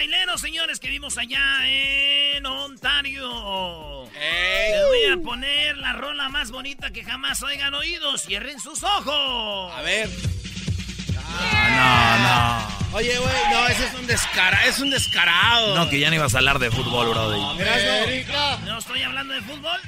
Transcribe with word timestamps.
traileros, 0.00 0.40
señores, 0.40 0.80
que 0.80 0.88
vimos 0.88 1.18
allá 1.18 1.42
en 1.66 2.46
Ontario. 2.46 4.08
Les 4.14 4.86
voy 4.86 5.12
a 5.12 5.22
poner 5.22 5.76
la 5.76 5.92
rola 5.92 6.30
más 6.30 6.50
bonita 6.50 6.90
que 6.90 7.04
jamás 7.04 7.42
oigan 7.42 7.74
oídos. 7.74 8.22
Cierren 8.22 8.58
sus 8.60 8.82
ojos. 8.82 9.74
A 9.76 9.82
ver. 9.82 10.08
No, 11.76 12.18
no. 12.18 12.96
Oye, 12.96 13.14
güey, 13.18 13.34
no, 13.52 13.68
ese 13.68 13.84
es 13.88 13.94
un 13.94 14.06
descarado, 14.06 14.68
es 14.70 14.78
un 14.78 14.90
descarado. 14.90 15.74
No, 15.74 15.90
que 15.90 16.00
ya 16.00 16.08
no 16.08 16.16
ibas 16.16 16.34
a 16.34 16.38
hablar 16.38 16.58
de 16.60 16.70
fútbol, 16.70 17.10
brody. 17.10 17.38
No 18.64 18.78
estoy 18.78 19.02
hablando 19.02 19.34
de 19.34 19.42
fútbol. 19.42 19.80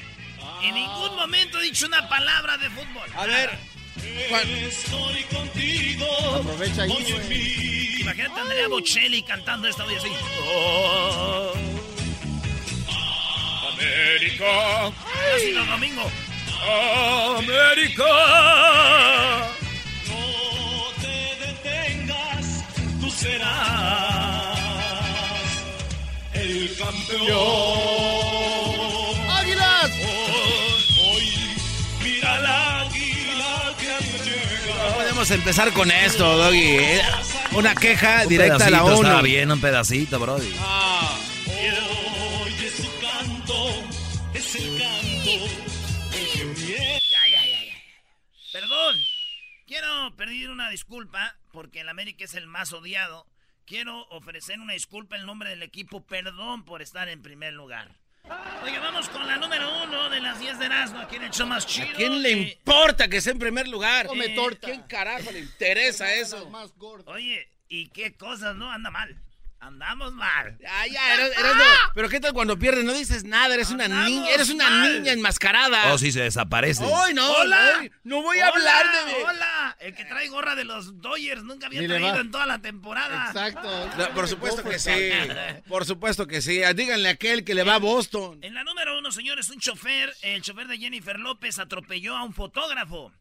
En 0.62 0.74
ningún 0.74 1.16
momento 1.16 1.58
he 1.58 1.62
dicho 1.62 1.86
una 1.86 2.06
palabra 2.10 2.58
de 2.58 2.68
fútbol. 2.68 3.08
A 3.16 3.24
ver. 3.24 3.50
Estoy 3.96 5.22
contigo. 5.34 6.06
Aprovecha 6.36 6.82
ahí, 6.82 7.91
Imagínate 8.02 8.38
a 8.38 8.42
Andrea 8.42 8.68
Bocelli 8.68 9.22
cantando 9.22 9.68
esta 9.68 9.84
voy 9.84 9.94
así. 9.94 10.08
América, 13.72 14.86
Así 15.36 15.52
los 15.52 15.66
domingos. 15.68 16.06
América. 17.38 18.04
No 20.08 20.92
te 21.00 21.16
detengas, 21.46 22.64
tú 23.00 23.08
serás 23.10 24.58
el 26.34 26.76
campeón. 26.76 27.30
¡Águilas! 29.30 29.90
Hoy 29.90 30.61
No 34.88 34.94
podemos 34.94 35.30
empezar 35.30 35.72
con 35.72 35.90
esto, 35.90 36.36
Doggy. 36.36 36.58
Eh, 36.78 37.02
Una 37.52 37.74
queja 37.74 38.22
Un 38.22 38.28
directa 38.28 38.66
a 38.66 38.70
la 38.70 38.84
ONU. 38.84 38.94
estaba 39.02 39.22
bien, 39.22 39.50
un 39.50 39.60
pedacito, 39.60 40.18
brody. 40.18 40.52
Ah, 40.58 41.18
Oye 42.44 42.70
su 42.70 42.90
canto, 43.00 43.68
es 44.34 44.54
el 44.56 44.78
canto 44.78 45.46
del 46.10 46.32
que 46.32 46.44
viene. 46.60 47.00
Ya, 47.10 47.28
ya, 47.30 47.44
ya, 47.46 47.64
ya. 47.66 47.74
Perdón. 48.52 48.96
Quiero 49.66 50.14
pedir 50.16 50.50
una 50.50 50.68
disculpa 50.70 51.36
porque 51.52 51.80
el 51.80 51.88
América 51.88 52.24
es 52.24 52.34
el 52.34 52.46
más 52.46 52.72
odiado. 52.72 53.26
Quiero 53.64 54.06
ofrecer 54.08 54.58
una 54.60 54.72
disculpa 54.74 55.16
en 55.16 55.24
nombre 55.26 55.50
del 55.50 55.62
equipo. 55.62 56.04
Perdón 56.04 56.64
por 56.64 56.82
estar 56.82 57.08
en 57.08 57.22
primer 57.22 57.52
lugar. 57.54 57.88
Oiga, 58.62 58.78
vamos 58.80 59.08
con 59.08 59.26
la 59.26 59.36
número 59.36 59.82
uno 59.82 60.08
de 60.08 60.20
las 60.20 60.38
10 60.38 60.58
de 60.58 60.66
Erasmo. 60.66 60.98
Aquí 61.00 61.16
en 61.16 61.24
el 61.24 61.30
show 61.30 61.46
más 61.46 61.66
chido. 61.66 61.88
¿A 61.90 61.92
quién 61.94 62.22
le 62.22 62.28
Eh, 62.30 62.52
importa 62.58 63.08
que 63.08 63.20
sea 63.20 63.32
en 63.32 63.38
primer 63.38 63.66
lugar? 63.68 64.06
Come 64.06 64.28
torta. 64.30 64.66
¿Quién 64.68 64.82
carajo 64.82 65.30
le 65.32 65.40
interesa 65.40 66.12
eso? 66.14 66.48
Oye, 67.06 67.48
¿y 67.68 67.88
qué 67.88 68.16
cosas 68.16 68.54
no? 68.54 68.70
Anda 68.70 68.90
mal. 68.90 69.20
Andamos 69.62 70.12
mal. 70.14 70.58
Ah, 70.68 70.88
ya, 70.88 71.14
eres, 71.14 71.38
eres 71.38 71.54
no- 71.54 71.62
Pero 71.94 72.08
¿qué 72.08 72.18
tal 72.18 72.32
cuando 72.32 72.58
pierdes? 72.58 72.82
No 72.84 72.92
dices 72.92 73.22
nada, 73.22 73.54
eres 73.54 73.70
una 73.70 73.86
niña, 73.86 74.28
eres 74.30 74.50
una 74.50 74.68
mal. 74.68 74.92
niña 74.92 75.12
enmascarada. 75.12 75.92
Oh, 75.92 75.98
sí, 75.98 76.10
se 76.10 76.20
desaparece. 76.20 76.82
¡Ay, 76.84 77.14
no! 77.14 77.30
¡Hola! 77.30 77.78
ay, 77.78 77.92
no 78.02 78.22
voy 78.22 78.40
a 78.40 78.50
Hola, 78.50 78.56
hablar 78.80 79.06
de... 79.06 79.22
¡Hola! 79.22 79.76
El 79.78 79.94
que 79.94 80.04
trae 80.04 80.26
gorra 80.28 80.56
de 80.56 80.64
los 80.64 81.00
Dodgers 81.00 81.44
nunca 81.44 81.68
había 81.68 81.80
Ni 81.80 81.86
traído 81.86 82.12
va. 82.14 82.20
en 82.20 82.30
toda 82.32 82.46
la 82.46 82.58
temporada. 82.58 83.26
Exacto. 83.28 83.88
por 84.16 84.26
supuesto 84.26 84.64
que 84.64 84.80
sí. 84.80 84.90
Por 85.68 85.84
supuesto 85.84 86.26
que 86.26 86.42
sí. 86.42 86.60
Díganle 86.74 87.08
a 87.08 87.12
aquel 87.12 87.44
que 87.44 87.54
le 87.54 87.62
va 87.62 87.76
a 87.76 87.78
Boston. 87.78 88.40
En 88.42 88.54
la 88.54 88.64
número 88.64 88.98
uno, 88.98 89.12
señores, 89.12 89.48
un 89.50 89.60
chofer, 89.60 90.12
el 90.22 90.42
chofer 90.42 90.66
de 90.66 90.78
Jennifer 90.78 91.20
López 91.20 91.60
atropelló 91.60 92.16
a 92.16 92.24
un 92.24 92.34
fotógrafo. 92.34 93.12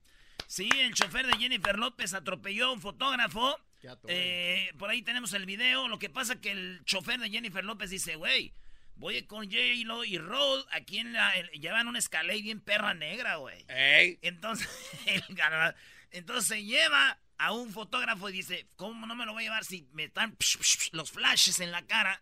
Sí, 0.48 0.68
el 0.80 0.94
chofer 0.96 1.28
de 1.28 1.38
Jennifer 1.38 1.78
López 1.78 2.16
atropelló 2.16 2.66
a 2.68 2.72
un 2.72 2.82
fotógrafo. 2.82 3.60
Eh, 4.08 4.72
por 4.78 4.90
ahí 4.90 5.02
tenemos 5.02 5.34
el 5.34 5.46
video. 5.46 5.88
Lo 5.88 6.00
que 6.00 6.10
pasa 6.10 6.40
que 6.40 6.52
el 6.52 6.82
chofer 6.86 7.20
de 7.20 7.30
Jennifer 7.30 7.64
López 7.64 7.90
dice, 7.90 8.16
güey, 8.16 8.54
voy 8.96 9.24
con 9.24 9.46
J-Lo 9.46 10.04
y 10.06 10.18
Rod 10.18 10.66
aquí 10.72 11.00
en 11.00 11.14
la... 11.14 11.32
el- 11.32 11.50
llevan 11.52 11.88
una 11.88 12.00
escalade 12.00 12.42
bien 12.42 12.62
perra 12.62 12.94
negra, 12.94 13.38
güey. 13.38 13.66
Ey. 13.68 14.20
Entonces, 14.22 14.68
el 15.06 15.24
entonces 16.12 16.46
se 16.48 16.64
lleva 16.64 17.20
a 17.38 17.54
un 17.54 17.72
fotógrafo 17.72 18.30
y 18.30 18.34
dice, 18.34 18.68
¿cómo 18.76 19.08
no 19.08 19.16
me 19.16 19.26
lo 19.26 19.34
voy 19.34 19.44
a 19.44 19.46
llevar 19.46 19.66
si 19.66 19.88
me 19.94 20.04
están 20.04 20.36
psh, 20.38 20.58
psh, 20.60 20.78
psh, 20.78 20.90
los 20.94 21.12
flashes 21.12 21.60
en 21.60 21.72
la 21.72 21.86
cara? 21.88 22.22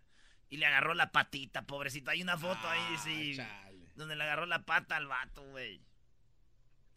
Y 0.50 0.58
le 0.58 0.66
agarró 0.66 0.94
la 0.94 1.12
patita, 1.12 1.64
pobrecito. 1.64 2.10
Hay 2.12 2.22
una 2.22 2.38
foto 2.38 2.68
ahí, 2.70 2.98
sí, 3.04 3.36
donde 3.96 4.16
le 4.16 4.24
agarró 4.24 4.46
la 4.46 4.64
pata 4.66 4.96
al 4.96 5.08
vato, 5.08 5.44
güey. 5.52 5.82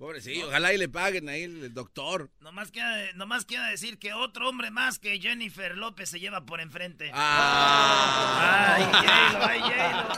Pobre 0.03 0.21
sí, 0.21 0.43
ojalá 0.43 0.73
y 0.73 0.79
le 0.79 0.89
paguen 0.89 1.29
ahí 1.29 1.45
el 1.45 1.73
doctor. 1.73 2.29
Nomás 2.41 2.73
queda, 2.73 3.13
nomás 3.15 3.45
queda 3.45 3.69
decir 3.69 4.01
que 4.01 4.13
otro 4.13 4.49
hombre 4.49 4.73
más 4.73 4.99
que 4.99 5.21
Jennifer 5.21 5.77
López 5.77 6.09
se 6.11 6.19
lleva 6.19 6.45
por 6.45 6.61
enfrente. 6.61 7.13
Ah. 7.15 8.75
Ay, 8.75 8.83
J-Lo, 8.83 9.45
ay. 9.47 9.61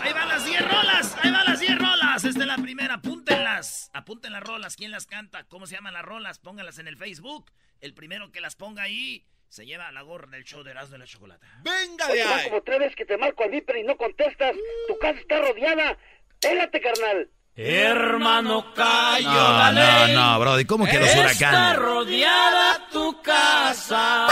Ahí 0.00 0.12
van 0.14 0.28
las 0.28 0.46
10 0.46 0.62
rolas, 0.62 1.16
ahí 1.22 1.30
van 1.30 1.44
las 1.44 1.60
10 1.60 1.78
rolas. 1.78 2.24
Esta 2.24 2.40
es 2.40 2.46
la 2.46 2.56
primera, 2.56 2.94
apúntenlas. 2.94 3.90
Apunten 3.92 4.32
las 4.32 4.42
rolas, 4.42 4.74
¿quién 4.76 4.90
las 4.90 5.04
canta? 5.04 5.44
¿Cómo 5.48 5.66
se 5.66 5.74
llaman 5.74 5.92
las 5.92 6.02
rolas? 6.06 6.38
Pónganlas 6.38 6.78
en 6.78 6.88
el 6.88 6.96
Facebook. 6.96 7.52
El 7.82 7.92
primero 7.92 8.32
que 8.32 8.40
las 8.40 8.56
ponga 8.56 8.84
ahí 8.84 9.26
se 9.48 9.66
lleva 9.66 9.92
la 9.92 10.00
gorra 10.00 10.30
del 10.30 10.44
show 10.44 10.62
de 10.62 10.70
Erasmo 10.70 10.92
de 10.92 11.00
la 11.00 11.06
Chocolata. 11.06 11.46
¡Venga 11.62 12.08
Oye, 12.08 12.24
van 12.24 12.44
como 12.44 12.62
tres 12.62 12.78
veces 12.78 12.96
que 12.96 13.04
te 13.04 13.18
marco 13.18 13.44
al 13.44 13.50
Viper 13.50 13.76
y 13.76 13.82
no 13.82 13.98
contestas. 13.98 14.56
Tu 14.88 14.98
casa 14.98 15.20
está 15.20 15.42
rodeada. 15.42 15.98
Pélate, 16.40 16.80
carnal. 16.80 17.28
Hermano, 17.56 18.72
No, 18.76 19.72
no, 19.72 20.08
no, 20.08 20.40
brody. 20.40 20.64
¿Cómo 20.64 20.86
que 20.86 20.98
los 20.98 21.14
huracanes? 21.14 21.76
rodeada 21.78 22.88
tu 22.90 23.22
casa. 23.22 24.26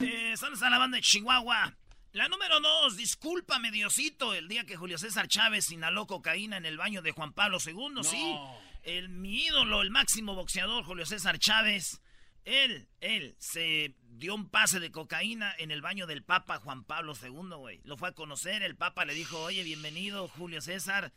Eh, 0.00 0.34
saludos 0.36 0.62
a 0.62 0.70
la 0.70 0.78
banda 0.78 0.96
de 0.96 1.02
Chihuahua. 1.02 1.74
La 2.12 2.28
número 2.28 2.60
dos, 2.60 2.96
discúlpame 2.96 3.70
Diosito, 3.70 4.34
el 4.34 4.48
día 4.48 4.64
que 4.64 4.76
Julio 4.76 4.98
César 4.98 5.28
Chávez 5.28 5.70
inhaló 5.70 6.06
cocaína 6.06 6.56
en 6.56 6.66
el 6.66 6.76
baño 6.76 7.02
de 7.02 7.12
Juan 7.12 7.32
Pablo 7.32 7.58
II, 7.64 8.02
sí. 8.02 8.36
El, 8.82 9.10
mi 9.10 9.44
ídolo, 9.44 9.80
el 9.80 9.90
máximo 9.90 10.34
boxeador, 10.34 10.84
Julio 10.84 11.06
César 11.06 11.38
Chávez, 11.38 12.00
él, 12.44 12.88
él 13.00 13.36
se 13.38 13.94
dio 14.02 14.34
un 14.34 14.48
pase 14.48 14.80
de 14.80 14.90
cocaína 14.90 15.54
en 15.58 15.70
el 15.70 15.82
baño 15.82 16.06
del 16.06 16.22
Papa 16.22 16.58
Juan 16.58 16.84
Pablo 16.84 17.14
II, 17.20 17.56
güey. 17.56 17.80
Lo 17.84 17.96
fue 17.96 18.10
a 18.10 18.12
conocer, 18.12 18.62
el 18.62 18.76
Papa 18.76 19.04
le 19.04 19.14
dijo, 19.14 19.38
oye, 19.40 19.62
bienvenido 19.62 20.28
Julio 20.28 20.60
César. 20.60 21.12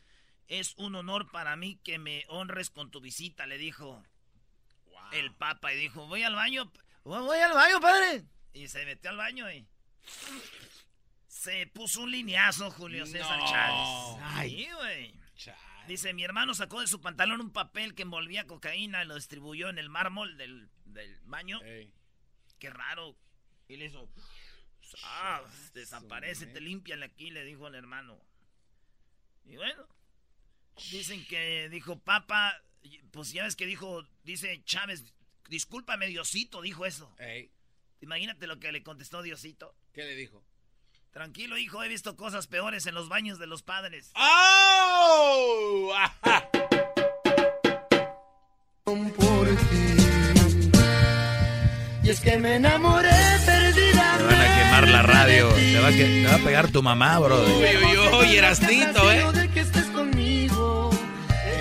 es 0.47 0.73
un 0.77 0.95
honor 0.95 1.31
para 1.31 1.55
mí 1.55 1.79
que 1.83 1.97
me 1.99 2.25
honres 2.27 2.69
con 2.69 2.91
tu 2.91 2.99
visita, 3.01 3.45
le 3.47 3.57
dijo 3.57 4.03
el 5.13 5.33
papa. 5.33 5.73
Y 5.73 5.77
dijo, 5.77 6.07
voy 6.07 6.23
al 6.23 6.35
baño, 6.35 6.71
voy 7.03 7.39
al 7.39 7.53
baño, 7.53 7.79
padre. 7.79 8.25
Y 8.53 8.67
se 8.67 8.85
metió 8.85 9.09
al 9.09 9.17
baño 9.17 9.51
y... 9.51 9.65
Se 11.27 11.67
puso 11.67 12.03
un 12.03 12.11
lineazo 12.11 12.71
Julio 12.71 13.05
César 13.05 13.39
Chávez. 13.49 14.21
Ay, 14.21 14.69
güey. 14.75 15.13
Dice, 15.87 16.13
mi 16.13 16.23
hermano 16.23 16.53
sacó 16.53 16.79
de 16.79 16.87
su 16.87 17.01
pantalón 17.01 17.41
un 17.41 17.51
papel 17.51 17.93
que 17.93 18.03
envolvía 18.03 18.47
cocaína 18.47 19.03
y 19.03 19.07
lo 19.07 19.15
distribuyó 19.15 19.67
en 19.67 19.77
el 19.77 19.89
mármol 19.89 20.37
del, 20.37 20.69
baño. 21.25 21.59
Qué 22.59 22.69
raro. 22.69 23.15
Y 23.67 23.77
le 23.77 23.85
hizo... 23.85 24.09
Ah, 25.03 25.41
desaparece, 25.73 26.45
te 26.45 26.61
limpian 26.61 27.03
aquí, 27.03 27.31
le 27.31 27.43
dijo 27.43 27.67
el 27.67 27.75
hermano. 27.75 28.19
Y 29.45 29.55
bueno, 29.55 29.87
dicen 30.91 31.25
que 31.25 31.67
dijo, 31.69 31.99
papa, 31.99 32.61
pues 33.11 33.31
ya 33.31 33.43
ves 33.43 33.55
que 33.55 33.65
dijo, 33.65 34.05
dice 34.23 34.61
Chávez, 34.65 35.03
discúlpame 35.49 36.07
Diosito, 36.07 36.61
dijo 36.61 36.85
eso. 36.85 37.13
Imagínate 38.01 38.47
lo 38.47 38.59
que 38.59 38.71
le 38.71 38.83
contestó 38.83 39.21
Diosito. 39.21 39.75
¿Qué 39.93 40.03
le 40.03 40.15
dijo? 40.15 40.43
Tranquilo, 41.11 41.57
hijo, 41.57 41.83
he 41.83 41.87
visto 41.87 42.15
cosas 42.15 42.47
peores 42.47 42.85
en 42.85 42.95
los 42.95 43.07
baños 43.07 43.39
de 43.39 43.47
los 43.47 43.61
padres. 43.61 44.11
¡Oh! 44.15 45.93
Ti. 48.85 49.32
Y 52.03 52.09
es 52.09 52.19
que 52.19 52.37
me 52.37 52.55
enamoré 52.55 53.09
perdida. 53.45 54.17
Te 54.17 54.23
van 54.23 54.41
a 54.41 54.57
quemar 54.57 54.87
la 54.89 55.01
radio. 55.03 55.49
Te 55.53 55.79
va 55.79 55.87
a, 55.87 55.91
te 55.91 56.25
va 56.27 56.35
a 56.35 56.39
pegar 56.39 56.69
tu 56.69 56.83
mamá, 56.83 57.17
bro. 57.19 57.41
Uy, 57.41 57.63
uy, 57.63 57.97
uy, 58.19 58.35
Erasnito, 58.35 59.09
¿eh? 59.09 59.31
De 59.31 59.49
que 59.49 59.61
estés 59.61 59.85
conmigo. 59.85 60.89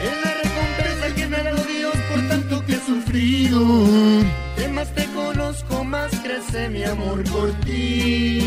Es 0.02 0.24
la 0.24 0.34
recompensa 0.34 1.14
que 1.14 1.26
me 1.28 1.42
dado 1.44 1.64
Dios 1.64 1.94
por 2.10 2.28
tanto 2.28 2.66
que 2.66 2.72
he 2.72 2.80
sufrido. 2.80 3.60
Que 4.56 4.66
más 4.66 4.92
te 4.92 5.06
conozco, 5.12 5.84
más 5.84 6.10
crece 6.20 6.68
mi 6.70 6.82
amor 6.82 7.22
por 7.30 7.52
ti. 7.60 8.40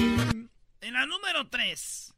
En 0.82 0.94
la 0.94 1.06
número 1.06 1.48
3. 1.48 2.14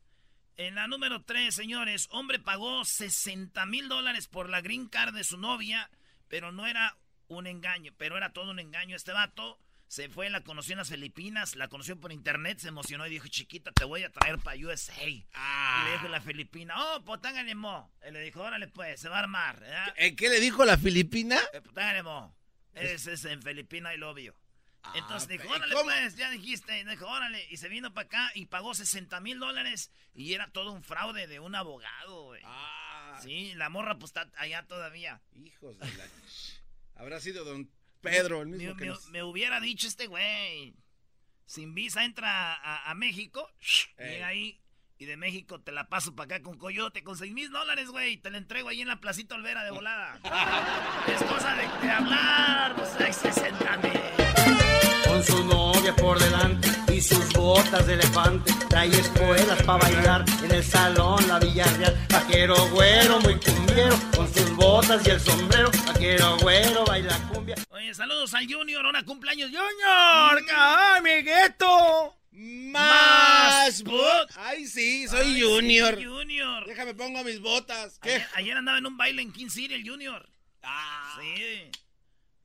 En 0.58 0.74
la 0.74 0.88
número 0.88 1.22
3, 1.22 1.54
señores, 1.54 2.08
hombre 2.10 2.40
pagó 2.40 2.84
60 2.84 3.64
mil 3.68 3.90
dólares 3.90 4.28
por 4.28 4.50
la 4.50 4.62
green 4.62 4.88
card 4.88 5.14
de 5.14 5.24
su 5.24 5.38
novia, 5.38 5.92
pero 6.30 6.52
no 6.52 6.66
era 6.66 6.98
un 7.28 7.46
engaño, 7.46 7.94
pero 7.96 8.18
era 8.18 8.34
todo 8.34 8.50
un 8.50 8.60
engaño. 8.60 8.96
Este 8.96 9.12
vato 9.12 9.60
se 9.88 10.10
fue, 10.10 10.30
la 10.30 10.42
conoció 10.42 10.74
en 10.74 10.80
las 10.80 10.90
Filipinas, 10.90 11.56
la 11.56 11.70
conoció 11.70 11.98
por 12.00 12.12
internet, 12.12 12.60
se 12.60 12.68
emocionó 12.68 13.08
y 13.08 13.10
dijo, 13.10 13.28
chiquita, 13.28 13.72
te 13.72 13.86
voy 13.86 14.04
a 14.04 14.12
traer 14.12 14.38
para 14.40 14.58
USA. 14.58 14.94
Ah. 15.34 15.82
Y 15.82 15.86
le 15.86 15.92
dijo 15.94 16.08
la 16.10 16.22
Filipina, 16.22 16.76
oh, 16.78 17.04
potángale 17.04 17.56
mo. 17.56 17.94
Y 18.08 18.12
le 18.12 18.20
dijo, 18.22 18.42
órale 18.42 18.68
pues, 18.68 19.00
se 19.00 19.08
va 19.10 19.18
a 19.18 19.20
armar. 19.20 19.64
¿Qué, 19.96 20.16
¿Qué 20.16 20.30
le 20.30 20.40
dijo 20.40 20.66
la 20.66 20.78
Filipina? 20.78 21.40
Eh, 21.54 21.62
potángale 21.62 22.04
mo. 22.04 22.36
Ese 22.74 23.14
es 23.14 23.26
en 23.26 23.42
Filipina 23.42 23.94
y 23.94 23.98
lo 23.98 24.12
obvio. 24.12 24.36
Entonces 24.94 25.28
dijo, 25.28 25.50
órale 25.50 25.74
pues, 25.74 26.16
ya 26.16 26.30
dijiste. 26.30 26.80
Y 26.80 26.84
dijo, 26.84 27.08
órale. 27.08 27.46
Y 27.50 27.58
se 27.58 27.70
vino 27.70 27.94
para 27.94 28.06
acá 28.06 28.32
y 28.36 28.46
pagó 28.46 28.74
60 28.74 29.20
mil 29.22 29.40
dólares. 29.40 29.92
Y 30.14 30.34
era 30.34 30.48
todo 30.48 30.72
un 30.72 30.84
fraude 30.84 31.28
de 31.28 31.40
un 31.40 31.56
abogado, 31.56 32.26
güey. 32.26 32.42
Ah. 32.46 33.20
Sí, 33.22 33.54
la 33.56 33.70
morra 33.70 33.98
pues 33.98 34.10
está 34.12 34.30
allá 34.38 34.64
todavía. 34.68 35.22
Hijos 35.34 35.78
de 35.80 35.86
la... 35.86 36.06
Habrá 36.96 37.20
sido 37.20 37.44
don 37.44 37.70
Pedro, 38.02 38.42
el 38.42 38.48
mismo 38.50 38.76
me, 38.76 38.80
que 38.80 38.90
me, 38.90 38.98
me 39.12 39.24
hubiera 39.24 39.60
dicho 39.60 39.88
este 39.88 40.08
güey. 40.08 40.76
Sin 41.46 41.74
visa 41.74 42.04
entra 42.04 42.54
a, 42.54 42.90
a 42.90 42.94
México. 42.96 43.50
Llega 43.98 44.28
ahí. 44.28 44.60
Y 45.00 45.06
de 45.06 45.16
México 45.16 45.62
te 45.62 45.72
la 45.72 45.90
paso 45.90 46.16
para 46.16 46.38
acá 46.38 46.44
con 46.44 46.58
Coyote 46.58 47.04
con 47.04 47.16
6 47.16 47.32
mil 47.32 47.52
dólares, 47.52 47.90
güey. 47.90 48.18
Te 48.18 48.32
la 48.32 48.40
entrego 48.40 48.70
ahí 48.70 48.82
en 48.82 48.88
la 48.88 49.00
placita 49.00 49.36
Olvera 49.36 49.64
de 49.64 49.70
volada. 49.70 50.20
es 51.08 51.24
cosa 51.24 51.56
de, 51.56 51.86
de 51.86 51.92
hablar. 51.92 52.76
Pues 52.76 52.96
hay 53.00 53.14
60 53.14 53.78
mil 53.78 54.18
con 55.08 55.24
su 55.24 55.44
novia 55.46 55.96
por 55.96 56.20
delante 56.20 56.70
y 56.94 57.02
sus 57.02 57.32
botas 57.34 57.88
de 57.88 57.94
elefante. 57.94 58.54
Trae 58.70 58.90
escuelas 58.90 59.62
para 59.64 59.84
bailar 59.84 60.26
en 60.44 60.52
el 60.52 60.64
salón 60.64 61.28
La 61.28 61.40
Villarreal. 61.40 62.08
Vaquero 62.10 62.56
güero, 62.70 63.20
muy 63.22 63.40
cumbiero, 63.40 63.96
botas 64.56 65.06
y 65.08 65.10
el 65.12 65.20
sombrero. 65.20 65.72
Vaquero 65.86 66.38
güero, 66.38 66.86
baila 66.86 67.18
cumbia. 67.30 67.56
Oye, 67.70 67.94
saludos 67.94 68.34
al 68.34 68.52
Junior, 68.52 68.86
ahora 68.86 69.04
cumpleaños 69.04 69.50
Junior, 69.50 70.44
¡Ay, 70.56 70.98
amiguito! 70.98 72.16
Más 72.32 73.82
bot. 73.84 74.30
Ay, 74.36 74.68
sí, 74.68 75.08
soy 75.08 75.36
Ay, 75.36 75.42
Junior. 75.42 75.98
sí, 75.98 76.06
junior. 76.06 76.66
Déjame 76.68 76.94
pongo 76.94 77.24
mis 77.24 77.40
botas. 77.40 77.98
¿Qué? 78.00 78.12
Ayer, 78.14 78.28
ayer 78.36 78.58
andaba 78.58 78.78
en 78.78 78.86
un 78.86 78.96
baile 78.98 79.22
en 79.24 79.32
King 79.34 79.50
City 79.50 79.74
el 79.74 79.88
Junior. 79.88 80.30
Ah. 80.62 81.18
Sí. 81.20 81.72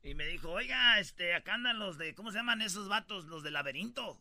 Y 0.03 0.15
me 0.15 0.27
dijo, 0.27 0.51
oiga, 0.51 0.99
este, 0.99 1.35
acá 1.35 1.55
andan 1.55 1.79
los 1.79 1.99
de, 1.99 2.15
¿cómo 2.15 2.31
se 2.33 2.39
llaman 2.39 2.63
esos 2.63 2.89
vatos? 2.89 3.27
Los 3.27 3.43
del 3.43 3.53
laberinto. 3.53 4.19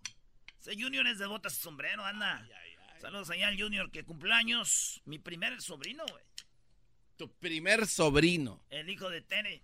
Ese 0.59 0.73
Junior 0.75 1.07
es 1.07 1.19
de 1.19 1.25
botas 1.25 1.57
y 1.57 1.61
sombrero, 1.61 2.05
anda. 2.05 2.37
Ay, 2.37 2.51
ay, 2.51 2.75
ay. 2.93 3.01
Saludos 3.01 3.29
allá 3.29 3.47
al 3.47 3.59
Junior 3.59 3.89
que 3.91 4.03
cumpleaños. 4.03 5.01
Mi 5.05 5.17
primer 5.19 5.59
sobrino, 5.61 6.03
güey. 6.07 6.23
Tu 7.17 7.31
primer 7.33 7.87
sobrino. 7.87 8.63
El 8.69 8.89
hijo 8.89 9.09
de 9.09 9.21
Tere. 9.21 9.61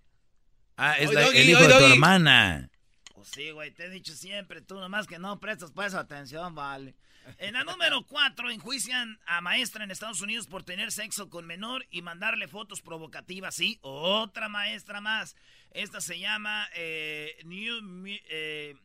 Ah, 0.75 0.97
es 0.99 1.07
Oye, 1.09 1.15
la- 1.15 1.21
Doggy, 1.25 1.37
el 1.39 1.49
hijo 1.49 1.67
de 1.67 1.73
tu 1.77 1.85
hermana. 1.85 2.69
Pues 3.15 3.29
sí, 3.29 3.49
güey, 3.49 3.71
te 3.71 3.85
he 3.85 3.89
dicho 3.89 4.13
siempre, 4.13 4.61
tú 4.61 4.75
nomás 4.75 5.07
que 5.07 5.17
no 5.17 5.39
prestas 5.39 5.71
pues 5.71 5.95
atención, 5.95 6.53
vale. 6.53 6.93
En 7.39 7.53
la 7.55 7.63
número 7.63 8.05
4 8.05 8.51
enjuician 8.51 9.19
a 9.25 9.41
maestra 9.41 9.83
en 9.83 9.89
Estados 9.91 10.21
Unidos 10.21 10.45
por 10.47 10.63
tener 10.63 10.91
sexo 10.91 11.29
con 11.29 11.45
menor 11.47 11.85
y 11.89 12.01
mandarle 12.03 12.47
fotos 12.47 12.81
provocativas, 12.81 13.55
sí, 13.55 13.79
otra 13.81 14.49
maestra 14.49 15.01
más. 15.01 15.35
Esta 15.71 15.99
se 15.99 16.19
llama 16.19 16.69
eh, 16.75 17.35
New, 17.43 18.05
eh, 18.29 18.75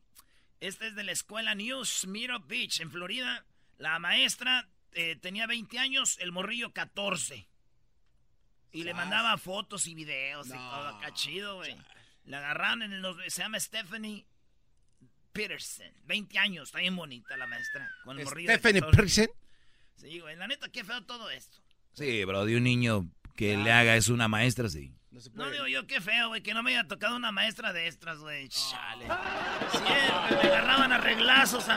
esta 0.61 0.87
es 0.87 0.95
de 0.97 1.05
la 1.05 1.13
escuela 1.13 1.55
New 1.55 1.85
Smyrna 1.85 2.39
Beach 2.39 2.81
en 2.81 2.91
Florida. 2.91 3.45
La 3.79 3.99
maestra 3.99 4.67
eh, 4.93 5.17
tenía 5.17 5.47
20 5.47 5.79
años, 5.79 6.17
el 6.21 6.33
morrillo 6.33 6.73
14. 6.73 7.47
Y 8.73 8.85
le 8.85 8.95
mandaba 8.95 9.37
fotos 9.37 9.87
y 9.87 9.95
videos 9.95 10.47
y 10.49 10.53
todo 10.53 10.89
acá 10.89 11.13
chido, 11.13 11.57
güey. 11.57 11.77
La 12.25 12.39
agarraron 12.39 12.83
en 12.83 12.93
el... 12.93 13.05
Se 13.29 13.43
llama 13.43 13.61
Stephanie 13.61 14.27
Peterson. 15.33 15.93
20 16.05 16.39
años, 16.39 16.69
está 16.69 16.79
bien 16.79 16.97
bonita 16.97 17.37
la 17.37 17.47
maestra. 17.47 17.91
Con 18.05 18.19
Stephanie 18.19 18.81
14. 18.81 18.81
Peterson. 18.91 19.29
Sí, 19.97 20.21
güey, 20.21 20.37
la 20.37 20.47
neta, 20.47 20.69
qué 20.69 20.85
feo 20.85 21.05
todo 21.05 21.31
esto. 21.31 21.59
Sí, 21.93 22.25
bro, 22.25 22.45
de 22.45 22.57
un 22.57 22.65
niño 22.65 23.11
que 23.37 23.57
le 23.57 23.73
haga 23.73 23.97
es 23.97 24.09
una 24.09 24.29
maestra, 24.29 24.69
sí. 24.69 24.95
No 25.11 25.21
se 25.21 25.31
No 25.31 25.51
digo 25.51 25.67
yo, 25.67 25.87
qué 25.87 26.01
feo, 26.01 26.29
güey, 26.29 26.43
que 26.43 26.55
no 26.55 26.63
me 26.63 26.71
haya 26.71 26.89
tocado 26.89 27.17
una 27.17 27.33
maestra 27.33 27.73
de 27.73 27.87
extras, 27.87 28.19
güey. 28.19 28.49
Chale. 28.49 29.07
Siempre 29.71 30.37
me 30.43 30.49
agarraban 30.49 30.93
a 30.93 30.99
reglazos 30.99 31.69
a 31.69 31.77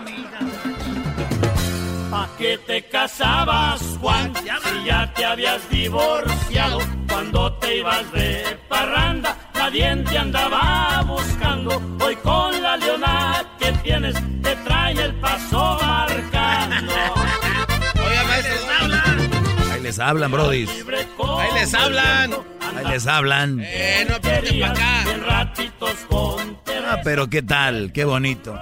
mi 2.06 2.10
hija. 2.10 2.12
¿Pa' 2.12 2.30
qué 2.38 2.58
te 2.58 2.84
casabas, 2.88 3.82
Juan? 4.02 4.34
Si 4.36 4.86
ya 4.86 5.14
te 5.14 5.26
habías 5.26 5.70
divorciado 5.70 6.80
cuando 7.08 7.54
te 7.54 7.78
ibas 7.78 8.12
de 8.12 8.58
parranda, 8.70 9.38
nadie 9.54 9.96
te 10.10 10.18
andaba 10.18 11.04
buscando. 11.08 11.82
Hoy 12.04 12.16
con 12.18 12.62
la 12.62 12.78
leona 12.78 13.44
que 13.60 13.72
tienes 13.84 14.16
te 14.42 14.56
trae 14.58 14.94
el 14.94 15.14
paso 15.16 15.78
marcando. 15.82 16.94
Ahí 19.72 19.82
les 19.82 20.00
hablan, 20.00 20.32
brodis. 20.32 20.70
Ahí 20.70 21.54
les 21.54 21.74
hablan. 21.74 22.34
Ahí 22.76 22.86
les 22.90 23.08
hablan. 23.08 23.60
Eh, 23.64 24.08
no 24.10 24.22
para 24.22 24.72
acá. 24.72 25.06
Ah, 26.88 27.02
pero 27.04 27.30
qué 27.30 27.42
tal, 27.42 27.92
qué 27.92 28.06
bonito. 28.06 28.58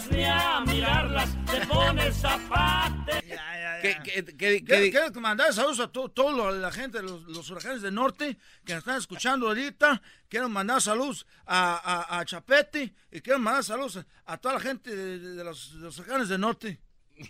Volteas 0.00 0.10
ni 0.10 0.24
a 0.24 0.60
mirarlas, 0.60 1.28
te 1.46 1.66
pones 1.66 2.16
zapate. 2.16 3.22
Ya, 3.28 3.36
ya, 3.36 3.80
¿Qué, 3.82 3.92
ya. 3.92 4.02
qué, 4.02 4.24
qué, 4.24 4.34
qué- 4.36 4.64
Quiero, 4.64 4.90
quiero 4.90 5.20
mandar 5.20 5.52
saludos 5.52 5.80
a 5.80 5.88
toda 5.88 6.52
la 6.52 6.72
gente 6.72 6.98
de 6.98 7.04
los, 7.04 7.22
los 7.24 7.50
huracanes 7.50 7.82
del 7.82 7.94
norte 7.94 8.38
que 8.64 8.72
nos 8.72 8.80
están 8.80 8.96
escuchando 8.96 9.48
ahorita. 9.48 10.00
Quiero 10.28 10.48
mandar 10.48 10.80
saludos 10.80 11.26
a, 11.46 11.74
a, 12.14 12.18
a 12.20 12.24
Chapete 12.24 12.94
y 13.10 13.20
quiero 13.20 13.38
mandar 13.40 13.62
saludos 13.64 13.98
a, 13.98 14.32
a 14.32 14.38
toda 14.38 14.54
la 14.54 14.60
gente 14.60 14.94
de, 14.94 15.18
de- 15.18 15.34
de 15.34 15.44
los, 15.44 15.72
de 15.74 15.80
los 15.80 15.98
huracanes 15.98 16.28
del 16.28 16.40
norte. 16.40 16.80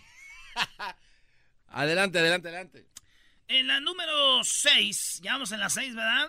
Adelante, 1.73 2.19
adelante, 2.19 2.49
adelante. 2.49 2.87
En 3.47 3.67
la 3.67 3.79
número 3.79 4.43
6, 4.43 5.19
ya 5.23 5.33
vamos 5.33 5.51
en 5.53 5.59
la 5.61 5.69
6, 5.69 5.95
¿verdad? 5.95 6.27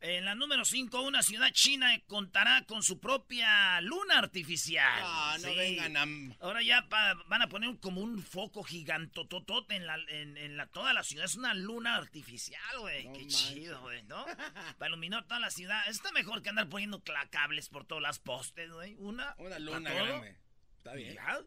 En 0.00 0.26
la 0.26 0.34
número 0.34 0.64
5, 0.64 1.00
una 1.02 1.22
ciudad 1.22 1.50
china 1.52 1.98
contará 2.06 2.62
con 2.66 2.82
su 2.82 3.00
propia 3.00 3.80
luna 3.80 4.18
artificial. 4.18 5.00
Ah, 5.02 5.36
no 5.40 5.48
Sí. 5.48 5.56
vengan 5.56 5.96
a... 5.96 6.36
Ahora 6.44 6.62
ya 6.62 6.86
pa- 6.88 7.14
van 7.28 7.40
a 7.42 7.48
poner 7.48 7.78
como 7.80 8.02
un 8.02 8.22
foco 8.22 8.62
gigantototote 8.62 9.74
en, 9.74 9.86
la, 9.86 9.96
en, 10.08 10.36
en 10.36 10.56
la, 10.58 10.66
toda 10.66 10.92
la 10.92 11.02
ciudad. 11.02 11.24
Es 11.24 11.34
una 11.36 11.54
luna 11.54 11.96
artificial, 11.96 12.60
güey. 12.80 13.04
No 13.08 13.12
Qué 13.14 13.26
chido, 13.26 13.80
güey, 13.80 14.02
¿no? 14.04 14.24
Para 14.78 14.88
iluminar 14.90 15.24
toda 15.26 15.40
la 15.40 15.50
ciudad. 15.50 15.88
Está 15.88 16.12
mejor 16.12 16.42
que 16.42 16.50
andar 16.50 16.68
poniendo 16.68 17.02
cables 17.30 17.68
por 17.70 17.86
todas 17.86 18.02
las 18.02 18.18
postes, 18.18 18.70
güey. 18.70 18.94
Una. 18.98 19.34
Una 19.38 19.58
luna 19.58 19.92
grande. 19.94 20.36
Está 20.76 20.92
bien. 20.94 21.14
Ya. 21.14 21.40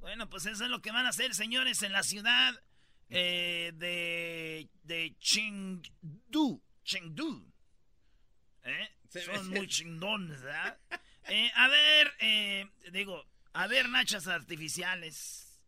Bueno, 0.00 0.28
pues 0.30 0.46
eso 0.46 0.64
es 0.64 0.70
lo 0.70 0.80
que 0.80 0.90
van 0.90 1.04
a 1.06 1.10
hacer, 1.10 1.34
señores, 1.34 1.82
en 1.82 1.92
la 1.92 2.02
ciudad. 2.02 2.54
eh, 3.10 3.72
de, 3.74 4.68
de 4.84 5.14
Chengdu. 5.20 6.62
Chengdu. 6.84 7.46
¿Eh? 8.64 8.88
Son 9.24 9.48
muy 9.50 9.66
chingones, 9.66 10.42
¿verdad? 10.42 10.78
Eh, 11.30 11.52
a 11.56 11.68
ver, 11.68 12.14
eh, 12.20 12.66
digo, 12.90 13.22
a 13.52 13.66
ver 13.66 13.86
nachas 13.90 14.26
artificiales. 14.28 15.60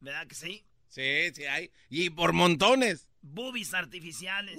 ¿Verdad 0.00 0.26
que 0.26 0.34
sí? 0.34 0.66
Sí, 0.88 1.30
sí 1.32 1.46
hay. 1.46 1.70
Y 1.88 2.10
por 2.10 2.34
montones. 2.34 3.08
Boobies 3.22 3.72
artificiales. 3.72 4.58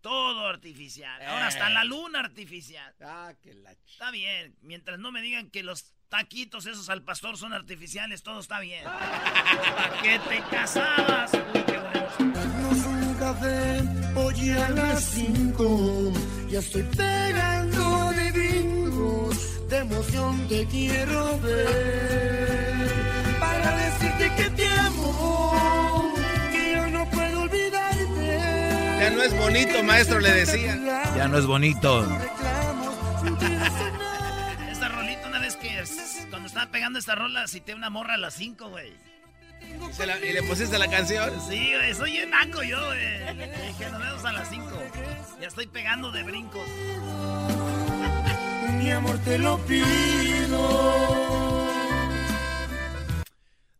Todo 0.00 0.48
artificial. 0.48 1.22
Ahora 1.22 1.46
hasta 1.46 1.70
la 1.70 1.84
luna 1.84 2.18
artificial. 2.18 2.92
Ah, 3.00 3.34
que 3.40 3.54
la 3.54 3.70
Está 3.70 4.10
bien. 4.10 4.56
Mientras 4.62 4.98
no 4.98 5.12
me 5.12 5.22
digan 5.22 5.48
que 5.48 5.62
los 5.62 5.94
taquitos 6.08 6.66
esos 6.66 6.88
al 6.88 7.02
pastor 7.04 7.38
son 7.38 7.52
artificiales, 7.52 8.22
todo 8.22 8.40
está 8.40 8.58
bien. 8.58 8.84
¿Para 8.84 10.02
qué 10.02 10.18
te 10.28 10.42
casabas? 10.50 11.32
Uy, 11.34 11.62
qué 11.64 11.78
bueno. 11.78 12.31
Café, 13.22 13.80
hoy 14.16 14.50
a 14.50 14.68
las 14.70 15.04
5. 15.04 16.12
Ya 16.50 16.58
estoy 16.58 16.82
pegando 16.82 18.10
de 18.10 18.32
brincos, 18.32 19.68
de 19.68 19.78
emoción 19.78 20.48
te 20.48 20.66
quiero 20.66 21.38
ver. 21.38 22.90
Para 23.38 23.76
decirte 23.76 24.32
que 24.36 24.50
te 24.50 24.66
amo, 24.66 26.12
que 26.50 26.72
yo 26.74 26.86
no 26.88 27.08
puedo 27.10 27.42
olvidarte. 27.42 28.38
Ya 29.00 29.10
no 29.10 29.22
es 29.22 29.36
bonito, 29.38 29.82
maestro, 29.84 30.18
le 30.18 30.32
decía. 30.32 30.76
Ya 31.16 31.28
no 31.28 31.38
es 31.38 31.46
bonito. 31.46 32.04
Esta 34.70 34.88
rolita, 34.88 35.28
una 35.28 35.38
vez 35.38 35.56
que 35.56 35.68
cuando 36.28 36.48
estaba 36.48 36.70
pegando 36.72 36.98
esta 36.98 37.14
rola, 37.14 37.46
cité 37.46 37.74
una 37.74 37.88
morra 37.88 38.14
a 38.14 38.18
las 38.18 38.34
5, 38.34 38.68
güey. 38.68 39.11
¿Y, 39.90 39.92
se 39.92 40.06
la- 40.06 40.18
y 40.18 40.32
le 40.32 40.42
pusiste 40.42 40.78
la 40.78 40.88
canción? 40.88 41.30
Sí, 41.48 41.74
güey, 41.74 41.94
soy 41.94 42.20
un 42.22 42.30
naco 42.30 42.62
yo, 42.62 42.84
güey. 42.86 43.34
Dije, 43.66 43.90
nos 43.90 44.00
vemos 44.00 44.24
a 44.24 44.32
las 44.32 44.48
5. 44.48 44.82
Ya 45.40 45.48
estoy 45.48 45.66
pegando 45.66 46.10
de 46.10 46.22
brincos. 46.22 46.66
Mi 48.78 48.90
amor, 48.90 49.18
te 49.20 49.38
lo 49.38 49.58
pido. 49.66 50.58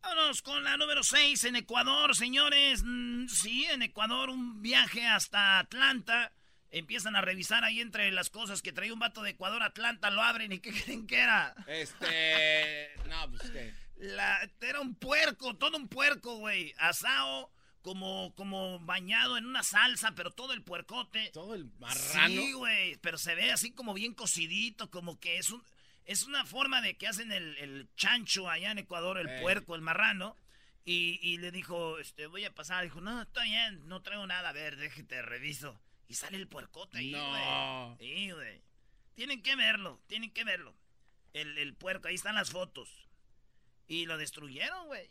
Vámonos 0.03 0.43
con 0.43 0.63
la 0.65 0.77
número 0.77 1.03
6 1.03 1.45
en 1.45 1.57
Ecuador, 1.57 2.15
señores. 2.15 2.83
Mm, 2.85 3.27
sí, 3.29 3.65
en 3.67 3.83
Ecuador 3.83 4.31
un 4.31 4.63
viaje 4.63 5.07
hasta 5.07 5.59
Atlanta. 5.59 6.33
Empiezan 6.71 7.17
a 7.17 7.21
revisar 7.21 7.65
ahí 7.65 7.81
entre 7.81 8.11
las 8.13 8.31
cosas 8.31 8.63
que 8.63 8.73
traía 8.73 8.93
un 8.95 8.99
vato 8.99 9.23
de 9.23 9.31
Ecuador 9.31 9.63
a 9.63 9.67
Atlanta, 9.67 10.11
lo 10.11 10.23
abren 10.23 10.53
y 10.53 10.59
¿qué 10.61 10.73
creen 10.73 11.07
que 11.07 11.19
era? 11.21 11.55
Este. 11.67 12.91
No, 13.09 13.29
pues 13.31 13.51
qué. 13.51 13.75
La, 13.97 14.51
era 14.61 14.81
un 14.81 14.95
puerco, 14.95 15.57
todo 15.57 15.77
un 15.77 15.89
puerco, 15.89 16.37
güey. 16.37 16.75
Asado, 16.79 17.51
como, 17.83 18.35
como 18.35 18.81
bañado 18.81 19.39
en 19.39 19.47
una 19.47 19.63
salsa, 19.63 20.15
pero 20.15 20.31
todo 20.31 20.53
el 20.53 20.63
puercote. 20.63 21.31
Todo 21.33 21.55
el 21.55 21.67
marrano. 21.79 22.29
Sí, 22.29 22.53
güey, 22.53 22.97
pero 22.97 23.19
se 23.19 23.35
ve 23.35 23.53
así 23.53 23.73
como 23.73 23.95
bien 23.95 24.15
cocidito, 24.15 24.91
como 24.91 25.21
que 25.21 25.39
es 25.39 25.51
un... 25.51 25.63
Es 26.05 26.25
una 26.25 26.45
forma 26.45 26.81
de 26.81 26.97
que 26.97 27.07
hacen 27.07 27.31
el, 27.31 27.57
el 27.59 27.89
chancho 27.95 28.51
allá 28.51 28.73
en 28.73 28.79
Ecuador, 28.79 29.19
el 29.19 29.29
Ey. 29.29 29.41
puerco, 29.41 29.77
el 29.77 29.83
marrano. 29.83 30.37
Y, 30.85 31.21
y 31.23 31.39
le 31.39 31.53
dijo, 31.53 32.01
este, 32.01 32.27
voy 32.27 32.45
a 32.45 32.53
pasar. 32.53 32.83
Dijo, 32.83 33.01
no, 33.01 33.23
está 33.23 33.45
bien, 33.45 33.87
no 33.87 34.03
traigo 34.03 34.27
nada. 34.27 34.49
A 34.49 34.53
ver, 34.53 34.75
déjate, 34.77 35.23
reviso. 35.23 35.81
Y 36.09 36.15
sale 36.15 36.39
el 36.39 36.49
puercote 36.49 36.99
ahí, 36.99 37.13
güey. 37.13 37.23
No. 37.23 37.97
Sí, 38.01 38.31
güey. 38.33 38.63
Tienen 39.15 39.43
que 39.43 39.55
verlo, 39.55 40.03
tienen 40.09 40.33
que 40.33 40.43
verlo. 40.43 40.75
El, 41.35 41.57
el 41.59 41.73
puerco, 41.75 42.09
ahí 42.09 42.17
están 42.17 42.35
las 42.35 42.51
fotos. 42.51 42.89
Y 43.89 44.07
lo 44.07 44.17
destruyeron, 44.17 44.87
güey. 44.87 45.11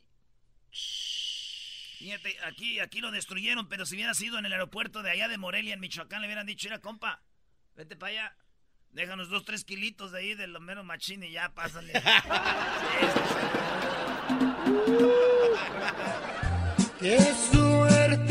Fíjate, 1.99 2.35
aquí, 2.45 2.79
aquí 2.79 2.99
lo 2.99 3.11
destruyeron, 3.11 3.67
pero 3.69 3.85
si 3.85 3.95
hubiera 3.95 4.13
sido 4.13 4.39
en 4.39 4.45
el 4.45 4.53
aeropuerto 4.53 5.03
de 5.03 5.11
allá 5.11 5.27
de 5.27 5.37
Morelia, 5.37 5.75
en 5.75 5.79
Michoacán, 5.79 6.21
le 6.21 6.27
hubieran 6.27 6.47
dicho, 6.47 6.67
mira, 6.67 6.79
compa, 6.79 7.21
vete 7.75 7.95
para 7.95 8.11
allá. 8.11 8.35
Déjanos 8.91 9.29
dos, 9.29 9.45
tres 9.45 9.63
kilitos 9.63 10.11
de 10.11 10.19
ahí 10.19 10.33
del 10.33 10.59
mero 10.59 10.83
machín 10.83 11.23
y 11.23 11.31
ya, 11.31 11.53
pásale. 11.53 11.93
Qué 16.99 17.19
suerte 17.51 18.30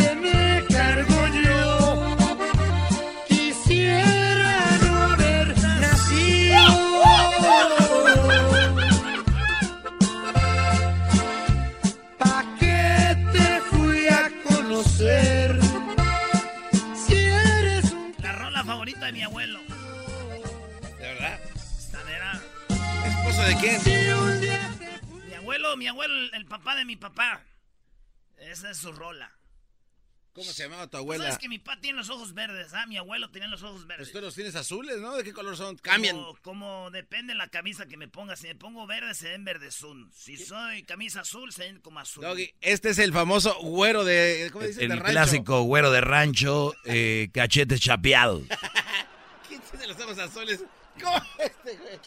de 19.10 19.12
mi 19.12 19.22
abuelo. 19.22 19.60
¿De 20.98 21.02
verdad? 21.02 21.40
Esta 21.78 22.00
era 22.10 22.40
¿Esposo 23.06 23.42
de 23.42 23.56
quién? 23.56 23.80
mi 25.26 25.34
abuelo, 25.34 25.76
mi 25.76 25.88
abuelo, 25.88 26.14
el, 26.14 26.30
el 26.34 26.46
papá 26.46 26.76
de 26.76 26.84
mi 26.84 26.94
papá. 26.94 27.42
Esa 28.38 28.70
es 28.70 28.78
su 28.78 28.92
rola. 28.92 29.32
¿Cómo 30.40 30.52
se 30.54 30.62
llamaba 30.62 30.87
tu 30.87 30.97
¿Sabes 30.97 31.02
abuela? 31.02 31.37
que 31.37 31.50
mi 31.50 31.59
papá 31.59 31.78
tiene 31.82 31.99
los 31.99 32.09
ojos 32.09 32.32
verdes? 32.32 32.73
Ah, 32.73 32.87
mi 32.87 32.97
abuelo 32.97 33.30
tenía 33.30 33.47
los 33.49 33.62
ojos 33.62 33.87
verdes. 33.87 34.09
Pues 34.09 34.12
tú 34.12 34.23
los 34.23 34.35
tienes 34.35 34.54
azules, 34.54 34.99
¿no? 34.99 35.14
¿De 35.14 35.23
qué 35.23 35.35
color 35.35 35.54
son? 35.54 35.76
Cambian. 35.76 36.16
Como, 36.16 36.35
como 36.40 36.90
depende 36.90 37.35
la 37.35 37.49
camisa 37.49 37.85
que 37.85 37.99
me 37.99 38.09
ponga. 38.09 38.37
Si 38.37 38.47
me 38.47 38.54
pongo 38.54 38.87
verde, 38.87 39.12
se 39.12 39.28
ven 39.28 39.44
verdezún. 39.44 40.11
Si 40.16 40.38
soy 40.38 40.82
camisa 40.85 41.20
azul, 41.20 41.52
se 41.52 41.64
ven 41.64 41.78
como 41.80 42.00
azul. 42.00 42.25
Doggy, 42.25 42.54
este 42.62 42.88
es 42.88 42.99
el 42.99 43.12
famoso 43.12 43.54
güero 43.61 44.02
de. 44.02 44.49
¿Cómo 44.50 44.64
dices? 44.64 44.82
El 44.82 44.88
de 44.88 44.97
rancho. 44.97 45.11
clásico 45.11 45.61
güero 45.64 45.90
de 45.90 46.00
rancho, 46.00 46.73
eh, 46.87 47.28
cachetes 47.35 47.78
chapeados. 47.82 48.44
¿Quién 49.47 49.61
tiene 49.61 49.88
los 49.88 50.00
ojos 50.00 50.18
azules? 50.18 50.64
¿Cómo 51.02 51.23
este, 51.38 51.76
güey? 51.76 51.99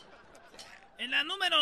En 0.97 1.11
la 1.11 1.23
número 1.23 1.55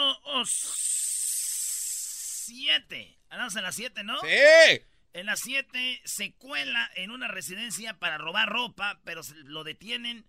7. 0.45 3.17
Andamos 3.29 3.57
en 3.57 3.63
la 3.63 3.73
7, 3.73 4.03
¿no? 4.05 4.17
¡Sí! 4.21 4.85
En 5.13 5.25
la 5.25 5.35
7 5.35 6.01
se 6.05 6.33
cuela 6.35 6.89
en 6.95 7.11
una 7.11 7.27
residencia 7.27 7.99
para 7.99 8.17
robar 8.17 8.47
ropa, 8.49 9.01
pero 9.03 9.23
se- 9.23 9.35
lo 9.43 9.63
detienen 9.63 10.25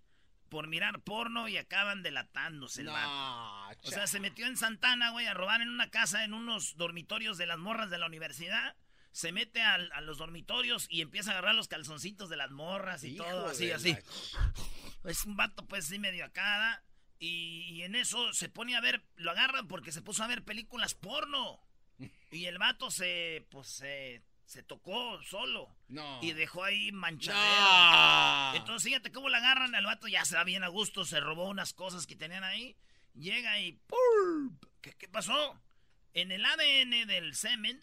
por 0.49 0.67
mirar 0.67 1.01
porno 1.01 1.47
y 1.47 1.57
acaban 1.57 2.03
delatándose 2.03 2.81
el 2.81 2.87
vato. 2.87 3.09
O 3.87 3.91
sea, 3.91 4.07
se 4.07 4.19
metió 4.19 4.45
en 4.45 4.57
Santana, 4.57 5.09
güey, 5.11 5.25
a 5.25 5.33
robar 5.33 5.61
en 5.61 5.69
una 5.69 5.89
casa, 5.89 6.23
en 6.23 6.33
unos 6.33 6.75
dormitorios 6.75 7.37
de 7.37 7.45
las 7.47 7.57
morras 7.57 7.89
de 7.89 7.97
la 7.97 8.05
universidad. 8.07 8.75
Se 9.11 9.31
mete 9.31 9.61
al- 9.61 9.91
a, 9.93 10.01
los 10.01 10.17
dormitorios 10.17 10.87
y 10.89 11.01
empieza 11.01 11.29
a 11.31 11.33
agarrar 11.33 11.55
los 11.55 11.67
calzoncitos 11.67 12.29
de 12.29 12.37
las 12.37 12.51
morras 12.51 13.03
y 13.03 13.13
Hijo 13.15 13.23
todo, 13.23 13.47
así, 13.47 13.71
así. 13.71 13.93
la- 13.93 14.01
Es 15.09 15.25
un 15.25 15.35
vato, 15.35 15.65
pues, 15.67 15.85
sí, 15.87 15.97
medio 15.99 16.25
acá. 16.25 16.57
¿da? 16.59 16.83
Y, 17.19 17.63
y 17.71 17.83
en 17.83 17.95
eso 17.95 18.33
se 18.33 18.49
pone 18.49 18.75
a 18.75 18.81
ver, 18.81 19.03
lo 19.15 19.31
agarran 19.31 19.67
porque 19.67 19.91
se 19.91 20.01
puso 20.01 20.23
a 20.23 20.27
ver 20.27 20.43
películas 20.43 20.93
porno. 20.93 21.59
Y 22.31 22.45
el 22.45 22.57
vato 22.57 22.89
se, 22.91 23.45
pues, 23.49 23.67
se, 23.69 24.23
se 24.45 24.63
tocó 24.63 25.21
solo. 25.23 25.75
No. 25.87 26.19
Y 26.21 26.33
dejó 26.33 26.63
ahí 26.63 26.91
manchadero. 26.91 27.41
No. 27.41 28.55
Entonces, 28.55 28.83
fíjate 28.83 29.11
cómo 29.11 29.29
la 29.29 29.37
agarran. 29.37 29.75
El 29.75 29.85
vato 29.85 30.07
ya 30.07 30.25
se 30.25 30.35
va 30.35 30.43
bien 30.43 30.63
a 30.63 30.67
gusto. 30.67 31.05
Se 31.05 31.19
robó 31.19 31.49
unas 31.49 31.73
cosas 31.73 32.07
que 32.07 32.15
tenían 32.15 32.43
ahí. 32.43 32.75
Llega 33.13 33.59
y. 33.59 33.73
¡pum! 33.87 34.57
¿Qué, 34.81 34.93
qué 34.93 35.07
pasó? 35.07 35.59
En 36.13 36.31
el 36.31 36.45
ADN 36.45 37.07
del 37.07 37.33
semen 37.35 37.81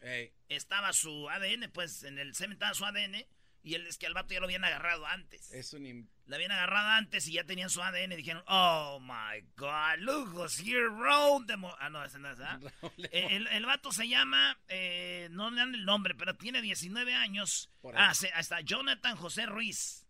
estaba 0.49 0.93
su 0.93 1.29
ADN, 1.29 1.71
pues 1.73 2.05
en 2.05 2.19
el 2.19 2.35
semen 2.35 2.53
estaba 2.53 2.75
su 2.75 2.85
ADN. 2.85 3.27
Y 3.63 3.75
él 3.75 3.87
es 3.87 3.99
que 3.99 4.07
al 4.07 4.15
vato 4.15 4.33
ya 4.33 4.41
lo 4.41 4.47
habían 4.47 4.65
agarrado 4.65 5.07
antes. 5.07 5.53
Es 5.53 5.75
un. 5.75 6.09
La 6.27 6.37
habían 6.37 6.53
agarrado 6.53 6.89
antes 6.91 7.27
y 7.29 7.33
ya 7.33 7.45
tenían 7.45 7.69
su 7.69 7.83
ADN. 7.83 8.17
Dijeron, 8.17 8.43
oh 8.47 9.01
my 9.01 9.43
god, 9.57 9.99
look 9.99 10.33
who's 10.33 10.59
here, 10.59 10.89
Raúl 10.89 11.47
de 11.47 11.57
Mo-". 11.59 11.77
Ah, 11.79 11.91
no, 11.91 12.03
ese 12.03 12.19
no 12.19 12.31
es, 12.31 12.41
¿ah? 12.41 12.59
Eh, 13.13 13.29
El, 13.37 13.47
el 13.49 13.67
vato 13.67 13.93
se 13.93 14.09
llama, 14.09 14.59
eh, 14.69 15.29
no 15.33 15.51
le 15.51 15.57
dan 15.57 15.75
el 15.75 15.85
nombre, 15.85 16.15
pero 16.15 16.37
tiene 16.37 16.63
19 16.63 17.15
años. 17.15 17.71
Ah, 17.95 18.15
se, 18.15 18.31
está 18.39 18.61
Jonathan 18.63 19.17
José 19.17 19.45
Ruiz. 19.45 20.07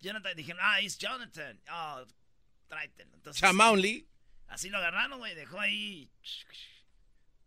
Jonathan, 0.00 0.34
dijeron, 0.36 0.60
ah, 0.64 0.80
es 0.80 0.96
Jonathan. 0.96 1.60
Oh, 1.70 2.06
tráetelo. 2.68 3.14
Entonces, 3.16 3.40
Chamauli. 3.40 4.08
Así 4.46 4.70
lo 4.70 4.78
agarraron, 4.78 5.18
güey, 5.18 5.34
dejó 5.34 5.60
ahí. 5.60 6.10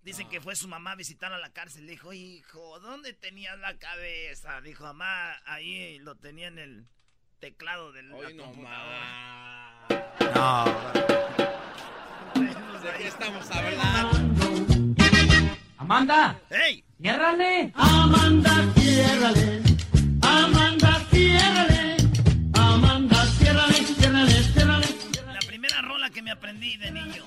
Dicen 0.03 0.29
que 0.29 0.39
fue 0.39 0.55
su 0.55 0.67
mamá 0.67 0.91
a 0.91 0.95
visitar 0.95 1.33
a 1.33 1.37
la 1.37 1.51
cárcel. 1.51 1.85
Le 1.85 1.91
dijo, 1.91 2.13
hijo, 2.13 2.79
¿dónde 2.79 3.13
tenías 3.13 3.57
la 3.59 3.77
cabeza? 3.77 4.61
Dijo, 4.61 4.83
mamá, 4.85 5.35
ahí 5.45 5.99
lo 5.99 6.15
tenía 6.15 6.47
en 6.47 6.59
el 6.59 6.87
teclado 7.39 7.91
del 7.91 8.11
Hoy 8.13 8.33
no 8.33 8.43
computadora. 8.45 9.87
No, 10.33 10.65
¿De 12.81 12.93
qué 12.97 13.07
estamos 13.07 13.49
hablando? 13.51 14.47
Amanda, 15.77 16.39
¡Ey! 16.49 16.83
ciérrale. 17.01 17.71
Amanda, 17.75 18.73
ciérrale. 18.75 19.61
Amanda, 20.21 20.86
aprendí 26.37 26.77
de 26.77 26.91
niño. 26.91 27.23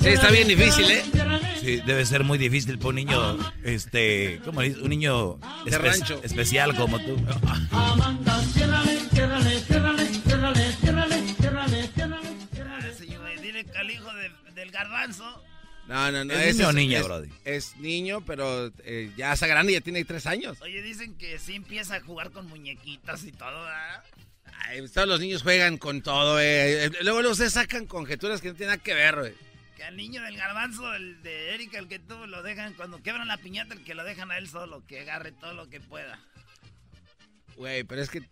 Sí, 0.00 0.08
está 0.08 0.30
bien 0.30 0.48
difícil, 0.48 0.90
¿eh? 0.90 1.02
Sí, 1.60 1.80
debe 1.86 2.04
ser 2.04 2.24
muy 2.24 2.38
difícil 2.38 2.78
para 2.78 2.88
un 2.90 2.94
niño, 2.96 3.38
este, 3.62 4.40
¿cómo 4.44 4.60
dice? 4.60 4.80
Un 4.80 4.90
niño 4.90 5.36
espe- 5.64 5.78
rancho. 5.78 6.20
especial 6.22 6.74
como 6.76 6.98
tú. 6.98 7.16
Amanda, 7.70 8.42
ciérrale, 8.52 8.98
ciérrale, 9.10 9.60
ciérrale, 9.60 10.06
ciérrale, 10.06 10.72
ciérrale, 10.80 11.22
ciérrale, 11.34 11.88
ciérrale. 12.54 13.40
Dile 13.42 13.66
al 13.76 13.90
hijo 13.90 14.12
de- 14.14 14.52
del 14.54 14.70
garbanzo. 14.70 15.42
No, 15.88 16.10
no, 16.10 16.24
no. 16.24 16.32
¿Es 16.34 16.56
niño 16.56 16.68
o 16.68 16.72
niña, 16.72 16.98
es, 17.00 17.04
Brody? 17.04 17.28
Es 17.44 17.76
niño, 17.76 18.24
pero 18.24 18.70
eh, 18.84 19.10
ya 19.18 19.32
está 19.34 19.46
grande, 19.46 19.74
ya 19.74 19.80
tiene 19.82 20.02
tres 20.04 20.26
años. 20.26 20.58
Oye, 20.62 20.80
dicen 20.82 21.14
que 21.18 21.38
sí 21.38 21.54
empieza 21.54 21.96
a 21.96 22.00
jugar 22.00 22.30
con 22.30 22.46
muñequitas 22.46 23.22
y 23.24 23.32
todo, 23.32 23.64
¿verdad? 23.64 24.02
Ay, 24.60 24.86
todos 24.88 25.06
los 25.08 25.20
niños 25.20 25.42
juegan 25.42 25.78
con 25.78 26.02
todo, 26.02 26.40
eh. 26.40 26.90
Luego, 27.02 27.20
luego 27.22 27.34
se 27.34 27.50
sacan 27.50 27.86
conjeturas 27.86 28.40
que 28.40 28.48
no 28.48 28.54
tienen 28.54 28.74
nada 28.76 28.82
que 28.82 28.94
ver, 28.94 29.16
güey. 29.18 29.34
Que 29.76 29.84
al 29.84 29.96
niño 29.96 30.22
del 30.22 30.36
garbanzo, 30.36 30.94
el 30.94 31.22
de 31.22 31.54
Erika, 31.54 31.78
el 31.78 31.88
que 31.88 31.98
tú 31.98 32.26
lo 32.26 32.42
dejan, 32.42 32.74
cuando 32.74 33.02
quebran 33.02 33.28
la 33.28 33.36
piñata, 33.38 33.74
el 33.74 33.84
que 33.84 33.94
lo 33.94 34.04
dejan 34.04 34.30
a 34.30 34.38
él 34.38 34.48
solo, 34.48 34.86
que 34.86 35.00
agarre 35.00 35.32
todo 35.32 35.52
lo 35.54 35.68
que 35.68 35.80
pueda. 35.80 36.18
Güey, 37.56 37.84
pero 37.84 38.00
es 38.02 38.10
que. 38.10 38.22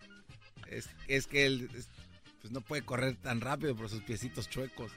Es, 0.69 0.88
es 1.09 1.26
que 1.26 1.45
él 1.47 1.69
es- 1.76 1.88
pues 2.41 2.50
no 2.52 2.61
puede 2.61 2.83
correr 2.83 3.14
tan 3.17 3.41
rápido 3.41 3.76
por 3.76 3.88
sus 3.88 4.02
piecitos 4.02 4.49
chuecos. 4.50 4.91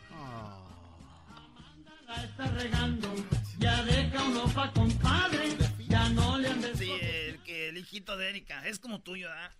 La 2.07 2.23
está 2.23 2.47
regando, 2.51 3.13
ya 3.59 3.83
deja 3.83 4.23
uno 4.23 4.45
pa' 4.53 4.71
compadre, 4.71 5.55
ya 5.87 6.07
no 6.09 6.37
le 6.37 6.49
andes 6.49 6.77
Sí, 6.79 6.89
el, 7.01 7.39
que 7.43 7.69
el 7.69 7.77
hijito 7.77 8.15
de 8.17 8.29
Erika, 8.29 8.65
es 8.67 8.79
como 8.79 9.01
tuyo, 9.01 9.27
¿verdad? 9.27 9.51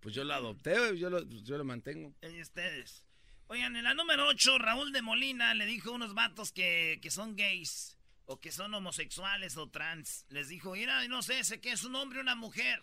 Pues 0.00 0.14
yo 0.14 0.24
lo 0.24 0.34
adopté, 0.34 0.96
yo 0.98 1.10
lo, 1.10 1.22
yo 1.28 1.58
lo 1.58 1.64
mantengo. 1.64 2.14
Y 2.22 2.40
ustedes. 2.40 3.04
Oigan, 3.48 3.76
en 3.76 3.84
la 3.84 3.94
número 3.94 4.28
8, 4.28 4.58
Raúl 4.58 4.92
de 4.92 5.02
Molina 5.02 5.54
le 5.54 5.66
dijo 5.66 5.90
a 5.90 5.94
unos 5.94 6.14
vatos 6.14 6.52
que, 6.52 6.98
que 7.02 7.10
son 7.10 7.36
gays, 7.36 7.98
o 8.24 8.38
que 8.38 8.52
son 8.52 8.72
homosexuales 8.72 9.56
o 9.56 9.68
trans. 9.68 10.24
Les 10.28 10.48
dijo, 10.48 10.72
mira, 10.72 11.06
no 11.08 11.20
sé, 11.20 11.42
sé 11.44 11.60
que 11.60 11.72
es 11.72 11.84
un 11.84 11.96
hombre 11.96 12.20
o 12.20 12.22
una 12.22 12.36
mujer. 12.36 12.82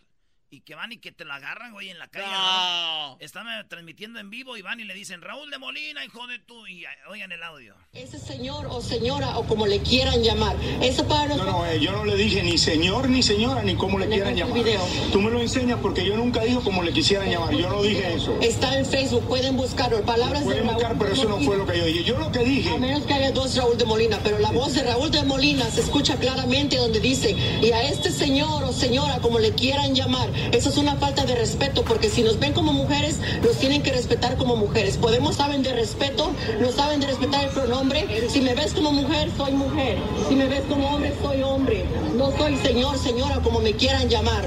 Y 0.50 0.62
que 0.62 0.76
van 0.76 0.94
y 0.94 0.98
que 0.98 1.12
te 1.12 1.26
la 1.26 1.36
agarran, 1.36 1.74
güey, 1.74 1.90
en 1.90 2.00
la 2.00 2.08
calle. 2.08 2.26
¿no? 2.32 3.18
Están 3.20 3.48
eh, 3.50 3.66
transmitiendo 3.68 4.18
en 4.20 4.30
vivo 4.30 4.56
y 4.56 4.62
van 4.62 4.80
y 4.80 4.86
le 4.86 4.94
dicen, 4.94 5.22
Raúl 5.22 5.52
de 5.52 5.58
Molina, 5.58 6.06
hijo 6.06 6.26
de 6.26 6.40
tú. 6.40 6.66
Y 6.68 6.86
eh, 6.86 6.88
oigan 7.10 7.34
el 7.34 7.44
audio. 7.44 7.76
Ese 7.92 8.18
señor 8.18 8.66
o 8.70 8.80
señora 8.80 9.38
o 9.38 9.44
como 9.46 9.68
le 9.68 9.82
quieran 9.82 10.24
llamar. 10.24 10.56
Eso 10.82 11.06
para 11.06 11.24
No, 11.28 11.36
nosotros. 11.36 11.54
no, 11.54 11.66
eh, 11.66 11.80
yo 11.82 11.92
no 11.92 12.06
le 12.06 12.16
dije 12.16 12.42
ni 12.44 12.58
señor 12.58 13.10
ni 13.10 13.22
señora 13.24 13.62
ni 13.62 13.76
cómo 13.76 14.00
le 14.00 14.08
quieran 14.08 14.38
llamar. 14.38 14.54
video. 14.64 14.82
Tú 15.12 15.20
me 15.22 15.32
lo 15.32 15.42
enseñas 15.42 15.80
porque 15.82 16.06
yo 16.06 16.16
nunca 16.16 16.42
digo 16.44 16.64
como 16.64 16.82
le 16.82 16.94
quisieran 16.94 17.30
llamar. 17.30 17.54
Yo 17.54 17.68
no 17.70 17.82
dije 17.84 18.14
eso. 18.14 18.38
Está 18.40 18.78
en 18.80 18.86
Facebook, 18.86 19.28
pueden 19.28 19.58
buscarlo. 19.58 20.02
Palabras 20.04 20.44
Pueden 20.44 20.62
de 20.66 20.68
Raúl. 20.72 20.76
buscar, 20.82 20.98
pero 20.98 21.14
eso 21.14 21.28
no 21.28 21.40
fue 21.42 21.58
lo 21.58 21.68
que 21.68 21.78
yo 21.78 21.86
dije. 21.86 22.04
Yo 22.06 22.18
lo 22.20 22.32
que 22.32 22.40
dije. 22.46 22.70
A 22.70 22.78
menos 22.78 23.06
que 23.06 23.14
haya 23.14 23.32
dos 23.34 23.54
Raúl 23.58 23.78
de 23.78 23.84
Molina, 23.84 24.18
pero 24.24 24.40
la 24.40 24.52
voz 24.52 24.74
de 24.76 24.84
Raúl 24.84 25.12
de 25.12 25.24
Molina 25.24 25.66
se 25.70 25.82
escucha 25.82 26.16
claramente 26.18 26.78
donde 26.78 27.02
dice, 27.02 27.32
y 27.32 27.70
a 27.72 27.84
este 27.84 28.12
señor 28.12 28.64
o 28.64 28.72
señora, 28.72 29.20
como 29.20 29.40
le 29.40 29.52
quieran 29.54 29.94
llamar, 29.94 30.30
eso 30.52 30.70
es 30.70 30.78
una 30.78 30.96
falta 30.96 31.26
de 31.26 31.36
respeto, 31.36 31.84
porque 31.84 32.10
si 32.10 32.24
nos 32.24 32.40
ven 32.40 32.54
como 32.54 32.74
mujeres, 32.74 33.20
nos 33.44 33.58
tienen 33.60 33.84
que 33.84 33.92
respetar 33.92 34.38
como 34.38 34.56
mujeres. 34.56 34.98
Podemos 34.98 35.36
saben 35.36 35.64
de 35.64 35.74
respeto, 35.74 36.34
no 36.60 36.72
saben 36.72 37.00
de 37.00 37.08
respetar 37.08 37.46
el 37.46 37.52
pronombre. 37.52 38.30
Si 38.30 38.42
me 38.42 38.56
ves 38.56 38.74
como 38.74 38.92
mujer, 38.92 39.30
soy 39.38 39.52
mujer. 39.54 39.98
Si 40.28 40.36
me 40.36 40.48
ves 40.48 40.62
como 40.70 40.90
hombre, 40.96 41.14
soy 41.22 41.42
hombre. 41.44 41.86
No 42.16 42.36
soy 42.38 42.56
señor, 42.58 42.98
señora, 42.98 43.36
como 43.42 43.60
me 43.60 43.74
quieran 43.74 44.10
llamar. 44.10 44.46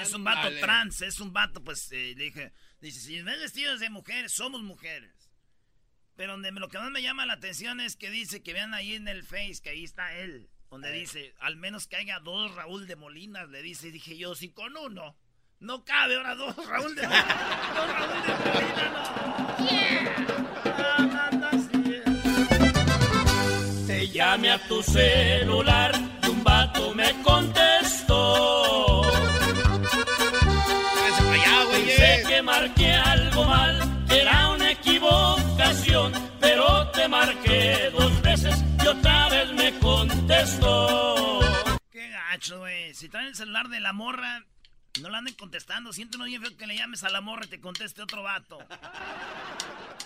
Es, 0.00 0.08
es 0.08 0.14
un 0.14 0.24
vato 0.24 0.48
trans, 0.60 1.00
es 1.02 1.20
un 1.20 1.32
vato, 1.32 1.62
pues 1.62 1.90
eh, 1.92 2.14
le 2.16 2.24
dije, 2.24 2.52
dice, 2.80 3.00
si 3.00 3.22
ven 3.22 3.40
vestidos 3.40 3.80
de 3.80 3.90
mujeres, 3.90 4.32
somos 4.32 4.62
mujeres. 4.62 5.10
Pero 6.16 6.32
donde 6.32 6.52
me- 6.52 6.60
lo 6.60 6.68
que 6.68 6.78
más 6.78 6.90
me 6.92 7.02
llama 7.02 7.26
la 7.26 7.32
atención 7.34 7.80
es 7.80 7.96
que 7.96 8.08
dice 8.10 8.40
que 8.42 8.52
vean 8.52 8.72
ahí 8.72 8.94
en 8.94 9.08
el 9.08 9.24
Face, 9.24 9.56
que 9.62 9.70
ahí 9.70 9.82
está 9.82 10.14
él, 10.16 10.48
donde 10.74 10.90
dice, 10.90 11.32
al 11.38 11.54
menos 11.54 11.86
que 11.86 11.94
haya 11.94 12.18
dos 12.18 12.52
Raúl 12.56 12.88
de 12.88 12.96
Molinas, 12.96 13.48
le 13.48 13.62
dice, 13.62 13.86
y 13.86 13.90
dije 13.92 14.18
yo, 14.18 14.34
si 14.34 14.48
con 14.48 14.76
uno, 14.76 15.14
no 15.60 15.84
cabe, 15.84 16.16
ahora 16.16 16.34
dos 16.34 16.56
Raúl 16.66 16.96
de 16.96 17.02
Molina, 17.02 17.72
dos 17.76 17.86
Raúl 17.94 18.22
de 18.26 18.34
Molina, 18.50 18.90
no. 18.92 19.06
Te 23.86 24.08
llame 24.08 24.50
a 24.50 24.58
tu 24.66 24.82
celular 24.82 25.92
y 26.24 26.26
un 26.26 26.42
vato 26.42 26.92
me 26.92 27.22
contestó. 27.22 28.13
Contestó. 40.34 41.40
Qué 41.90 42.08
gacho, 42.08 42.58
güey. 42.58 42.94
Si 42.94 43.08
traen 43.08 43.28
el 43.28 43.36
celular 43.36 43.68
de 43.68 43.80
la 43.80 43.92
morra, 43.92 44.44
no 45.00 45.08
la 45.08 45.18
anden 45.18 45.34
contestando. 45.34 45.92
Siento 45.92 46.18
no 46.18 46.24
bien 46.24 46.42
feo 46.42 46.56
que 46.56 46.66
le 46.66 46.76
llames 46.76 47.04
a 47.04 47.10
la 47.10 47.20
morra 47.20 47.44
y 47.44 47.48
te 47.48 47.60
conteste 47.60 48.02
otro 48.02 48.22
vato. 48.22 48.58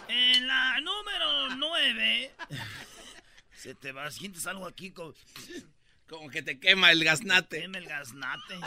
En 0.08 0.46
la 0.46 0.80
número 0.80 1.56
9. 1.56 2.34
Se 3.54 3.74
te 3.74 3.92
va, 3.92 4.10
sientes 4.10 4.46
algo 4.46 4.66
aquí 4.66 4.90
como. 4.90 5.14
Como 6.08 6.30
que 6.30 6.42
te 6.42 6.58
quema 6.58 6.90
el 6.90 7.04
gaznate. 7.04 7.60
Quema 7.60 7.78
el 7.78 7.86
gaznate. 7.86 8.58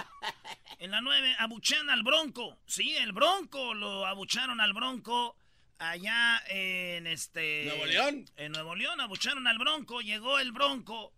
En 0.77 0.91
la 0.91 1.01
9, 1.01 1.35
abuchean 1.39 1.89
al 1.89 2.03
bronco. 2.03 2.59
Sí, 2.67 2.95
el 2.97 3.13
bronco. 3.13 3.73
Lo 3.73 4.05
abucharon 4.05 4.61
al 4.61 4.73
bronco. 4.73 5.35
Allá 5.79 6.43
en 6.47 7.07
este. 7.07 7.65
¿Nuevo 7.65 7.85
León? 7.87 8.29
En 8.35 8.51
Nuevo 8.51 8.75
León 8.75 9.01
abucharon 9.01 9.47
al 9.47 9.57
bronco. 9.57 10.01
Llegó 10.01 10.37
el 10.37 10.51
bronco. 10.51 11.13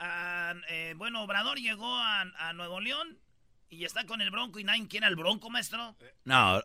A- 0.00 0.54
eh, 0.68 0.94
bueno, 0.96 1.22
Obrador 1.22 1.58
llegó 1.58 1.94
a, 1.96 2.22
a 2.22 2.52
Nuevo 2.54 2.80
León. 2.80 3.18
Y 3.72 3.84
está 3.84 4.04
con 4.04 4.20
el 4.20 4.32
bronco 4.32 4.58
y 4.58 4.64
nadie 4.64 4.88
quiere 4.88 5.06
al 5.06 5.14
bronco, 5.14 5.48
maestro. 5.48 5.94
No, 6.24 6.60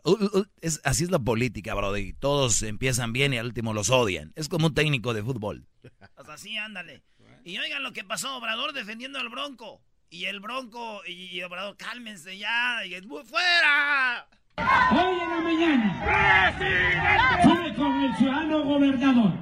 es, 0.60 0.80
así 0.82 1.04
es 1.04 1.10
la 1.12 1.20
política, 1.20 1.72
brody. 1.74 2.14
Todos 2.14 2.64
empiezan 2.64 3.12
bien 3.12 3.32
y 3.32 3.38
al 3.38 3.46
último 3.46 3.72
los 3.72 3.90
odian. 3.90 4.32
Es 4.34 4.48
como 4.48 4.66
un 4.66 4.74
técnico 4.74 5.14
de 5.14 5.22
fútbol. 5.22 5.68
Pues 6.16 6.28
así, 6.28 6.56
ándale. 6.56 7.04
Y 7.44 7.58
oigan 7.58 7.84
lo 7.84 7.92
que 7.92 8.02
pasó, 8.02 8.36
Obrador 8.38 8.72
defendiendo 8.72 9.20
al 9.20 9.28
Bronco. 9.28 9.80
Y 10.10 10.24
el 10.24 10.40
Bronco 10.40 11.00
y, 11.06 11.26
y 11.26 11.40
Obrador, 11.44 11.76
cálmense 11.76 12.36
ya. 12.38 12.84
Y 12.84 12.94
es 12.94 13.04
fuera. 13.06 14.26
Hoy 14.56 15.20
en 15.20 15.30
la 15.30 15.40
mañana 15.42 17.42
sube 17.44 17.72
con 17.76 18.00
el 18.02 18.16
ciudadano 18.16 18.64
gobernador. 18.64 19.32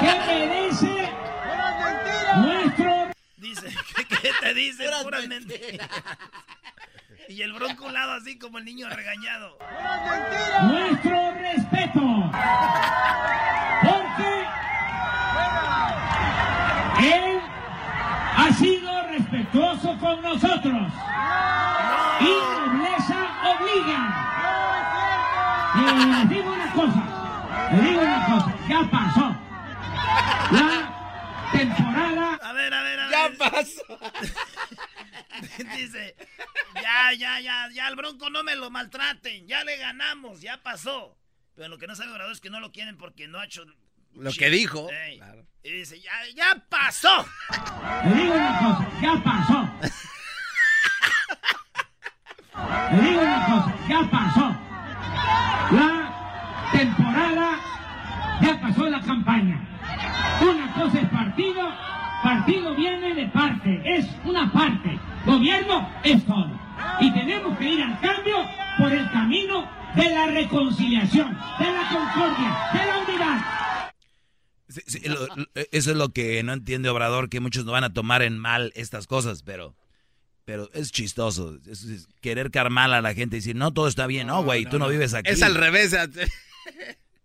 ¿Qué 0.00 0.18
me 0.26 0.66
dice 0.68 1.08
nuestro 2.36 3.08
Dice, 3.38 3.68
¿qué, 3.94 4.04
qué 4.04 4.30
te 4.40 4.54
dice? 4.54 4.90
Puras 5.02 5.28
mentiras. 5.28 5.88
Y 7.28 7.42
el 7.42 7.52
Bronco 7.52 7.88
lado 7.90 8.12
así 8.14 8.38
como 8.38 8.58
el 8.58 8.64
niño 8.64 8.88
regañado. 8.88 9.58
nuestro 10.62 11.32
respeto? 11.34 12.00
Porque 13.84 14.46
él 17.00 17.40
ha 18.36 18.52
sido 18.54 19.02
respetuoso 19.08 19.98
con 19.98 20.22
nosotros. 20.22 20.92
Y 22.20 22.32
nobleza 22.56 23.28
obliga. 23.44 24.00
Y 25.76 26.06
les 26.06 26.28
digo 26.28 26.52
una 26.52 26.72
cosa, 26.72 27.02
les 27.70 27.82
digo 27.82 28.00
una 28.00 28.26
cosa, 28.26 28.54
ya 28.68 28.90
pasó. 28.90 29.36
La 30.50 30.87
temporada 31.58 32.34
A 32.42 32.52
ver, 32.52 32.72
a 32.74 32.82
ver, 32.82 33.00
a 33.00 33.10
Ya 33.10 33.28
ver. 33.28 33.38
pasó. 33.38 33.98
Dice, 35.76 36.16
ya, 36.74 37.12
ya, 37.12 37.40
ya, 37.40 37.68
ya, 37.72 37.86
al 37.86 37.96
Bronco 37.96 38.30
no 38.30 38.42
me 38.42 38.56
lo 38.56 38.70
maltraten. 38.70 39.46
Ya 39.46 39.64
le 39.64 39.76
ganamos, 39.76 40.40
ya 40.40 40.62
pasó. 40.62 41.16
Pero 41.54 41.68
lo 41.68 41.78
que 41.78 41.86
no 41.86 41.94
sabe 41.96 42.10
Obrador 42.12 42.32
es 42.32 42.40
que 42.40 42.50
no 42.50 42.60
lo 42.60 42.70
quieren 42.72 42.96
porque 42.96 43.28
no 43.28 43.38
ha 43.38 43.44
hecho... 43.44 43.64
Lo 44.14 44.32
que 44.32 44.48
dijo. 44.50 44.88
Ey. 44.90 45.18
Claro. 45.18 45.46
Y 45.62 45.70
dice, 45.70 46.00
ya, 46.00 46.12
ya 46.34 46.64
pasó. 46.68 47.28
Le 48.04 48.14
digo 48.14 48.34
una 48.34 48.58
cosa, 48.58 48.88
ya 49.02 49.22
pasó. 49.22 49.68
Le 52.92 53.02
digo 53.02 53.20
una 53.20 53.46
cosa, 53.46 53.74
ya 53.88 54.10
pasó. 54.10 54.56
La 55.76 56.70
temporada, 56.72 57.60
ya 58.42 58.60
pasó 58.60 58.88
la 58.88 59.00
campaña. 59.00 59.77
Una 60.42 60.72
cosa 60.74 61.00
es 61.00 61.08
partido, 61.10 61.68
partido 62.22 62.74
viene 62.74 63.14
de 63.14 63.26
parte, 63.28 63.82
es 63.84 64.06
una 64.24 64.52
parte. 64.52 64.98
Gobierno 65.26 65.88
es 66.04 66.24
todo. 66.24 66.58
Y 67.00 67.12
tenemos 67.12 67.56
que 67.58 67.68
ir 67.68 67.82
al 67.82 67.98
cambio 68.00 68.36
por 68.78 68.92
el 68.92 69.10
camino 69.10 69.68
de 69.96 70.10
la 70.10 70.26
reconciliación, 70.26 71.30
de 71.58 71.64
la 71.72 71.88
concordia, 71.92 72.58
de 72.72 72.86
la 72.86 72.98
unidad. 72.98 73.92
Sí, 74.68 74.80
sí, 74.86 75.00
lo- 75.08 75.26
lo- 75.34 75.46
eso 75.72 75.90
es 75.90 75.96
lo 75.96 76.10
que 76.10 76.42
no 76.42 76.52
entiende 76.52 76.88
Obrador, 76.90 77.28
que 77.30 77.40
muchos 77.40 77.64
no 77.64 77.72
van 77.72 77.84
a 77.84 77.92
tomar 77.92 78.22
en 78.22 78.38
mal 78.38 78.70
estas 78.76 79.06
cosas, 79.06 79.42
pero, 79.42 79.74
pero 80.44 80.68
es 80.74 80.92
chistoso. 80.92 81.56
Es, 81.66 81.84
es 81.84 82.06
querer 82.20 82.50
car 82.50 82.68
mal 82.70 82.92
a 82.92 83.00
la 83.00 83.14
gente 83.14 83.36
y 83.36 83.40
decir, 83.40 83.56
no, 83.56 83.72
todo 83.72 83.88
está 83.88 84.06
bien. 84.06 84.26
No, 84.26 84.42
güey, 84.44 84.66
tú 84.66 84.78
no 84.78 84.88
vives 84.88 85.14
aquí. 85.14 85.30
Es 85.30 85.42
al 85.42 85.54
revés. 85.54 85.96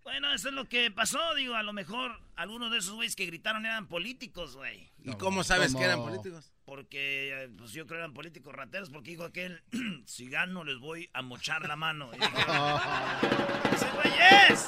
Bueno, 0.03 0.33
eso 0.33 0.49
es 0.49 0.53
lo 0.53 0.67
que 0.67 0.91
pasó. 0.91 1.33
Digo, 1.35 1.55
a 1.55 1.63
lo 1.63 1.71
mejor 1.71 2.19
algunos 2.35 2.71
de 2.71 2.79
esos 2.79 2.93
güeyes 2.93 3.15
que 3.15 3.25
gritaron 3.25 3.65
eran 3.65 3.87
políticos, 3.87 4.55
güey. 4.55 4.91
¿Y 5.03 5.13
cómo 5.13 5.43
sabes 5.43 5.73
que 5.73 5.83
eran 5.83 5.99
políticos? 5.99 6.51
Porque, 6.65 7.49
pues 7.57 7.71
yo 7.71 7.87
creo 7.87 7.99
eran 7.99 8.13
políticos 8.13 8.53
rateros, 8.53 8.89
porque 8.89 9.11
dijo 9.11 9.23
aquel, 9.23 9.63
si 10.05 10.29
gano 10.29 10.63
les 10.63 10.77
voy 10.79 11.09
a 11.13 11.21
mochar 11.21 11.67
la 11.67 11.75
mano. 11.75 12.09
Y 12.13 12.17
dije, 12.17 12.31
¡Ese 13.73 13.91
güey 13.91 14.13
es! 14.49 14.67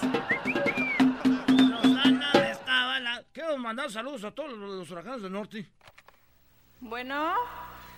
Rosana 1.69 2.32
estaba 2.50 3.00
la... 3.00 3.24
Quiero 3.34 3.58
mandar 3.58 3.91
saludos 3.91 4.24
a 4.24 4.32
todos 4.32 4.58
los, 4.58 4.69
los 4.69 4.89
huracanes 4.89 5.21
del 5.21 5.34
norte. 5.34 5.69
Bueno. 6.80 7.34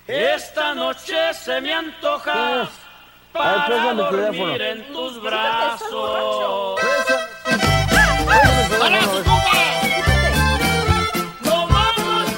Esta 0.07 0.73
noche 0.73 1.33
se 1.33 1.61
me 1.61 1.73
antoja 1.73 2.67
para 3.37 3.93
dormir 3.93 4.09
teléfono. 4.09 4.55
en 4.55 4.93
tus 4.93 5.21
brazos. 5.21 6.79
No 11.43 11.67
vamos, 11.67 12.33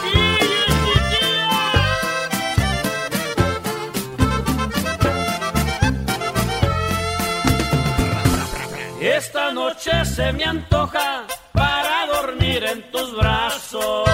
Esta 9.02 9.52
noche 9.54 10.06
se 10.06 10.34
me 10.34 10.44
antoja 10.44 11.26
para 11.54 12.06
dormir 12.08 12.64
en 12.66 12.92
tus 12.92 13.16
brazos. 13.16 14.09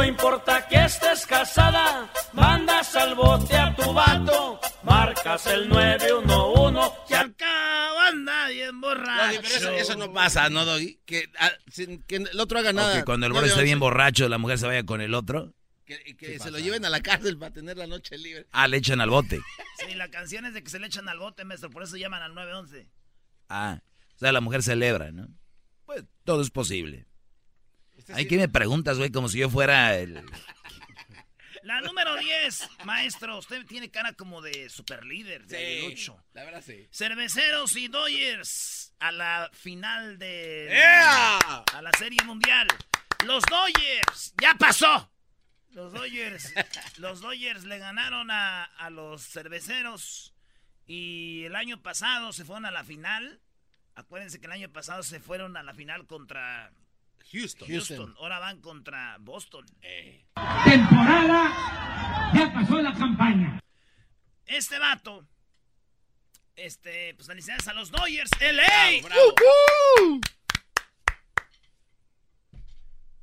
No 0.00 0.06
importa 0.06 0.66
que 0.66 0.82
estés 0.82 1.26
casada, 1.26 2.10
mandas 2.32 2.96
al 2.96 3.14
bote 3.14 3.54
a 3.54 3.76
tu 3.76 3.92
vato, 3.92 4.58
marcas 4.82 5.46
el 5.48 5.68
911. 5.68 6.90
Se 7.06 7.16
acaba 7.16 8.10
bien 8.48 8.80
borracho. 8.80 9.40
Pero 9.42 9.54
eso, 9.54 9.70
eso 9.72 9.96
no 9.96 10.10
pasa, 10.10 10.48
¿no, 10.48 10.64
Doggy? 10.64 11.00
Que, 11.04 11.30
ah, 11.38 11.50
sin 11.70 12.02
que 12.04 12.16
el 12.16 12.40
otro 12.40 12.60
haga 12.60 12.72
nada. 12.72 12.94
O 12.94 12.96
que 12.96 13.04
cuando 13.04 13.26
el 13.26 13.34
No 13.34 13.42
de 13.42 13.48
esté 13.48 13.62
bien 13.62 13.78
borracho, 13.78 14.26
la 14.30 14.38
mujer 14.38 14.58
se 14.58 14.66
vaya 14.66 14.86
con 14.86 15.02
el 15.02 15.12
otro. 15.12 15.52
Que, 15.84 16.16
que 16.16 16.38
se 16.38 16.50
lo 16.50 16.58
lleven 16.58 16.86
a 16.86 16.88
la 16.88 17.02
cárcel 17.02 17.36
para 17.36 17.52
tener 17.52 17.76
la 17.76 17.86
noche 17.86 18.16
libre. 18.16 18.46
Ah, 18.52 18.68
le 18.68 18.78
echan 18.78 19.02
al 19.02 19.10
bote. 19.10 19.38
Sí, 19.86 19.94
la 19.96 20.08
canción 20.08 20.46
es 20.46 20.54
de 20.54 20.62
que 20.62 20.70
se 20.70 20.78
le 20.78 20.86
echan 20.86 21.10
al 21.10 21.18
bote, 21.18 21.44
maestro, 21.44 21.68
por 21.68 21.82
eso 21.82 21.98
llaman 21.98 22.22
al 22.22 22.34
911. 22.34 22.88
Ah, 23.50 23.82
o 24.16 24.18
sea, 24.18 24.32
la 24.32 24.40
mujer 24.40 24.62
celebra, 24.62 25.12
¿no? 25.12 25.28
Pues 25.84 26.04
todo 26.24 26.40
es 26.40 26.50
posible. 26.50 27.06
Ay, 28.14 28.26
¿qué 28.26 28.36
me 28.36 28.48
preguntas, 28.48 28.98
güey? 28.98 29.10
Como 29.10 29.28
si 29.28 29.38
yo 29.38 29.50
fuera 29.50 29.96
el... 29.98 30.24
La 31.62 31.82
número 31.82 32.16
10, 32.16 32.68
maestro, 32.84 33.36
usted 33.38 33.66
tiene 33.66 33.90
cara 33.90 34.14
como 34.14 34.40
de 34.40 34.70
super 34.70 35.04
líder, 35.04 35.46
de 35.46 35.94
Sí, 35.94 36.10
la 36.32 36.44
verdad 36.44 36.64
sí. 36.66 36.88
Cerveceros 36.90 37.76
y 37.76 37.88
Dodgers 37.88 38.94
a 38.98 39.12
la 39.12 39.50
final 39.52 40.18
de... 40.18 40.68
¡Ea! 40.72 41.38
A 41.38 41.82
la 41.82 41.90
Serie 41.98 42.24
Mundial. 42.24 42.66
Los 43.26 43.44
Dodgers, 43.44 44.34
ya 44.40 44.54
pasó. 44.54 45.12
Los 45.72 45.92
Dodgers, 45.92 46.52
los 46.96 47.20
Dodgers 47.20 47.64
le 47.64 47.78
ganaron 47.78 48.30
a, 48.30 48.64
a 48.64 48.88
los 48.88 49.22
cerveceros 49.28 50.34
y 50.86 51.44
el 51.44 51.54
año 51.54 51.82
pasado 51.82 52.32
se 52.32 52.44
fueron 52.44 52.64
a 52.64 52.70
la 52.70 52.84
final. 52.84 53.40
Acuérdense 53.94 54.40
que 54.40 54.46
el 54.46 54.52
año 54.52 54.72
pasado 54.72 55.02
se 55.02 55.20
fueron 55.20 55.56
a 55.58 55.62
la 55.62 55.74
final 55.74 56.06
contra 56.06 56.72
Houston. 57.32 57.68
Houston. 57.68 58.14
Ahora 58.18 58.38
van 58.38 58.60
contra 58.60 59.16
Boston. 59.20 59.66
Temporada, 60.64 62.32
ya 62.34 62.52
pasó 62.52 62.80
la 62.80 62.92
campaña. 62.94 63.60
Este 64.46 64.78
vato, 64.78 65.26
este, 66.56 67.14
pues 67.14 67.26
felicidades 67.28 67.68
a 67.68 67.72
los 67.72 67.90
Dodgers, 67.90 68.30
LA. 68.40 69.02
Bravo, 69.02 69.34
bravo. 69.34 70.20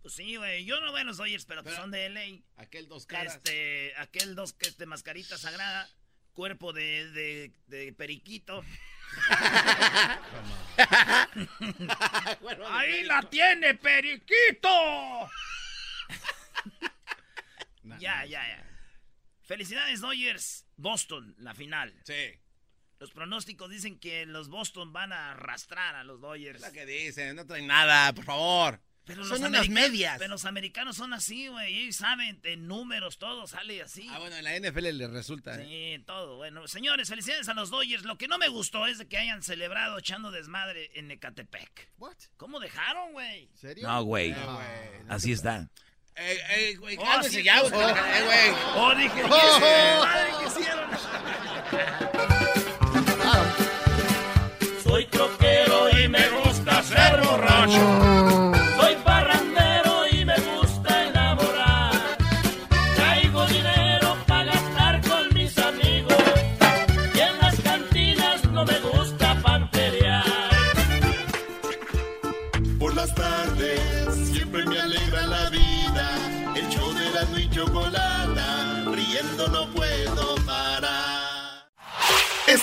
Pues 0.01 0.15
sí, 0.15 0.37
güey, 0.37 0.63
yo 0.63 0.79
no 0.79 0.93
veo 0.93 1.01
a 1.01 1.03
los 1.03 1.17
Dodgers, 1.17 1.45
pero, 1.45 1.63
pues 1.63 1.75
son 1.75 1.91
de 1.91 2.09
LA. 2.09 2.41
Aquel 2.55 2.87
dos 2.87 3.05
caras. 3.05 3.35
Este, 3.35 3.93
aquel 3.97 4.35
dos, 4.35 4.53
que 4.53 4.69
este, 4.69 4.85
mascarita 4.85 5.37
sagrada, 5.37 5.89
cuerpo 6.33 6.71
de, 6.71 7.11
de, 7.11 7.51
de 7.67 7.91
periquito. 7.91 8.63
Ahí 12.69 13.03
la 13.03 13.21
tiene, 13.23 13.75
periquito. 13.75 15.29
ya, 17.99 18.25
ya, 18.25 18.25
ya. 18.25 18.63
Felicidades, 19.41 20.01
Dodgers. 20.01 20.65
Boston, 20.75 21.35
la 21.39 21.53
final. 21.55 21.93
Sí. 22.03 22.39
Los 22.99 23.11
pronósticos 23.11 23.69
dicen 23.69 23.99
que 23.99 24.25
los 24.25 24.49
Boston 24.49 24.91
van 24.91 25.13
a 25.13 25.31
arrastrar 25.31 25.95
a 25.95 26.03
los 26.03 26.19
Dodgers. 26.19 26.61
Es 26.61 26.67
lo 26.67 26.73
que 26.73 26.85
dicen, 26.85 27.35
no 27.35 27.45
traen 27.45 27.67
nada, 27.67 28.13
por 28.13 28.25
favor. 28.25 28.81
Pero 29.07 29.23
Son 29.23 29.29
los 29.31 29.39
unas 29.39 29.61
americanos- 29.61 29.89
medias. 29.91 30.17
Pero 30.19 30.29
los 30.31 30.43
americanos 30.45 30.97
son 30.97 31.13
así, 31.13 31.47
güey. 31.47 31.83
Ellos 31.83 31.95
saben, 31.95 32.39
en 32.43 32.67
números 32.67 33.17
todo 33.17 33.47
sale 33.47 33.81
así. 33.81 34.07
Ah, 34.11 34.19
bueno, 34.19 34.35
en 34.35 34.43
la 34.43 34.53
NFL 34.59 34.91
les 34.91 35.09
resulta. 35.09 35.55
¿eh? 35.61 35.95
Sí, 35.97 36.03
todo. 36.05 36.35
Bueno, 36.35 36.67
señores, 36.67 37.07
felicidades 37.07 37.47
a 37.47 37.53
los 37.53 37.69
Dodgers. 37.69 38.03
Lo 38.03 38.17
que 38.17 38.27
no 38.27 38.37
me 38.37 38.49
gustó 38.49 38.85
es 38.85 38.97
de 38.97 39.07
que 39.07 39.17
hayan 39.17 39.41
celebrado 39.43 39.97
echando 39.97 40.29
desmadre 40.29 40.91
en 40.93 41.09
Ecatepec. 41.09 41.89
¿Cómo 42.35 42.59
dejaron, 42.59 43.13
güey? 43.13 43.49
¿Serio? 43.55 43.87
No, 43.87 44.03
güey. 44.03 44.35
Así 45.07 45.31
está. 45.31 45.69
Eh, 46.19 46.39
eh, 46.49 46.75
güey, 46.77 46.97
Oh, 46.99 47.23
sí. 47.23 47.43
ya, 47.43 47.61
güey. 47.61 47.71
Eh, 47.73 48.23
güey. 48.25 48.49
Oh, 48.75 48.93
dije, 48.95 49.15
¿qué 49.15 49.23
Oh. 49.23 49.59
desmadre 49.59 50.31
que 50.39 50.47
hicieron? 50.47 50.89
Soy 54.83 55.05
troquero 55.05 55.89
y 55.99 56.07
me 56.09 56.27
gusta 56.29 56.81
ser 56.83 57.21
borracho. 57.21 58.56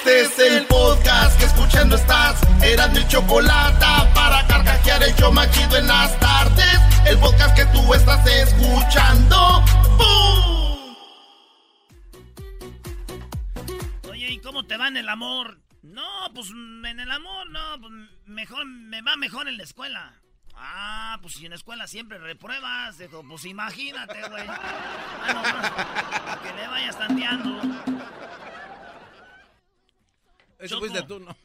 Este 0.06 0.20
es 0.20 0.38
el 0.38 0.66
podcast 0.66 1.38
que 1.38 1.46
escuchando 1.46 1.96
estás. 1.96 2.38
Eran 2.62 2.92
mi 2.92 3.08
chocolata 3.08 4.12
para 4.12 4.46
carcajear 4.46 5.02
el 5.02 5.14
show 5.14 5.32
machido 5.32 5.78
en 5.78 5.86
las 5.86 6.20
tardes. 6.20 6.78
El 7.06 7.16
podcast 7.16 7.56
que 7.56 7.64
tú 7.64 7.94
estás 7.94 8.26
escuchando. 8.26 9.64
¡Bum! 9.96 10.94
Oye, 14.10 14.32
¿y 14.32 14.38
cómo 14.40 14.66
te 14.66 14.76
va 14.76 14.88
en 14.88 14.98
el 14.98 15.08
amor? 15.08 15.58
No, 15.80 16.30
pues 16.34 16.50
en 16.50 17.00
el 17.00 17.10
amor, 17.10 17.48
no, 17.48 17.80
pues 17.80 17.92
mejor, 18.26 18.66
me 18.66 19.00
va 19.00 19.16
mejor 19.16 19.48
en 19.48 19.56
la 19.56 19.62
escuela. 19.62 20.20
Ah, 20.54 21.18
pues 21.22 21.32
si 21.32 21.46
en 21.46 21.50
la 21.52 21.56
escuela 21.56 21.86
siempre 21.86 22.18
repruebas, 22.18 22.98
pues 23.26 23.44
imagínate, 23.46 24.20
güey. 24.28 24.44
Ah, 24.48 25.80
para 26.26 26.42
que 26.42 26.52
le 26.60 26.68
vayas 26.68 26.98
tanteando. 26.98 27.62
Eso 30.64 30.79
fuiste 30.79 31.03
tú, 31.03 31.20
¿no? 31.20 31.37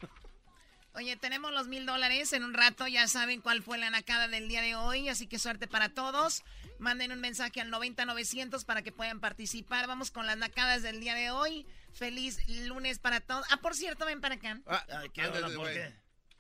Oye, 0.93 1.15
tenemos 1.15 1.51
los 1.51 1.67
mil 1.67 1.85
dólares 1.85 2.33
en 2.33 2.43
un 2.43 2.53
rato. 2.53 2.87
Ya 2.87 3.07
saben 3.07 3.41
cuál 3.41 3.61
fue 3.61 3.77
la 3.77 3.89
nacada 3.89 4.27
del 4.27 4.49
día 4.49 4.61
de 4.61 4.75
hoy. 4.75 5.07
Así 5.07 5.27
que 5.27 5.39
suerte 5.39 5.67
para 5.67 5.89
todos. 5.89 6.43
Manden 6.79 7.11
un 7.11 7.19
mensaje 7.19 7.61
al 7.61 7.69
90900 7.69 8.65
para 8.65 8.81
que 8.81 8.91
puedan 8.91 9.19
participar. 9.19 9.87
Vamos 9.87 10.11
con 10.11 10.25
las 10.25 10.37
nacadas 10.37 10.81
del 10.81 10.99
día 10.99 11.13
de 11.13 11.31
hoy. 11.31 11.67
Feliz 11.93 12.39
lunes 12.47 12.99
para 12.99 13.21
todos. 13.21 13.45
Ah, 13.49 13.57
por 13.57 13.75
cierto, 13.75 14.05
ven 14.05 14.19
para 14.19 14.35
acá. 14.35 14.59
Ay, 14.65 15.09
¿qué 15.13 15.27
onda? 15.27 15.55
¿Por 15.55 15.71
qué? 15.71 15.93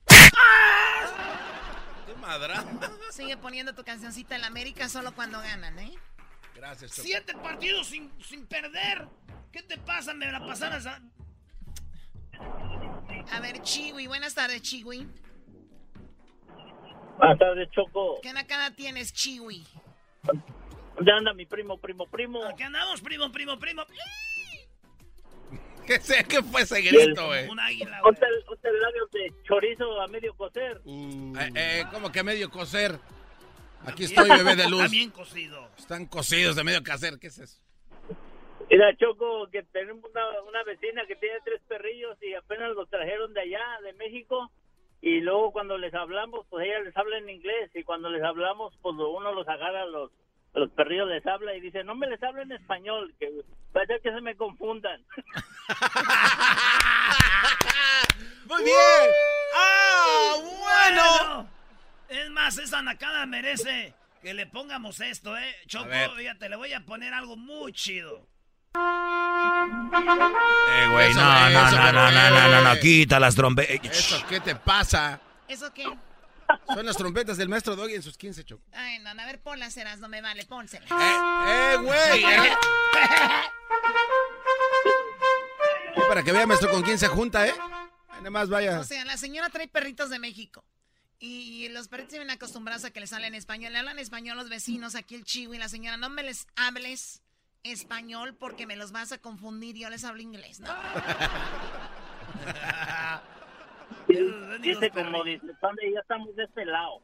Qué 2.07 2.15
madra. 2.15 2.65
Sigue 3.11 3.37
poniendo 3.37 3.75
tu 3.75 3.83
cancioncita 3.83 4.35
en 4.35 4.41
la 4.41 4.47
América 4.47 4.89
solo 4.89 5.13
cuando 5.13 5.39
ganan, 5.39 5.77
¿eh? 5.77 5.93
Gracias, 6.55 6.91
Choco. 6.91 7.03
Siete 7.03 7.33
partidos 7.35 7.87
sin, 7.87 8.11
sin 8.23 8.47
perder. 8.47 9.07
¿Qué 9.51 9.61
te 9.61 9.77
pasa? 9.77 10.13
Me 10.13 10.31
la 10.31 10.39
pasaras 10.39 10.85
a... 10.85 10.99
A 13.31 13.39
ver, 13.39 13.61
Chiwi. 13.61 14.07
Buenas 14.07 14.35
tardes, 14.35 14.61
Chiwi. 14.61 15.07
Buenas 17.17 17.37
tardes, 17.37 17.69
Choco. 17.71 18.19
¿Qué 18.21 18.33
nacada 18.33 18.71
tienes, 18.71 19.13
Chiwi? 19.13 19.65
¿Dónde 20.95 21.11
anda 21.11 21.33
mi 21.33 21.45
primo, 21.45 21.77
primo, 21.77 22.05
primo? 22.07 22.43
Aquí 22.45 22.63
andamos, 22.63 23.01
primo, 23.01 23.31
primo, 23.31 23.57
primo. 23.59 23.83
¿Qué, 25.85 25.99
sé, 25.99 26.23
¿Qué 26.23 26.43
fue 26.43 26.61
ese 26.61 26.81
grito, 26.81 27.27
güey? 27.27 27.47
Un 27.49 27.59
águila, 27.59 27.99
güey. 28.01 28.13
Ponte 28.13 28.25
el, 28.25 28.43
ponte 28.43 28.67
el 28.69 28.79
labio 28.79 29.07
de 29.11 29.33
chorizo 29.43 30.01
a 30.01 30.07
medio 30.07 30.33
cocer. 30.35 30.81
Eh, 30.85 31.51
eh, 31.55 31.83
¿Cómo 31.91 32.11
que 32.11 32.23
medio 32.23 32.49
coser? 32.49 32.99
Aquí 33.85 34.03
estoy, 34.03 34.29
bebé 34.29 34.55
de 34.55 34.69
luz. 34.69 34.83
Está 34.83 34.91
bien 34.91 35.09
cocido. 35.09 35.69
Están 35.77 36.05
cocidos 36.05 36.55
de 36.55 36.63
medio 36.63 36.83
coser, 36.83 37.17
¿qué 37.19 37.27
es 37.27 37.39
eso? 37.39 37.59
Mira, 38.69 38.95
Choco, 38.97 39.47
que 39.51 39.63
tenemos 39.63 40.03
una, 40.11 40.41
una 40.47 40.63
vecina 40.63 41.05
que 41.07 41.15
tiene 41.15 41.39
tres 41.43 41.59
perrillos 41.67 42.15
y 42.21 42.35
apenas 42.35 42.75
los 42.75 42.87
trajeron 42.89 43.33
de 43.33 43.41
allá, 43.41 43.65
de 43.83 43.93
México. 43.93 44.51
Y 45.01 45.21
luego 45.21 45.51
cuando 45.51 45.77
les 45.77 45.93
hablamos, 45.93 46.45
pues 46.49 46.67
ella 46.67 46.79
les 46.81 46.95
habla 46.95 47.17
en 47.17 47.29
inglés. 47.29 47.71
Y 47.73 47.83
cuando 47.83 48.09
les 48.09 48.21
hablamos, 48.21 48.77
pues 48.81 48.95
uno 48.95 49.33
los 49.33 49.47
agarra, 49.47 49.85
los, 49.85 50.11
los 50.53 50.69
perrillos 50.71 51.07
les 51.07 51.25
habla 51.25 51.55
y 51.55 51.61
dice, 51.61 51.83
no 51.83 51.95
me 51.95 52.05
les 52.07 52.21
habla 52.21 52.43
en 52.43 52.51
español, 52.51 53.13
que 53.19 53.31
ser 53.87 54.01
que 54.01 54.11
se 54.11 54.21
me 54.21 54.35
confundan. 54.35 55.03
Muy 58.45 58.63
bien. 58.63 58.75
¡Ah, 59.55 60.35
bueno! 60.59 61.49
Es 62.09 62.29
más, 62.29 62.57
esa 62.57 62.81
nacada 62.83 63.25
merece 63.25 63.93
que 64.21 64.33
le 64.33 64.45
pongamos 64.47 64.99
esto, 64.99 65.37
¿eh? 65.37 65.55
Choco, 65.65 65.89
fíjate, 66.17 66.49
le 66.49 66.55
voy 66.55 66.73
a 66.73 66.81
poner 66.81 67.13
algo 67.13 67.37
muy 67.37 67.71
chido. 67.71 68.27
Eh, 68.75 68.79
güey, 70.91 71.13
no, 71.13 71.49
no, 71.49 71.67
eso, 71.67 71.77
no, 71.77 71.91
no, 71.91 72.11
no, 72.11 72.29
no, 72.29 72.47
no, 72.49 72.61
no, 72.61 72.79
quita 72.79 73.19
las 73.19 73.35
trompetas. 73.35 73.97
Eso, 73.97 74.23
¿qué 74.27 74.39
te 74.39 74.55
pasa? 74.55 75.19
¿Eso 75.47 75.73
qué? 75.73 75.85
Son 76.67 76.85
las 76.85 76.97
trompetas 76.97 77.37
del 77.37 77.49
maestro 77.49 77.75
Doggy 77.75 77.95
en 77.95 78.03
sus 78.03 78.17
15, 78.17 78.43
Choco. 78.43 78.63
Ay, 78.73 78.99
no, 78.99 79.09
a 79.09 79.13
ver, 79.13 79.39
ponlas, 79.41 79.75
eras, 79.77 79.99
no 79.99 80.07
me 80.07 80.21
vale, 80.21 80.45
pónselas. 80.45 80.89
¡Eh, 80.91 81.77
güey! 81.81 82.23
eh. 82.23 82.53
Para 86.07 86.23
que 86.23 86.31
vea, 86.31 86.47
maestro, 86.47 86.71
con 86.71 86.81
quién 86.81 86.97
se 86.97 87.07
junta, 87.07 87.47
¿eh? 87.47 87.53
Nada 88.17 88.29
más 88.29 88.49
vaya. 88.49 88.79
O 88.79 88.83
sea, 88.83 89.05
la 89.05 89.17
señora 89.17 89.49
trae 89.49 89.67
perritos 89.67 90.09
de 90.09 90.19
México. 90.19 90.63
Y 91.19 91.67
los 91.69 91.87
perritos 91.87 92.13
se 92.13 92.19
ven 92.19 92.29
acostumbrados 92.29 92.85
a 92.85 92.91
que 92.91 92.99
les 92.99 93.13
hablen 93.13 93.35
español. 93.35 93.73
Le 93.73 93.79
hablan 93.79 93.99
español 93.99 94.37
los 94.37 94.49
vecinos, 94.49 94.95
aquí 94.95 95.15
el 95.15 95.25
chivo 95.25 95.53
y 95.53 95.57
la 95.57 95.69
señora. 95.69 95.97
No 95.97 96.09
me 96.09 96.23
les 96.23 96.47
hables 96.55 97.21
español 97.63 98.35
porque 98.35 98.65
me 98.65 98.75
los 98.75 98.91
vas 98.91 99.11
a 99.11 99.17
confundir. 99.17 99.75
Yo 99.75 99.89
les 99.89 100.03
hablo 100.03 100.21
inglés, 100.21 100.59
¿no? 100.59 100.69
Dice 104.61 104.89
como 104.89 105.23
dice, 105.23 105.47
"Padre, 105.61 105.91
ya 105.93 105.99
estamos 105.99 106.35
de 106.35 106.43
este 106.43 106.65
lado. 106.65 107.01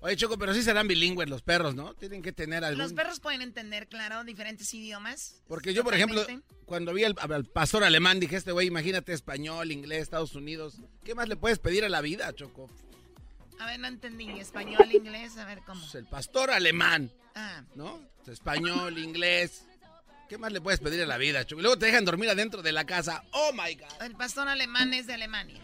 Oye, 0.00 0.16
Choco, 0.16 0.38
pero 0.38 0.54
sí 0.54 0.62
serán 0.62 0.86
bilingües 0.86 1.28
los 1.28 1.42
perros, 1.42 1.74
¿no? 1.74 1.92
Tienen 1.94 2.22
que 2.22 2.32
tener 2.32 2.64
algún... 2.64 2.78
Los 2.78 2.92
perros 2.92 3.18
pueden 3.18 3.42
entender, 3.42 3.88
claro, 3.88 4.22
diferentes 4.22 4.72
idiomas. 4.72 5.42
Porque 5.48 5.74
yo, 5.74 5.82
por 5.82 5.94
ejemplo, 5.94 6.24
cuando 6.66 6.94
vi 6.94 7.02
al, 7.02 7.16
al 7.18 7.44
pastor 7.46 7.82
alemán, 7.82 8.20
dije, 8.20 8.36
este 8.36 8.52
güey, 8.52 8.68
imagínate 8.68 9.12
español, 9.12 9.72
inglés, 9.72 10.02
Estados 10.02 10.36
Unidos. 10.36 10.80
¿Qué 11.02 11.16
más 11.16 11.28
le 11.28 11.34
puedes 11.34 11.58
pedir 11.58 11.84
a 11.84 11.88
la 11.88 12.00
vida, 12.00 12.32
Choco? 12.32 12.70
A 13.58 13.66
ver, 13.66 13.80
no 13.80 13.88
entendí. 13.88 14.30
Español, 14.38 14.88
inglés, 14.92 15.36
a 15.36 15.44
ver 15.44 15.62
cómo. 15.66 15.80
Pues 15.80 15.96
el 15.96 16.06
pastor 16.06 16.52
alemán, 16.52 17.10
¿no? 17.74 18.00
Español, 18.26 18.98
inglés. 18.98 19.64
¿Qué 20.28 20.36
más 20.36 20.52
le 20.52 20.60
puedes 20.60 20.80
pedir 20.80 21.02
a 21.02 21.06
la 21.06 21.16
vida, 21.16 21.46
Choco? 21.46 21.60
Y 21.60 21.62
luego 21.62 21.78
te 21.78 21.86
dejan 21.86 22.04
dormir 22.04 22.28
adentro 22.28 22.60
de 22.60 22.72
la 22.72 22.84
casa. 22.84 23.24
¡Oh, 23.32 23.50
my 23.52 23.74
God! 23.74 24.02
el 24.02 24.14
pastor 24.14 24.48
alemán 24.48 24.92
es 24.92 25.06
de 25.06 25.14
Alemania. 25.14 25.60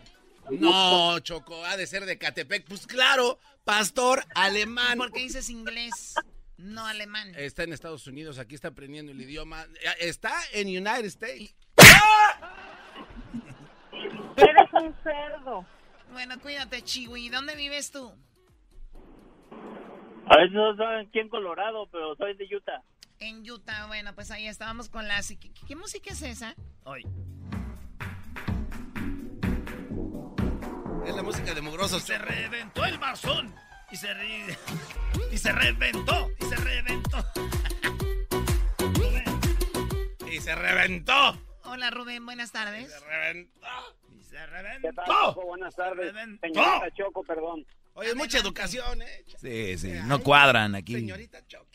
No, 0.50 1.18
Choco, 1.20 1.64
ha 1.64 1.76
de 1.76 1.86
ser 1.86 2.06
de 2.06 2.18
Catepec. 2.18 2.66
Pues 2.66 2.86
claro, 2.86 3.38
pastor 3.64 4.24
alemán. 4.34 4.98
¿Por 4.98 5.12
qué 5.12 5.20
dices 5.20 5.50
inglés, 5.50 6.14
no 6.56 6.86
alemán? 6.86 7.32
Está 7.36 7.64
en 7.64 7.72
Estados 7.72 8.06
Unidos, 8.06 8.38
aquí 8.38 8.54
está 8.54 8.68
aprendiendo 8.68 9.12
el 9.12 9.20
idioma. 9.20 9.66
Está 9.98 10.34
en 10.52 10.68
United 10.68 11.06
States. 11.06 11.54
Eres 14.36 14.72
un 14.72 14.94
cerdo. 15.02 15.66
Bueno, 16.12 16.38
cuídate, 16.40 16.82
Chiwi. 16.82 17.28
¿Dónde 17.28 17.54
vives 17.54 17.90
tú? 17.90 18.12
A 20.26 20.36
veces 20.38 20.52
no 20.52 20.76
saben 20.76 21.08
quién 21.10 21.28
Colorado, 21.28 21.86
pero 21.92 22.14
soy 22.16 22.34
de 22.36 22.44
Utah. 22.56 22.82
En 23.20 23.48
Utah. 23.48 23.86
Bueno, 23.86 24.14
pues 24.14 24.30
ahí 24.30 24.46
estábamos 24.46 24.88
con 24.88 25.06
la... 25.06 25.20
¿Qué, 25.22 25.50
qué 25.66 25.76
música 25.76 26.10
es 26.12 26.22
esa? 26.22 26.54
Hoy. 26.84 27.06
Es 31.06 31.14
la 31.14 31.22
música 31.22 31.54
de 31.54 31.60
mugrosos. 31.60 32.02
Se 32.02 32.16
reventó 32.18 32.84
el 32.84 32.98
marzón. 32.98 33.54
Y 33.90 33.96
se, 33.96 34.12
re- 34.14 34.56
y 35.32 35.36
se 35.38 35.52
reventó. 35.52 36.28
Y 36.40 36.44
se 36.44 36.56
reventó. 36.56 37.18
Y 40.30 40.40
se 40.40 40.52
reventó. 40.56 41.38
Hola, 41.62 41.90
Rubén. 41.90 42.26
Buenas 42.26 42.50
tardes. 42.50 42.90
Se 42.92 42.98
reventó. 43.06 43.60
Y 44.18 44.22
se 44.24 44.34
¿Qué 44.36 44.46
reventó. 44.46 44.90
tal, 44.96 45.06
Choco? 45.06 45.46
Buenas 45.46 45.76
tardes. 45.76 46.06
Reventó. 46.12 46.40
Señorita 46.48 46.90
Choco, 46.96 47.22
perdón. 47.22 47.64
Oye, 47.94 48.14
mucha 48.14 48.38
educación, 48.38 49.02
¿eh? 49.02 49.24
Sí, 49.38 49.78
sí, 49.78 49.92
no 50.06 50.20
cuadran 50.20 50.74
aquí. 50.74 50.94
Señorita 50.94 51.46
Choco. 51.46 51.66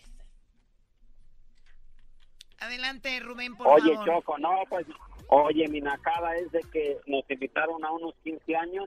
Adelante, 2.59 3.19
Rubén, 3.21 3.55
por 3.55 3.67
Oye, 3.67 3.93
favor. 3.93 4.05
Choco, 4.05 4.37
no, 4.37 4.63
pues, 4.69 4.85
oye, 5.29 5.67
mi 5.69 5.79
nacada 5.79 6.35
es 6.35 6.51
de 6.51 6.59
que 6.73 6.97
nos 7.07 7.23
invitaron 7.29 7.85
a 7.85 7.91
unos 7.91 8.13
15 8.23 8.55
años 8.55 8.85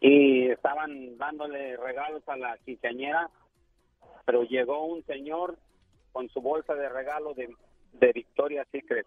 y 0.00 0.48
estaban 0.50 1.18
dándole 1.18 1.76
regalos 1.76 2.22
a 2.28 2.36
la 2.36 2.56
quinceañera, 2.58 3.28
pero 4.24 4.44
llegó 4.44 4.86
un 4.86 5.04
señor 5.04 5.58
con 6.12 6.28
su 6.30 6.40
bolsa 6.40 6.74
de 6.74 6.88
regalo 6.88 7.34
de, 7.34 7.52
de 7.94 8.12
Victoria's 8.12 8.68
Secret. 8.70 9.06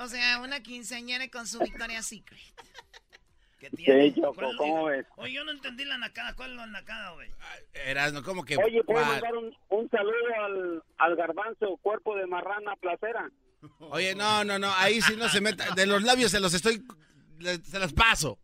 O 0.00 0.06
sea, 0.06 0.40
una 0.42 0.62
quinceañera 0.62 1.28
con 1.28 1.46
su 1.46 1.58
Victoria's 1.60 2.06
Secret. 2.06 2.40
¿Qué 3.60 3.70
tiene? 3.70 4.10
Sí, 4.14 4.20
Choco, 4.20 4.34
¿Cuál 4.34 4.50
es- 4.50 4.56
¿cómo 4.56 4.84
ves? 4.86 5.06
Oye, 5.16 5.32
yo 5.34 5.44
no 5.44 5.52
entendí 5.52 5.84
la 5.84 5.98
nacada. 5.98 6.34
¿Cuál 6.34 6.52
es 6.52 6.56
la 6.56 6.66
nacada, 6.66 7.10
güey? 7.12 7.28
Erasno, 7.74 8.22
¿cómo 8.22 8.42
que? 8.44 8.56
Oye, 8.56 8.82
¿puedo 8.82 9.04
mandar 9.04 9.36
un, 9.36 9.54
un 9.68 9.90
saludo 9.90 10.14
al, 10.44 10.82
al 10.98 11.16
garbanzo, 11.16 11.76
cuerpo 11.82 12.16
de 12.16 12.26
marrana 12.26 12.74
placera? 12.76 13.30
Oye, 13.80 14.14
no, 14.14 14.42
no, 14.44 14.58
no, 14.58 14.72
ahí 14.76 15.02
sí 15.02 15.14
no 15.16 15.28
se 15.28 15.40
meta. 15.42 15.74
De 15.74 15.84
los 15.86 16.02
labios 16.02 16.30
se 16.30 16.40
los 16.40 16.54
estoy. 16.54 16.82
le- 17.38 17.62
Se 17.62 17.78
las 17.78 17.92
paso. 17.92 18.38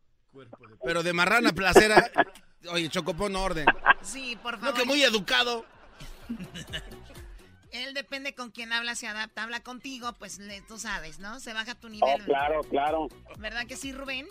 Pero 0.85 1.02
de 1.02 1.14
marrana 1.14 1.52
placera. 1.52 2.11
Oye, 2.70 2.90
Choco, 2.90 3.14
pon 3.16 3.35
orden. 3.37 3.64
Sí, 4.02 4.37
por 4.42 4.55
No, 4.55 4.61
favor. 4.66 4.74
que 4.79 4.85
muy 4.85 5.02
educado. 5.02 5.64
Él 7.72 7.92
depende 7.94 8.35
con 8.35 8.50
quién 8.50 8.72
habla, 8.72 8.94
se 8.94 9.07
adapta. 9.07 9.42
Habla 9.42 9.61
contigo, 9.61 10.12
pues 10.14 10.38
le- 10.38 10.62
tú 10.62 10.79
sabes, 10.79 11.18
¿no? 11.18 11.40
Se 11.40 11.52
baja 11.52 11.74
tu 11.74 11.88
Oh, 11.88 11.90
nivel. 11.90 12.22
claro, 12.24 12.62
claro. 12.64 13.09
¿Verdad 13.38 13.66
que 13.66 13.76
sí, 13.76 13.92
Rubén? 13.92 14.26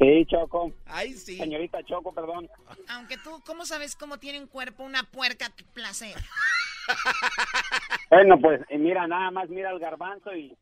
Sí, 0.00 0.24
Choco. 0.26 0.72
Ahí 0.86 1.12
sí. 1.12 1.36
Señorita 1.36 1.82
Choco, 1.84 2.14
perdón. 2.14 2.48
Aunque 2.88 3.18
tú, 3.18 3.42
¿cómo 3.44 3.66
sabes 3.66 3.94
cómo 3.94 4.18
tiene 4.18 4.40
un 4.40 4.46
cuerpo 4.46 4.82
una 4.82 5.02
puerca 5.02 5.52
placer? 5.74 6.16
Bueno, 8.08 8.40
pues 8.40 8.62
eh, 8.70 8.78
mira, 8.78 9.06
nada 9.06 9.30
más 9.30 9.48
mira 9.50 9.70
al 9.70 9.78
garbanzo 9.78 10.34
y 10.34 10.56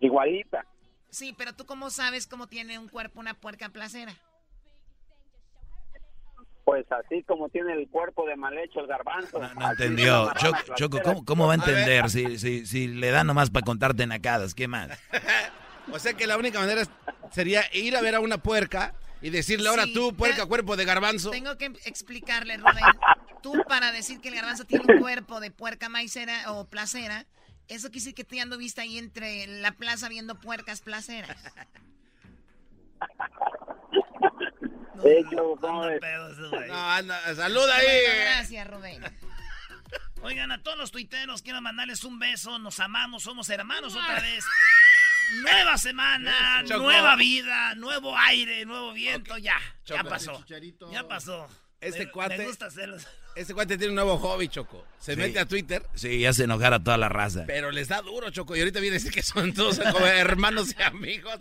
igualita. 0.00 0.64
Sí, 1.10 1.34
pero 1.36 1.52
tú, 1.52 1.66
¿cómo 1.66 1.90
sabes 1.90 2.26
cómo 2.26 2.46
tiene 2.46 2.78
un 2.78 2.88
cuerpo 2.88 3.20
una 3.20 3.34
puerca 3.34 3.68
placera? 3.68 4.14
Pues 6.64 6.90
así 6.90 7.22
como 7.24 7.50
tiene 7.50 7.74
el 7.74 7.88
cuerpo 7.88 8.24
de 8.26 8.36
mal 8.36 8.56
hecho 8.56 8.80
el 8.80 8.86
garbanzo. 8.86 9.38
No 9.38 9.66
así 9.66 9.82
entendió. 9.82 10.32
Choco. 10.76 11.00
¿cómo, 11.02 11.24
cómo 11.24 11.46
va 11.46 11.52
a 11.52 11.56
entender 11.56 12.08
si, 12.08 12.38
si, 12.38 12.64
si 12.64 12.88
le 12.88 13.10
da 13.10 13.22
nomás 13.22 13.50
para 13.50 13.66
contarte 13.66 14.06
nacadas? 14.06 14.54
¿Qué 14.54 14.66
más? 14.66 14.88
O 15.92 15.98
sea 15.98 16.14
que 16.14 16.26
la 16.26 16.36
única 16.36 16.58
manera 16.60 16.82
sería 17.30 17.62
ir 17.72 17.96
a 17.96 18.00
ver 18.00 18.14
a 18.14 18.20
una 18.20 18.38
puerca 18.38 18.94
y 19.20 19.30
decirle 19.30 19.68
ahora 19.68 19.84
Sí, 19.84 19.94
tú, 19.94 20.14
puerca, 20.16 20.38
ya- 20.38 20.46
cuerpo 20.46 20.76
de 20.76 20.84
garbanzo. 20.84 21.30
Tengo 21.30 21.56
que 21.56 21.66
explicarle, 21.84 22.56
Rubén. 22.56 22.84
Tú, 23.42 23.52
para 23.68 23.92
decir 23.92 24.20
que 24.20 24.28
el 24.28 24.34
garbanzo 24.36 24.64
tiene 24.64 24.84
un 24.88 25.00
cuerpo 25.00 25.40
de 25.40 25.50
puerca 25.50 25.88
maicera 25.88 26.50
o 26.52 26.66
placera, 26.66 27.26
eso 27.68 27.88
quiere 27.88 28.00
decir 28.00 28.14
que 28.14 28.24
tú 28.24 28.34
ya 28.36 28.42
anduviste 28.42 28.80
ahí 28.80 28.98
entre 28.98 29.46
la 29.46 29.72
plaza 29.72 30.08
viendo 30.08 30.38
puercas 30.40 30.80
placeras. 30.80 31.36
Güey. 34.96 35.24
No, 36.68 36.90
anda, 36.90 37.34
saluda 37.34 37.74
Bueno, 37.76 37.88
ahí. 37.90 38.20
gracias, 38.20 38.66
Rubén. 38.70 39.02
Oigan, 40.22 40.50
a 40.52 40.62
todos 40.62 40.78
los 40.78 40.90
tuiteros 40.92 41.42
quiero 41.42 41.60
mandarles 41.60 42.04
un 42.04 42.18
beso. 42.18 42.58
Nos 42.58 42.80
amamos, 42.80 43.22
somos 43.24 43.50
hermanos 43.50 43.94
otra 43.94 44.20
vez. 44.20 44.44
Nueva 45.42 45.78
semana, 45.78 46.62
nueva 46.68 47.16
vida, 47.16 47.74
nuevo 47.74 48.16
aire, 48.16 48.64
nuevo 48.64 48.92
viento. 48.92 49.36
Ya, 49.38 49.58
ya 49.84 50.04
pasó. 50.04 50.44
Ya 50.92 51.06
pasó. 51.08 51.48
Este 51.80 52.06
Me- 52.06 52.12
cuate- 52.12 52.38
Me 52.38 52.46
gusta 52.46 52.66
hacerlos. 52.66 53.06
Este 53.36 53.52
cuate 53.52 53.76
tiene 53.76 53.88
un 53.90 53.96
nuevo 53.96 54.16
hobby, 54.16 54.46
Choco. 54.46 54.86
Se 55.00 55.14
Sí. 55.14 55.20
mete 55.20 55.40
a 55.40 55.44
Twitter, 55.46 55.84
Sí, 55.94 56.20
ya 56.20 56.32
se 56.32 56.44
enojara 56.44 56.78
toda 56.82 56.96
la 56.96 57.08
raza. 57.08 57.42
pero 57.48 57.72
les 57.72 57.88
da 57.88 58.00
duro, 58.00 58.30
Choco. 58.30 58.54
Y 58.54 58.60
ahorita 58.60 58.78
viene 58.78 58.94
a 58.94 58.98
decir 59.00 59.10
que 59.12 59.24
son 59.24 59.52
todos 59.52 59.80
como 59.80 59.98
hermanos 60.06 60.72
y 60.78 60.82
amigos. 60.82 61.36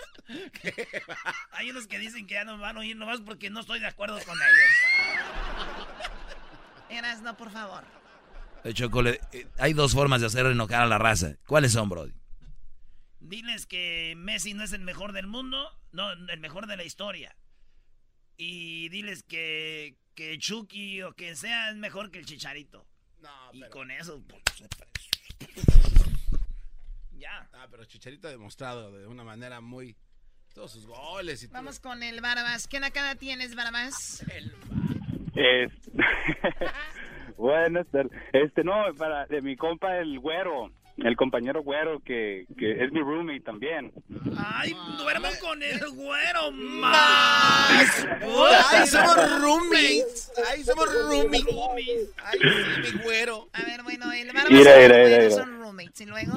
Hay 1.52 1.70
unos 1.70 1.86
que 1.86 2.00
dicen 2.00 2.26
que 2.26 2.34
ya 2.34 2.46
no 2.46 2.58
van 2.58 2.78
a 2.78 2.80
oír 2.80 2.96
nomás 2.98 3.20
porque 3.22 3.52
no 3.52 3.60
estoy 3.60 3.80
de 3.80 3.86
acuerdo 3.86 4.16
con 4.26 4.36
ellos. 4.36 4.72
Eras, 6.90 7.22
no, 7.22 7.38
por 7.38 7.52
favor. 7.52 7.84
Eh, 8.64 8.74
Choco, 8.74 9.04
le- 9.04 9.22
eh, 9.32 9.46
hay 9.60 9.74
dos 9.74 9.94
formas 9.94 10.20
de 10.22 10.28
hacer 10.28 10.48
enojar 10.48 10.82
a 10.82 10.86
la 10.88 10.98
raza. 10.98 11.36
¿Cuáles 11.46 11.74
son, 11.74 11.90
Brody? 11.90 12.12
Diles 13.24 13.66
que 13.66 14.16
Messi 14.18 14.54
no 14.54 14.66
es 14.66 14.74
el 14.74 14.82
mejor 14.82 15.14
del 15.14 15.28
mundo, 15.28 15.72
no, 15.94 16.12
el 16.12 16.40
mejor 16.42 16.68
de 16.68 16.76
la 16.76 16.84
historia. 16.84 17.34
Y 18.36 18.90
diles 18.90 19.24
que, 19.24 19.96
que 20.14 20.38
Chucky 20.38 21.02
o 21.04 21.14
quien 21.14 21.38
sea 21.38 21.70
es 21.70 21.78
mejor 21.78 22.12
que 22.12 22.20
el 22.20 22.26
Chicharito. 22.26 22.86
y 23.54 23.62
con 23.70 23.92
eso, 23.92 24.22
pues, 24.28 24.44
ya. 27.14 27.50
Ah, 27.54 27.68
pero 27.72 27.86
Chicharito 27.86 28.28
ha 28.28 28.32
demostrado 28.32 28.92
de 28.92 29.08
una 29.08 29.24
manera 29.24 29.62
muy... 29.62 29.96
Todos 30.54 30.74
sus 30.74 30.86
goles 30.86 31.42
y 31.42 31.48
todo. 31.48 31.56
Vamos 31.56 31.80
con 31.80 32.04
el 32.04 32.20
Barabás. 32.20 32.68
¿Qué 32.68 32.80
nakada 32.80 33.16
tienes, 33.16 33.56
Barabás? 33.56 34.24
Es... 35.34 35.72
Buenas 37.38 37.88
tardes. 37.88 38.12
Este, 38.34 38.66
no, 38.66 38.84
para 38.98 39.26
de 39.28 39.42
mi 39.42 39.56
compa 39.56 39.98
el 39.98 40.20
güero, 40.20 40.72
el 40.98 41.16
compañero 41.16 41.62
güero 41.64 42.00
que, 42.02 42.46
que 42.58 42.84
es 42.84 42.92
mi 42.92 43.00
roommate 43.02 43.40
también. 43.42 43.92
Ay, 44.38 44.74
duerman 44.98 45.34
con 45.42 45.62
el 45.64 45.80
güero 45.92 46.52
más. 46.52 48.06
¡Ay, 48.72 48.88
somos 48.88 49.42
roommates! 49.42 50.32
¡Ay, 50.52 50.64
somos 50.64 50.88
roomies! 51.10 52.14
¡Ay, 52.24 52.40
sí, 52.40 52.94
mi 52.98 53.04
güero! 53.04 53.48
A 53.54 53.64
ver, 53.64 53.84
bueno, 53.84 54.12
el 54.12 54.28
Mira, 54.52 54.78
mira, 54.78 54.98
mira, 54.98 55.30
son 55.32 55.60
roommates. 55.60 56.02
¿Y 56.02 56.06
luego? 56.06 56.34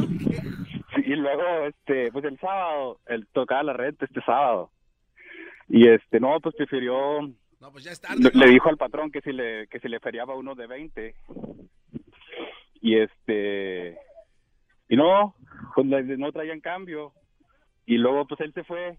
Sí, 0.94 1.02
y 1.04 1.14
luego, 1.16 1.66
este, 1.66 2.10
pues 2.12 2.24
el 2.24 2.38
sábado, 2.38 2.98
él 3.06 3.26
tocaba 3.32 3.62
la 3.62 3.72
renta 3.74 4.04
este 4.06 4.20
sábado. 4.22 4.70
Y 5.68 5.88
este, 5.88 6.18
no, 6.20 6.40
pues 6.40 6.54
prefirió, 6.54 7.20
No, 7.60 7.72
pues 7.72 7.84
ya 7.84 7.90
es 7.92 8.00
tarde. 8.00 8.22
le, 8.22 8.30
¿no? 8.32 8.44
le 8.46 8.50
dijo 8.52 8.68
al 8.70 8.76
patrón 8.78 9.10
que 9.10 9.20
si 9.20 9.32
le, 9.32 9.66
que 9.68 9.80
si 9.80 9.88
le 9.88 10.00
feriaba 10.00 10.34
uno 10.34 10.54
de 10.54 10.66
20. 10.66 11.14
Y 12.82 12.98
este, 13.00 13.98
y 14.88 14.96
no, 14.96 15.34
pues 15.74 15.86
no 15.86 16.32
traían 16.32 16.60
cambio. 16.60 17.12
Y 17.86 17.98
luego, 17.98 18.26
pues 18.26 18.40
él 18.40 18.52
se 18.52 18.64
fue, 18.64 18.98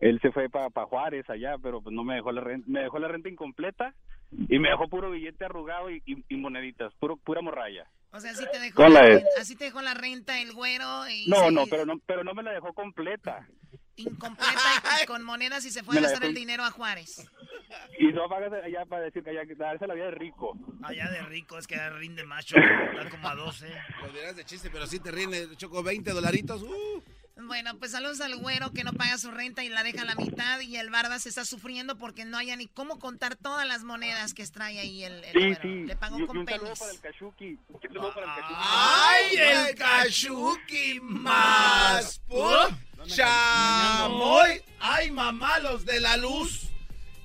él 0.00 0.20
se 0.20 0.30
fue 0.32 0.48
para 0.48 0.70
Juárez 0.86 1.28
allá, 1.28 1.56
pero 1.62 1.80
pues 1.82 1.94
no 1.94 2.04
me 2.04 2.14
dejó 2.16 2.32
la 2.32 2.40
renta, 2.40 2.66
me 2.68 2.80
dejó 2.82 2.98
la 2.98 3.08
renta 3.08 3.28
incompleta 3.28 3.94
y 4.30 4.58
me 4.58 4.68
dejó 4.68 4.88
puro 4.88 5.10
billete 5.10 5.44
arrugado 5.44 5.90
y, 5.90 6.02
y- 6.06 6.24
y 6.28 6.36
moneditas, 6.36 6.92
puro, 6.94 7.16
pura 7.16 7.40
morralla. 7.40 7.86
O 8.12 8.20
sea, 8.20 8.30
así 8.30 8.44
te 8.52 8.60
dejó, 8.60 8.86
la, 8.88 9.00
así 9.40 9.56
te 9.56 9.64
dejó 9.64 9.82
la 9.82 9.94
renta 9.94 10.40
el 10.40 10.52
güero 10.52 11.08
y 11.08 11.26
No, 11.28 11.36
se- 11.46 11.50
no, 11.52 11.64
pero 11.68 11.84
no, 11.84 11.94
pero 12.06 12.22
no 12.22 12.32
me 12.34 12.42
la 12.44 12.52
dejó 12.52 12.72
completa. 12.72 13.48
Incompleta 13.96 15.02
y 15.02 15.06
con 15.06 15.22
monedas 15.22 15.64
y 15.64 15.70
se 15.70 15.82
fue 15.82 15.98
a 15.98 16.02
gastar 16.02 16.24
el 16.24 16.34
dinero 16.34 16.64
a 16.64 16.70
Juárez. 16.70 17.30
Y 17.98 18.06
no 18.12 18.28
pagas 18.28 18.52
allá 18.52 18.84
para 18.86 19.04
decir 19.04 19.22
que 19.22 19.30
allá 19.30 19.46
que 19.46 19.54
darse 19.54 19.86
la 19.86 19.94
vida 19.94 20.06
de 20.06 20.10
rico. 20.12 20.56
Allá 20.82 21.10
de 21.10 21.22
rico, 21.22 21.58
es 21.58 21.66
que 21.66 21.76
rinde 21.90 22.24
más, 22.24 22.44
Choco. 22.46 22.62
Está 22.62 23.10
como 23.10 23.28
a 23.28 23.34
12. 23.34 23.68
Lo 24.02 24.12
dirás 24.12 24.36
de 24.36 24.44
chiste, 24.44 24.70
pero 24.70 24.86
sí 24.86 25.00
te 25.00 25.10
ríen, 25.10 25.56
Choco, 25.56 25.82
20 25.82 26.10
dolaritos. 26.12 26.62
Uh. 26.62 27.02
Bueno, 27.36 27.76
pues 27.78 27.90
saludos 27.90 28.20
al 28.20 28.36
güero 28.36 28.70
que 28.72 28.84
no 28.84 28.92
paga 28.92 29.18
su 29.18 29.30
renta 29.32 29.64
y 29.64 29.68
la 29.68 29.82
deja 29.82 30.02
a 30.02 30.04
la 30.04 30.14
mitad 30.14 30.60
y 30.60 30.76
el 30.76 30.88
Barbas 30.90 31.26
está 31.26 31.44
sufriendo 31.44 31.98
porque 31.98 32.24
no 32.24 32.38
haya 32.38 32.54
ni 32.54 32.68
cómo 32.68 33.00
contar 33.00 33.34
todas 33.34 33.66
las 33.66 33.82
monedas 33.82 34.34
que 34.34 34.46
trae 34.46 34.78
ahí 34.78 35.02
el, 35.02 35.24
el 35.24 35.32
Sí, 35.32 35.38
güero. 35.40 35.60
sí. 35.62 35.68
Le 35.84 35.96
pagó 35.96 36.18
Y- 36.20 36.22
y 36.22 36.26
con 36.28 36.38
un 36.38 36.44
penis. 36.46 36.78
para 36.78 36.92
el 36.92 37.00
Kashuki. 37.00 37.58
Un 37.68 37.80
saludo 37.82 38.14
para 38.14 38.26
el 38.36 38.40
Kashuki. 38.40 38.60
¡Ay, 38.64 39.36
el 39.36 39.74
cachuki 39.74 41.00
más! 41.00 42.20
¡Puro 42.20 42.68
chamoy! 43.04 44.62
¡Ay, 44.78 45.10
mamá, 45.10 45.58
los 45.58 45.84
de 45.84 45.98
la 46.00 46.16
luz! 46.16 46.68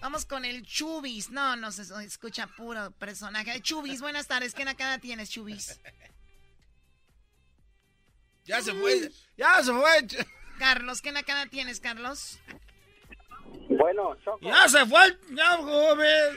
Vamos 0.01 0.25
con 0.25 0.43
el 0.43 0.63
Chubis. 0.65 1.29
No, 1.29 1.55
no 1.55 1.71
se 1.71 1.83
escucha 2.03 2.47
puro 2.47 2.89
personaje. 2.91 3.61
Chubis, 3.61 4.01
buenas 4.01 4.25
tardes. 4.27 4.53
¿Qué 4.55 4.65
nakada 4.65 4.97
tienes, 4.97 5.29
Chubis? 5.29 5.79
Ya 8.45 8.61
se 8.61 8.73
fue, 8.73 9.09
ya 9.37 9.61
se 9.63 9.71
fue. 9.71 10.25
Carlos, 10.57 11.01
¿qué 11.01 11.11
nakada 11.11 11.45
tienes, 11.47 11.79
Carlos? 11.79 12.39
Bueno, 13.69 14.15
Choco. 14.23 14.39
Ya 14.41 14.67
se 14.67 14.85
fue 14.85 15.05
el... 15.05 15.19
Ya, 15.35 15.57
joven. 15.57 16.35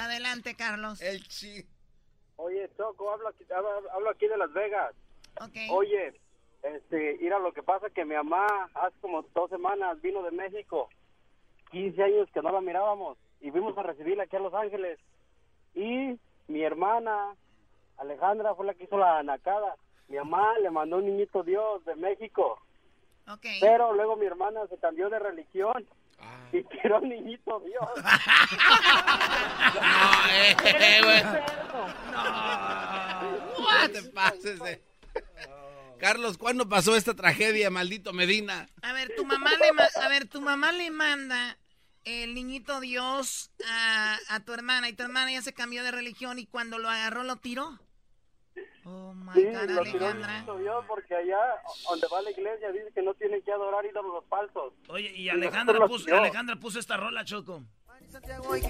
Adelante, 0.00 0.54
Carlos. 0.54 1.00
El 1.00 1.26
chi. 1.28 1.66
Oye, 2.36 2.70
Choco, 2.76 3.12
hablo 3.12 3.28
aquí, 3.28 3.44
hablo, 3.54 3.90
hablo 3.92 4.10
aquí 4.10 4.26
de 4.26 4.36
Las 4.36 4.52
Vegas. 4.52 4.94
Ok. 5.40 5.56
Oye, 5.70 6.18
este, 6.62 7.18
mira, 7.20 7.38
lo 7.38 7.52
que 7.52 7.62
pasa 7.62 7.90
que 7.90 8.04
mi 8.04 8.14
mamá 8.14 8.46
hace 8.74 8.96
como 9.00 9.22
dos 9.34 9.50
semanas 9.50 10.00
vino 10.02 10.22
de 10.22 10.30
México. 10.30 10.88
15 11.70 12.02
años 12.02 12.28
que 12.32 12.42
no 12.42 12.52
la 12.52 12.60
mirábamos. 12.60 13.18
Y 13.40 13.50
fuimos 13.50 13.76
a 13.76 13.82
recibirla 13.82 14.24
aquí 14.24 14.36
a 14.36 14.40
Los 14.40 14.54
Ángeles. 14.54 14.98
Y 15.74 16.18
mi 16.48 16.62
hermana, 16.62 17.34
Alejandra, 17.98 18.54
fue 18.54 18.66
la 18.66 18.74
que 18.74 18.84
hizo 18.84 18.96
la 18.96 19.22
nacada. 19.22 19.76
Mi 20.08 20.16
mamá 20.18 20.58
le 20.62 20.70
mandó 20.70 20.96
un 20.98 21.06
niñito 21.06 21.42
Dios 21.42 21.84
de 21.84 21.94
México. 21.96 22.60
Pero 23.60 23.92
luego 23.92 24.16
mi 24.16 24.26
hermana 24.26 24.60
se 24.68 24.78
cambió 24.78 25.08
de 25.10 25.18
religión. 25.18 25.86
Y 26.52 26.62
tiró 26.64 26.96
al 26.98 27.08
niñito 27.08 27.60
Dios. 27.60 27.88
No, 29.76 30.30
eh, 30.32 30.56
eh, 30.64 31.00
güey. 31.02 31.22
No. 31.22 31.86
No 33.82 33.90
te 33.92 34.02
pases 34.10 34.58
de... 34.60 34.82
Carlos, 35.98 36.36
¿cuándo 36.38 36.68
pasó 36.68 36.94
esta 36.94 37.14
tragedia, 37.14 37.70
maldito 37.70 38.12
Medina? 38.12 38.68
A 38.82 38.92
ver, 38.92 39.12
tu 39.16 39.24
mamá 39.24 39.50
le, 39.60 39.72
ma- 39.72 39.88
a 40.02 40.08
ver, 40.08 40.28
tu 40.28 40.40
mamá 40.42 40.72
le 40.72 40.90
manda 40.90 41.56
el 42.04 42.34
niñito 42.34 42.80
Dios 42.80 43.50
a, 43.66 44.16
a 44.28 44.40
tu 44.40 44.52
hermana 44.52 44.88
y 44.88 44.92
tu 44.92 45.02
hermana 45.02 45.32
ya 45.32 45.42
se 45.42 45.54
cambió 45.54 45.82
de 45.84 45.90
religión 45.90 46.38
y 46.38 46.46
cuando 46.46 46.78
lo 46.78 46.88
agarró 46.90 47.22
lo 47.24 47.36
tiró. 47.36 47.78
Oh 48.88 49.12
my 49.14 49.32
Sí, 49.34 49.44
God, 49.46 49.70
lo 49.70 49.82
tiró 49.82 49.96
el 49.98 50.22
Alejandra. 50.22 50.44
Dios 50.60 50.84
porque 50.86 51.14
allá 51.16 51.38
donde 51.88 52.06
va 52.12 52.22
la 52.22 52.30
iglesia 52.30 52.70
dice 52.70 52.86
que 52.94 53.02
no 53.02 53.14
tienen 53.14 53.42
que 53.42 53.52
adorar 53.52 53.84
ídolos 53.84 54.24
falsos. 54.28 54.74
Oye, 54.88 55.10
y 55.16 55.22
Y 55.24 55.28
Alejandra 55.28 55.74
nosotros 55.80 56.04
puso. 56.04 56.16
Alejandra 56.16 56.56
puso 56.56 56.78
esta 56.78 56.96
rola, 56.96 57.24
Choco. 57.24 57.62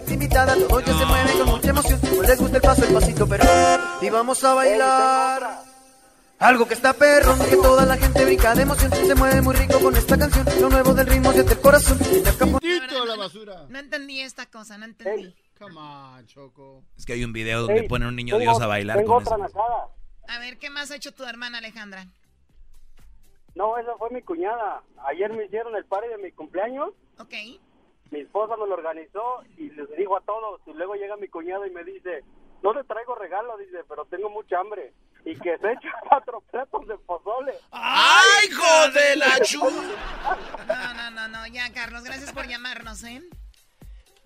invitada, 0.09 0.55
todo 0.69 0.81
ya 0.81 0.95
se 0.99 1.05
mueve 1.05 1.33
con 1.39 1.47
mucha 1.49 1.69
emoción. 1.69 2.01
No 2.17 2.23
les 2.23 2.41
gusta 2.41 2.57
el 2.57 2.63
paso, 2.63 2.85
el 2.87 2.95
pasito, 2.95 3.29
pero 3.29 3.45
y 4.01 4.09
vamos 4.09 4.43
a 4.43 4.55
bailar. 4.55 5.43
Algo 6.39 6.67
que 6.67 6.75
está 6.75 6.93
perro, 6.95 7.35
que 7.49 7.57
toda 7.57 7.85
la 7.87 7.97
gente 7.97 8.25
brinca 8.25 8.55
de 8.55 8.63
emoción. 8.63 8.91
Se 8.93 9.15
mueve 9.15 9.43
muy 9.43 9.55
rico 9.55 9.79
con 9.81 9.97
esta 9.97 10.19
canción. 10.19 10.47
Lo 10.61 10.69
nuevo 10.71 10.95
del 10.95 11.07
ritmo 11.07 11.33
siente 11.33 11.53
el 11.55 11.61
corazón. 11.61 11.99
Y 12.01 12.23
¡Tito 12.23 13.05
la 13.05 13.17
basura! 13.17 13.67
No 13.69 13.79
entendí 13.79 14.21
esta 14.21 14.47
cosa, 14.47 14.77
no 14.79 14.85
entendí. 14.87 15.35
Come 15.59 15.77
on, 15.79 16.27
Choco. 16.27 16.85
Es 16.97 17.07
que 17.07 17.15
hay 17.15 17.25
un 17.25 17.33
video 17.33 17.63
donde 17.63 17.81
Ey, 17.81 17.89
ponen 17.89 18.09
un 18.09 18.17
niño 18.17 18.39
Dios 18.39 18.61
a 18.61 18.67
bailar 18.67 19.03
con 19.05 19.23
otra 19.23 19.37
eso. 19.47 19.93
A 20.29 20.39
ver, 20.39 20.59
¿qué 20.59 20.71
más 20.71 20.91
ha 20.91 20.97
hecho 20.97 21.13
tu 21.13 21.25
hermana 21.25 21.59
Alejandra? 21.59 22.07
No, 23.55 23.79
esa 23.79 23.97
fue 23.97 24.11
mi 24.11 24.23
cuñada. 24.23 24.83
Ayer 25.07 25.33
me 25.33 25.47
hicieron 25.47 25.75
el 25.77 25.85
party 25.87 26.09
de 26.09 26.19
mi 26.19 26.33
cumpleaños. 26.33 26.91
Ok. 27.19 27.33
Mi 28.11 28.21
esposa 28.21 28.57
me 28.57 28.67
lo 28.67 28.75
organizó 28.75 29.43
y 29.57 29.71
les 29.71 29.89
dijo 29.97 30.17
a 30.17 30.21
todos. 30.21 30.61
Y 30.67 30.73
luego 30.75 30.95
llega 30.95 31.17
mi 31.17 31.29
cuñada 31.29 31.67
y 31.67 31.71
me 31.71 31.83
dice, 31.83 32.23
no 32.63 32.75
te 32.75 32.85
traigo 32.85 33.15
regalo, 33.15 33.57
dice, 33.57 33.79
pero 33.89 34.05
tengo 34.07 34.29
mucha 34.31 34.59
hambre. 34.61 34.93
Y 35.25 35.35
que 35.37 35.57
se 35.59 35.73
echa 35.73 35.89
cuatro 36.09 36.41
platos 36.51 36.87
de 36.87 36.99
pozole. 36.99 37.55
¡Ay, 37.73 38.49
hijo 38.49 38.91
de 38.93 39.17
la 39.17 39.41
chu! 39.43 39.61
No, 40.69 40.95
no, 40.95 41.11
no, 41.11 41.29
no, 41.29 41.47
ya 41.47 41.73
Carlos, 41.73 42.05
gracias 42.05 42.33
por 42.33 42.47
llamarnos, 42.47 43.03
¿eh? 43.05 43.23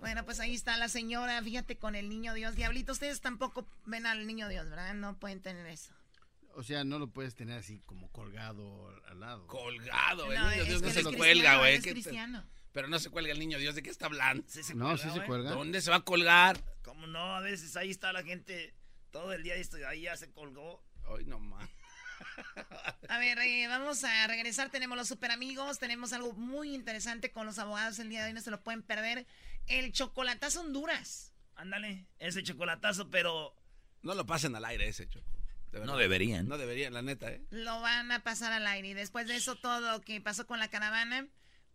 Bueno, 0.00 0.24
pues 0.24 0.40
ahí 0.40 0.54
está 0.54 0.76
la 0.76 0.88
señora, 0.88 1.42
fíjate 1.42 1.76
con 1.76 1.94
el 1.94 2.08
niño 2.08 2.34
Dios. 2.34 2.54
Diablito, 2.56 2.92
ustedes 2.92 3.20
tampoco 3.20 3.66
ven 3.86 4.06
al 4.06 4.26
niño 4.26 4.48
Dios, 4.48 4.68
¿verdad? 4.68 4.94
No 4.94 5.18
pueden 5.18 5.40
tener 5.40 5.66
eso. 5.66 5.92
O 6.54 6.62
sea, 6.62 6.82
no 6.84 6.98
lo 6.98 7.08
puedes 7.08 7.34
tener 7.34 7.58
así 7.58 7.80
como 7.86 8.10
colgado 8.10 8.88
al 9.08 9.20
lado. 9.20 9.46
Colgado, 9.46 10.32
el 10.32 10.38
No, 10.38 10.50
niño 10.50 10.64
Dios 10.64 10.82
no 10.82 10.90
se 10.90 11.02
lo 11.02 11.12
cuelga, 11.12 11.58
güey. 11.58 11.74
es 11.76 11.82
¿Qué 11.84 11.90
te- 11.90 12.00
cristiano. 12.02 12.44
Pero 12.72 12.88
no 12.88 12.98
se 12.98 13.10
cuelga 13.10 13.32
el 13.32 13.38
niño 13.38 13.58
Dios, 13.58 13.74
¿de 13.74 13.82
qué 13.82 13.90
está 13.90 14.06
hablando? 14.06 14.44
No, 14.74 14.96
sí 14.96 15.10
se 15.10 15.22
cuelga. 15.24 15.50
¿Dónde 15.50 15.80
se 15.80 15.90
va 15.90 15.96
a 15.96 16.04
colgar? 16.04 16.60
¿Cómo 16.82 17.06
no? 17.06 17.34
A 17.36 17.40
veces 17.40 17.76
ahí 17.76 17.90
está 17.90 18.12
la 18.12 18.22
gente 18.22 18.74
todo 19.10 19.32
el 19.32 19.42
día 19.42 19.56
y 19.58 19.62
ahí 19.88 20.02
ya 20.02 20.16
se 20.16 20.30
colgó. 20.30 20.82
Ay, 21.16 21.24
no 21.24 21.38
más. 21.40 21.68
A 23.08 23.18
ver, 23.18 23.38
eh, 23.38 23.66
vamos 23.66 24.04
a 24.04 24.26
regresar. 24.26 24.70
Tenemos 24.70 24.96
los 24.96 25.08
super 25.08 25.30
amigos. 25.30 25.78
Tenemos 25.78 26.12
algo 26.12 26.32
muy 26.34 26.74
interesante 26.74 27.32
con 27.32 27.44
los 27.46 27.58
abogados 27.58 27.98
el 27.98 28.08
día 28.08 28.22
de 28.22 28.28
hoy. 28.28 28.34
No 28.34 28.40
se 28.40 28.50
lo 28.50 28.62
pueden 28.62 28.82
perder. 28.82 29.26
El 29.66 29.92
chocolatazo 29.92 30.60
Honduras. 30.60 31.32
Ándale, 31.54 32.06
ese 32.18 32.42
chocolatazo, 32.42 33.10
pero 33.10 33.54
No 34.02 34.14
lo 34.14 34.26
pasen 34.26 34.56
al 34.56 34.64
aire 34.64 34.88
ese, 34.88 35.08
Choco. 35.08 35.26
De. 35.72 35.80
No 35.80 35.96
deberían. 35.96 36.48
No 36.48 36.58
deberían, 36.58 36.94
la 36.94 37.02
neta, 37.02 37.30
¿eh? 37.30 37.42
Lo 37.50 37.80
van 37.80 38.10
a 38.10 38.24
pasar 38.24 38.52
al 38.52 38.66
aire. 38.66 38.88
Y 38.88 38.94
después 38.94 39.26
de 39.28 39.36
eso, 39.36 39.56
todo 39.56 39.92
lo 39.92 40.00
que 40.00 40.20
pasó 40.20 40.46
con 40.46 40.58
la 40.58 40.68
caravana. 40.68 41.28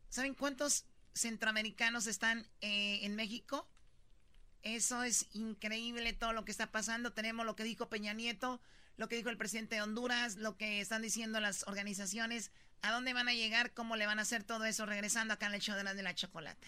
¿Saben 0.10 0.34
cuántos 0.34 0.86
centroamericanos 1.14 2.08
están 2.08 2.48
eh, 2.62 3.00
en 3.04 3.16
México? 3.16 3.70
Eso 4.64 5.04
es 5.04 5.28
increíble 5.34 6.14
todo 6.14 6.34
lo 6.34 6.44
que 6.44 6.52
está 6.52 6.72
pasando. 6.72 7.14
Tenemos 7.14 7.46
lo 7.46 7.56
que 7.56 7.64
dijo 7.64 7.88
Peña 7.88 8.14
Nieto, 8.14 8.60
lo 8.98 9.08
que 9.08 9.16
dijo 9.16 9.30
el 9.30 9.38
presidente 9.38 9.76
de 9.76 9.84
Honduras, 9.84 10.38
lo 10.38 10.58
que 10.58 10.82
están 10.82 11.04
diciendo 11.04 11.40
las 11.40 11.68
organizaciones. 11.68 12.52
¿A 12.82 12.92
dónde 12.92 13.14
van 13.14 13.30
a 13.30 13.34
llegar? 13.34 13.74
¿Cómo 13.74 13.96
le 13.96 14.08
van 14.08 14.20
a 14.20 14.24
hacer 14.24 14.44
todo 14.44 14.66
eso? 14.66 14.86
Regresando 14.86 15.36
acá 15.36 15.48
en 15.48 15.54
el 15.54 15.62
show 15.62 15.76
de 15.76 15.84
la, 15.84 15.94
de 15.94 16.04
la 16.04 16.16
chocolata. 16.16 16.68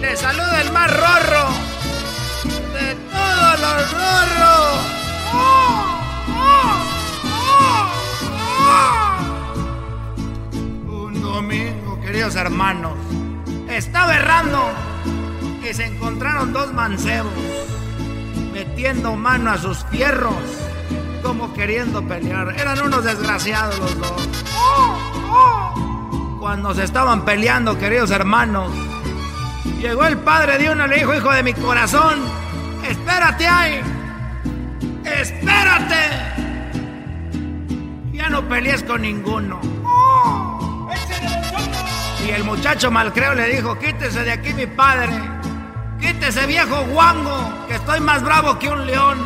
Les 0.00 0.18
saluda 0.18 0.62
el 0.62 0.72
más 0.72 0.90
rorro 0.90 1.48
de 2.72 2.94
todos 3.10 3.60
los 3.60 3.92
rorros. 3.92 4.78
Un 10.86 11.20
domingo, 11.20 12.00
queridos 12.00 12.34
hermanos, 12.34 12.94
estaba 13.68 14.16
errando 14.16 14.70
y 15.62 15.74
se 15.74 15.84
encontraron 15.84 16.52
dos 16.52 16.72
mancebos 16.72 17.32
metiendo 18.52 19.14
mano 19.16 19.50
a 19.50 19.58
sus 19.58 19.84
fierros 19.86 20.34
como 21.22 21.52
queriendo 21.52 22.02
pelear. 22.02 22.54
Eran 22.58 22.80
unos 22.80 23.04
desgraciados 23.04 23.78
los 23.78 23.98
dos. 23.98 24.28
Cuando 26.40 26.74
se 26.74 26.84
estaban 26.84 27.24
peleando, 27.26 27.78
queridos 27.78 28.10
hermanos, 28.10 28.72
llegó 29.80 30.04
el 30.04 30.18
padre 30.18 30.58
de 30.58 30.70
uno 30.70 30.86
y 30.86 30.88
le 30.88 30.96
dijo, 30.96 31.14
hijo 31.14 31.32
de 31.32 31.42
mi 31.42 31.54
corazón, 31.54 32.20
espérate 32.86 33.46
ahí, 33.46 33.80
espérate. 35.04 35.96
Ya 38.12 38.28
no 38.28 38.46
pelees 38.46 38.82
con 38.84 39.02
ninguno. 39.02 39.60
Y 42.26 42.30
el 42.30 42.44
muchacho 42.44 42.90
malcreo 42.90 43.34
le 43.34 43.48
dijo, 43.48 43.78
quítese 43.78 44.22
de 44.22 44.32
aquí 44.32 44.52
mi 44.52 44.66
padre, 44.66 45.18
quítese 45.98 46.46
viejo 46.46 46.84
guango, 46.92 47.66
que 47.66 47.74
estoy 47.76 48.00
más 48.00 48.22
bravo 48.22 48.58
que 48.58 48.68
un 48.68 48.86
león. 48.86 49.18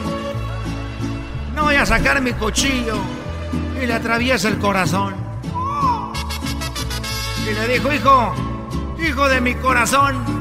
No 1.55 1.65
voy 1.65 1.75
a 1.77 1.85
sacar 1.85 2.23
mi 2.23 2.33
cuchillo 2.33 2.97
y 3.83 3.87
le 3.87 3.95
atraviesa 3.95 4.49
el 4.49 4.59
corazón. 4.59 5.15
Y 7.49 7.53
le 7.53 7.69
dijo, 7.69 7.93
hijo, 7.93 8.35
hijo 8.99 9.29
de 9.29 9.41
mi 9.41 9.55
corazón, 9.57 10.34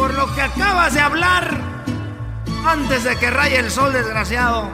por 0.00 0.14
lo 0.14 0.34
que 0.34 0.40
acabas 0.40 0.94
de 0.94 1.00
hablar, 1.00 1.60
antes 2.64 3.04
de 3.04 3.16
que 3.16 3.30
raye 3.30 3.58
el 3.58 3.70
sol, 3.70 3.92
desgraciado, 3.92 4.70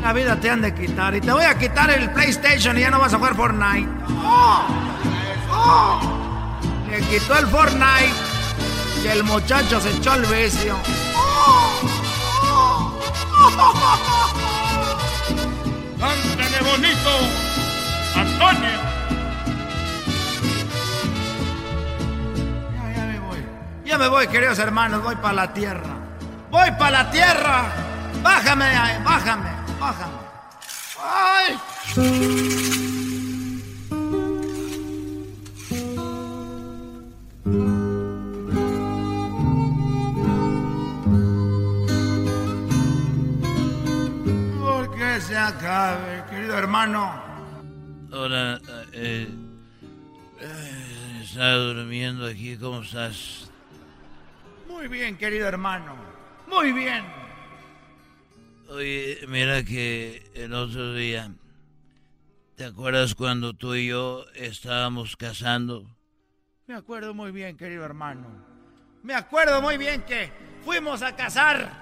la 0.00 0.14
vida 0.14 0.40
te 0.40 0.48
han 0.48 0.62
de 0.62 0.72
quitar. 0.74 1.14
Y 1.14 1.20
te 1.20 1.30
voy 1.30 1.44
a 1.44 1.58
quitar 1.58 1.90
el 1.90 2.10
PlayStation 2.10 2.78
y 2.78 2.80
ya 2.80 2.90
no 2.90 2.98
vas 2.98 3.12
a 3.12 3.18
jugar 3.18 3.36
Fortnite. 3.36 3.86
Le 6.90 7.00
quitó 7.02 7.38
el 7.38 7.46
Fortnite 7.48 8.14
y 9.04 9.08
el 9.08 9.24
muchacho 9.24 9.78
se 9.78 9.90
echó 9.90 10.12
al 10.12 10.22
vicio. 10.22 10.74
¡Cántale 16.00 16.60
bonito, 16.62 17.10
Antonio! 18.14 18.85
Me 23.98 24.08
voy, 24.08 24.28
queridos 24.28 24.58
hermanos, 24.58 25.02
voy 25.02 25.16
para 25.16 25.32
la 25.32 25.54
tierra. 25.54 25.96
Voy 26.50 26.70
para 26.72 26.90
la 26.90 27.10
tierra. 27.10 27.72
Bájame, 28.22 28.66
bájame, 29.02 29.50
bájame. 29.80 30.14
¡Ay! 31.02 31.58
Porque 44.60 45.20
se 45.22 45.38
acabe, 45.38 46.22
querido 46.28 46.58
hermano. 46.58 47.14
Hola, 48.12 48.60
eh, 48.92 49.26
eh, 50.40 51.22
estaba 51.22 51.54
durmiendo 51.54 52.26
aquí, 52.26 52.58
¿cómo 52.58 52.82
estás? 52.82 53.45
Muy 54.76 54.88
bien, 54.88 55.16
querido 55.16 55.48
hermano. 55.48 55.96
Muy 56.48 56.70
bien. 56.70 57.02
Oye, 58.68 59.20
mira 59.26 59.64
que 59.64 60.30
el 60.34 60.52
otro 60.52 60.92
día, 60.92 61.32
¿te 62.56 62.66
acuerdas 62.66 63.14
cuando 63.14 63.54
tú 63.54 63.74
y 63.74 63.86
yo 63.86 64.26
estábamos 64.34 65.16
casando? 65.16 65.86
Me 66.66 66.74
acuerdo 66.74 67.14
muy 67.14 67.32
bien, 67.32 67.56
querido 67.56 67.86
hermano. 67.86 68.28
Me 69.02 69.14
acuerdo 69.14 69.62
muy 69.62 69.78
bien 69.78 70.02
que 70.02 70.30
fuimos 70.62 71.00
a 71.00 71.16
cazar. 71.16 71.72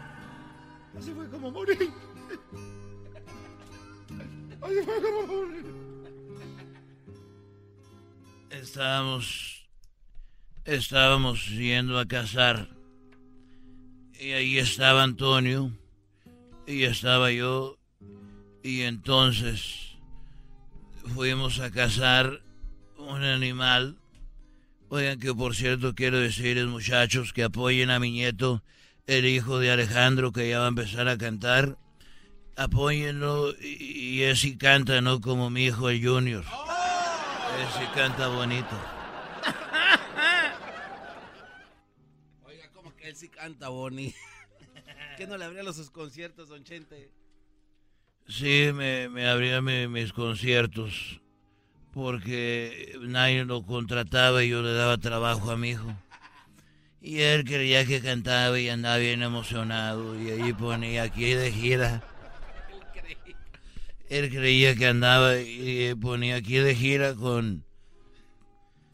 Así 0.96 1.12
fue 1.12 1.28
como 1.28 1.50
morí. 1.50 1.90
Así 4.62 4.82
fue 4.84 5.02
como 5.02 5.26
morí. 5.26 5.64
Estábamos, 8.50 9.68
estábamos 10.64 11.48
yendo 11.48 11.98
a 11.98 12.06
cazar. 12.06 12.73
Y 14.18 14.32
ahí 14.32 14.58
estaba 14.58 15.02
Antonio. 15.02 15.72
Y 16.66 16.84
estaba 16.84 17.30
yo. 17.30 17.78
Y 18.62 18.82
entonces 18.82 19.96
fuimos 21.14 21.60
a 21.60 21.70
cazar 21.70 22.40
un 22.96 23.22
animal. 23.22 23.98
Oigan 24.88 25.18
que 25.18 25.34
por 25.34 25.54
cierto 25.54 25.94
quiero 25.94 26.18
decirles 26.18 26.66
muchachos 26.66 27.32
que 27.32 27.44
apoyen 27.44 27.90
a 27.90 27.98
mi 27.98 28.10
nieto, 28.10 28.62
el 29.06 29.26
hijo 29.26 29.58
de 29.58 29.70
Alejandro 29.70 30.32
que 30.32 30.48
ya 30.48 30.60
va 30.60 30.66
a 30.66 30.68
empezar 30.68 31.08
a 31.08 31.18
cantar. 31.18 31.76
Apóyenlo 32.56 33.52
y, 33.60 34.20
y 34.20 34.22
ese 34.22 34.56
canta, 34.56 35.00
no 35.00 35.20
como 35.20 35.50
mi 35.50 35.66
hijo 35.66 35.90
el 35.90 36.06
Junior. 36.06 36.44
Ese 36.44 37.90
canta 37.94 38.28
bonito. 38.28 38.93
Él 43.14 43.20
sí 43.20 43.28
canta 43.28 43.68
Bonnie. 43.68 44.12
¿Qué 45.16 45.26
no 45.28 45.36
le 45.36 45.44
abría 45.44 45.62
los 45.62 45.76
sus 45.76 45.90
conciertos, 45.90 46.48
don 46.48 46.64
Chente? 46.64 47.12
Sí, 48.26 48.70
me, 48.74 49.08
me 49.08 49.28
abría 49.28 49.62
mi- 49.62 49.86
mis 49.86 50.12
conciertos 50.12 51.20
porque 51.92 52.96
nadie 53.02 53.44
lo 53.44 53.62
contrataba 53.64 54.42
y 54.42 54.48
yo 54.48 54.62
le 54.62 54.72
daba 54.72 54.98
trabajo 54.98 55.52
a 55.52 55.56
mi 55.56 55.70
hijo. 55.70 55.94
Y 57.00 57.20
él 57.20 57.44
creía 57.44 57.84
que 57.86 58.00
cantaba 58.00 58.58
y 58.58 58.68
andaba 58.68 58.96
bien 58.96 59.22
emocionado 59.22 60.20
y 60.20 60.30
ahí 60.30 60.52
ponía 60.52 61.04
aquí 61.04 61.34
de 61.34 61.52
gira. 61.52 62.02
Él 64.08 64.28
creía 64.30 64.74
que 64.74 64.86
andaba 64.88 65.38
y 65.38 65.94
ponía 65.94 66.36
aquí 66.36 66.56
de 66.56 66.74
gira 66.74 67.14
con 67.14 67.64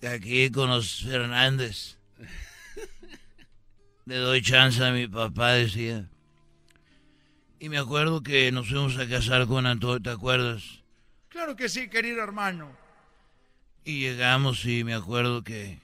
aquí 0.03 0.51
con 0.51 0.69
los 0.69 1.05
Fernández. 1.05 2.00
Le 4.11 4.17
doy 4.17 4.43
chance 4.43 4.85
a 4.85 4.91
mi 4.91 5.07
papá, 5.07 5.53
decía. 5.53 6.11
Y 7.61 7.69
me 7.69 7.79
acuerdo 7.79 8.25
que 8.25 8.51
nos 8.51 8.67
fuimos 8.69 8.99
a 8.99 9.09
casar 9.09 9.47
con 9.47 9.67
Antonio, 9.67 10.03
¿te 10.03 10.11
acuerdas? 10.11 10.83
Claro 11.29 11.55
que 11.55 11.69
sí, 11.69 11.89
querido 11.89 12.21
hermano. 12.21 12.77
Y 13.85 14.01
llegamos 14.01 14.65
y 14.65 14.83
me 14.83 14.95
acuerdo 14.95 15.45
que 15.45 15.79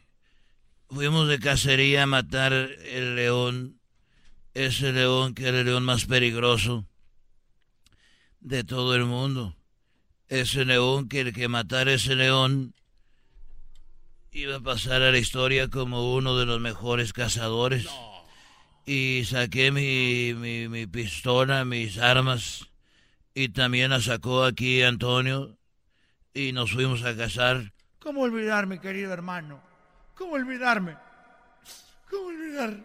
fuimos 0.90 1.28
de 1.28 1.38
cacería 1.38 2.02
a 2.02 2.06
matar 2.06 2.52
el 2.52 3.14
león, 3.14 3.78
ese 4.54 4.92
león 4.92 5.32
que 5.32 5.46
era 5.46 5.60
el 5.60 5.66
león 5.66 5.84
más 5.84 6.06
peligroso 6.06 6.84
de 8.40 8.64
todo 8.64 8.96
el 8.96 9.04
mundo. 9.04 9.54
Ese 10.26 10.64
león 10.64 11.08
que 11.08 11.20
el 11.20 11.32
que 11.32 11.46
matara 11.46 11.92
ese 11.92 12.16
león 12.16 12.74
iba 14.32 14.56
a 14.56 14.60
pasar 14.60 15.02
a 15.02 15.12
la 15.12 15.18
historia 15.18 15.68
como 15.68 16.12
uno 16.12 16.36
de 16.36 16.46
los 16.46 16.58
mejores 16.58 17.12
cazadores. 17.12 17.86
Y 18.86 19.24
saqué 19.24 19.72
mi, 19.72 20.32
mi, 20.34 20.68
mi 20.68 20.86
pistola, 20.86 21.64
mis 21.64 21.98
armas, 21.98 22.70
y 23.34 23.48
también 23.48 23.90
la 23.90 24.00
sacó 24.00 24.44
aquí 24.44 24.82
Antonio, 24.82 25.58
y 26.32 26.52
nos 26.52 26.72
fuimos 26.72 27.02
a 27.02 27.16
cazar. 27.16 27.72
¿Cómo 27.98 28.22
olvidarme, 28.22 28.80
querido 28.80 29.12
hermano? 29.12 29.60
¿Cómo 30.14 30.34
olvidarme? 30.34 30.96
¿Cómo 32.08 32.28
olvidar? 32.28 32.84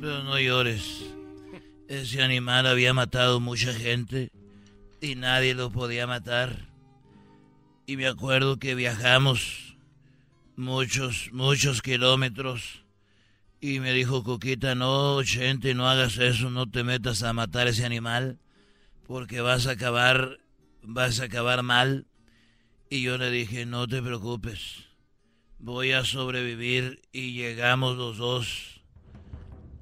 Pero 0.00 0.22
no 0.24 0.40
llores. 0.40 1.04
Ese 1.88 2.22
animal 2.22 2.66
había 2.66 2.94
matado 2.94 3.40
mucha 3.40 3.74
gente 3.74 4.30
y 5.00 5.14
nadie 5.14 5.54
lo 5.54 5.70
podía 5.70 6.06
matar. 6.06 6.68
Y 7.86 7.98
me 7.98 8.06
acuerdo 8.06 8.58
que 8.58 8.74
viajamos 8.74 9.73
muchos, 10.56 11.30
muchos 11.32 11.82
kilómetros. 11.82 12.84
Y 13.60 13.80
me 13.80 13.92
dijo 13.92 14.22
Coquita, 14.24 14.74
no, 14.74 15.20
gente, 15.24 15.74
no 15.74 15.88
hagas 15.88 16.18
eso, 16.18 16.50
no 16.50 16.70
te 16.70 16.84
metas 16.84 17.22
a 17.22 17.32
matar 17.32 17.66
ese 17.66 17.84
animal, 17.84 18.38
porque 19.06 19.40
vas 19.40 19.66
a 19.66 19.72
acabar, 19.72 20.38
vas 20.82 21.20
a 21.20 21.24
acabar 21.24 21.62
mal. 21.62 22.06
Y 22.90 23.02
yo 23.02 23.16
le 23.16 23.30
dije, 23.30 23.64
no 23.64 23.88
te 23.88 24.02
preocupes, 24.02 24.84
voy 25.58 25.92
a 25.92 26.04
sobrevivir 26.04 27.00
y 27.12 27.32
llegamos 27.32 27.96
los 27.96 28.18
dos 28.18 28.82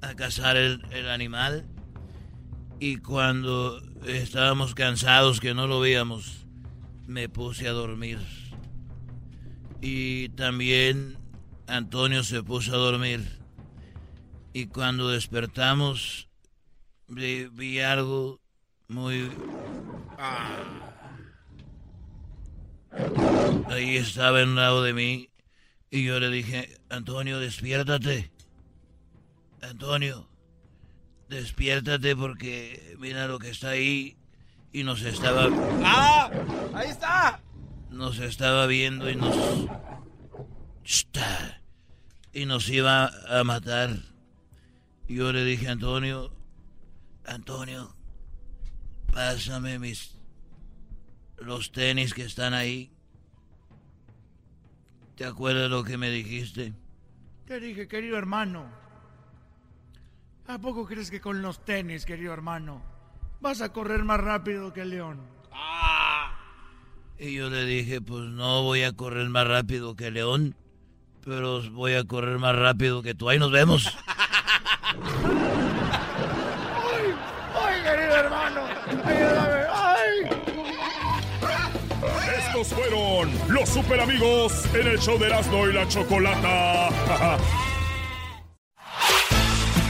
a 0.01 0.15
cazar 0.15 0.57
el, 0.57 0.81
el 0.91 1.09
animal 1.09 1.67
y 2.79 2.97
cuando 2.97 3.81
estábamos 4.05 4.75
cansados 4.75 5.39
que 5.39 5.53
no 5.53 5.67
lo 5.67 5.79
veíamos, 5.79 6.45
me 7.07 7.29
puse 7.29 7.67
a 7.69 7.71
dormir. 7.71 8.19
Y 9.85 10.29
también 10.29 11.17
Antonio 11.67 12.23
se 12.23 12.41
puso 12.41 12.73
a 12.73 12.77
dormir. 12.77 13.37
Y 14.53 14.67
cuando 14.67 15.09
despertamos, 15.09 16.29
vi, 17.09 17.47
vi 17.47 17.81
algo 17.81 18.39
muy... 18.87 19.29
Ahí 23.67 23.97
estaba 23.97 24.39
en 24.39 24.49
un 24.49 24.55
lado 24.55 24.83
de 24.83 24.93
mí 24.93 25.29
y 25.91 26.05
yo 26.05 26.17
le 26.21 26.29
dije, 26.29 26.79
Antonio, 26.89 27.41
despiértate. 27.41 28.31
Antonio, 29.61 30.29
despiértate 31.27 32.15
porque 32.15 32.95
mira 32.99 33.27
lo 33.27 33.37
que 33.37 33.49
está 33.49 33.71
ahí 33.71 34.15
y 34.71 34.85
nos 34.85 35.01
estaba... 35.01 35.49
¡Ah! 35.83 36.31
¡Ahí 36.73 36.89
está! 36.89 37.41
Nos 37.93 38.17
estaba 38.17 38.65
viendo 38.65 39.07
y 39.07 39.15
nos... 39.15 39.37
Y 42.33 42.45
nos 42.47 42.67
iba 42.69 43.11
a 43.29 43.43
matar. 43.43 43.91
Yo 45.07 45.31
le 45.31 45.45
dije 45.45 45.69
a 45.69 45.73
Antonio, 45.73 46.33
Antonio, 47.25 47.95
pásame 49.13 49.77
mis... 49.77 50.17
los 51.37 51.71
tenis 51.71 52.15
que 52.15 52.23
están 52.23 52.55
ahí. 52.55 52.91
¿Te 55.15 55.25
acuerdas 55.25 55.69
lo 55.69 55.83
que 55.83 55.97
me 55.97 56.09
dijiste? 56.09 56.73
Te 57.45 57.59
dije, 57.59 57.87
querido 57.87 58.17
hermano. 58.17 58.65
¿A 60.47 60.57
poco 60.57 60.87
crees 60.87 61.11
que 61.11 61.21
con 61.21 61.43
los 61.43 61.63
tenis, 61.63 62.05
querido 62.05 62.33
hermano, 62.33 62.81
vas 63.39 63.61
a 63.61 63.71
correr 63.71 64.03
más 64.03 64.19
rápido 64.19 64.73
que 64.73 64.81
el 64.81 64.89
león? 64.89 65.21
Y 67.17 67.33
yo 67.35 67.49
le 67.49 67.65
dije, 67.65 68.01
pues 68.01 68.23
no 68.25 68.63
voy 68.63 68.83
a 68.83 68.91
correr 68.93 69.29
más 69.29 69.47
rápido 69.47 69.95
que 69.95 70.11
León, 70.11 70.55
pero 71.23 71.61
voy 71.71 71.93
a 71.93 72.03
correr 72.03 72.37
más 72.39 72.53
rápido 72.55 73.01
que 73.01 73.13
tú. 73.13 73.29
Ahí 73.29 73.39
nos 73.39 73.51
vemos. 73.51 73.85
¡Ay, 76.85 77.13
ay, 77.55 77.81
querido 77.83 78.15
hermano! 78.15 78.61
¡Ayúdame! 79.05 79.61
¡Ay! 79.71 80.27
Estos 82.37 82.67
fueron 82.67 83.31
los 83.47 83.69
super 83.69 84.01
amigos 84.01 84.65
en 84.73 84.87
el 84.87 84.99
show 84.99 85.17
de 85.17 85.27
Erasmo 85.27 85.67
y 85.67 85.73
la 85.73 85.87
Chocolata. 85.87 86.89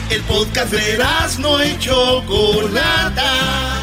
El 0.09 0.21
podcast 0.24 0.71
de 0.71 0.93
Erasmo 0.93 1.57
y 1.63 1.78
Chocolata. 1.80 3.82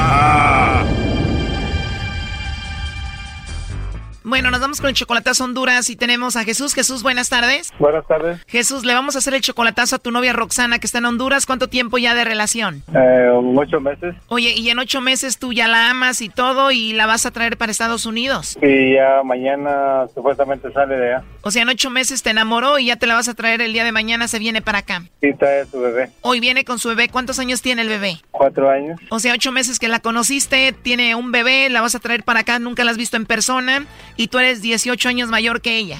Bueno, 4.31 4.49
nos 4.49 4.61
vamos 4.61 4.79
con 4.79 4.89
el 4.89 4.95
chocolatazo 4.95 5.43
Honduras 5.43 5.89
y 5.89 5.97
tenemos 5.97 6.37
a 6.37 6.45
Jesús. 6.45 6.73
Jesús, 6.73 7.03
buenas 7.03 7.27
tardes. 7.27 7.73
Buenas 7.79 8.07
tardes. 8.07 8.39
Jesús, 8.47 8.85
le 8.85 8.93
vamos 8.93 9.17
a 9.17 9.19
hacer 9.19 9.33
el 9.33 9.41
chocolatazo 9.41 9.97
a 9.97 9.99
tu 9.99 10.09
novia 10.09 10.31
Roxana 10.31 10.79
que 10.79 10.85
está 10.85 10.99
en 10.99 11.05
Honduras. 11.05 11.45
¿Cuánto 11.45 11.67
tiempo 11.67 11.97
ya 11.97 12.15
de 12.15 12.23
relación? 12.23 12.81
Eh, 12.95 13.29
ocho 13.29 13.81
meses. 13.81 14.15
Oye, 14.29 14.53
y 14.55 14.69
en 14.69 14.79
ocho 14.79 15.01
meses 15.01 15.37
tú 15.37 15.51
ya 15.51 15.67
la 15.67 15.89
amas 15.89 16.21
y 16.21 16.29
todo 16.29 16.71
y 16.71 16.93
la 16.93 17.07
vas 17.07 17.25
a 17.25 17.31
traer 17.31 17.57
para 17.57 17.73
Estados 17.73 18.05
Unidos. 18.05 18.57
Y 18.61 18.93
ya 18.93 19.21
mañana 19.25 20.07
supuestamente 20.15 20.71
sale 20.71 20.95
de 20.95 21.13
allá. 21.13 21.25
O 21.41 21.51
sea, 21.51 21.63
en 21.63 21.69
ocho 21.69 21.89
meses 21.89 22.23
te 22.23 22.29
enamoró 22.29 22.79
y 22.79 22.85
ya 22.85 22.95
te 22.95 23.07
la 23.07 23.15
vas 23.15 23.27
a 23.27 23.33
traer 23.33 23.59
el 23.59 23.73
día 23.73 23.83
de 23.83 23.91
mañana, 23.91 24.29
se 24.29 24.39
viene 24.39 24.61
para 24.61 24.77
acá. 24.77 25.03
Y 25.21 25.33
trae 25.33 25.65
su 25.65 25.81
bebé. 25.81 26.09
Hoy 26.21 26.39
viene 26.39 26.63
con 26.63 26.79
su 26.79 26.87
bebé. 26.87 27.09
¿Cuántos 27.09 27.37
años 27.37 27.61
tiene 27.61 27.81
el 27.81 27.89
bebé? 27.89 28.21
Cuatro 28.31 28.69
años. 28.69 28.97
O 29.09 29.19
sea, 29.19 29.33
ocho 29.33 29.51
meses 29.51 29.77
que 29.77 29.89
la 29.89 29.99
conociste, 29.99 30.71
tiene 30.71 31.15
un 31.15 31.33
bebé, 31.33 31.69
la 31.69 31.81
vas 31.81 31.95
a 31.95 31.99
traer 31.99 32.23
para 32.23 32.39
acá, 32.39 32.59
nunca 32.59 32.85
la 32.85 32.91
has 32.91 32.97
visto 32.97 33.17
en 33.17 33.25
persona 33.25 33.85
y 34.21 34.27
tú 34.27 34.37
eres 34.37 34.61
18 34.61 35.09
años 35.09 35.29
mayor 35.29 35.61
que 35.61 35.77
ella. 35.77 35.97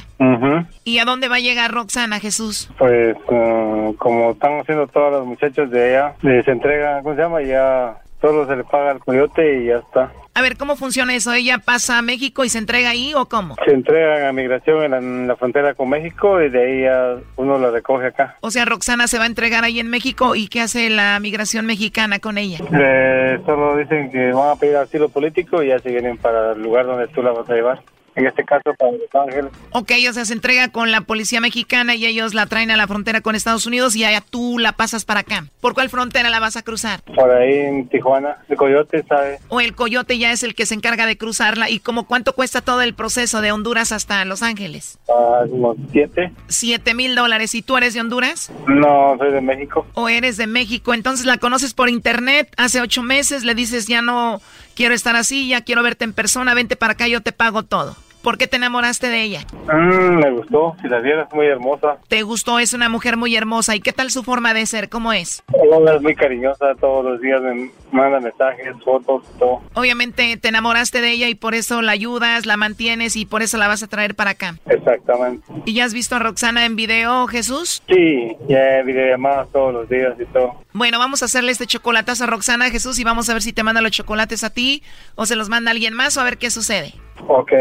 ¿Y 0.84 1.00
a 1.00 1.06
dónde 1.06 1.28
va 1.28 1.38
a 1.38 1.40
llegar 1.40 1.72
Roxana, 1.72 2.20
Jesús? 2.20 2.70
Pues 2.78 3.16
eh, 3.16 3.94
como 3.98 4.32
están 4.32 4.60
haciendo 4.60 4.88
todos 4.88 5.12
los 5.12 5.26
muchachos 5.26 5.72
de 5.72 5.98
allá, 5.98 6.16
eh, 6.24 6.42
se 6.46 6.52
entregan, 6.52 7.02
¿cómo 7.02 7.16
se 7.16 7.22
llama? 7.22 7.42
Ya 7.42 7.98
solo 8.22 8.46
se 8.46 8.56
le 8.56 8.64
paga 8.64 8.92
al 8.92 9.00
coyote 9.00 9.62
y 9.62 9.66
ya 9.68 9.78
está. 9.78 10.12
A 10.34 10.42
ver, 10.42 10.56
¿cómo 10.56 10.76
funciona 10.76 11.14
eso? 11.16 11.34
¿Ella 11.34 11.58
pasa 11.58 11.98
a 11.98 12.02
México 12.02 12.46
y 12.46 12.50
se 12.50 12.60
entrega 12.60 12.92
ahí 12.92 13.14
o 13.16 13.26
cómo? 13.26 13.56
Se 13.66 13.74
entregan 13.74 14.26
a 14.26 14.32
migración 14.32 14.84
en 14.84 14.92
la, 14.92 14.98
en 15.00 15.28
la 15.28 15.36
frontera 15.36 15.74
con 15.74 15.90
México 15.90 16.42
y 16.42 16.50
de 16.50 16.64
ahí 16.64 16.82
ya 16.84 17.16
uno 17.36 17.58
la 17.58 17.72
recoge 17.72 18.08
acá. 18.08 18.38
O 18.42 18.52
sea, 18.52 18.66
Roxana 18.66 19.08
se 19.08 19.18
va 19.18 19.24
a 19.26 19.28
entregar 19.28 19.64
ahí 19.64 19.80
en 19.80 19.90
México 19.90 20.36
y 20.36 20.48
¿qué 20.48 20.62
hace 20.62 20.90
la 20.90 21.20
migración 21.20 21.66
mexicana 21.66 22.20
con 22.20 22.38
ella? 22.38 22.60
Eh, 22.72 23.40
solo 23.46 23.76
dicen 23.78 24.12
que 24.12 24.32
van 24.32 24.52
a 24.52 24.56
pedir 24.56 24.78
asilo 24.78 25.10
político 25.10 25.64
y 25.64 25.70
ya 25.70 25.80
se 25.80 25.90
vienen 25.90 26.18
para 26.18 26.54
el 26.54 26.62
lugar 26.62 26.86
donde 26.86 27.08
tú 27.08 27.24
la 27.24 27.32
vas 27.32 27.50
a 27.50 27.56
llevar. 27.56 27.82
En 28.16 28.28
este 28.28 28.44
caso 28.44 28.74
para 28.78 28.92
Los 28.92 29.14
Ángeles. 29.14 29.52
Ok, 29.72 29.92
o 30.10 30.14
sea, 30.14 30.26
se 30.26 30.34
entrega 30.34 30.70
con 30.70 30.92
la 30.92 31.02
policía 31.02 31.40
mexicana 31.40 31.96
y 31.96 32.06
ellos 32.06 32.34
la 32.34 32.46
traen 32.46 32.72
a 32.72 32.78
la 32.78 32.88
frontera 32.88 33.22
con 33.22 33.36
Estados 33.36 33.66
Unidos 33.66 33.96
y 33.96 34.04
allá 34.04 34.22
tú 34.22 34.60
la 34.60 34.74
pasas 34.74 35.06
para 35.06 35.22
acá. 35.22 35.46
¿Por 35.62 35.74
cuál 35.74 35.90
frontera 35.90 36.30
la 36.30 36.40
vas 36.40 36.58
a 36.58 36.62
cruzar? 36.62 37.02
Por 37.04 37.32
ahí 37.32 37.54
en 37.54 37.88
Tijuana, 37.88 38.38
el 38.50 38.58
coyote, 38.58 39.04
¿sabe? 39.08 39.40
¿O 39.48 39.62
el 39.62 39.76
coyote 39.76 40.18
ya 40.18 40.32
es 40.32 40.44
el 40.44 40.56
que 40.56 40.66
se 40.66 40.76
encarga 40.76 41.06
de 41.06 41.18
cruzarla? 41.18 41.70
¿Y 41.70 41.80
como 41.80 42.06
cuánto 42.06 42.34
cuesta 42.34 42.62
todo 42.62 42.82
el 42.82 42.94
proceso 42.94 43.42
de 43.42 43.52
Honduras 43.52 43.92
hasta 43.92 44.26
Los 44.26 44.44
Ángeles? 44.44 45.00
Ah, 45.10 45.44
unos 45.48 45.78
siete. 45.92 46.32
Siete 46.48 46.94
mil 46.94 47.16
dólares. 47.16 47.56
¿Y 47.56 47.62
tú 47.62 47.78
eres 47.78 47.94
de 47.94 48.02
Honduras? 48.02 48.52
No, 48.68 49.16
soy 49.18 49.32
de 49.32 49.42
México. 49.42 49.88
¿O 49.94 50.10
eres 50.10 50.38
de 50.38 50.48
México? 50.48 50.94
Entonces 50.94 51.26
la 51.26 51.38
conoces 51.38 51.74
por 51.74 51.90
internet 51.90 52.54
hace 52.58 52.82
ocho 52.82 53.04
meses, 53.04 53.44
le 53.44 53.56
dices 53.56 53.88
ya 53.88 54.02
no 54.02 54.42
quiero 54.76 54.94
estar 54.94 55.16
así, 55.16 55.48
ya 55.48 55.62
quiero 55.62 55.84
verte 55.84 56.06
en 56.06 56.14
persona, 56.14 56.54
vente 56.54 56.76
para 56.76 56.94
acá, 56.94 57.08
yo 57.08 57.22
te 57.22 57.32
pago 57.32 57.64
todo. 57.64 57.96
¿Por 58.22 58.38
qué 58.38 58.48
te 58.48 58.58
enamoraste 58.58 59.10
de 59.10 59.24
ella? 59.24 59.46
Mm, 59.72 60.20
me 60.20 60.32
gustó, 60.32 60.76
si 60.82 60.88
la 60.88 61.00
vieras 61.00 61.28
muy 61.34 61.48
hermosa. 61.48 61.98
¿Te 62.08 62.22
gustó? 62.22 62.60
Es 62.60 62.74
una 62.74 62.88
mujer 62.88 63.18
muy 63.18 63.36
hermosa. 63.36 63.76
¿Y 63.76 63.82
qué 63.82 63.94
tal 63.94 64.12
su 64.12 64.24
forma 64.24 64.54
de 64.54 64.66
ser? 64.66 64.90
¿Cómo 64.90 65.12
es? 65.12 65.44
Ella 65.54 65.96
es 65.96 66.02
muy 66.02 66.16
cariñosa, 66.16 66.76
todos 66.80 67.04
los 67.04 67.22
días 67.22 67.42
me 67.42 67.72
manda 67.92 68.20
mensajes, 68.20 68.76
fotos, 68.84 69.24
todo. 69.40 69.62
Obviamente 69.74 70.38
te 70.38 70.50
enamoraste 70.50 71.02
de 71.02 71.12
ella 71.12 71.30
y 71.30 71.36
por 71.36 71.56
eso 71.56 71.82
la 71.82 71.94
ayudas, 71.94 72.46
la 72.46 72.58
mantienes 72.58 73.16
y 73.16 73.26
por 73.26 73.42
eso 73.42 73.58
la 73.58 73.68
vas 73.68 73.82
a 73.84 73.88
traer 73.88 74.16
para 74.16 74.32
acá. 74.32 74.56
Exactamente. 74.68 75.46
¿Y 75.66 75.74
ya 75.74 75.86
has 75.86 75.94
visto 75.94 76.16
a 76.16 76.20
Roxana 76.20 76.66
en 76.66 76.76
video, 76.76 77.28
Jesús? 77.28 77.82
Sí, 77.88 78.36
ya 78.48 78.78
he 78.78 78.84
videollamadas 78.84 79.50
todos 79.52 79.74
los 79.74 79.90
días 79.90 80.14
y 80.20 80.26
todo. 80.26 80.62
Bueno, 80.74 81.00
vamos 81.00 81.22
a 81.22 81.26
hacerle 81.26 81.52
este 81.52 81.66
chocolatazo 81.66 82.26
a 82.26 82.28
Roxana, 82.28 82.70
Jesús, 82.70 83.00
y 83.00 83.04
vamos 83.04 83.30
a 83.30 83.34
ver 83.34 83.42
si 83.42 83.52
te 83.52 83.64
manda 83.64 83.82
los 83.82 83.92
chocolates 83.92 84.44
a 84.44 84.52
ti 84.52 84.84
o 85.16 85.26
se 85.26 85.36
los 85.36 85.50
manda 85.50 85.72
alguien 85.72 85.94
más 85.94 86.18
o 86.18 86.22
a 86.22 86.24
ver 86.24 86.38
qué 86.38 86.50
sucede. 86.50 86.94
Ok. 87.28 87.52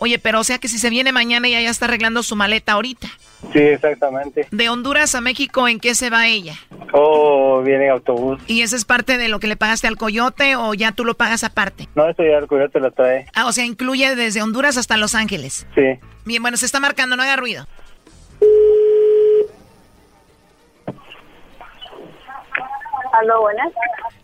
Oye, 0.00 0.18
pero 0.18 0.40
o 0.40 0.44
sea 0.44 0.58
que 0.58 0.66
si 0.66 0.78
se 0.78 0.88
viene 0.88 1.12
mañana 1.12 1.46
ella 1.46 1.60
ya 1.60 1.68
está 1.68 1.84
arreglando 1.84 2.22
su 2.22 2.34
maleta 2.34 2.72
ahorita. 2.72 3.06
Sí, 3.52 3.58
exactamente. 3.58 4.46
De 4.50 4.68
Honduras 4.70 5.14
a 5.14 5.20
México, 5.20 5.68
¿en 5.68 5.78
qué 5.78 5.94
se 5.94 6.08
va 6.08 6.26
ella? 6.26 6.54
Oh, 6.94 7.60
viene 7.62 7.84
en 7.84 7.90
autobús. 7.92 8.40
¿Y 8.46 8.62
eso 8.62 8.76
es 8.76 8.86
parte 8.86 9.18
de 9.18 9.28
lo 9.28 9.40
que 9.40 9.46
le 9.46 9.56
pagaste 9.56 9.88
al 9.88 9.98
coyote 9.98 10.56
o 10.56 10.72
ya 10.72 10.92
tú 10.92 11.04
lo 11.04 11.14
pagas 11.14 11.44
aparte? 11.44 11.86
No, 11.94 12.08
eso 12.08 12.22
ya 12.22 12.38
el 12.38 12.46
coyote 12.46 12.80
lo 12.80 12.90
trae. 12.92 13.26
Ah, 13.34 13.46
o 13.46 13.52
sea, 13.52 13.66
incluye 13.66 14.16
desde 14.16 14.42
Honduras 14.42 14.78
hasta 14.78 14.96
Los 14.96 15.14
Ángeles. 15.14 15.66
Sí. 15.74 16.00
Bien, 16.24 16.40
bueno, 16.40 16.56
se 16.56 16.64
está 16.64 16.80
marcando, 16.80 17.16
no 17.16 17.22
haga 17.22 17.36
ruido. 17.36 17.66
Aló, 23.20 23.42
buenas. 23.42 23.70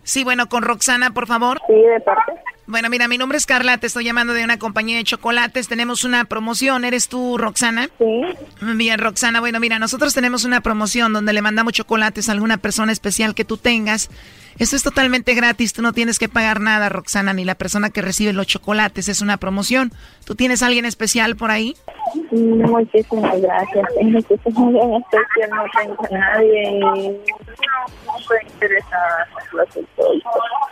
Sí, 0.05 0.25
bueno, 0.25 0.49
con 0.49 0.63
Roxana, 0.63 1.11
por 1.11 1.27
favor. 1.27 1.61
Sí, 1.67 1.75
de 1.75 2.01
parte. 2.01 2.33
Bueno, 2.69 2.91
mira, 2.91 3.07
mi 3.07 3.17
nombre 3.17 3.39
es 3.39 3.47
Carla, 3.47 3.79
te 3.79 3.87
estoy 3.87 4.05
llamando 4.05 4.35
de 4.35 4.43
una 4.43 4.59
compañía 4.59 4.97
de 4.97 5.05
chocolates. 5.05 5.69
Tenemos 5.69 6.03
una 6.03 6.25
promoción. 6.25 6.85
¿Eres 6.85 7.07
tú, 7.09 7.39
Roxana? 7.39 7.89
Sí. 7.97 8.23
Bien, 8.61 8.99
Roxana. 8.99 9.39
Bueno, 9.39 9.61
mira, 9.61 9.79
nosotros 9.79 10.13
tenemos 10.15 10.45
una 10.45 10.61
promoción 10.61 11.13
donde 11.13 11.33
le 11.33 11.43
mandamos 11.43 11.75
chocolates 11.75 12.29
a 12.29 12.33
alguna 12.33 12.57
persona 12.57 12.91
especial 12.91 13.37
que 13.37 13.45
tú 13.45 13.57
tengas. 13.57 14.11
Esto 14.59 14.77
es 14.77 14.83
totalmente 14.83 15.35
gratis, 15.35 15.73
tú 15.73 15.83
no 15.83 15.93
tienes 15.93 16.19
que 16.19 16.29
pagar 16.29 16.61
nada, 16.61 16.89
Roxana, 16.89 17.33
ni 17.33 17.45
la 17.45 17.55
persona 17.55 17.91
que 17.91 18.01
recibe 18.01 18.33
los 18.33 18.47
chocolates, 18.47 19.09
es 19.09 19.21
una 19.21 19.37
promoción. 19.37 19.93
¿Tú 20.25 20.35
tienes 20.35 20.63
alguien 20.63 20.87
especial 20.87 21.37
por 21.37 21.51
ahí? 21.51 21.77
Muchísimas 22.31 23.41
gracias. 23.41 23.87
Es 23.99 24.07
muy 24.07 24.19
especial, 24.19 25.51
no 25.51 25.65
tengo 25.79 26.05
a 26.05 26.19
nadie 26.19 26.71
y 26.71 26.79
no 26.79 28.19
estoy 28.19 28.39
interesada 28.47 29.29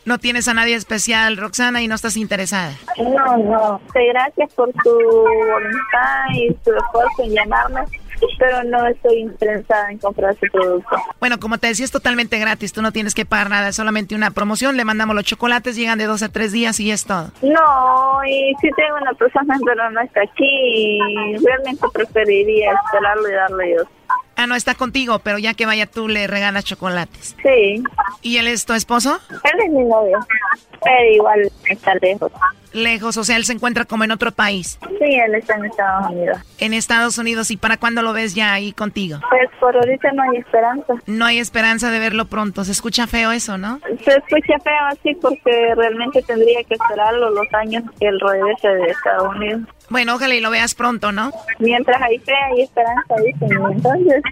No 0.06 0.18
tienes 0.18 0.48
a 0.48 0.54
nadie 0.54 0.74
especial, 0.74 1.36
Roxana, 1.36 1.82
y 1.82 1.88
no 1.88 1.94
estás 1.94 2.16
interesada. 2.16 2.72
No, 2.98 3.36
no. 3.36 3.80
Gracias 3.94 4.52
por 4.54 4.72
tu 4.82 4.90
voluntad 4.90 6.24
y 6.32 6.52
tu 6.54 6.72
esfuerzo 6.74 7.22
en 7.24 7.34
llamarme 7.34 7.80
pero 8.38 8.62
no 8.64 8.86
estoy 8.86 9.20
interesada 9.20 9.90
en 9.90 9.98
comprar 9.98 10.34
su 10.34 10.46
producto. 10.50 10.96
Bueno, 11.20 11.38
como 11.38 11.58
te 11.58 11.68
decía, 11.68 11.84
es 11.84 11.90
totalmente 11.90 12.38
gratis, 12.38 12.72
tú 12.72 12.82
no 12.82 12.92
tienes 12.92 13.14
que 13.14 13.24
pagar 13.24 13.50
nada, 13.50 13.68
es 13.68 13.76
solamente 13.76 14.14
una 14.14 14.30
promoción, 14.30 14.76
le 14.76 14.84
mandamos 14.84 15.14
los 15.14 15.24
chocolates, 15.24 15.76
llegan 15.76 15.98
de 15.98 16.06
dos 16.06 16.22
a 16.22 16.28
tres 16.28 16.52
días 16.52 16.78
y 16.80 16.90
es 16.90 17.04
todo. 17.04 17.30
No, 17.42 18.24
y 18.24 18.54
si 18.60 18.70
tengo 18.72 18.96
una 19.00 19.12
persona, 19.14 19.56
pero 19.64 19.90
no 19.90 20.00
está 20.00 20.22
aquí, 20.22 20.98
realmente 21.44 21.86
preferiría 21.92 22.72
esperarlo 22.72 23.28
y 23.28 23.32
darle 23.32 23.74
yo. 23.76 23.84
Ah, 24.36 24.46
no 24.46 24.54
está 24.54 24.74
contigo, 24.74 25.20
pero 25.20 25.38
ya 25.38 25.54
que 25.54 25.66
vaya 25.66 25.86
tú 25.86 26.08
le 26.08 26.26
regalas 26.26 26.64
chocolates. 26.64 27.36
Sí. 27.42 27.82
¿Y 28.22 28.38
él 28.38 28.48
es 28.48 28.66
tu 28.66 28.72
esposo? 28.72 29.20
Él 29.30 29.60
es 29.64 29.72
mi 29.72 29.84
novio, 29.84 30.18
pero 30.82 31.12
igual 31.12 31.52
está 31.68 31.94
lejos. 31.96 32.32
Lejos, 32.72 33.16
o 33.16 33.22
sea, 33.22 33.36
él 33.36 33.44
se 33.44 33.52
encuentra 33.52 33.84
como 33.84 34.02
en 34.02 34.10
otro 34.10 34.32
país. 34.32 34.80
Sí, 34.98 35.14
él 35.14 35.36
está 35.36 35.54
en 35.54 35.66
Estados 35.66 36.10
Unidos. 36.10 36.38
En 36.58 36.74
Estados 36.74 37.18
Unidos, 37.18 37.52
¿y 37.52 37.56
para 37.56 37.76
cuándo 37.76 38.02
lo 38.02 38.12
ves 38.12 38.34
ya 38.34 38.52
ahí 38.52 38.72
contigo? 38.72 39.20
Pues 39.30 39.48
por 39.60 39.76
ahorita 39.76 40.10
no 40.12 40.22
hay 40.24 40.38
esperanza. 40.38 40.94
No 41.06 41.24
hay 41.24 41.38
esperanza 41.38 41.92
de 41.92 42.00
verlo 42.00 42.24
pronto. 42.24 42.64
Se 42.64 42.72
escucha 42.72 43.06
feo 43.06 43.30
eso, 43.30 43.58
¿no? 43.58 43.78
Se 44.04 44.10
escucha 44.10 44.58
feo 44.64 44.86
así 44.90 45.14
porque 45.14 45.74
realmente 45.76 46.20
tendría 46.22 46.64
que 46.64 46.74
esperarlo 46.74 47.30
los 47.30 47.46
años 47.54 47.84
que 48.00 48.08
él 48.08 48.18
regrese 48.18 48.68
de 48.68 48.90
Estados 48.90 49.36
Unidos. 49.36 49.60
Bueno, 49.90 50.14
ojalá 50.14 50.34
y 50.34 50.40
lo 50.40 50.50
veas 50.50 50.74
pronto, 50.74 51.12
¿no? 51.12 51.30
Mientras 51.58 52.00
hay 52.00 52.18
fe, 52.18 52.32
hay 52.34 52.62
esperanza, 52.62 53.14
dicen. 53.24 53.48
Entonces, 53.72 54.22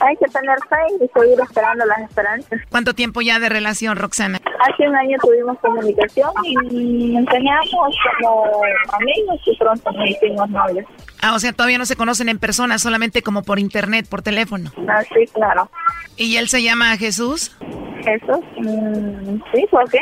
hay 0.00 0.16
que 0.16 0.26
tener 0.26 0.56
fe 0.68 1.04
y 1.04 1.18
seguir 1.18 1.40
esperando 1.40 1.84
las 1.84 2.00
esperanzas. 2.00 2.60
¿Cuánto 2.70 2.94
tiempo 2.94 3.20
ya 3.20 3.38
de 3.38 3.48
relación, 3.48 3.96
Roxana? 3.96 4.38
Hace 4.60 4.88
un 4.88 4.94
año 4.94 5.16
tuvimos 5.22 5.58
comunicación 5.58 6.30
y 6.70 7.16
enseñamos 7.16 7.94
como 8.22 8.62
amigos 8.92 9.40
y 9.46 9.56
pronto 9.56 9.90
nos 9.92 10.10
hicimos 10.10 10.48
novios. 10.50 10.86
Ah, 11.22 11.34
o 11.34 11.38
sea, 11.38 11.52
todavía 11.52 11.78
no 11.78 11.86
se 11.86 11.96
conocen 11.96 12.28
en 12.28 12.38
persona, 12.38 12.78
solamente 12.78 13.22
como 13.22 13.42
por 13.42 13.58
internet, 13.58 14.06
por 14.08 14.22
teléfono. 14.22 14.70
Ah, 14.88 15.02
sí, 15.02 15.26
claro. 15.32 15.70
¿Y 16.16 16.36
él 16.36 16.48
se 16.48 16.62
llama 16.62 16.96
Jesús? 16.96 17.56
Jesús, 18.04 18.40
mm, 18.56 19.42
sí, 19.52 19.66
¿por 19.70 19.90
qué? 19.90 20.00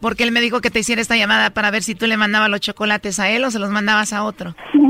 Porque 0.00 0.22
él 0.22 0.32
me 0.32 0.40
dijo 0.40 0.60
que 0.60 0.70
te 0.70 0.78
hiciera 0.78 1.02
esta 1.02 1.16
llamada 1.16 1.50
para 1.50 1.70
ver 1.70 1.82
si 1.82 1.94
tú 1.94 2.06
le 2.06 2.16
mandabas 2.16 2.48
los 2.48 2.60
chocolates 2.60 3.18
a 3.18 3.30
él 3.30 3.44
o 3.44 3.50
se 3.50 3.58
los 3.58 3.70
mandabas 3.70 4.12
a 4.12 4.24
otro. 4.24 4.54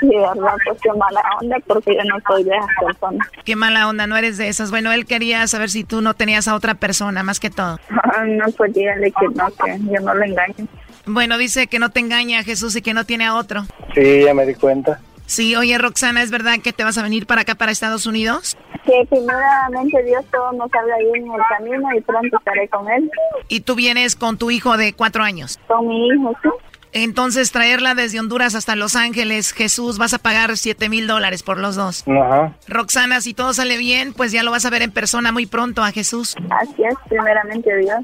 Sí, 0.00 0.08
verdad, 0.08 0.54
pues 0.64 0.78
qué 0.82 0.90
mala 0.90 1.22
onda, 1.40 1.56
porque 1.66 1.94
yo 1.94 2.04
no 2.04 2.18
soy 2.26 2.44
de 2.44 2.50
esas 2.50 2.68
personas. 2.84 3.26
Qué 3.44 3.56
mala 3.56 3.88
onda, 3.88 4.06
no 4.06 4.16
eres 4.16 4.36
de 4.36 4.48
esas. 4.48 4.70
Bueno, 4.70 4.92
él 4.92 5.06
quería 5.06 5.46
saber 5.46 5.70
si 5.70 5.84
tú 5.84 6.02
no 6.02 6.12
tenías 6.14 6.48
a 6.48 6.54
otra 6.54 6.74
persona, 6.74 7.22
más 7.22 7.40
que 7.40 7.48
todo. 7.48 7.78
no, 8.26 8.44
pues 8.56 8.74
dígale 8.74 9.10
que 9.10 9.26
no, 9.34 9.46
que 9.48 9.78
yo 9.90 10.00
no 10.00 10.14
le 10.14 10.26
engaño. 10.26 10.68
Bueno, 11.06 11.38
dice 11.38 11.66
que 11.66 11.78
no 11.78 11.90
te 11.90 12.00
engaña 12.00 12.42
Jesús 12.44 12.76
y 12.76 12.82
que 12.82 12.92
no 12.92 13.04
tiene 13.04 13.24
a 13.24 13.34
otro. 13.34 13.64
Sí, 13.94 14.24
ya 14.24 14.34
me 14.34 14.44
di 14.44 14.54
cuenta. 14.54 15.00
Sí, 15.28 15.54
oye 15.56 15.76
Roxana, 15.76 16.22
¿es 16.22 16.30
verdad 16.30 16.54
que 16.64 16.72
te 16.72 16.84
vas 16.84 16.96
a 16.96 17.02
venir 17.02 17.26
para 17.26 17.42
acá, 17.42 17.54
para 17.54 17.70
Estados 17.70 18.06
Unidos? 18.06 18.56
Que 18.86 19.06
primeramente 19.10 20.02
Dios 20.04 20.24
todo 20.32 20.52
nos 20.52 20.70
salga 20.70 20.96
bien 20.96 21.26
en 21.26 21.32
el 21.34 21.42
camino 21.50 21.86
y 21.94 22.00
pronto 22.00 22.38
estaré 22.38 22.66
con 22.68 22.90
él. 22.90 23.10
¿Y 23.46 23.60
tú 23.60 23.74
vienes 23.74 24.16
con 24.16 24.38
tu 24.38 24.50
hijo 24.50 24.78
de 24.78 24.94
cuatro 24.94 25.22
años? 25.22 25.60
Con 25.66 25.86
mi 25.86 26.08
hijo, 26.08 26.34
sí. 26.42 26.48
Entonces, 26.92 27.52
traerla 27.52 27.94
desde 27.94 28.20
Honduras 28.20 28.54
hasta 28.54 28.76
Los 28.76 28.96
Ángeles, 28.96 29.52
Jesús, 29.52 29.98
vas 29.98 30.14
a 30.14 30.18
pagar 30.18 30.56
siete 30.56 30.88
mil 30.88 31.06
dólares 31.06 31.42
por 31.42 31.58
los 31.58 31.76
dos. 31.76 32.04
Ajá. 32.08 32.54
Roxana, 32.66 33.20
si 33.20 33.34
todo 33.34 33.52
sale 33.54 33.76
bien, 33.76 34.12
pues 34.12 34.32
ya 34.32 34.42
lo 34.42 34.50
vas 34.50 34.64
a 34.64 34.70
ver 34.70 34.82
en 34.82 34.90
persona 34.90 35.32
muy 35.32 35.46
pronto 35.46 35.82
a 35.82 35.92
Jesús. 35.92 36.34
Así 36.50 36.82
es, 36.82 36.94
primeramente 37.08 37.76
Dios. 37.76 37.98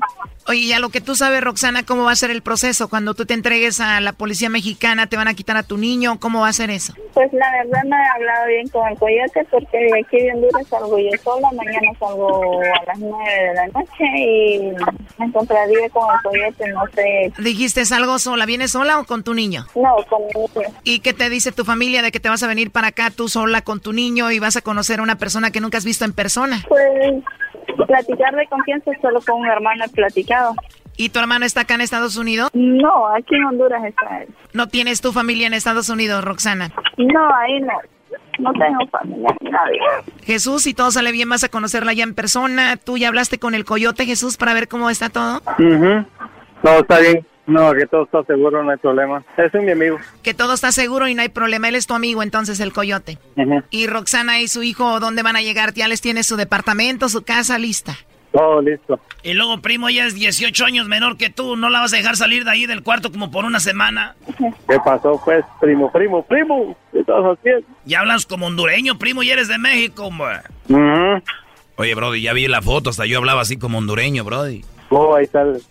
Oye, 0.47 0.67
ya 0.67 0.79
lo 0.79 0.91
que 0.91 1.01
tú 1.01 1.15
sabes, 1.15 1.43
Roxana, 1.43 1.85
¿cómo 1.85 2.05
va 2.05 2.13
a 2.13 2.17
ser 2.17 2.31
el 2.31 2.43
proceso? 2.43 2.89
Cuando 2.89 3.15
tú 3.15 3.25
te 3.25 3.33
entregues 3.33 3.81
a 3.81 4.01
la 4.01 4.13
policía 4.13 4.51
mexicana, 4.51 5.07
¿te 5.07 5.17
van 5.17 5.29
a 5.29 5.35
quitar 5.35 5.57
a 5.57 5.63
tu 5.63 5.79
niño? 5.79 6.21
¿Cómo 6.21 6.41
va 6.41 6.49
a 6.49 6.53
ser 6.53 6.69
eso? 6.69 6.93
Pues 7.15 7.33
la 7.33 7.51
verdad 7.51 7.83
no 7.87 7.97
he 7.97 8.09
hablado 8.15 8.47
bien 8.49 8.69
con 8.69 8.87
el 8.87 8.99
coyote 8.99 9.47
porque 9.51 9.79
de 9.79 10.01
aquí 10.01 10.21
de 10.21 10.33
Honduras 10.33 10.67
salgo 10.69 10.99
yo 10.99 11.11
sola, 11.23 11.49
mañana 11.53 11.89
salgo 11.99 12.61
a 12.61 12.85
las 12.87 12.99
nueve 12.99 13.31
de 13.49 13.55
la 13.55 13.67
noche 13.69 14.05
y 14.19 14.59
me 15.19 15.27
encontraría 15.27 15.89
con 15.91 16.15
el 16.15 16.23
coyote, 16.23 16.73
no 16.73 16.83
sé. 16.95 17.33
¿Dijiste 17.39 17.83
algo 17.95 18.19
sola? 18.19 18.45
¿Vienes 18.45 18.74
sola 18.75 18.99
o 18.99 19.05
con 19.05 19.23
tu 19.23 19.35
niño? 19.35 19.67
No, 19.77 19.95
con 20.09 20.23
mi 20.27 20.33
niño. 20.35 20.69
¿Y 20.83 20.99
qué 20.99 21.13
te 21.13 21.31
dice 21.31 21.53
tu 21.53 21.65
familia 21.65 22.03
de 22.03 22.11
que 22.11 22.19
te 22.19 22.29
vas 22.29 22.43
a 22.43 22.49
venir 22.49 22.73
para 22.73 22.89
acá 22.89 23.11
tú 23.11 23.29
sola 23.29 23.63
con 23.63 23.79
tu 23.79 23.93
niño 23.93 24.33
y 24.33 24.41
vas 24.41 24.57
a 24.57 24.63
conocer 24.63 24.99
a 24.99 25.03
una 25.05 25.17
persona 25.17 25.53
que 25.53 25.61
nunca 25.61 25.79
has 25.79 25.85
visto 25.85 26.05
en 26.05 26.13
persona? 26.13 26.65
Pues 26.69 27.23
platicar 27.87 28.35
de 28.35 28.47
confianza 28.49 28.91
solo 29.01 29.21
con 29.21 29.43
un 29.43 29.47
hermano 29.47 29.85
he 29.85 29.89
platicado. 29.91 30.55
¿Y 30.97 31.11
tu 31.11 31.21
hermano 31.21 31.45
está 31.47 31.61
acá 31.63 31.75
en 31.75 31.83
Estados 31.83 32.17
Unidos? 32.17 32.51
No, 32.53 33.07
aquí 33.15 33.37
en 33.37 33.45
Honduras 33.45 33.85
está 33.85 34.23
él. 34.23 34.29
¿No 34.53 34.67
tienes 34.67 35.01
tu 35.01 35.13
familia 35.13 35.47
en 35.47 35.55
Estados 35.55 35.89
Unidos, 35.89 36.25
Roxana? 36.25 36.73
No, 36.99 37.35
ahí 37.37 37.61
no. 37.61 37.75
No 38.41 38.53
tengo 38.55 38.87
familia, 38.91 39.29
nadie. 39.43 39.79
Jesús, 40.25 40.65
si 40.65 40.75
todo 40.75 40.91
sale 40.91 41.13
bien, 41.13 41.29
vas 41.29 41.45
a 41.45 41.49
conocerla 41.49 41.93
ya 41.93 42.03
en 42.03 42.15
persona. 42.15 42.77
¿Tú 42.77 42.99
ya 42.99 43.07
hablaste 43.07 43.39
con 43.39 43.55
el 43.55 43.65
coyote, 43.65 44.05
Jesús, 44.05 44.37
para 44.37 44.55
ver 44.55 44.67
cómo 44.67 44.91
está 44.91 45.11
todo? 45.11 45.41
Mhm. 45.59 46.07
No, 46.65 46.71
está 46.81 46.99
bien. 46.99 47.25
No, 47.47 47.73
que 47.75 47.87
todo 47.87 48.05
está 48.05 48.23
seguro, 48.25 48.63
no 48.63 48.71
hay 48.71 48.79
problema. 48.79 49.23
Ese 49.37 49.59
es 49.59 49.65
mi 49.65 49.73
amigo. 49.73 49.99
Que 50.23 50.33
todo 50.33 50.55
está 50.55 50.73
seguro 50.73 51.09
y 51.09 51.15
no 51.15 51.23
hay 51.23 51.29
problema. 51.29 51.69
Él 51.69 51.75
es 51.75 51.87
tu 51.87 51.95
amigo, 51.95 52.23
entonces, 52.23 52.59
el 52.61 52.73
coyote. 52.73 53.19
¿Y 53.71 53.87
Roxana 53.87 54.41
y 54.41 54.49
su 54.49 54.63
hijo 54.63 54.99
dónde 54.99 55.23
van 55.23 55.37
a 55.37 55.43
llegar? 55.43 55.75
¿Ya 55.75 55.89
les 55.89 56.01
tienes 56.01 56.27
su 56.27 56.37
departamento, 56.37 57.09
su 57.09 57.23
casa 57.23 57.59
lista? 57.59 57.95
Todo 58.33 58.63
listo. 58.63 58.99
Y 59.23 59.35
luego, 59.35 59.61
primo, 59.61 59.89
ella 59.89 60.07
es 60.07 60.15
18 60.15 60.65
años 60.65 60.89
menor 60.89 61.17
que 61.17 61.31
tú. 61.31 61.55
¿No 61.57 61.69
la 61.69 61.81
vas 61.81 61.93
a 61.93 61.97
dejar 61.97 62.17
salir 62.17 62.45
de 62.45 62.51
ahí 62.51 62.67
del 62.67 62.83
cuarto 62.83 63.13
como 63.13 63.31
por 63.31 63.45
una 63.45 63.61
semana? 63.61 64.17
¿Qué 64.69 64.79
pasó, 64.85 65.21
pues? 65.25 65.45
Primo, 65.61 65.93
primo, 65.93 66.25
primo. 66.25 66.77
¿Qué 66.93 67.01
estás 67.01 67.23
haciendo? 67.23 67.67
Ya 67.85 68.01
hablas 68.01 68.27
como 68.27 68.47
hondureño, 68.47 68.99
primo, 68.99 69.23
y 69.23 69.31
eres 69.31 69.47
de 69.49 69.59
México, 69.59 70.07
hombre. 70.07 70.41
Mhm. 70.69 71.23
Oye, 71.77 71.95
Brody, 71.95 72.23
ya 72.23 72.33
vi 72.33 72.49
la 72.49 72.63
foto, 72.63 72.91
hasta 72.91 73.07
yo 73.07 73.19
hablaba 73.19 73.43
así 73.43 73.57
como 73.57 73.79
hondureño, 73.79 74.25
Brody. 74.25 74.65
Oh, 74.91 75.15
ahí 75.15 75.25
está 75.25 75.43
el... 75.43 75.63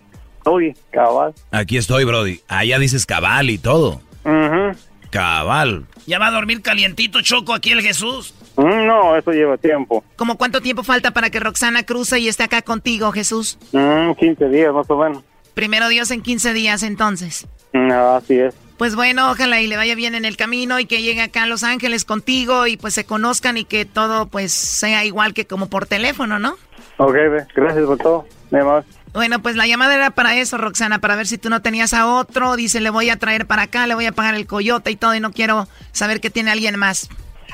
Uy, 0.46 0.76
cabal. 0.92 1.34
Aquí 1.52 1.78
estoy, 1.78 2.04
Brody. 2.06 2.42
Allá 2.48 2.80
dices 2.80 3.06
cabal 3.06 3.50
y 3.50 3.58
todo. 3.58 4.02
Mhm. 4.24 4.76
Cabal. 5.10 5.86
¿Ya 6.08 6.20
va 6.20 6.28
a 6.28 6.32
dormir 6.32 6.62
calientito, 6.62 7.22
Choco, 7.22 7.54
aquí 7.54 7.72
el 7.72 7.82
Jesús? 7.82 8.34
Mm, 8.58 8.86
no, 8.88 9.16
eso 9.16 9.32
lleva 9.32 9.58
tiempo. 9.58 10.04
¿Cómo 10.16 10.38
cuánto 10.38 10.60
tiempo 10.62 10.84
falta 10.84 11.12
para 11.12 11.30
que 11.30 11.40
Roxana 11.40 11.84
cruce 11.84 12.20
y 12.20 12.28
esté 12.28 12.44
acá 12.44 12.62
contigo, 12.62 13.12
Jesús? 13.12 13.58
Mm, 13.72 14.14
15 14.14 14.50
días 14.50 14.74
más 14.74 14.90
o 14.90 14.98
menos. 14.98 15.24
Primero 15.54 15.88
Dios 15.88 16.10
en 16.12 16.22
15 16.22 16.54
días, 16.54 16.84
entonces. 16.84 17.48
Mm, 17.74 17.92
así 17.92 18.40
es. 18.40 18.56
Pues 18.78 18.96
bueno, 18.96 19.32
ojalá 19.32 19.62
y 19.62 19.68
le 19.68 19.78
vaya 19.78 19.94
bien 19.96 20.16
en 20.16 20.26
el 20.26 20.36
camino 20.36 20.80
y 20.80 20.86
que 20.86 21.02
llegue 21.04 21.22
acá 21.22 21.44
a 21.44 21.48
Los 21.48 21.64
Ángeles 21.64 22.06
contigo 22.06 22.66
y 22.68 22.76
pues 22.76 22.96
se 22.96 23.06
conozcan 23.06 23.58
y 23.58 23.66
que 23.66 23.86
todo 23.86 24.28
pues 24.28 24.52
sea 24.52 25.06
igual 25.06 25.34
que 25.34 25.46
como 25.46 25.70
por 25.70 25.86
teléfono, 25.86 26.40
¿no? 26.40 26.56
Ok, 26.98 27.16
gracias 27.56 27.86
por 27.86 27.98
todo. 28.00 28.26
Nada 28.50 28.66
más. 28.66 28.86
Bueno, 29.14 29.42
pues 29.42 29.56
la 29.56 29.68
llamada 29.68 29.94
era 29.94 30.10
para 30.10 30.36
eso, 30.36 30.58
Roxana, 30.58 31.00
para 31.00 31.16
ver 31.16 31.28
si 31.28 31.38
tú 31.38 31.50
no 31.50 31.62
tenías 31.62 31.94
a 31.94 32.08
otro. 32.08 32.56
Dice, 32.56 32.82
le 32.82 32.90
voy 32.90 33.10
a 33.10 33.18
traer 33.18 33.46
para 33.46 33.64
acá, 33.64 33.86
le 33.86 33.94
voy 33.94 34.08
a 34.08 34.12
pagar 34.12 34.34
el 34.34 34.48
coyote 34.48 34.90
y 34.90 34.96
todo, 34.96 35.14
y 35.14 35.20
no 35.20 35.32
quiero 35.32 35.68
saber 35.92 36.20
que 36.20 36.32
tiene 36.32 36.52
alguien 36.52 36.78
más. 36.80 37.10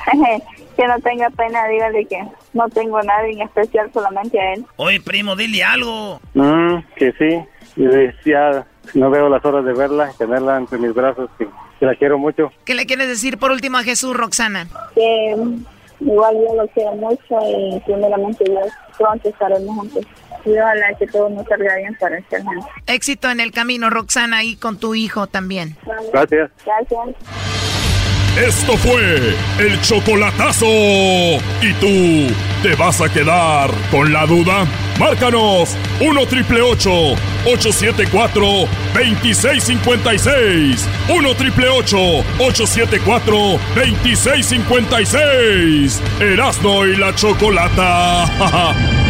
que 0.76 0.86
no 0.86 0.98
tenga 1.00 1.28
pena, 1.30 1.66
dígale 1.68 2.06
que 2.06 2.24
no 2.54 2.68
tengo 2.70 2.96
a 2.96 3.02
nadie 3.02 3.32
en 3.32 3.42
especial, 3.42 3.90
solamente 3.92 4.40
a 4.40 4.54
él. 4.54 4.64
Oye, 4.76 5.00
primo, 5.00 5.36
dile 5.36 5.62
algo. 5.62 6.20
Mm, 6.32 6.76
que 6.96 7.12
sí. 7.12 7.44
Y 7.76 8.28
ya 8.28 8.66
no 8.94 9.10
veo 9.10 9.28
las 9.28 9.44
horas 9.44 9.64
de 9.64 9.74
verla 9.74 10.10
y 10.12 10.16
tenerla 10.16 10.56
entre 10.56 10.78
mis 10.78 10.94
brazos. 10.94 11.28
Que, 11.36 11.46
que 11.78 11.86
la 11.86 11.94
quiero 11.94 12.18
mucho. 12.18 12.50
¿Qué 12.64 12.74
le 12.74 12.86
quieres 12.86 13.08
decir 13.08 13.38
por 13.38 13.50
último 13.50 13.76
a 13.76 13.82
Jesús, 13.82 14.16
Roxana? 14.16 14.66
Que 14.94 15.36
mm, 15.36 15.64
igual 16.00 16.36
yo 16.36 16.54
lo 16.54 16.68
quiero 16.68 16.92
mucho 16.94 17.38
y 17.46 17.80
primeramente 17.80 18.44
Dios 18.44 18.68
pronto 18.96 19.28
estaremos 19.28 19.76
juntos. 19.76 20.06
Y 20.44 20.58
ojalá 20.58 20.94
que 20.98 21.06
todo 21.06 21.30
nos 21.30 21.46
salga 21.46 21.76
bien 21.76 21.96
para 21.98 22.18
este 22.18 22.36
año. 22.36 22.60
Éxito 22.86 23.30
en 23.30 23.40
el 23.40 23.52
camino, 23.52 23.88
Roxana, 23.90 24.44
y 24.44 24.56
con 24.56 24.78
tu 24.78 24.94
hijo 24.94 25.26
también. 25.26 25.76
Gracias. 26.12 26.50
Gracias. 26.64 27.16
Esto 28.36 28.76
fue 28.76 29.34
el 29.58 29.80
chocolatazo. 29.82 30.66
¿Y 30.66 31.72
tú 31.80 32.32
te 32.62 32.76
vas 32.76 33.00
a 33.00 33.12
quedar 33.12 33.70
con 33.90 34.12
la 34.12 34.24
duda? 34.24 34.64
Márcanos 35.00 35.76
1 36.00 36.26
triple 36.26 36.62
874 36.62 38.44
2656. 38.94 40.88
1 41.08 41.34
triple 41.34 41.68
874 41.70 43.58
2656. 43.74 46.00
Erasno 46.20 46.86
y 46.86 46.96
la 46.96 47.12
chocolata. 47.14 49.00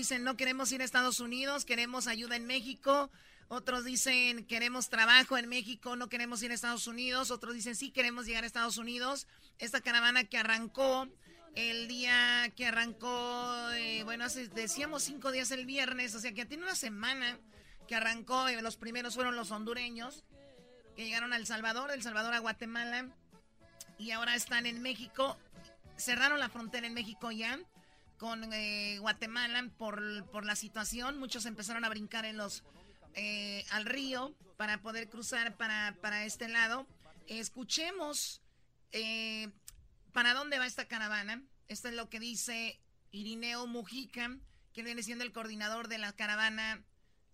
dicen 0.00 0.24
no 0.24 0.36
queremos 0.36 0.72
ir 0.72 0.80
a 0.80 0.84
Estados 0.84 1.20
Unidos, 1.20 1.66
queremos 1.66 2.06
ayuda 2.06 2.34
en 2.36 2.46
México. 2.46 3.10
Otros 3.48 3.84
dicen 3.84 4.46
queremos 4.46 4.88
trabajo 4.88 5.36
en 5.36 5.46
México, 5.46 5.94
no 5.94 6.08
queremos 6.08 6.42
ir 6.42 6.52
a 6.52 6.54
Estados 6.54 6.86
Unidos. 6.86 7.30
Otros 7.30 7.54
dicen 7.54 7.76
sí 7.76 7.90
queremos 7.90 8.24
llegar 8.24 8.44
a 8.44 8.46
Estados 8.46 8.78
Unidos. 8.78 9.26
Esta 9.58 9.82
caravana 9.82 10.24
que 10.24 10.38
arrancó 10.38 11.06
el 11.54 11.86
día 11.86 12.50
que 12.56 12.66
arrancó, 12.66 13.70
eh, 13.72 14.02
bueno, 14.04 14.24
hace, 14.24 14.48
decíamos 14.48 15.02
cinco 15.02 15.32
días 15.32 15.50
el 15.50 15.66
viernes, 15.66 16.14
o 16.14 16.20
sea 16.20 16.32
que 16.32 16.46
tiene 16.46 16.62
una 16.62 16.74
semana 16.74 17.38
que 17.86 17.94
arrancó. 17.94 18.48
eh, 18.48 18.62
los 18.62 18.76
primeros 18.76 19.14
fueron 19.14 19.36
los 19.36 19.50
hondureños 19.50 20.24
que 20.96 21.04
llegaron 21.04 21.34
a 21.34 21.36
El 21.36 21.46
Salvador, 21.46 21.90
El 21.90 22.02
Salvador 22.02 22.32
a 22.32 22.38
Guatemala 22.38 23.08
y 23.98 24.12
ahora 24.12 24.34
están 24.34 24.64
en 24.64 24.80
México. 24.80 25.36
Cerraron 25.98 26.40
la 26.40 26.48
frontera 26.48 26.86
en 26.86 26.94
México 26.94 27.30
ya 27.30 27.58
con 28.20 28.52
eh, 28.52 28.98
Guatemala 29.00 29.66
por, 29.78 30.26
por 30.30 30.44
la 30.44 30.54
situación. 30.54 31.18
Muchos 31.18 31.46
empezaron 31.46 31.86
a 31.86 31.88
brincar 31.88 32.26
en 32.26 32.36
los 32.36 32.62
eh, 33.14 33.64
al 33.70 33.86
río 33.86 34.34
para 34.58 34.82
poder 34.82 35.08
cruzar 35.08 35.56
para, 35.56 35.96
para 36.02 36.26
este 36.26 36.46
lado. 36.48 36.86
escuchemos 37.28 38.42
eh, 38.92 39.48
para 40.12 40.34
dónde 40.34 40.58
va 40.58 40.66
esta 40.66 40.84
caravana. 40.86 41.42
Esto 41.68 41.88
es 41.88 41.94
lo 41.94 42.10
que 42.10 42.20
dice 42.20 42.78
Irineo 43.10 43.66
Mujica, 43.66 44.36
que 44.74 44.82
viene 44.82 45.02
siendo 45.02 45.24
el 45.24 45.32
coordinador 45.32 45.88
de 45.88 45.96
la 45.98 46.12
caravana 46.12 46.82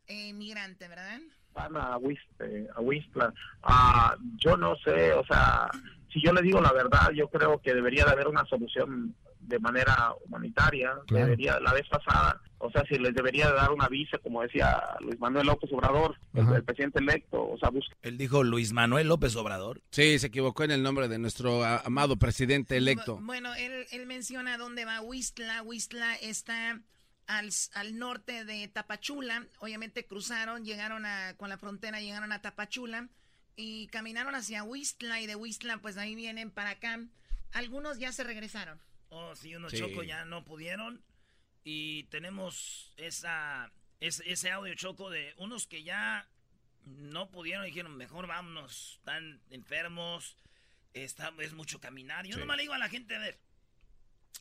eh, 0.07 0.33
migrante, 0.35 0.87
¿verdad? 0.87 1.21
van 1.53 1.75
a 1.77 1.97
Huist- 1.99 2.71
a 2.77 2.81
Huistla. 2.81 3.33
Ah, 3.63 4.15
yo 4.37 4.57
no 4.59 4.77
sé, 4.85 5.15
o 5.15 5.25
sea, 5.27 5.69
si 6.13 6.23
yo 6.23 6.33
le 6.35 6.43
digo 6.43 6.61
la 6.61 6.71
verdad, 6.73 7.11
yo 7.13 7.29
creo 7.31 7.61
que 7.63 7.73
debería 7.75 8.05
de 8.05 8.11
haber 8.13 8.29
una 8.29 8.45
solución 8.45 9.17
de 9.47 9.59
manera 9.59 10.13
humanitaria. 10.25 10.91
Debería, 11.09 11.59
la 11.61 11.73
vez 11.73 11.87
pasada, 11.89 12.41
o 12.59 12.71
sea, 12.71 12.83
si 12.89 12.99
les 12.99 13.15
debería 13.15 13.49
de 13.49 13.55
dar 13.55 13.71
una 13.71 13.89
visa, 13.89 14.19
como 14.19 14.43
decía 14.43 14.83
Luis 15.01 15.19
Manuel 15.21 15.47
López 15.47 15.71
Obrador, 15.73 16.17
el, 16.35 16.47
el 16.53 16.65
presidente 16.65 16.99
electo, 16.99 17.43
o 17.49 17.59
sea, 17.59 17.71
busca 17.71 17.95
Él 18.03 18.19
dijo 18.19 18.43
Luis 18.43 18.73
Manuel 18.73 19.09
López 19.09 19.37
Obrador. 19.37 19.81
Sí, 19.91 20.19
se 20.19 20.27
equivocó 20.29 20.65
en 20.65 20.71
el 20.73 20.83
nombre 20.83 21.09
de 21.09 21.19
nuestro 21.19 21.65
a- 21.65 21.79
amado 21.79 22.17
presidente 22.17 22.77
electo. 22.77 23.19
Bu- 23.19 23.27
Bueno, 23.27 23.55
él, 23.55 23.87
él 23.93 24.07
menciona 24.07 24.59
dónde 24.59 24.85
va 24.85 25.01
Huistla. 25.01 25.63
Huistla 25.63 26.15
está 26.17 26.81
al, 27.27 27.51
al 27.75 27.99
norte 27.99 28.45
de 28.45 28.69
Tapachula. 28.69 29.47
Obviamente 29.61 30.07
cruzaron, 30.07 30.65
llegaron 30.65 31.07
a, 31.07 31.35
con 31.37 31.49
la 31.49 31.59
frontera, 31.59 32.01
llegaron 32.01 32.33
a 32.33 32.41
Tapachula 32.43 33.09
y 33.57 33.87
caminaron 33.89 34.35
hacia 34.35 34.65
Huistla 34.65 35.21
y 35.21 35.27
de 35.27 35.35
Huistla 35.37 35.79
pues 35.79 35.97
ahí 35.99 36.15
vienen 36.15 36.51
para 36.51 36.71
acá. 36.71 36.99
Algunos 37.53 37.99
ya 37.99 38.13
se 38.13 38.23
regresaron. 38.25 38.79
Oh, 39.09 39.35
sí, 39.37 39.55
unos 39.57 39.73
Sí. 39.73 39.79
Choco 39.79 40.03
ya 40.03 40.25
no 40.25 40.45
pudieron. 40.45 41.03
Y 41.65 42.05
tenemos 42.05 42.93
esa, 42.97 43.73
es- 44.01 44.23
ese 44.27 44.51
audio 44.53 44.75
Choco 44.75 45.11
de 45.11 45.35
unos 45.39 45.67
que 45.67 45.83
ya 45.83 46.29
no 46.85 47.31
pudieron 47.31 47.65
dijeron, 47.65 47.97
mejor 47.97 48.27
vámonos, 48.29 48.95
están 48.99 49.41
enfermos, 49.51 50.37
está, 50.95 51.33
es 51.41 51.53
mucho 51.53 51.81
caminar. 51.81 52.27
Yo 52.27 52.35
Sí. 52.35 52.41
nomás 52.41 52.57
le 52.57 52.63
digo 52.65 52.75
a 52.75 52.79
la 52.79 52.89
gente, 52.89 53.17
a 53.17 53.19
ver, 53.19 53.39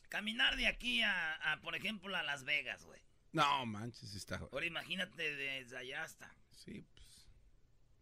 caminar 0.08 0.56
de 0.56 0.66
aquí 0.68 1.02
a, 1.02 1.34
a, 1.52 1.60
por 1.60 1.74
ejemplo, 1.74 2.14
a 2.16 2.22
Las 2.22 2.44
Vegas, 2.44 2.84
güey. 2.84 3.00
No, 3.32 3.66
manches, 3.66 4.14
está. 4.14 4.36
Ahora 4.36 4.64
imagínate 4.66 5.34
desde 5.34 5.76
allá 5.76 6.04
hasta. 6.04 6.32
Sí, 6.52 6.84
pues. 6.94 7.06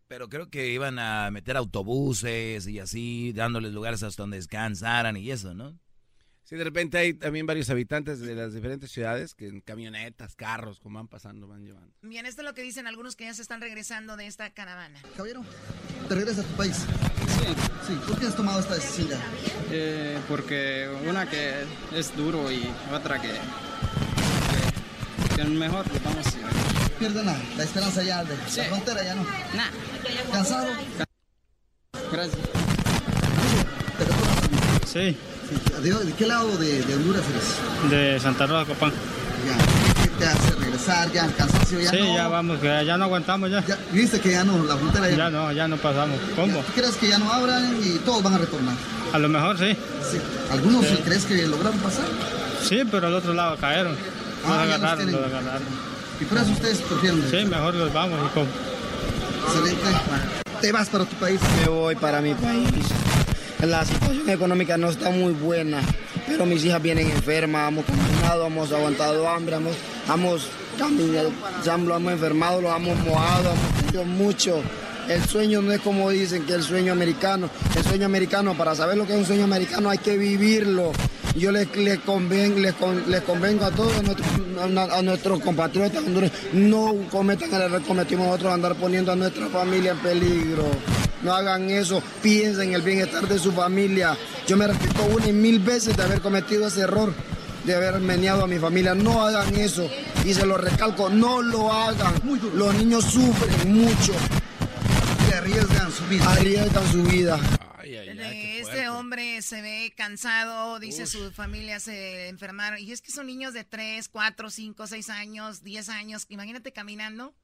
Pero 0.06 0.28
creo 0.28 0.50
que 0.50 0.68
iban 0.68 0.98
a 0.98 1.30
meter 1.30 1.56
autobuses 1.56 2.66
y 2.68 2.78
así, 2.78 3.32
dándoles 3.32 3.72
lugares 3.72 4.02
hasta 4.02 4.22
donde 4.22 4.36
descansaran 4.36 5.16
y 5.16 5.30
eso, 5.30 5.54
¿no? 5.54 5.78
Sí, 6.44 6.56
de 6.56 6.64
repente 6.64 6.98
hay 6.98 7.14
también 7.14 7.46
varios 7.46 7.70
habitantes 7.70 8.20
de 8.20 8.34
las 8.34 8.52
diferentes 8.52 8.90
ciudades 8.90 9.34
que 9.34 9.48
en 9.48 9.62
camionetas, 9.62 10.36
carros, 10.36 10.78
como 10.78 10.98
van 10.98 11.08
pasando, 11.08 11.48
van 11.48 11.64
llevando. 11.64 11.90
Bien, 12.02 12.26
esto 12.26 12.42
es 12.42 12.46
lo 12.46 12.52
que 12.52 12.60
dicen 12.60 12.86
algunos 12.86 13.16
que 13.16 13.24
ya 13.24 13.32
se 13.32 13.40
están 13.40 13.62
regresando 13.62 14.18
de 14.18 14.26
esta 14.26 14.50
caravana. 14.50 15.00
Caballero, 15.16 15.42
¿te 16.06 16.14
regresas 16.14 16.44
a 16.44 16.48
tu 16.48 16.54
país? 16.54 16.76
Sí. 16.76 17.54
Sí, 17.86 17.98
¿por 18.06 18.20
qué 18.20 18.26
has 18.26 18.36
tomado 18.36 18.60
esta 18.60 18.74
decisión 18.74 19.08
ya? 19.08 19.18
Eh, 19.70 20.18
porque 20.28 20.86
una 21.08 21.28
que 21.28 21.64
es 21.94 22.14
duro 22.14 22.52
y 22.52 22.62
otra 22.92 23.20
que, 23.22 23.32
que, 25.28 25.36
que 25.36 25.44
mejor 25.44 25.88
pues 25.88 26.04
vamos 26.04 26.26
a 26.26 26.98
Pierden 26.98 27.26
la, 27.26 27.36
la 27.56 27.64
esperanza 27.64 28.02
ya 28.02 28.22
de 28.22 28.36
la 28.36 28.64
frontera, 28.64 29.02
ya 29.02 29.14
no. 29.14 29.26
¿Cansado? 30.30 30.72
Gracias. 32.12 32.38
Sí. 34.86 35.16
¿De, 35.82 35.90
de 35.92 36.12
qué 36.12 36.26
lado 36.26 36.56
de, 36.56 36.82
de 36.82 36.94
Honduras 36.94 37.22
eres? 37.30 37.90
De 37.90 38.20
Santa 38.20 38.46
Rosa, 38.46 38.64
Copán. 38.66 38.90
Ya. 38.90 40.02
¿Qué 40.02 40.08
te 40.18 40.24
hace 40.26 40.50
regresar? 40.56 41.12
¿Ya 41.12 41.24
el 41.26 41.34
cansancio? 41.34 41.80
Ya 41.80 41.90
sí, 41.90 41.98
no? 42.00 42.14
ya 42.14 42.28
vamos, 42.28 42.60
ya 42.62 42.96
no 42.96 43.04
aguantamos 43.04 43.50
ya. 43.50 43.62
¿Viste 43.92 44.20
que 44.20 44.30
ya 44.30 44.44
no, 44.44 44.62
la 44.64 44.76
frontera 44.76 45.10
ya, 45.10 45.16
Ya 45.16 45.30
no, 45.30 45.52
ya 45.52 45.68
no 45.68 45.76
pasamos. 45.76 46.18
¿Cómo? 46.36 46.60
¿Tú 46.60 46.72
crees 46.74 46.94
que 46.96 47.08
ya 47.08 47.18
no 47.18 47.32
abran 47.32 47.76
y 47.82 47.98
todos 47.98 48.22
van 48.22 48.34
a 48.34 48.38
retornar? 48.38 48.74
A 49.12 49.18
lo 49.18 49.28
mejor 49.28 49.58
sí. 49.58 49.76
Sí. 50.10 50.18
¿Algunos 50.50 50.86
Sí. 50.86 50.96
crees 51.04 51.24
que 51.24 51.46
lograron 51.46 51.78
pasar? 51.78 52.04
Sí, 52.62 52.82
pero 52.90 53.06
al 53.08 53.14
otro 53.14 53.34
lado 53.34 53.56
cayeron. 53.58 53.92
Los 53.92 54.00
Ah, 54.46 54.64
los 54.64 54.74
agarraron, 54.74 54.96
tienen. 54.98 55.14
los 55.22 55.24
agarraron. 55.30 55.62
Y 56.20 56.24
por 56.24 56.38
eso 56.38 56.50
ustedes 56.52 56.78
prefieren 56.78 57.24
Sí, 57.30 57.44
mejor 57.46 57.74
los 57.74 57.92
vamos 57.92 58.18
y 58.24 58.34
como. 58.34 58.46
Excelente. 59.46 59.82
Te 60.60 60.72
vas 60.72 60.88
para 60.88 61.04
tu 61.04 61.16
país. 61.16 61.40
Me 61.60 61.68
voy 61.68 61.94
para 61.96 62.20
mi 62.20 62.34
país. 62.34 62.68
La 63.62 63.84
situación 63.84 64.28
económica 64.28 64.76
no 64.76 64.90
está 64.90 65.10
muy 65.10 65.32
buena, 65.32 65.80
pero 66.26 66.44
mis 66.44 66.64
hijas 66.64 66.82
vienen 66.82 67.10
enfermas, 67.10 67.68
hemos 67.72 67.84
caminado, 67.86 68.46
hemos 68.46 68.72
aguantado 68.72 69.26
hambre, 69.28 69.56
hemos, 69.56 69.74
hemos 70.12 70.48
caminado, 70.78 71.30
ya 71.64 71.76
lo 71.78 71.96
hemos 71.96 72.12
enfermado, 72.12 72.60
lo 72.60 72.74
hemos 72.76 72.98
mojado, 73.00 73.50
hemos 73.52 73.78
sufrido 73.80 74.04
mucho. 74.04 74.62
El 75.08 75.22
sueño 75.24 75.60
no 75.62 75.72
es 75.72 75.80
como 75.80 76.10
dicen 76.10 76.44
que 76.44 76.54
el 76.54 76.62
sueño 76.62 76.92
americano. 76.92 77.48
El 77.76 77.84
sueño 77.84 78.06
americano, 78.06 78.54
para 78.56 78.74
saber 78.74 78.96
lo 78.96 79.06
que 79.06 79.12
es 79.12 79.18
un 79.18 79.26
sueño 79.26 79.44
americano 79.44 79.90
hay 79.90 79.98
que 79.98 80.16
vivirlo. 80.16 80.92
Yo 81.36 81.50
les, 81.52 81.74
les, 81.76 81.98
conven- 82.04 82.54
les, 82.56 82.74
les 83.08 83.20
convengo 83.22 83.64
a 83.66 83.70
todos 83.70 83.92
a, 83.96 84.96
a 84.98 85.02
nuestros 85.02 85.40
compatriotas 85.40 85.98
hondureños, 86.04 86.36
no 86.52 86.94
cometan 87.10 87.52
el 87.52 87.62
error 87.62 87.80
que 87.82 87.88
cometimos 87.88 88.26
nosotros 88.26 88.52
andar 88.52 88.74
poniendo 88.76 89.10
a 89.12 89.16
nuestra 89.16 89.46
familia 89.48 89.92
en 89.92 89.98
peligro. 89.98 90.64
No 91.24 91.32
hagan 91.32 91.70
eso, 91.70 92.02
piensen 92.22 92.68
en 92.68 92.74
el 92.74 92.82
bienestar 92.82 93.26
de 93.26 93.38
su 93.38 93.50
familia. 93.50 94.16
Yo 94.46 94.58
me 94.58 94.66
repito 94.66 95.04
una 95.06 95.26
y 95.26 95.32
mil 95.32 95.58
veces 95.58 95.96
de 95.96 96.02
haber 96.02 96.20
cometido 96.20 96.66
ese 96.66 96.82
error, 96.82 97.14
de 97.64 97.74
haber 97.74 97.98
meneado 97.98 98.44
a 98.44 98.46
mi 98.46 98.58
familia. 98.58 98.94
No 98.94 99.22
hagan 99.22 99.54
eso. 99.56 99.90
Y 100.24 100.34
se 100.34 100.44
lo 100.44 100.58
recalco, 100.58 101.08
no 101.08 101.40
lo 101.40 101.72
hagan. 101.72 102.14
Los 102.54 102.74
niños 102.74 103.06
sufren 103.06 103.72
mucho. 103.72 104.12
arriesgan 105.34 105.90
su 105.90 106.04
vida. 106.06 106.30
Arriesgan 106.30 106.92
su 106.92 107.02
vida. 107.04 107.40
Este 107.82 108.88
hombre 108.88 109.40
se 109.40 109.62
ve 109.62 109.92
cansado, 109.96 110.78
dice 110.78 111.06
su 111.06 111.30
familia 111.32 111.80
se 111.80 112.28
enfermaron. 112.28 112.78
Y 112.78 112.92
es 112.92 113.00
que 113.00 113.12
son 113.12 113.26
niños 113.26 113.54
de 113.54 113.64
3, 113.64 114.08
4, 114.08 114.50
5, 114.50 114.86
6 114.86 115.10
años, 115.10 115.62
10 115.62 115.88
años. 115.88 116.26
Imagínate 116.28 116.72
caminando. 116.72 117.34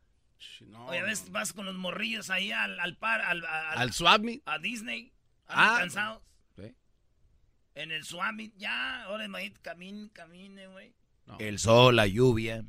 Oye, 0.86 1.02
ves, 1.02 1.30
vas 1.30 1.52
con 1.52 1.66
los 1.66 1.74
morrillos 1.74 2.30
ahí 2.30 2.52
al, 2.52 2.78
al 2.80 2.96
par, 2.96 3.20
al, 3.20 3.44
al, 3.44 3.78
¿Al 3.78 3.92
Swap 3.92 4.22
Meet? 4.22 4.42
A 4.46 4.58
Disney. 4.58 5.12
Ah. 5.46 5.76
Ah, 5.76 5.78
cansados. 5.80 6.22
Sí. 6.56 6.74
En 7.74 7.90
el 7.90 8.04
Swap 8.04 8.32
Meet, 8.34 8.54
ya, 8.56 9.04
ahora 9.04 9.24
imagínate, 9.24 9.60
camine, 9.60 10.10
camine, 10.12 10.66
güey. 10.68 10.94
El 11.38 11.58
sol, 11.58 11.96
la 11.96 12.06
lluvia. 12.06 12.64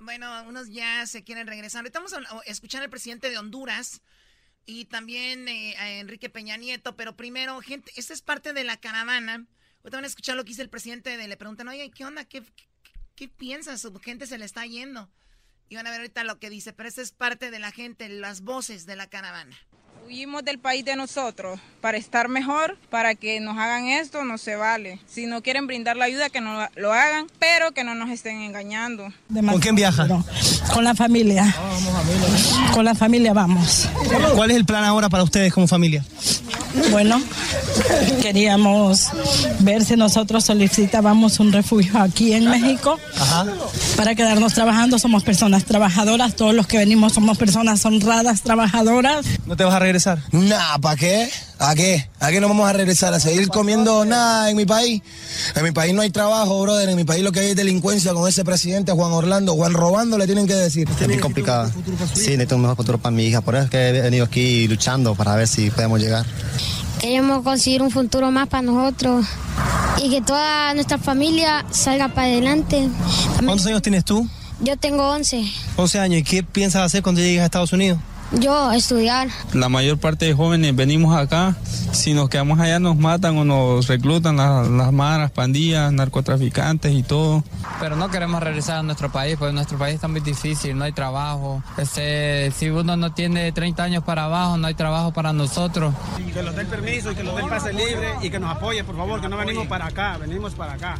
Bueno, 0.00 0.42
unos 0.44 0.68
ya 0.68 1.06
se 1.06 1.24
quieren 1.24 1.46
regresar. 1.46 1.80
Ahorita 1.80 1.98
vamos 1.98 2.12
a 2.12 2.40
escuchar 2.46 2.82
al 2.82 2.90
presidente 2.90 3.30
de 3.30 3.38
Honduras 3.38 4.02
y 4.66 4.84
también 4.84 5.48
eh, 5.48 5.74
a 5.78 5.90
Enrique 5.92 6.28
Peña 6.28 6.56
Nieto, 6.56 6.96
pero 6.96 7.16
primero, 7.16 7.60
gente, 7.60 7.90
esta 7.96 8.12
es 8.12 8.22
parte 8.22 8.52
de 8.52 8.64
la 8.64 8.78
caravana. 8.78 9.46
Ahorita 9.78 9.96
van 9.96 10.04
a 10.04 10.08
escuchar 10.08 10.36
lo 10.36 10.44
que 10.44 10.50
dice 10.50 10.62
el 10.62 10.70
presidente 10.70 11.16
de, 11.16 11.28
le 11.28 11.36
preguntan, 11.36 11.68
oye, 11.68 11.90
¿qué 11.90 12.04
onda? 12.04 12.24
¿Qué, 12.24 12.42
qué, 12.42 12.68
qué 13.14 13.28
piensas? 13.28 13.80
Su 13.80 13.94
gente 13.98 14.26
se 14.26 14.38
le 14.38 14.44
está 14.44 14.66
yendo. 14.66 15.10
Y 15.68 15.76
van 15.76 15.86
a 15.86 15.90
ver 15.90 16.00
ahorita 16.00 16.24
lo 16.24 16.38
que 16.38 16.50
dice, 16.50 16.72
pero 16.72 16.88
esta 16.88 17.02
es 17.02 17.12
parte 17.12 17.50
de 17.50 17.58
la 17.58 17.72
gente, 17.72 18.08
las 18.08 18.42
voces 18.42 18.86
de 18.86 18.96
la 18.96 19.08
caravana. 19.08 19.56
Huimos 20.08 20.42
del 20.42 20.58
país 20.58 20.86
de 20.86 20.96
nosotros 20.96 21.60
para 21.82 21.98
estar 21.98 22.28
mejor, 22.28 22.78
para 22.88 23.14
que 23.14 23.40
nos 23.40 23.58
hagan 23.58 23.88
esto, 23.88 24.24
no 24.24 24.38
se 24.38 24.56
vale. 24.56 24.98
Si 25.06 25.26
no 25.26 25.42
quieren 25.42 25.66
brindar 25.66 25.98
la 25.98 26.06
ayuda, 26.06 26.30
que 26.30 26.40
no 26.40 26.66
lo 26.76 26.92
hagan, 26.94 27.26
pero 27.38 27.72
que 27.72 27.84
no 27.84 27.94
nos 27.94 28.08
estén 28.08 28.40
engañando. 28.40 29.12
¿Con 29.34 29.60
quién 29.60 29.74
viaja? 29.74 30.08
Con 30.72 30.84
la 30.84 30.94
familia. 30.94 31.54
Con 32.72 32.86
la 32.86 32.94
familia 32.94 33.34
vamos. 33.34 33.86
¿Cuál 34.34 34.50
es 34.50 34.56
el 34.56 34.64
plan 34.64 34.82
ahora 34.84 35.10
para 35.10 35.24
ustedes 35.24 35.52
como 35.52 35.68
familia? 35.68 36.02
Bueno, 36.90 37.20
queríamos 38.22 39.08
ver 39.60 39.84
si 39.84 39.96
nosotros 39.96 40.44
solicitábamos 40.44 41.40
un 41.40 41.52
refugio 41.52 41.98
aquí 42.00 42.32
en 42.32 42.48
México 42.48 42.98
para 43.96 44.14
quedarnos 44.14 44.54
trabajando. 44.54 44.98
Somos 44.98 45.22
personas 45.22 45.64
trabajadoras, 45.64 46.34
todos 46.34 46.54
los 46.54 46.66
que 46.66 46.78
venimos 46.78 47.12
somos 47.12 47.36
personas 47.36 47.84
honradas, 47.84 48.42
trabajadoras. 48.42 49.26
¿No 49.46 49.56
te 49.56 49.64
vas 49.64 49.74
a 49.74 49.78
regresar? 49.78 49.97
Nah, 50.32 50.78
¿para 50.78 50.96
qué? 50.96 51.30
¿A 51.58 51.74
qué? 51.74 52.08
¿A 52.20 52.30
qué 52.30 52.40
no 52.40 52.48
vamos 52.48 52.68
a 52.68 52.72
regresar? 52.72 53.12
¿A 53.14 53.20
seguir 53.20 53.48
comiendo 53.48 54.04
nada 54.04 54.50
en 54.50 54.56
mi 54.56 54.64
país? 54.64 55.02
En 55.54 55.64
mi 55.64 55.72
país 55.72 55.94
no 55.94 56.02
hay 56.02 56.10
trabajo, 56.10 56.62
brother. 56.62 56.88
En 56.88 56.96
mi 56.96 57.04
país 57.04 57.22
lo 57.22 57.32
que 57.32 57.40
hay 57.40 57.50
es 57.50 57.56
delincuencia 57.56 58.12
con 58.14 58.28
ese 58.28 58.44
presidente 58.44 58.92
Juan 58.92 59.12
Orlando. 59.12 59.54
Juan 59.54 59.72
robando 59.72 60.16
le 60.18 60.26
tienen 60.26 60.46
que 60.46 60.54
decir. 60.54 60.88
Es 61.00 61.08
muy 61.08 61.18
complicado. 61.18 61.70
Sí, 62.14 62.30
necesito 62.30 62.56
un 62.56 62.62
mejor 62.62 62.76
futuro 62.76 62.98
para 62.98 63.14
mi 63.14 63.24
hija. 63.24 63.40
Por 63.40 63.56
eso 63.56 63.64
es 63.64 63.70
que 63.70 63.88
he 63.88 64.00
venido 64.00 64.24
aquí 64.24 64.68
luchando 64.68 65.14
para 65.14 65.34
ver 65.36 65.48
si 65.48 65.70
podemos 65.70 66.00
llegar. 66.00 66.24
Queremos 67.00 67.42
conseguir 67.42 67.82
un 67.82 67.90
futuro 67.90 68.30
más 68.30 68.48
para 68.48 68.62
nosotros 68.62 69.26
y 70.02 70.10
que 70.10 70.20
toda 70.20 70.74
nuestra 70.74 70.98
familia 70.98 71.64
salga 71.70 72.08
para 72.08 72.26
adelante. 72.28 72.88
¿Cuántos 73.44 73.66
años 73.66 73.82
tienes 73.82 74.04
tú? 74.04 74.28
Yo 74.60 74.76
tengo 74.76 75.08
11. 75.08 75.44
11 75.76 75.98
años. 76.00 76.20
¿Y 76.20 76.24
qué 76.24 76.42
piensas 76.42 76.82
hacer 76.82 77.02
cuando 77.02 77.20
llegues 77.20 77.42
a 77.42 77.44
Estados 77.44 77.72
Unidos? 77.72 77.98
Yo 78.32 78.72
estudiar. 78.72 79.28
La 79.54 79.70
mayor 79.70 79.98
parte 79.98 80.26
de 80.26 80.34
jóvenes 80.34 80.76
venimos 80.76 81.16
acá, 81.16 81.56
si 81.92 82.12
nos 82.12 82.28
quedamos 82.28 82.60
allá 82.60 82.78
nos 82.78 82.96
matan 82.96 83.38
o 83.38 83.44
nos 83.44 83.86
reclutan 83.86 84.36
las, 84.36 84.68
las 84.68 84.92
maras, 84.92 85.30
pandillas, 85.30 85.90
narcotraficantes 85.92 86.92
y 86.92 87.02
todo. 87.02 87.42
Pero 87.80 87.96
no 87.96 88.10
queremos 88.10 88.42
regresar 88.42 88.78
a 88.78 88.82
nuestro 88.82 89.10
país, 89.10 89.36
porque 89.38 89.54
nuestro 89.54 89.78
país 89.78 89.94
está 89.94 90.08
muy 90.08 90.20
difícil, 90.20 90.76
no 90.76 90.84
hay 90.84 90.92
trabajo. 90.92 91.62
Este, 91.78 92.50
si 92.50 92.68
uno 92.68 92.96
no 92.98 93.14
tiene 93.14 93.50
30 93.50 93.82
años 93.82 94.04
para 94.04 94.24
abajo, 94.24 94.58
no 94.58 94.66
hay 94.66 94.74
trabajo 94.74 95.10
para 95.12 95.32
nosotros. 95.32 95.94
Que 96.34 96.42
nos 96.42 96.54
den 96.54 96.66
permiso 96.66 97.12
y 97.12 97.14
que 97.14 97.22
nos 97.24 97.34
den 97.34 97.48
pase 97.48 97.72
libre 97.72 98.10
y 98.20 98.28
que 98.28 98.38
nos 98.38 98.54
apoye, 98.54 98.84
por 98.84 98.96
favor, 98.96 99.22
que 99.22 99.28
no 99.30 99.38
venimos 99.38 99.66
para 99.68 99.86
acá, 99.86 100.18
venimos 100.18 100.52
para 100.52 100.74
acá. 100.74 100.98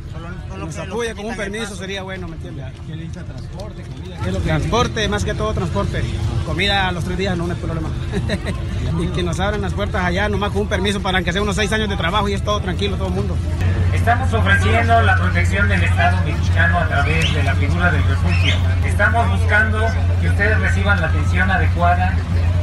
Que 0.50 0.56
nos 0.56 0.78
apoye 0.78 1.14
con 1.14 1.26
un 1.26 1.36
permiso 1.36 1.76
sería 1.76 2.02
bueno, 2.02 2.26
¿me 2.26 2.36
entiendes? 2.36 2.72
transporte, 3.12 3.82
comida. 3.82 4.40
Transporte, 4.40 5.08
más 5.08 5.24
que 5.24 5.34
todo 5.34 5.52
transporte. 5.52 6.02
Comida 6.46 6.88
a 6.88 6.92
los 6.92 7.04
tres 7.04 7.17
días 7.18 7.36
no, 7.36 7.46
no 7.46 7.52
es 7.52 7.58
problema. 7.58 7.88
y 9.00 9.06
que 9.08 9.22
nos 9.22 9.38
abran 9.40 9.60
las 9.60 9.74
puertas 9.74 10.04
allá, 10.04 10.28
nomás 10.28 10.52
con 10.52 10.62
un 10.62 10.68
permiso 10.68 11.00
para 11.00 11.22
que 11.22 11.32
sea 11.32 11.42
unos 11.42 11.56
seis 11.56 11.72
años 11.72 11.88
de 11.88 11.96
trabajo 11.96 12.28
y 12.28 12.34
es 12.34 12.42
todo 12.42 12.60
tranquilo, 12.60 12.96
todo 12.96 13.08
el 13.08 13.14
mundo. 13.14 13.36
Estamos 13.92 14.32
ofreciendo 14.32 15.02
la 15.02 15.16
protección 15.16 15.68
del 15.68 15.82
Estado 15.82 16.16
mexicano 16.24 16.78
a 16.78 16.88
través 16.88 17.34
de 17.34 17.42
la 17.42 17.54
figura 17.54 17.90
del 17.90 18.02
refugio. 18.04 18.54
Estamos 18.86 19.40
buscando 19.40 19.78
que 20.20 20.28
ustedes 20.28 20.58
reciban 20.60 21.00
la 21.00 21.08
atención 21.08 21.50
adecuada, 21.50 22.14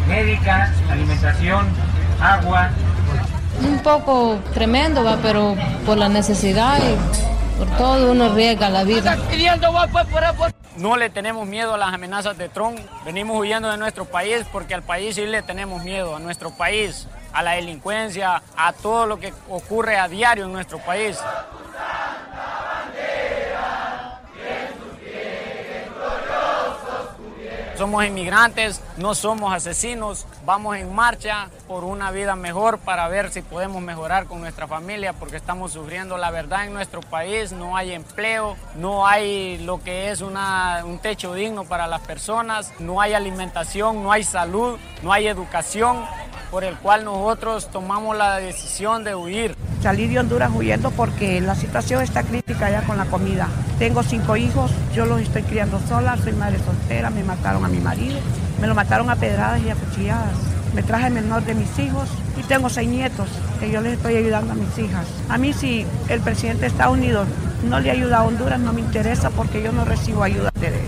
médica, 0.08 0.72
alimentación, 0.90 1.68
agua. 2.22 2.70
Un 3.62 3.80
poco 3.80 4.40
tremendo, 4.54 5.04
va, 5.04 5.18
pero 5.22 5.56
por 5.86 5.98
la 5.98 6.10
necesidad 6.10 6.78
y 6.80 7.45
por 7.58 7.68
todo 7.78 8.12
uno 8.12 8.34
riesga 8.34 8.70
la 8.70 8.84
vida. 8.84 9.18
No 10.78 10.98
le 10.98 11.10
tenemos 11.10 11.48
miedo 11.48 11.74
a 11.74 11.78
las 11.78 11.94
amenazas 11.94 12.38
de 12.38 12.50
Trump. 12.50 12.80
Venimos 13.06 13.40
huyendo 13.40 13.70
de 13.70 13.78
nuestro 13.78 14.06
país 14.06 14.46
porque 14.52 14.74
al 14.74 14.84
país 14.84 15.16
sí 15.16 15.26
le 15.26 15.42
tenemos 15.42 15.84
miedo, 15.84 16.16
a 16.16 16.20
nuestro 16.20 16.52
país, 16.52 17.08
a 17.32 17.44
la 17.44 17.52
delincuencia, 17.52 18.42
a 18.58 18.74
todo 18.74 19.06
lo 19.06 19.20
que 19.20 19.34
ocurre 19.50 19.98
a 19.98 20.08
diario 20.08 20.46
en 20.46 20.54
nuestro 20.54 20.80
país. 20.80 21.18
Somos 27.78 28.06
inmigrantes, 28.06 28.82
no 28.96 29.14
somos 29.16 29.54
asesinos, 29.54 30.26
vamos 30.46 30.78
en 30.78 30.96
marcha 30.96 31.50
por 31.68 31.84
una 31.84 32.10
vida 32.10 32.38
mejor 32.38 32.80
para 32.80 33.10
ver 33.10 33.32
si 33.32 33.42
podemos 33.42 33.82
mejorar 33.82 34.28
con 34.28 34.40
nuestra 34.40 34.66
familia 34.66 35.12
porque 35.12 35.36
estamos 35.36 35.74
sufriendo 35.74 36.18
la 36.18 36.32
verdad 36.32 36.66
en 36.66 36.74
nuestro 36.74 37.02
país, 37.02 37.52
no 37.52 37.76
hay 37.76 37.92
empleo, 37.92 38.56
no 38.76 39.06
hay 39.06 39.58
lo 39.58 39.84
que 39.84 40.10
es 40.10 40.22
un 40.22 41.00
techo 41.02 41.34
digno 41.34 41.66
para 41.66 41.86
las 41.88 42.00
personas, 42.00 42.72
no 42.80 43.02
hay 43.02 43.14
alimentación, 43.14 44.04
no 44.04 44.14
hay 44.14 44.24
salud, 44.24 44.80
no 45.04 45.12
hay 45.12 45.28
educación 45.28 46.06
por 46.52 46.64
el 46.64 46.78
cual 46.78 47.04
nosotros 47.04 47.70
tomamos 47.70 48.16
la 48.16 48.38
decisión 48.38 49.04
de 49.04 49.16
huir. 49.16 49.54
Salí 49.86 50.08
de 50.08 50.18
Honduras 50.18 50.50
huyendo 50.52 50.90
porque 50.90 51.40
la 51.42 51.54
situación 51.54 52.02
está 52.02 52.24
crítica 52.24 52.72
ya 52.72 52.82
con 52.82 52.98
la 52.98 53.06
comida. 53.06 53.48
Tengo 53.78 54.02
cinco 54.02 54.36
hijos, 54.36 54.72
yo 54.96 55.06
los 55.06 55.22
estoy 55.22 55.44
criando 55.44 55.80
sola, 55.88 56.18
soy 56.18 56.34
madre 56.34 56.58
soltera, 56.58 57.12
me 57.12 57.24
mataron 57.24 57.64
a 57.64 57.68
mi 57.68 57.78
marido, 57.78 58.18
me 58.60 58.66
lo 58.66 58.74
mataron 58.74 59.12
a 59.12 59.16
pedradas 59.16 59.62
y 59.62 59.70
a 59.70 59.76
cuchilladas. 59.76 60.34
Me 60.74 60.82
traje 60.82 61.06
el 61.06 61.14
menor 61.14 61.46
de 61.46 61.54
mis 61.54 61.78
hijos 61.78 62.10
y 62.36 62.42
tengo 62.48 62.68
seis 62.68 62.90
nietos 62.90 63.30
que 63.60 63.70
yo 63.70 63.80
les 63.80 63.94
estoy 63.94 64.16
ayudando 64.16 64.54
a 64.54 64.56
mis 64.56 64.76
hijas. 64.80 65.06
A 65.30 65.38
mí 65.38 65.54
si 65.54 65.86
el 66.10 66.20
presidente 66.20 66.62
de 66.62 66.68
Estados 66.70 66.98
Unidos 66.98 67.28
no 67.70 67.80
le 67.80 67.92
ayuda 67.92 68.18
a 68.18 68.24
Honduras 68.24 68.60
no 68.60 68.74
me 68.74 68.82
interesa 68.82 69.30
porque 69.30 69.62
yo 69.62 69.72
no 69.72 69.86
recibo 69.86 70.24
ayuda 70.24 70.50
de 70.60 70.70
él. 70.70 70.85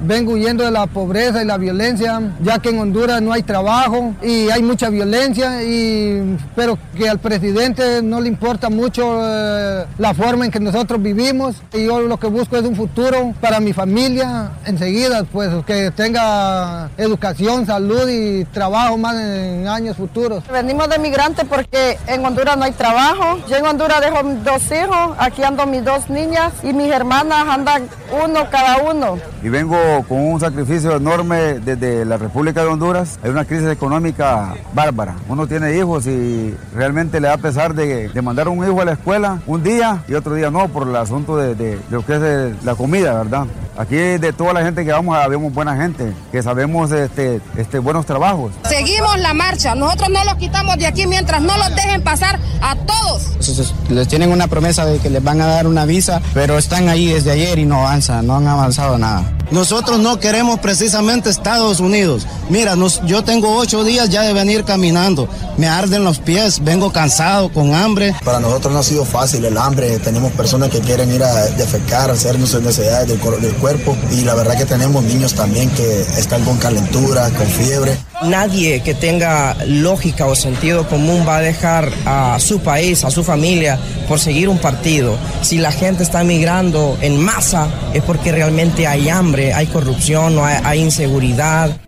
Vengo 0.00 0.32
huyendo 0.32 0.64
de 0.64 0.70
la 0.70 0.86
pobreza 0.86 1.42
y 1.42 1.46
la 1.46 1.58
violencia, 1.58 2.20
ya 2.40 2.58
que 2.58 2.70
en 2.70 2.78
Honduras 2.78 3.20
no 3.20 3.32
hay 3.32 3.42
trabajo 3.42 4.14
y 4.22 4.48
hay 4.50 4.62
mucha 4.62 4.90
violencia, 4.90 5.62
y, 5.62 6.36
pero 6.54 6.78
que 6.96 7.08
al 7.08 7.18
presidente 7.18 8.02
no 8.02 8.20
le 8.20 8.28
importa 8.28 8.70
mucho 8.70 9.20
eh, 9.22 9.84
la 9.98 10.14
forma 10.14 10.44
en 10.44 10.50
que 10.50 10.60
nosotros 10.60 11.02
vivimos. 11.02 11.56
Y 11.72 11.86
yo 11.86 12.00
lo 12.00 12.18
que 12.18 12.28
busco 12.28 12.56
es 12.56 12.64
un 12.64 12.76
futuro 12.76 13.34
para 13.40 13.60
mi 13.60 13.72
familia 13.72 14.50
enseguida, 14.64 15.24
pues 15.24 15.50
que 15.66 15.90
tenga 15.90 16.90
educación, 16.96 17.66
salud 17.66 18.08
y 18.08 18.44
trabajo 18.46 18.96
más 18.98 19.16
en 19.16 19.66
años 19.66 19.96
futuros. 19.96 20.44
Venimos 20.52 20.88
de 20.88 20.98
migrantes 20.98 21.44
porque 21.48 21.98
en 22.06 22.24
Honduras 22.24 22.56
no 22.56 22.64
hay 22.64 22.72
trabajo. 22.72 23.38
Yo 23.48 23.56
en 23.56 23.66
Honduras 23.66 24.00
dejo 24.00 24.22
dos 24.44 24.62
hijos, 24.70 25.16
aquí 25.18 25.42
ando 25.42 25.66
mis 25.66 25.84
dos 25.84 26.08
niñas 26.08 26.52
y 26.62 26.72
mis 26.72 26.92
hermanas 26.92 27.46
andan 27.48 27.88
uno 28.24 28.48
cada 28.50 28.78
uno. 28.78 29.18
Y 29.42 29.48
vengo 29.48 29.76
con 30.08 30.20
un 30.20 30.40
sacrificio 30.40 30.96
enorme 30.96 31.60
desde 31.60 32.04
la 32.04 32.16
República 32.16 32.62
de 32.62 32.68
Honduras. 32.68 33.18
Hay 33.22 33.30
una 33.30 33.44
crisis 33.44 33.68
económica 33.68 34.54
bárbara. 34.74 35.16
Uno 35.28 35.46
tiene 35.46 35.76
hijos 35.76 36.06
y 36.06 36.54
realmente 36.74 37.20
le 37.20 37.28
da 37.28 37.36
pesar 37.36 37.74
de, 37.74 38.08
de 38.08 38.22
mandar 38.22 38.48
un 38.48 38.64
hijo 38.64 38.80
a 38.80 38.84
la 38.84 38.92
escuela 38.92 39.40
un 39.46 39.62
día 39.62 40.02
y 40.08 40.14
otro 40.14 40.34
día 40.34 40.50
no, 40.50 40.68
por 40.68 40.88
el 40.88 40.96
asunto 40.96 41.36
de, 41.36 41.54
de 41.54 41.78
lo 41.90 42.04
que 42.04 42.16
es 42.16 42.22
eh, 42.22 42.54
la 42.64 42.74
comida, 42.74 43.14
¿verdad? 43.14 43.46
Aquí 43.78 43.94
de 43.94 44.32
toda 44.32 44.52
la 44.52 44.62
gente 44.62 44.84
que 44.84 44.90
vamos, 44.90 45.16
habemos 45.16 45.52
buena 45.52 45.76
gente, 45.76 46.12
que 46.32 46.42
sabemos 46.42 46.90
este, 46.90 47.40
este, 47.56 47.78
buenos 47.78 48.06
trabajos. 48.06 48.52
Seguimos 48.68 49.16
la 49.20 49.34
marcha, 49.34 49.76
nosotros 49.76 50.08
no 50.10 50.24
los 50.24 50.34
quitamos 50.34 50.76
de 50.78 50.86
aquí 50.86 51.06
mientras 51.06 51.40
no 51.40 51.56
los 51.56 51.74
dejen 51.76 52.02
pasar 52.02 52.40
a 52.60 52.74
todos. 52.74 53.78
Les 53.88 54.08
tienen 54.08 54.32
una 54.32 54.48
promesa 54.48 54.84
de 54.84 54.98
que 54.98 55.10
les 55.10 55.22
van 55.22 55.40
a 55.40 55.46
dar 55.46 55.68
una 55.68 55.84
visa, 55.84 56.20
pero 56.34 56.58
están 56.58 56.88
ahí 56.88 57.06
desde 57.06 57.30
ayer 57.30 57.60
y 57.60 57.66
no 57.66 57.86
avanzan, 57.86 58.26
no 58.26 58.36
han 58.36 58.48
avanzado 58.48 58.98
nada. 58.98 59.22
Nosotros 59.52 59.77
no 59.86 60.18
queremos 60.18 60.58
precisamente 60.58 61.30
Estados 61.30 61.78
Unidos. 61.80 62.26
Mira, 62.50 62.74
nos- 62.76 63.00
yo 63.06 63.22
tengo 63.22 63.56
ocho 63.56 63.84
días 63.84 64.08
ya 64.10 64.22
de 64.22 64.32
venir 64.32 64.64
caminando. 64.64 65.28
Me 65.56 65.68
arden 65.68 66.04
los 66.04 66.18
pies, 66.18 66.62
vengo 66.64 66.92
cansado, 66.92 67.48
con 67.52 67.74
hambre. 67.74 68.14
Para 68.24 68.40
nosotros 68.40 68.72
no 68.72 68.80
ha 68.80 68.82
sido 68.82 69.04
fácil 69.04 69.44
el 69.44 69.56
hambre. 69.56 69.98
Tenemos 70.00 70.32
personas 70.32 70.70
que 70.70 70.80
quieren 70.80 71.12
ir 71.14 71.22
a 71.22 71.32
defecar, 71.50 72.10
hacer 72.10 72.36
sus 72.46 72.60
necesidades 72.60 73.08
del, 73.08 73.40
del 73.40 73.54
cuerpo. 73.54 73.96
Y 74.10 74.22
la 74.22 74.34
verdad 74.34 74.56
que 74.56 74.66
tenemos 74.66 75.04
niños 75.04 75.34
también 75.34 75.70
que 75.70 76.00
están 76.16 76.42
con 76.44 76.58
calentura, 76.58 77.30
con 77.30 77.46
fiebre. 77.46 77.96
Nadie 78.22 78.82
que 78.82 78.94
tenga 78.94 79.56
lógica 79.64 80.26
o 80.26 80.34
sentido 80.34 80.88
común 80.88 81.24
va 81.26 81.36
a 81.36 81.40
dejar 81.40 81.92
a 82.04 82.38
su 82.40 82.58
país, 82.60 83.04
a 83.04 83.10
su 83.12 83.22
familia, 83.22 83.78
por 84.08 84.18
seguir 84.18 84.48
un 84.48 84.58
partido. 84.58 85.16
Si 85.42 85.58
la 85.58 85.70
gente 85.70 86.02
está 86.02 86.24
migrando 86.24 86.98
en 87.00 87.22
masa 87.22 87.68
es 87.94 88.02
porque 88.02 88.32
realmente 88.32 88.88
hay 88.88 89.08
hambre, 89.08 89.54
hay 89.54 89.67
corrupción, 89.68 90.34
no 90.34 90.44
hay, 90.44 90.60
hay 90.64 90.80
inseguridad. 90.80 91.80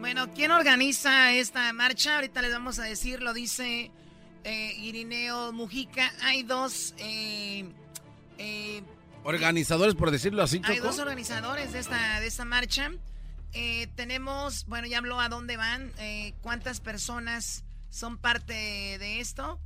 Bueno, 0.00 0.32
¿quién 0.34 0.50
organiza 0.50 1.32
esta 1.32 1.72
marcha? 1.72 2.16
Ahorita 2.16 2.42
les 2.42 2.52
vamos 2.52 2.78
a 2.78 2.82
decir, 2.82 3.22
lo 3.22 3.32
dice 3.32 3.90
eh, 4.44 4.74
Irineo 4.78 5.52
Mujica. 5.52 6.12
Hay 6.22 6.42
dos, 6.42 6.94
eh, 6.98 7.64
eh, 8.38 8.82
Organizadores, 9.24 9.94
por 9.94 10.10
decirlo 10.10 10.42
así, 10.42 10.60
hay 10.64 10.78
dos 10.78 10.98
organizadores 10.98 11.72
de 11.72 11.78
esta, 11.78 12.18
de 12.18 12.26
esta 12.26 12.44
marcha. 12.44 12.90
Eh, 13.52 13.86
tenemos, 13.94 14.66
bueno, 14.66 14.88
ya 14.88 14.98
habló 14.98 15.20
a 15.20 15.28
dónde 15.28 15.56
van, 15.56 15.92
eh, 15.98 16.34
cuántas 16.40 16.80
personas 16.80 17.64
son 17.90 18.18
parte 18.18 18.52
de 18.52 19.20
esto. 19.20 19.60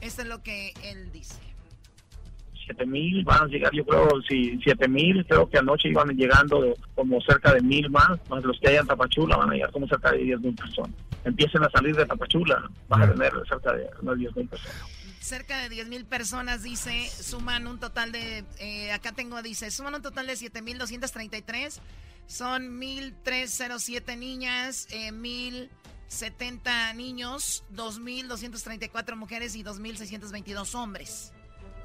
Esto 0.00 0.22
es 0.22 0.28
lo 0.28 0.42
que 0.42 0.72
él 0.82 1.12
dice. 1.12 1.34
Siete 2.64 2.86
mil 2.86 3.24
van 3.24 3.42
a 3.42 3.46
llegar, 3.46 3.72
yo 3.72 3.84
creo, 3.84 4.08
si 4.28 4.58
siete 4.62 4.88
mil, 4.88 5.24
creo 5.26 5.48
que 5.48 5.58
anoche 5.58 5.88
iban 5.88 6.08
llegando 6.10 6.74
como 6.94 7.20
cerca 7.20 7.52
de 7.54 7.60
mil 7.60 7.88
más, 7.90 8.18
más 8.28 8.42
los 8.44 8.58
que 8.60 8.68
hay 8.68 8.76
en 8.76 8.86
Tapachula 8.86 9.36
van 9.36 9.50
a 9.50 9.54
llegar 9.54 9.70
como 9.72 9.86
cerca 9.86 10.12
de 10.12 10.18
diez 10.18 10.40
mil 10.40 10.54
personas. 10.54 10.94
empiecen 11.24 11.62
a 11.62 11.70
salir 11.70 11.94
de 11.94 12.06
Tapachula, 12.06 12.70
van 12.88 13.02
a 13.02 13.12
tener 13.12 13.32
cerca 13.48 13.72
de 13.72 13.88
unos 14.00 14.18
10 14.18 14.36
mil 14.36 14.48
personas. 14.48 14.76
Cerca 15.20 15.62
de 15.62 15.68
10 15.68 15.88
mil 15.88 16.04
personas, 16.04 16.62
dice, 16.62 17.08
suman 17.08 17.66
un 17.66 17.78
total 17.78 18.10
de, 18.10 18.44
eh, 18.58 18.90
acá 18.92 19.12
tengo, 19.12 19.40
dice, 19.40 19.70
suman 19.70 19.94
un 19.94 20.02
total 20.02 20.26
de 20.26 20.32
7.233, 20.34 21.78
son 22.26 22.80
1.307 22.80 24.18
niñas, 24.18 24.88
eh, 24.90 25.12
1.070 25.12 26.94
niños, 26.96 27.64
2.234 27.72 29.14
mujeres 29.16 29.54
y 29.54 29.62
2.622 29.62 30.74
hombres. 30.74 31.32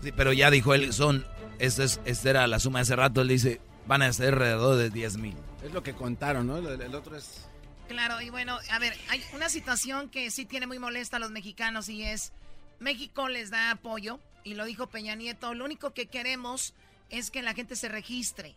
Sí, 0.01 0.11
pero 0.11 0.33
ya 0.33 0.51
dijo 0.51 0.73
él, 0.73 0.93
son, 0.93 1.25
esta, 1.59 1.83
es, 1.83 1.99
esta 2.05 2.29
era 2.29 2.47
la 2.47 2.59
suma 2.59 2.79
de 2.79 2.83
hace 2.83 2.95
rato, 2.95 3.21
él 3.21 3.29
dice, 3.29 3.61
van 3.87 4.01
a 4.01 4.13
ser 4.13 4.33
alrededor 4.33 4.75
de 4.77 4.89
10 4.89 5.17
mil. 5.17 5.35
Es 5.63 5.73
lo 5.73 5.83
que 5.83 5.93
contaron, 5.93 6.47
¿no? 6.47 6.57
El, 6.57 6.95
otro 6.95 7.17
es... 7.17 7.47
Claro, 7.87 8.21
y 8.21 8.29
bueno, 8.29 8.59
a 8.69 8.79
ver, 8.79 8.93
hay 9.09 9.23
una 9.33 9.49
situación 9.49 10.09
que 10.09 10.29
sí 10.29 10.45
tiene 10.45 10.67
muy 10.67 10.77
molesta 10.77 11.17
a 11.17 11.19
los 11.19 11.31
mexicanos 11.31 11.87
y 11.89 12.03
es, 12.03 12.33
México 12.79 13.29
les 13.29 13.49
da 13.49 13.71
apoyo, 13.71 14.19
y 14.43 14.53
lo 14.53 14.65
dijo 14.65 14.87
Peña 14.87 15.15
Nieto, 15.15 15.53
lo 15.53 15.65
único 15.65 15.93
que 15.93 16.07
queremos 16.07 16.73
es 17.09 17.31
que 17.31 17.41
la 17.41 17.53
gente 17.53 17.75
se 17.75 17.89
registre. 17.89 18.55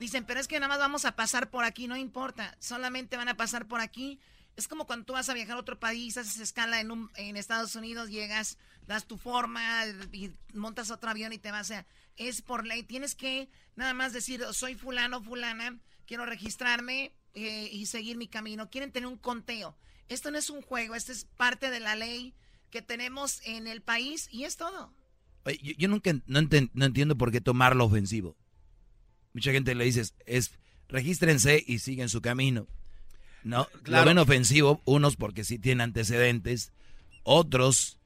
Dicen, 0.00 0.24
pero 0.24 0.38
es 0.38 0.46
que 0.46 0.60
nada 0.60 0.68
más 0.68 0.78
vamos 0.78 1.04
a 1.04 1.16
pasar 1.16 1.50
por 1.50 1.64
aquí, 1.64 1.88
no 1.88 1.96
importa, 1.96 2.56
solamente 2.60 3.16
van 3.16 3.28
a 3.28 3.36
pasar 3.36 3.66
por 3.66 3.80
aquí. 3.80 4.18
Es 4.56 4.68
como 4.68 4.86
cuando 4.86 5.06
tú 5.06 5.12
vas 5.14 5.28
a 5.28 5.34
viajar 5.34 5.56
a 5.56 5.60
otro 5.60 5.78
país, 5.78 6.16
haces 6.16 6.38
escala 6.38 6.80
en, 6.80 6.90
un, 6.90 7.10
en 7.16 7.36
Estados 7.36 7.74
Unidos, 7.74 8.10
llegas, 8.10 8.58
das 8.88 9.06
tu 9.06 9.18
forma 9.18 9.84
y 10.12 10.32
montas 10.54 10.90
otro 10.90 11.10
avión 11.10 11.32
y 11.32 11.38
te 11.38 11.52
vas 11.52 11.70
a... 11.70 11.86
Es 12.16 12.42
por 12.42 12.66
ley, 12.66 12.82
tienes 12.82 13.14
que 13.14 13.48
nada 13.76 13.94
más 13.94 14.12
decir, 14.12 14.42
soy 14.52 14.74
fulano, 14.74 15.22
fulana, 15.22 15.78
quiero 16.06 16.26
registrarme 16.26 17.12
eh, 17.34 17.68
y 17.70 17.86
seguir 17.86 18.16
mi 18.16 18.26
camino. 18.26 18.70
Quieren 18.70 18.90
tener 18.90 19.06
un 19.06 19.18
conteo. 19.18 19.76
Esto 20.08 20.30
no 20.30 20.38
es 20.38 20.48
un 20.48 20.62
juego, 20.62 20.94
esto 20.94 21.12
es 21.12 21.26
parte 21.36 21.70
de 21.70 21.80
la 21.80 21.94
ley 21.94 22.34
que 22.70 22.80
tenemos 22.80 23.40
en 23.44 23.66
el 23.66 23.82
país 23.82 24.26
y 24.32 24.44
es 24.44 24.56
todo. 24.56 24.92
yo, 25.62 25.88
nunca 25.88 26.12
no, 26.26 26.38
entiendo 26.38 27.16
por 27.16 27.30
qué 27.30 27.42
tomarlo 27.42 27.84
ofensivo. 27.84 28.36
Mucha 29.34 29.52
gente 29.52 29.74
le 29.74 29.84
dice, 29.84 30.02
es 30.24 30.50
regístrense 30.88 31.62
y 31.64 31.78
siguen 31.78 32.08
su 32.08 32.22
camino. 32.22 32.66
No, 33.44 33.68
lo 33.84 34.04
ven 34.04 34.18
ofensivo, 34.18 34.80
unos 34.86 35.16
porque 35.16 35.44
sí 35.44 35.58
tienen 35.58 35.82
antecedentes, 35.82 36.72
otros 37.22 37.97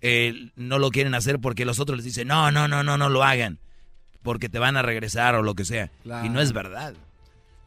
eh, 0.00 0.50
no 0.56 0.78
lo 0.78 0.90
quieren 0.90 1.14
hacer 1.14 1.38
porque 1.38 1.64
los 1.64 1.80
otros 1.80 1.98
les 1.98 2.04
dicen, 2.04 2.28
no, 2.28 2.50
no, 2.50 2.68
no, 2.68 2.82
no, 2.82 2.96
no 2.96 3.08
lo 3.08 3.24
hagan, 3.24 3.58
porque 4.22 4.48
te 4.48 4.58
van 4.58 4.76
a 4.76 4.82
regresar 4.82 5.34
o 5.34 5.42
lo 5.42 5.54
que 5.54 5.64
sea. 5.64 5.90
Y 6.24 6.28
no 6.28 6.40
es 6.40 6.52
verdad. 6.52 6.94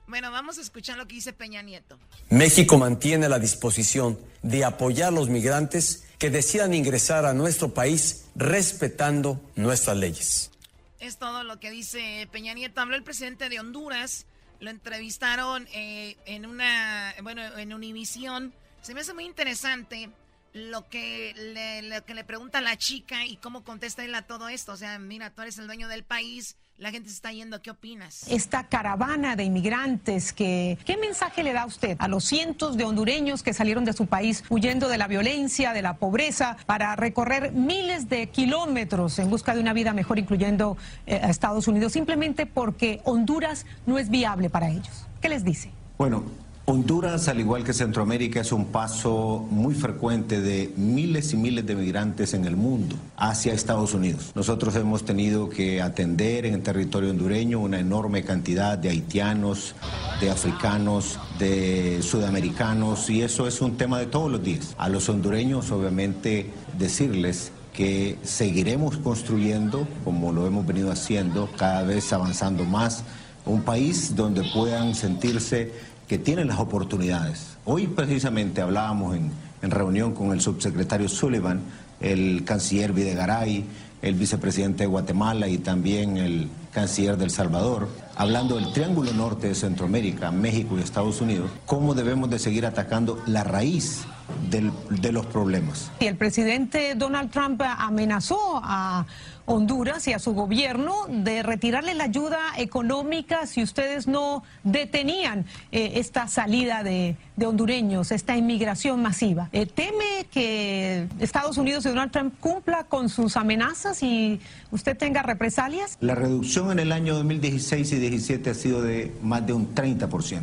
Bueno, 0.07 0.29
vamos 0.29 0.57
a 0.57 0.61
escuchar 0.61 0.97
lo 0.97 1.07
que 1.07 1.15
dice 1.15 1.31
Peña 1.31 1.61
Nieto. 1.61 1.97
México 2.29 2.77
mantiene 2.77 3.29
la 3.29 3.39
disposición 3.39 4.19
de 4.41 4.65
apoyar 4.65 5.07
a 5.07 5.11
los 5.11 5.29
migrantes 5.29 6.05
que 6.17 6.29
decidan 6.29 6.73
ingresar 6.73 7.25
a 7.25 7.33
nuestro 7.33 7.73
país 7.73 8.25
respetando 8.35 9.41
nuestras 9.55 9.95
leyes. 9.95 10.51
Es 10.99 11.17
todo 11.17 11.45
lo 11.45 11.59
que 11.61 11.71
dice 11.71 12.27
Peña 12.31 12.53
Nieto. 12.53 12.81
Habló 12.81 12.97
el 12.97 13.03
presidente 13.03 13.47
de 13.47 13.59
Honduras, 13.61 14.25
lo 14.59 14.69
entrevistaron 14.69 15.67
eh, 15.73 16.17
en 16.25 16.45
una, 16.45 17.15
bueno, 17.23 17.41
en 17.57 17.73
Univisión. 17.73 18.53
Se 18.81 18.93
me 18.93 19.01
hace 19.01 19.13
muy 19.13 19.25
interesante 19.25 20.09
lo 20.53 20.87
que 20.89 21.33
le, 21.35 21.81
lo 21.83 22.03
que 22.05 22.13
le 22.13 22.23
pregunta 22.23 22.59
a 22.59 22.61
la 22.61 22.77
chica 22.77 23.25
y 23.25 23.37
cómo 23.37 23.63
contesta 23.63 24.03
él 24.03 24.13
a 24.15 24.23
todo 24.23 24.49
esto. 24.49 24.73
O 24.73 24.77
sea, 24.77 24.99
mira, 24.99 25.29
tú 25.31 25.41
eres 25.41 25.57
el 25.57 25.67
dueño 25.67 25.87
del 25.87 26.03
país, 26.03 26.57
la 26.81 26.89
gente 26.89 27.09
se 27.09 27.15
está 27.15 27.31
yendo, 27.31 27.61
¿qué 27.61 27.69
opinas? 27.69 28.25
Esta 28.27 28.67
caravana 28.67 29.35
de 29.35 29.43
inmigrantes, 29.43 30.33
que, 30.33 30.79
¿qué 30.83 30.97
mensaje 30.97 31.43
le 31.43 31.53
da 31.53 31.65
usted 31.67 31.95
a 31.99 32.07
los 32.07 32.23
cientos 32.23 32.75
de 32.75 32.85
hondureños 32.85 33.43
que 33.43 33.53
salieron 33.53 33.85
de 33.85 33.93
su 33.93 34.07
país 34.07 34.43
huyendo 34.49 34.89
de 34.89 34.97
la 34.97 35.07
violencia, 35.07 35.73
de 35.73 35.83
la 35.83 35.97
pobreza, 35.97 36.57
para 36.65 36.95
recorrer 36.95 37.51
miles 37.51 38.09
de 38.09 38.29
kilómetros 38.29 39.19
en 39.19 39.29
busca 39.29 39.53
de 39.53 39.61
una 39.61 39.73
vida 39.73 39.93
mejor, 39.93 40.17
incluyendo 40.17 40.75
eh, 41.05 41.19
a 41.21 41.29
Estados 41.29 41.67
Unidos, 41.67 41.93
simplemente 41.93 42.47
porque 42.47 42.99
Honduras 43.03 43.67
no 43.85 43.99
es 43.99 44.09
viable 44.09 44.49
para 44.49 44.69
ellos? 44.69 45.05
¿Qué 45.21 45.29
les 45.29 45.43
dice? 45.43 45.71
Bueno, 45.99 46.23
Honduras, 46.71 47.27
al 47.27 47.41
igual 47.41 47.65
que 47.65 47.73
Centroamérica, 47.73 48.39
es 48.39 48.53
un 48.53 48.67
paso 48.67 49.45
muy 49.49 49.75
frecuente 49.75 50.39
de 50.39 50.71
miles 50.77 51.33
y 51.33 51.35
miles 51.35 51.65
de 51.65 51.75
migrantes 51.75 52.33
en 52.33 52.45
el 52.45 52.55
mundo 52.55 52.95
hacia 53.17 53.51
Estados 53.51 53.93
Unidos. 53.93 54.31
Nosotros 54.35 54.73
hemos 54.77 55.03
tenido 55.03 55.49
que 55.49 55.81
atender 55.81 56.45
en 56.45 56.53
el 56.53 56.61
territorio 56.61 57.09
hondureño 57.09 57.59
una 57.59 57.77
enorme 57.77 58.23
cantidad 58.23 58.77
de 58.77 58.87
haitianos, 58.87 59.75
de 60.21 60.31
africanos, 60.31 61.19
de 61.39 62.01
sudamericanos, 62.01 63.09
y 63.09 63.21
eso 63.21 63.49
es 63.49 63.59
un 63.59 63.75
tema 63.75 63.99
de 63.99 64.05
todos 64.05 64.31
los 64.31 64.41
días. 64.41 64.73
A 64.77 64.87
los 64.87 65.09
hondureños, 65.09 65.71
obviamente, 65.71 66.51
decirles 66.79 67.51
que 67.73 68.17
seguiremos 68.23 68.95
construyendo, 68.95 69.89
como 70.05 70.31
lo 70.31 70.47
hemos 70.47 70.65
venido 70.65 70.89
haciendo, 70.89 71.49
cada 71.57 71.83
vez 71.83 72.13
avanzando 72.13 72.63
más, 72.63 73.03
un 73.45 73.63
país 73.63 74.15
donde 74.15 74.43
puedan 74.53 74.95
sentirse 74.95 75.71
que 76.11 76.19
tienen 76.19 76.49
las 76.49 76.59
oportunidades. 76.59 77.55
Hoy 77.63 77.87
precisamente 77.87 78.59
hablábamos 78.59 79.15
en, 79.15 79.31
reunión 79.71 80.13
con 80.13 80.33
el 80.33 80.41
subsecretario 80.41 81.07
Sullivan, 81.07 81.61
el 82.01 82.43
canciller 82.43 82.91
Videgaray, 82.91 83.63
el 84.01 84.15
vicepresidente 84.15 84.83
de 84.83 84.87
Guatemala 84.87 85.47
y 85.47 85.59
también 85.59 86.17
el 86.17 86.49
canciller 86.73 87.15
del 87.15 87.29
Salvador, 87.29 87.87
hablando 88.17 88.55
del 88.55 88.73
Triángulo 88.73 89.13
Norte 89.13 89.47
de 89.47 89.55
Centroamérica, 89.55 90.31
México 90.31 90.77
y 90.77 90.81
Estados 90.81 91.21
Unidos, 91.21 91.49
cómo 91.65 91.93
debemos 91.93 92.29
de 92.29 92.39
seguir 92.39 92.65
atacando 92.65 93.23
la 93.25 93.45
raíz 93.45 94.01
de 94.49 95.11
los 95.13 95.25
problemas. 95.27 95.91
Y 96.01 96.07
el 96.07 96.17
presidente 96.17 96.93
Donald 96.95 97.31
Trump 97.31 97.61
amenazó 97.61 98.59
a 98.61 99.05
Honduras 99.51 100.07
y 100.07 100.13
a 100.13 100.19
su 100.19 100.33
gobierno 100.33 100.93
de 101.09 101.43
retirarle 101.43 101.93
la 101.93 102.05
ayuda 102.05 102.39
económica 102.57 103.45
si 103.47 103.61
ustedes 103.61 104.07
no 104.07 104.43
detenían 104.63 105.45
eh, 105.73 105.93
esta 105.95 106.27
salida 106.29 106.83
de, 106.83 107.17
hondureños, 107.45 108.11
esta 108.11 108.37
inmigración 108.37 109.01
masiva. 109.01 109.49
Eh, 109.51 109.65
¿Teme 109.65 110.25
que 110.31 111.07
Estados 111.19 111.57
Unidos 111.57 111.85
y 111.85 111.89
Donald 111.89 112.11
Trump 112.11 112.33
cumpla 112.39 112.85
con 112.85 113.09
sus 113.09 113.35
amenazas 113.35 114.01
y 114.03 114.39
usted 114.71 114.97
tenga 114.97 115.21
represalias? 115.21 115.97
La 115.99 116.15
reducción 116.15 116.71
en 116.71 116.79
el 116.79 116.93
año 116.93 117.15
2016 117.15 117.91
y 117.91 117.95
2017 117.95 118.49
ha 118.49 118.53
sido 118.53 118.81
de 118.81 119.13
más 119.21 119.45
de 119.45 119.51
un 119.51 119.75
30%. 119.75 120.41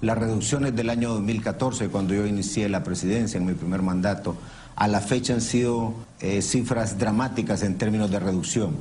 Las 0.00 0.16
reducciones 0.16 0.76
del 0.76 0.90
año 0.90 1.08
2014, 1.14 1.88
cuando 1.88 2.14
yo 2.14 2.24
inicié 2.24 2.68
la 2.68 2.84
presidencia 2.84 3.38
en 3.38 3.46
mi 3.46 3.54
primer 3.54 3.82
mandato, 3.82 4.36
a 4.78 4.86
la 4.86 5.00
fecha 5.00 5.34
han 5.34 5.40
sido 5.40 5.92
eh, 6.20 6.40
cifras 6.40 6.98
dramáticas 6.98 7.64
en 7.64 7.76
términos 7.76 8.12
de 8.12 8.20
reducción. 8.20 8.76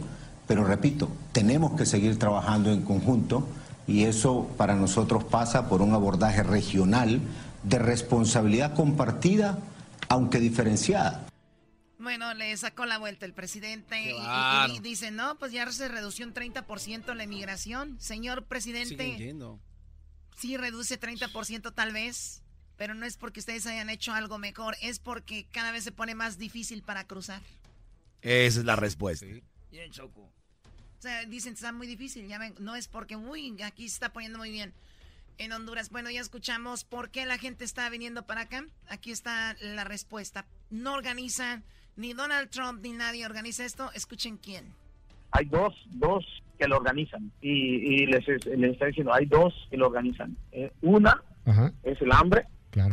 Pero 0.48 0.64
repito, 0.64 1.10
tenemos 1.32 1.76
que 1.76 1.88
seguir 1.88 2.20
trabajando 2.20 2.72
en 2.72 2.84
conjunto 2.84 3.48
y 3.88 4.04
eso 4.04 4.48
para 4.58 4.76
nosotros 4.76 5.24
pasa 5.24 5.68
por 5.68 5.82
un 5.82 5.96
abordaje 5.96 6.44
regional 6.44 7.20
de 7.64 7.80
responsabilidad 7.80 8.76
compartida, 8.76 9.58
aunque 10.08 10.40
diferenciada. 10.40 11.26
Bueno, 11.98 12.32
le 12.36 12.56
sacó 12.58 12.86
la 12.86 13.00
vuelta 13.00 13.26
el 13.26 13.34
presidente 13.34 14.14
y, 14.70 14.80
dice, 14.82 15.10
no, 15.10 15.36
pues 15.40 15.52
ya 15.52 15.70
se 15.72 15.88
redució 15.88 16.28
un 16.28 16.34
30% 16.36 17.16
la 17.16 17.24
inmigración. 17.24 18.00
Señor 18.00 18.44
presidente, 18.44 19.36
sí 20.38 20.58
reduce 20.58 21.00
30% 21.00 21.74
tal 21.74 21.92
vez 21.92 22.44
pero 22.78 22.94
no 22.94 23.06
es 23.06 23.18
porque 23.18 23.40
ustedes 23.40 23.66
hayan 23.68 23.90
hecho 23.90 24.14
algo 24.14 24.38
mejor, 24.38 24.76
es 24.82 25.00
porque 25.00 25.46
cada 25.52 25.72
vez 25.72 25.84
se 25.84 25.92
pone 25.92 26.16
más 26.16 26.38
difícil 26.38 26.84
para 26.84 27.06
cruzar. 27.06 27.42
Esa 28.22 28.60
es 28.60 28.66
la 28.66 28.76
respuesta. 28.76 29.26
Bien, 29.72 29.92
Choco. 29.92 30.22
O 30.22 31.02
sea, 31.02 31.26
dicen 31.26 31.54
que 31.54 31.56
está 31.56 31.72
muy 31.72 31.88
difícil, 31.88 32.28
ya 32.28 32.40
ven, 32.40 32.56
no 32.60 32.76
es 32.76 32.88
porque, 32.88 33.16
uy, 33.16 33.56
aquí 33.64 33.88
se 33.88 33.96
está 33.96 34.14
poniendo 34.14 34.38
muy 34.38 34.52
bien 34.52 34.74
en 35.38 35.52
Honduras. 35.52 35.90
Bueno, 35.90 36.10
ya 36.10 36.22
escuchamos 36.22 36.84
por 36.84 37.10
qué 37.10 37.26
la 37.26 37.38
gente 37.38 37.64
está 37.64 37.90
viniendo 37.90 38.26
para 38.26 38.42
acá. 38.42 38.66
Aquí 38.90 39.12
está 39.12 39.56
la 39.62 39.84
respuesta. 39.84 40.46
No 40.70 40.94
organizan, 40.94 41.64
ni 41.96 42.14
Donald 42.14 42.50
Trump 42.50 42.82
ni 42.82 42.94
nadie 42.94 43.26
organiza 43.26 43.66
esto. 43.66 43.92
Escuchen 43.94 44.38
quién. 44.38 44.74
Hay 45.32 45.46
dos, 45.46 45.76
dos 45.92 46.26
que 46.58 46.68
lo 46.68 46.78
organizan. 46.78 47.32
Y, 47.42 48.06
les, 48.08 48.28
les 48.28 48.72
está 48.74 48.88
diciendo, 48.88 49.14
hay 49.14 49.26
dos 49.26 49.54
que 49.70 49.78
lo 49.78 49.88
organizan. 49.88 50.36
Eh, 50.52 50.72
una 50.82 51.24
es 51.84 52.02
el 52.02 52.12
hambre 52.12 52.46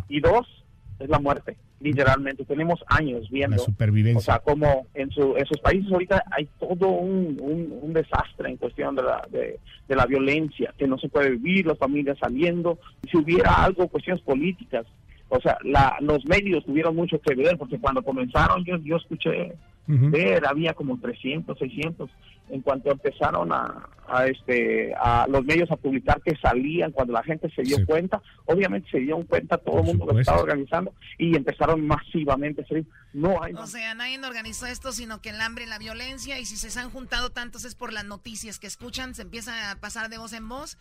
y 0.08 0.20
dos, 0.20 0.64
es 0.98 1.08
la 1.08 1.18
muerte. 1.18 1.56
Literalmente, 1.80 2.44
tenemos 2.44 2.82
años 2.86 3.28
viendo. 3.30 3.56
La 3.56 3.62
supervivencia. 3.62 4.18
O 4.18 4.22
sea, 4.22 4.38
como 4.38 4.86
en, 4.94 5.10
su, 5.10 5.36
esos 5.36 5.60
países 5.60 5.92
ahorita 5.92 6.24
hay 6.30 6.48
todo 6.58 6.88
un, 6.88 7.38
un, 7.82 7.92
desastre 7.92 8.48
en 8.48 8.56
cuestión 8.56 8.94
de 8.94 9.02
la, 9.02 9.26
de, 9.30 9.58
la 9.88 10.06
violencia, 10.06 10.72
que 10.78 10.86
no 10.86 10.98
se 10.98 11.08
puede 11.08 11.30
vivir, 11.30 11.66
las 11.66 11.78
familias 11.78 12.18
saliendo. 12.18 12.78
Si 13.10 13.18
hubiera 13.18 13.64
algo, 13.64 13.88
cuestiones 13.88 14.22
políticas, 14.22 14.86
o 15.28 15.40
sea, 15.40 15.58
la, 15.62 15.96
los 16.00 16.24
medios 16.24 16.64
tuvieron 16.64 16.96
mucho 16.96 17.20
que 17.20 17.34
ver, 17.34 17.58
porque 17.58 17.78
cuando 17.78 18.02
comenzaron, 18.02 18.64
yo, 18.64 18.76
yo 18.78 18.96
escuché 18.96 19.52
ver, 19.86 20.46
había 20.46 20.74
como 20.74 20.98
300, 20.98 21.58
600 21.58 22.10
en 22.50 22.60
cuanto 22.60 22.90
empezaron 22.90 23.52
a, 23.52 23.88
este 24.26 24.94
a 24.94 25.26
los 25.28 25.44
medios 25.44 25.70
a 25.70 25.76
publicar 25.76 26.20
que 26.22 26.36
salían 26.36 26.92
cuando 26.92 27.14
la 27.14 27.22
gente 27.22 27.50
se 27.54 27.62
dio 27.62 27.78
cuenta 27.86 28.20
obviamente 28.44 28.90
se 28.90 28.98
dio 28.98 29.16
cuenta 29.26 29.56
todo 29.56 29.78
el 29.80 29.84
mundo 29.86 30.06
que 30.06 30.20
estaba 30.20 30.42
organizando 30.42 30.92
y 31.18 31.34
empezaron 31.34 31.86
masivamente 31.86 32.62
a 32.62 32.66
salir. 32.66 32.86
No 33.14 33.42
hay 33.42 33.54
o 33.54 33.66
sea 33.66 33.94
nadie 33.94 34.18
organizó 34.24 34.66
esto 34.66 34.92
sino 34.92 35.20
que 35.22 35.30
el 35.30 35.40
hambre 35.40 35.64
y 35.64 35.68
la 35.68 35.78
violencia 35.78 36.38
y 36.38 36.44
si 36.44 36.56
se 36.56 36.78
han 36.78 36.90
juntado 36.90 37.30
tantos 37.30 37.64
es 37.64 37.74
por 37.74 37.92
las 37.92 38.04
noticias 38.04 38.58
que 38.58 38.66
escuchan 38.66 39.14
se 39.14 39.22
empieza 39.22 39.70
a 39.70 39.76
pasar 39.76 40.10
de 40.10 40.18
voz 40.18 40.32
en 40.34 40.48
voz 40.48 40.76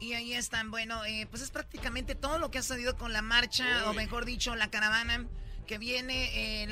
y 0.00 0.14
ahí 0.14 0.32
están. 0.32 0.70
Bueno 0.70 1.04
eh, 1.04 1.26
pues 1.30 1.42
es 1.42 1.50
prácticamente 1.50 2.14
todo 2.14 2.38
lo 2.38 2.50
que 2.50 2.58
ha 2.58 2.62
sucedido 2.62 2.96
con 2.96 3.12
la 3.12 3.22
marcha 3.22 3.90
o 3.90 3.92
mejor 3.92 4.24
dicho 4.24 4.56
la 4.56 4.70
caravana 4.70 5.26
que 5.66 5.78
viene 5.78 6.62
eh, 6.62 6.68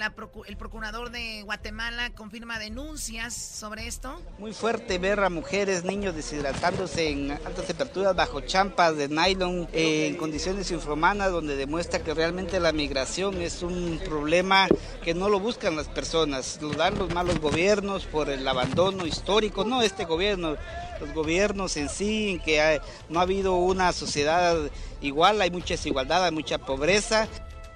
el 0.47 0.57
procurador 0.57 1.11
de 1.11 1.43
Guatemala 1.43 2.11
confirma 2.11 2.59
denuncias 2.59 3.35
sobre 3.35 3.87
esto. 3.87 4.21
Muy 4.39 4.53
fuerte 4.53 4.99
ver 4.99 5.21
a 5.21 5.31
mujeres, 5.31 5.85
niños 5.85 6.15
deshidratándose 6.15 7.11
en 7.11 7.31
altas 7.31 7.67
temperaturas 7.67 8.15
bajo 8.15 8.41
champas 8.41 8.97
de 8.97 9.09
nylon 9.09 9.69
eh, 9.73 10.09
en 10.09 10.17
condiciones 10.17 10.71
infrahumanas 10.71 11.33
donde 11.33 11.57
demuestra 11.57 12.03
que 12.03 12.13
realmente 12.13 12.61
la 12.61 12.73
migración 12.73 13.41
es 13.41 13.63
un 13.63 14.01
problema 14.05 14.69
que 15.03 15.15
no 15.15 15.29
lo 15.29 15.41
buscan 15.41 15.77
las 15.77 15.89
personas, 15.89 16.59
lo 16.61 16.71
dan 16.71 16.99
los 16.99 17.13
malos 17.15 17.41
gobiernos 17.41 18.05
por 18.05 18.29
el 18.29 18.47
abandono 18.47 19.07
histórico, 19.07 19.65
no 19.65 19.83
este 19.83 20.05
gobierno, 20.05 20.57
los 21.01 21.13
gobiernos 21.15 21.77
en 21.77 21.89
sí, 21.89 22.31
en 22.31 22.41
que 22.41 22.81
no 23.09 23.21
ha 23.21 23.23
habido 23.23 23.55
una 23.55 23.93
sociedad 23.93 24.57
igual, 25.01 25.41
hay 25.41 25.51
mucha 25.51 25.75
desigualdad, 25.75 26.25
hay 26.25 26.33
mucha 26.33 26.59
pobreza. 26.59 27.29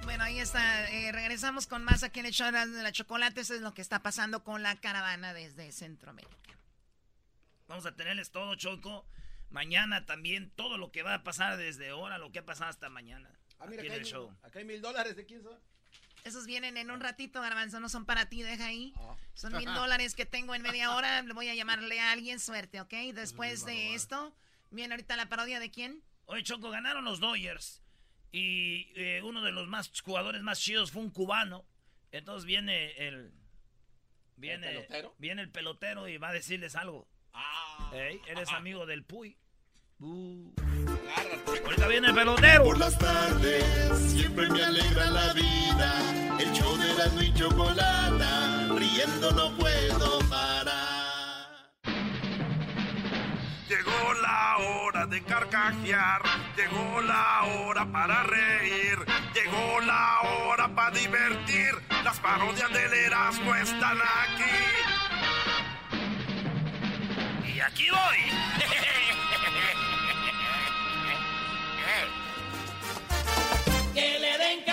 Bueno, 0.07 0.23
ahí 0.23 0.39
está. 0.39 0.89
Eh, 0.89 1.11
regresamos 1.11 1.67
con 1.67 1.83
más 1.83 2.01
aquí 2.01 2.21
en 2.21 2.27
el 2.27 2.31
show 2.31 2.49
de 2.49 2.81
la 2.81 2.93
chocolate. 2.93 3.41
Eso 3.41 3.53
es 3.53 3.59
lo 3.59 3.73
que 3.73 3.81
está 3.81 4.01
pasando 4.01 4.41
con 4.41 4.63
la 4.63 4.77
caravana 4.77 5.33
desde 5.33 5.69
Centroamérica. 5.73 6.57
Vamos 7.67 7.85
a 7.85 7.93
tenerles 7.93 8.31
todo, 8.31 8.55
Choco. 8.55 9.05
Mañana 9.49 10.05
también 10.05 10.49
todo 10.51 10.77
lo 10.77 10.93
que 10.93 11.03
va 11.03 11.13
a 11.13 11.23
pasar 11.23 11.57
desde 11.57 11.89
ahora, 11.89 12.19
lo 12.19 12.31
que 12.31 12.39
ha 12.39 12.45
pasado 12.45 12.69
hasta 12.69 12.87
mañana. 12.87 13.29
Ah, 13.59 13.65
mira, 13.67 13.83
acá, 13.83 13.95
hay, 13.95 14.05
show. 14.05 14.33
acá 14.43 14.59
hay 14.59 14.63
mil 14.63 14.81
dólares. 14.81 15.17
¿De 15.17 15.25
quién 15.25 15.43
son? 15.43 15.59
Esos 16.23 16.45
vienen 16.45 16.77
en 16.77 16.89
un 16.89 17.01
ratito, 17.01 17.41
Garbanzo. 17.41 17.81
No 17.81 17.89
son 17.89 18.05
para 18.05 18.29
ti, 18.29 18.43
deja 18.43 18.67
ahí. 18.67 18.93
Ah. 18.95 19.17
Son 19.33 19.51
mil 19.57 19.65
dólares 19.75 20.15
que 20.15 20.25
tengo 20.25 20.55
en 20.55 20.61
media 20.61 20.95
hora. 20.95 21.21
Le 21.21 21.33
voy 21.33 21.49
a 21.49 21.53
llamarle 21.53 21.99
a 21.99 22.13
alguien 22.13 22.39
suerte, 22.39 22.79
¿ok? 22.79 22.93
Después 23.13 23.65
de 23.65 23.93
esto, 23.93 24.33
viene 24.71 24.93
ahorita 24.93 25.17
la 25.17 25.27
parodia 25.27 25.59
de 25.59 25.69
quién. 25.69 26.01
Oye, 26.27 26.43
Choco, 26.43 26.69
ganaron 26.69 27.03
los 27.03 27.19
Dodgers. 27.19 27.81
Y 28.31 28.91
eh, 28.95 29.21
uno 29.23 29.41
de 29.41 29.51
los 29.51 29.67
más 29.67 29.91
jugadores 30.01 30.41
más 30.41 30.59
chidos 30.59 30.91
fue 30.91 31.01
un 31.01 31.11
cubano. 31.11 31.65
Entonces 32.11 32.45
viene 32.45 32.91
el. 33.07 33.33
Viene 34.35 34.69
¿El 34.69 34.75
pelotero? 34.75 35.15
Viene 35.17 35.41
el 35.41 35.49
pelotero 35.49 36.07
y 36.07 36.17
va 36.17 36.29
a 36.29 36.33
decirles 36.33 36.75
algo. 36.75 37.07
Ah. 37.33 37.91
eres 38.27 38.51
amigo 38.51 38.85
del 38.85 39.03
Puy. 39.03 39.37
Uh. 39.99 40.51
Ahorita 41.65 41.87
viene 41.87 42.07
el 42.09 42.15
pelotero. 42.15 42.63
Por 42.65 42.77
las 42.77 42.97
tardes 42.97 43.99
siempre 44.11 44.47
me 44.49 44.63
alegra 44.63 45.09
la 45.09 45.33
vida. 45.33 46.37
El 46.39 46.51
show 46.53 46.77
de 46.77 46.93
la 46.93 47.23
y 47.23 47.33
chocolata. 47.33 48.67
Riendo 48.75 49.31
no 49.31 49.57
puedo 49.57 50.26
carcajear, 55.27 56.21
llegó 56.55 57.01
la 57.01 57.43
hora 57.43 57.85
para 57.85 58.23
reír, 58.23 58.97
llegó 59.33 59.81
la 59.81 60.21
hora 60.21 60.69
para 60.69 60.91
divertir. 60.91 61.75
Las 62.03 62.17
parodias 62.19 62.71
del 62.71 62.93
Erasmo 62.93 63.53
están 63.55 63.97
aquí. 64.01 64.43
Y 67.53 67.59
aquí 67.59 67.89
voy. 67.89 68.17
que 73.93 74.19
le 74.19 74.37
den 74.37 74.67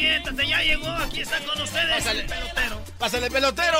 siéntate, 0.00 0.46
ya 0.46 0.62
llegó, 0.62 0.88
aquí 0.88 1.20
está 1.20 1.38
con 1.40 1.60
ustedes 1.60 1.96
Pásale. 1.96 2.20
el 2.20 2.26
pelotero. 2.26 2.79
Pásale, 3.00 3.30
pelotero. 3.30 3.78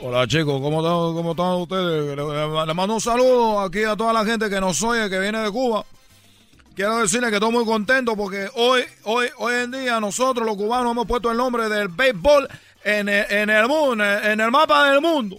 Hola 0.00 0.26
chicos, 0.26 0.60
¿cómo 0.60 0.80
están, 0.80 1.14
cómo 1.14 1.30
están 1.30 1.52
ustedes? 1.52 2.16
Le, 2.16 2.74
mando 2.74 2.94
un 2.94 3.00
saludo 3.00 3.60
aquí 3.60 3.84
a 3.84 3.94
toda 3.94 4.12
la 4.12 4.24
gente 4.24 4.50
que 4.50 4.60
nos 4.60 4.82
oye, 4.82 5.08
que 5.08 5.20
viene 5.20 5.38
de 5.38 5.50
Cuba. 5.52 5.86
Quiero 6.74 6.98
decirles 6.98 7.30
que 7.30 7.36
estoy 7.36 7.52
muy 7.52 7.64
contento 7.64 8.16
porque 8.16 8.50
hoy, 8.54 8.82
hoy, 9.04 9.28
hoy 9.38 9.54
en 9.54 9.70
día 9.70 10.00
nosotros 10.00 10.44
los 10.44 10.56
cubanos 10.56 10.90
hemos 10.90 11.06
puesto 11.06 11.30
el 11.30 11.36
nombre 11.36 11.68
del 11.68 11.86
béisbol 11.86 12.48
en 12.82 13.08
el, 13.08 13.26
en 13.30 13.48
el 13.48 13.68
mundo, 13.68 14.04
en 14.04 14.40
el 14.40 14.50
mapa 14.50 14.90
del 14.90 15.00
mundo. 15.00 15.38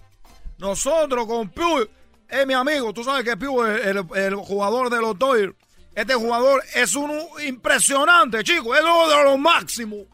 Nosotros 0.58 1.28
con 1.28 1.50
Pew, 1.50 1.90
es 2.30 2.48
mi 2.48 2.54
amigo, 2.54 2.94
tú 2.94 3.04
sabes 3.04 3.26
que 3.26 3.36
Pew 3.36 3.66
es 3.66 3.86
el, 3.86 4.06
el 4.16 4.36
jugador 4.36 4.90
de 4.90 5.02
los 5.02 5.20
Dodgers. 5.20 5.54
Este 5.94 6.14
jugador 6.14 6.64
es 6.74 6.96
un 6.96 7.12
impresionante, 7.46 8.46
chico. 8.46 8.74
Es 8.74 8.82
uno 8.82 9.10
de 9.10 9.24
los 9.26 9.38
máximos. 9.38 10.06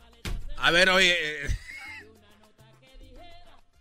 A 0.57 0.71
ver, 0.71 0.89
oye. 0.89 1.15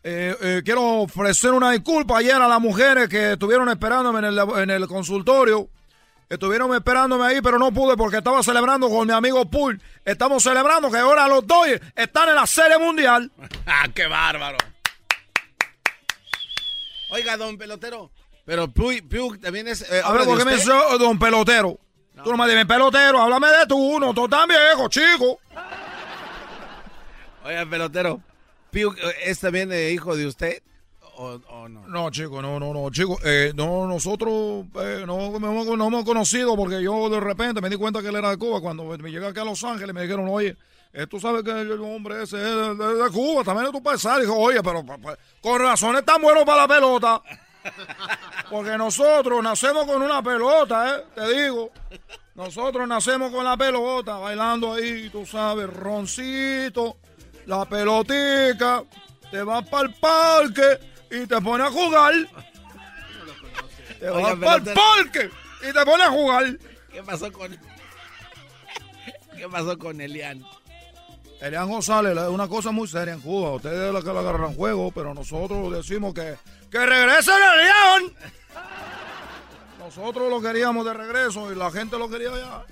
Eh. 0.04 0.10
Eh, 0.32 0.36
eh, 0.40 0.62
quiero 0.64 1.02
ofrecer 1.02 1.52
una 1.52 1.70
disculpa 1.70 2.18
ayer 2.18 2.34
a 2.34 2.48
las 2.48 2.60
mujeres 2.60 3.08
que 3.08 3.32
estuvieron 3.32 3.68
esperándome 3.68 4.18
en 4.62 4.70
el, 4.70 4.86
consultorio. 4.88 5.68
Estuvieron 6.28 6.74
esperándome 6.74 7.26
ahí, 7.26 7.40
pero 7.42 7.58
no 7.58 7.72
pude 7.72 7.96
porque 7.96 8.16
estaba 8.16 8.42
celebrando 8.42 8.88
con 8.88 9.06
mi 9.06 9.12
amigo 9.12 9.48
Pool. 9.48 9.80
Estamos 10.04 10.42
celebrando 10.42 10.90
que 10.90 10.96
ahora 10.96 11.28
los 11.28 11.46
Dodgers 11.46 11.82
están 11.94 12.30
en 12.30 12.36
la 12.36 12.46
Serie 12.46 12.78
Mundial. 12.78 13.30
¡Ah, 13.66 13.86
qué 13.94 14.06
bárbaro! 14.06 14.56
Oiga, 17.10 17.36
don 17.36 17.58
pelotero. 17.58 18.10
Pero 18.44 18.72
Pew, 18.72 19.38
también 19.38 19.68
es. 19.68 19.82
a 19.82 20.10
ver, 20.12 20.24
¿por 20.24 20.38
qué 20.38 20.44
me 20.44 20.54
dice 20.54 20.72
don 20.98 21.18
pelotero? 21.18 21.78
Tú 22.24 22.30
no 22.30 22.36
me 22.36 22.46
dices 22.46 22.66
pelotero, 22.66 23.20
háblame 23.20 23.48
de 23.48 23.66
tú, 23.66 23.76
uno, 23.76 24.12
tú 24.14 24.28
tan 24.28 24.48
viejo, 24.48 24.88
chico. 24.88 25.40
Oye, 27.44 27.66
pelotero, 27.66 28.20
¿es 29.24 29.40
también 29.40 29.72
hijo 29.72 30.16
de 30.16 30.26
usted? 30.26 30.62
O, 31.16 31.68
no? 31.68 31.86
No, 31.86 32.10
chico, 32.10 32.40
no, 32.40 32.58
no, 32.58 32.72
no, 32.72 32.90
chico. 32.90 33.18
Eh, 33.22 33.52
no, 33.54 33.86
nosotros 33.86 34.64
eh, 34.76 35.04
no, 35.06 35.38
no, 35.38 35.86
hemos 35.86 36.04
conocido 36.04 36.56
porque 36.56 36.82
yo 36.82 37.10
de 37.10 37.20
repente 37.20 37.60
me 37.60 37.68
di 37.68 37.76
cuenta 37.76 38.00
que 38.00 38.08
él 38.08 38.16
era 38.16 38.30
de 38.30 38.38
Cuba. 38.38 38.60
Cuando 38.60 38.84
me 38.84 39.10
llegué 39.10 39.26
aquí 39.26 39.38
a 39.38 39.44
Los 39.44 39.62
Ángeles 39.62 39.94
me 39.94 40.02
dijeron, 40.02 40.26
oye, 40.28 40.56
eh, 40.92 41.06
tú 41.06 41.20
sabes 41.20 41.42
que 41.42 41.50
el 41.50 41.80
hombre 41.80 42.22
ese 42.22 42.38
es 42.38 42.78
de, 42.78 43.10
Cuba, 43.12 43.44
también 43.44 43.66
es 43.66 43.72
tu 43.72 43.82
paisano. 43.82 44.20
Dijo, 44.20 44.36
oye, 44.36 44.62
pero 44.62 44.84
con 45.40 45.60
razones 45.60 46.04
tan 46.04 46.20
buenos 46.22 46.44
para 46.44 46.62
la 46.62 46.68
pelota. 46.68 47.22
Porque 48.50 48.76
nosotros 48.76 49.42
nacemos 49.42 49.86
con 49.86 50.02
una 50.02 50.22
pelota, 50.22 50.96
¿eh? 50.96 51.04
Te 51.14 51.42
digo. 51.42 51.70
Nosotros 52.34 52.88
nacemos 52.88 53.30
con 53.30 53.44
la 53.44 53.56
pelota, 53.58 54.16
bailando 54.16 54.72
ahí, 54.72 55.10
tú 55.10 55.26
sabes, 55.26 55.68
roncito, 55.68 56.96
la 57.46 57.64
pelotica. 57.64 58.84
Te 59.30 59.42
vas 59.42 59.66
para 59.68 59.88
el 59.88 59.94
parque 59.94 60.78
y 61.10 61.26
te 61.26 61.40
pones 61.40 61.66
a 61.66 61.70
jugar. 61.70 62.14
Te 63.98 64.10
vas 64.10 64.36
para 64.36 64.56
el 64.56 64.62
parque 64.62 65.30
y 65.68 65.72
te 65.72 65.84
pones 65.84 66.06
a 66.06 66.10
jugar. 66.10 66.58
¿Qué 66.90 67.02
pasó 67.02 67.32
con... 67.32 67.50
¿Qué 69.36 69.48
pasó 69.50 69.78
con 69.78 70.00
Elian? 70.00 70.44
Elian 71.40 71.68
González 71.68 72.16
es 72.16 72.28
una 72.28 72.46
cosa 72.46 72.70
muy 72.70 72.86
seria 72.86 73.14
en 73.14 73.20
Cuba. 73.20 73.52
Ustedes 73.54 73.88
es 73.88 73.94
la 73.94 74.00
que 74.00 74.12
la 74.12 74.20
agarran 74.20 74.54
juego, 74.54 74.92
pero 74.92 75.12
nosotros 75.14 75.72
decimos 75.72 76.14
que 76.14 76.36
¡Que 76.72 76.86
regrese 76.86 77.30
el 77.30 77.58
león! 77.58 78.14
Nosotros 79.78 80.30
lo 80.30 80.40
queríamos 80.40 80.86
de 80.86 80.94
regreso 80.94 81.52
y 81.52 81.54
la 81.54 81.70
gente 81.70 81.98
lo 81.98 82.08
quería 82.08 82.30
ya. 82.30 82.64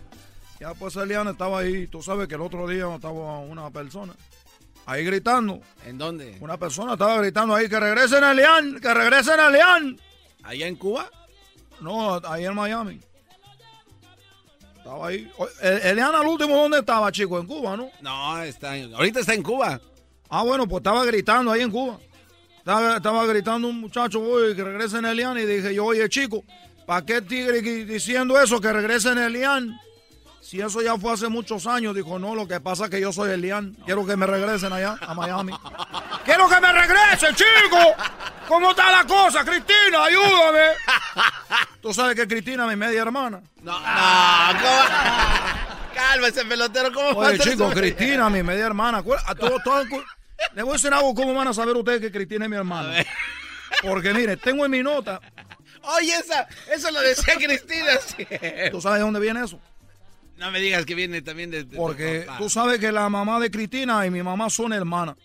Ya 0.59 0.75
pues 0.75 0.97
el 0.97 1.09
león 1.09 1.29
estaba 1.29 1.61
ahí. 1.61 1.87
Tú 1.87 2.03
sabes 2.03 2.27
que 2.27 2.37
el 2.37 2.41
otro 2.41 2.67
día 2.67 2.95
estaba 2.95 3.41
una 3.41 3.69
persona 3.71 4.15
ahí 4.91 5.05
gritando. 5.05 5.61
¿En 5.87 5.99
dónde? 5.99 6.37
Una 6.41 6.57
persona 6.57 6.95
estaba 6.95 7.19
gritando 7.19 7.55
ahí 7.55 7.69
que 7.69 7.79
regresen 7.79 8.25
el 8.25 8.37
león, 8.37 8.79
que 8.81 8.93
regresen 8.93 9.39
el 9.39 9.53
león. 9.53 10.01
¿Allá 10.43 10.67
en 10.67 10.77
Cuba? 10.77 11.09
No, 11.81 12.21
ahí 12.27 12.45
en 12.45 12.55
Miami. 12.55 13.01
Estaba 14.77 15.09
ahí. 15.09 15.31
El, 15.63 15.97
león 15.97 16.15
al 16.15 16.27
último, 16.27 16.57
¿dónde 16.57 16.79
estaba, 16.81 17.13
chico? 17.13 17.39
En 17.39 17.47
Cuba, 17.47 17.77
¿no? 17.77 17.91
No, 18.01 18.43
está 18.43 18.73
ahorita 18.73 19.21
está 19.21 19.35
en 19.35 19.43
Cuba. 19.43 19.81
Ah, 20.29 20.43
bueno, 20.43 20.67
pues 20.67 20.81
estaba 20.81 21.05
gritando 21.05 21.53
ahí 21.53 21.61
en 21.61 21.71
Cuba. 21.71 21.99
Estaba, 22.59 23.27
gritando 23.27 23.69
un 23.69 23.81
muchacho, 23.81 24.21
oye, 24.21 24.55
que 24.55 24.65
regrese 24.65 24.99
en 24.99 25.07
Elian. 25.07 25.39
Y 25.39 25.43
dije 25.43 25.75
yo, 25.75 25.85
oye, 25.85 26.09
chico, 26.09 26.45
¿para 26.87 27.05
qué 27.07 27.23
tigre 27.23 27.63
diciendo 27.63 28.41
eso, 28.41 28.61
que 28.61 28.73
regrese 28.73 29.11
en 29.11 29.19
Elian? 29.19 29.79
Si 30.51 30.61
eso 30.61 30.83
ya 30.83 30.99
fue 30.99 31.13
hace 31.13 31.29
muchos 31.29 31.65
años, 31.69 31.95
dijo, 31.95 32.19
no, 32.19 32.35
lo 32.35 32.49
que 32.49 32.59
pasa 32.59 32.87
es 32.87 32.91
que 32.91 33.01
yo 33.01 33.13
soy 33.13 33.31
Elian. 33.31 33.73
Quiero 33.85 34.05
que 34.05 34.17
me 34.17 34.27
regresen 34.27 34.73
allá, 34.73 34.97
a 35.01 35.15
Miami. 35.15 35.53
¡Quiero 36.25 36.49
que 36.49 36.61
me 36.61 36.73
regresen, 36.73 37.37
chico! 37.37 37.79
¿Cómo 38.49 38.71
está 38.71 38.91
la 38.91 39.07
cosa, 39.07 39.45
Cristina? 39.45 40.07
Ayúdame. 40.07 40.71
Tú 41.81 41.95
sabes 41.95 42.17
que 42.17 42.27
Cristina 42.27 42.65
es 42.65 42.71
mi 42.71 42.75
media 42.75 43.03
hermana. 43.03 43.41
No, 43.63 43.79
no, 43.79 44.59
¿cómo? 44.61 45.95
Cálmese, 45.95 46.45
pelotero, 46.45 46.93
¿cómo 46.93 47.11
Oye, 47.21 47.37
eso? 47.37 47.71
Cristina, 47.71 48.29
mi 48.29 48.43
media 48.43 48.67
hermana. 48.67 49.05
Acuer- 49.05 49.23
A 49.27 49.37
todos, 49.37 49.63
todos- 49.63 49.87
le 50.55 50.63
voy 50.65 50.71
a 50.71 50.73
decir 50.73 50.93
algo, 50.93 51.15
¿cómo 51.15 51.33
van 51.33 51.47
a 51.47 51.55
saber 51.55 51.77
ustedes 51.77 52.01
que 52.01 52.11
Cristina 52.11 52.47
es 52.47 52.51
mi 52.51 52.57
hermana? 52.57 53.05
Porque 53.83 54.13
mire, 54.13 54.37
tengo 54.37 54.65
en 54.65 54.73
mi 54.73 54.83
nota. 54.83 55.21
Oye, 55.97 56.13
esa, 56.13 56.49
eso 56.75 56.91
lo 56.91 57.01
decía 57.03 57.37
Cristina. 57.37 57.93
¿Tú 58.73 58.81
sabes 58.81 58.99
de 58.99 59.05
dónde 59.05 59.21
viene 59.21 59.45
eso? 59.45 59.61
No 60.41 60.51
me 60.51 60.59
digas 60.59 60.87
que 60.87 60.95
viene 60.95 61.21
también 61.21 61.51
de, 61.51 61.67
Porque 61.67 62.27
tú 62.39 62.49
sabes 62.49 62.79
que 62.79 62.91
la 62.91 63.11
mamá 63.11 63.39
de 63.39 63.51
Cristina 63.51 64.07
y 64.07 64.11
mi 64.11 64.23
mamá 64.23 64.49
son 64.49 64.73
hermanas. 64.73 65.17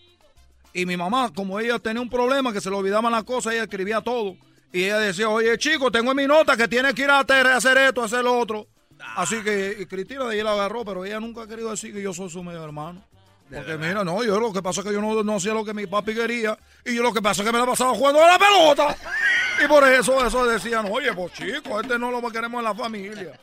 Y 0.74 0.84
mi 0.84 0.94
mamá, 0.94 1.32
como 1.34 1.58
ella 1.58 1.78
tenía 1.78 2.02
un 2.02 2.10
problema 2.10 2.52
que 2.52 2.60
se 2.60 2.68
le 2.68 2.76
olvidaban 2.76 3.10
las 3.10 3.24
cosas, 3.24 3.54
ella 3.54 3.62
escribía 3.62 4.02
todo. 4.02 4.36
Y 4.74 4.84
ella 4.84 4.98
decía, 4.98 5.30
oye, 5.30 5.56
chico, 5.56 5.90
tengo 5.90 6.10
en 6.10 6.18
mi 6.18 6.26
nota 6.26 6.54
que 6.54 6.68
tienes 6.68 6.92
que 6.92 7.04
ir 7.04 7.10
a 7.10 7.20
hacer 7.20 7.46
hacer 7.46 7.78
esto, 7.78 8.04
hacer 8.04 8.22
lo 8.22 8.38
otro. 8.38 8.68
Así 9.16 9.42
que 9.42 9.78
y 9.80 9.86
Cristina 9.86 10.26
de 10.26 10.36
ahí 10.36 10.42
la 10.42 10.52
agarró, 10.52 10.84
pero 10.84 11.02
ella 11.06 11.18
nunca 11.18 11.44
ha 11.44 11.46
querido 11.46 11.70
decir 11.70 11.94
que 11.94 12.02
yo 12.02 12.12
soy 12.12 12.28
su 12.28 12.42
medio 12.42 12.62
hermano. 12.62 13.02
Porque 13.50 13.78
mira, 13.78 14.04
no, 14.04 14.22
yo 14.22 14.38
lo 14.38 14.52
que 14.52 14.60
pasa 14.60 14.82
es 14.82 14.86
que 14.86 14.92
yo 14.92 15.00
no, 15.00 15.22
no 15.22 15.36
hacía 15.36 15.54
lo 15.54 15.64
que 15.64 15.72
mi 15.72 15.86
papi 15.86 16.14
quería. 16.14 16.58
Y 16.84 16.94
yo 16.94 17.02
lo 17.02 17.14
que 17.14 17.22
pasa 17.22 17.40
es 17.40 17.46
que 17.46 17.52
me 17.52 17.58
la 17.58 17.64
pasaba 17.64 17.94
jugando 17.94 18.22
a 18.22 18.32
la 18.32 18.38
pelota. 18.38 18.96
Y 19.62 19.68
por 19.68 19.88
eso, 19.88 20.26
eso 20.26 20.46
decían, 20.46 20.86
oye, 20.90 21.12
pues 21.14 21.32
chico, 21.32 21.80
este 21.80 21.98
no 21.98 22.10
lo 22.10 22.20
queremos 22.30 22.58
en 22.58 22.64
la 22.64 22.74
familia. 22.74 23.38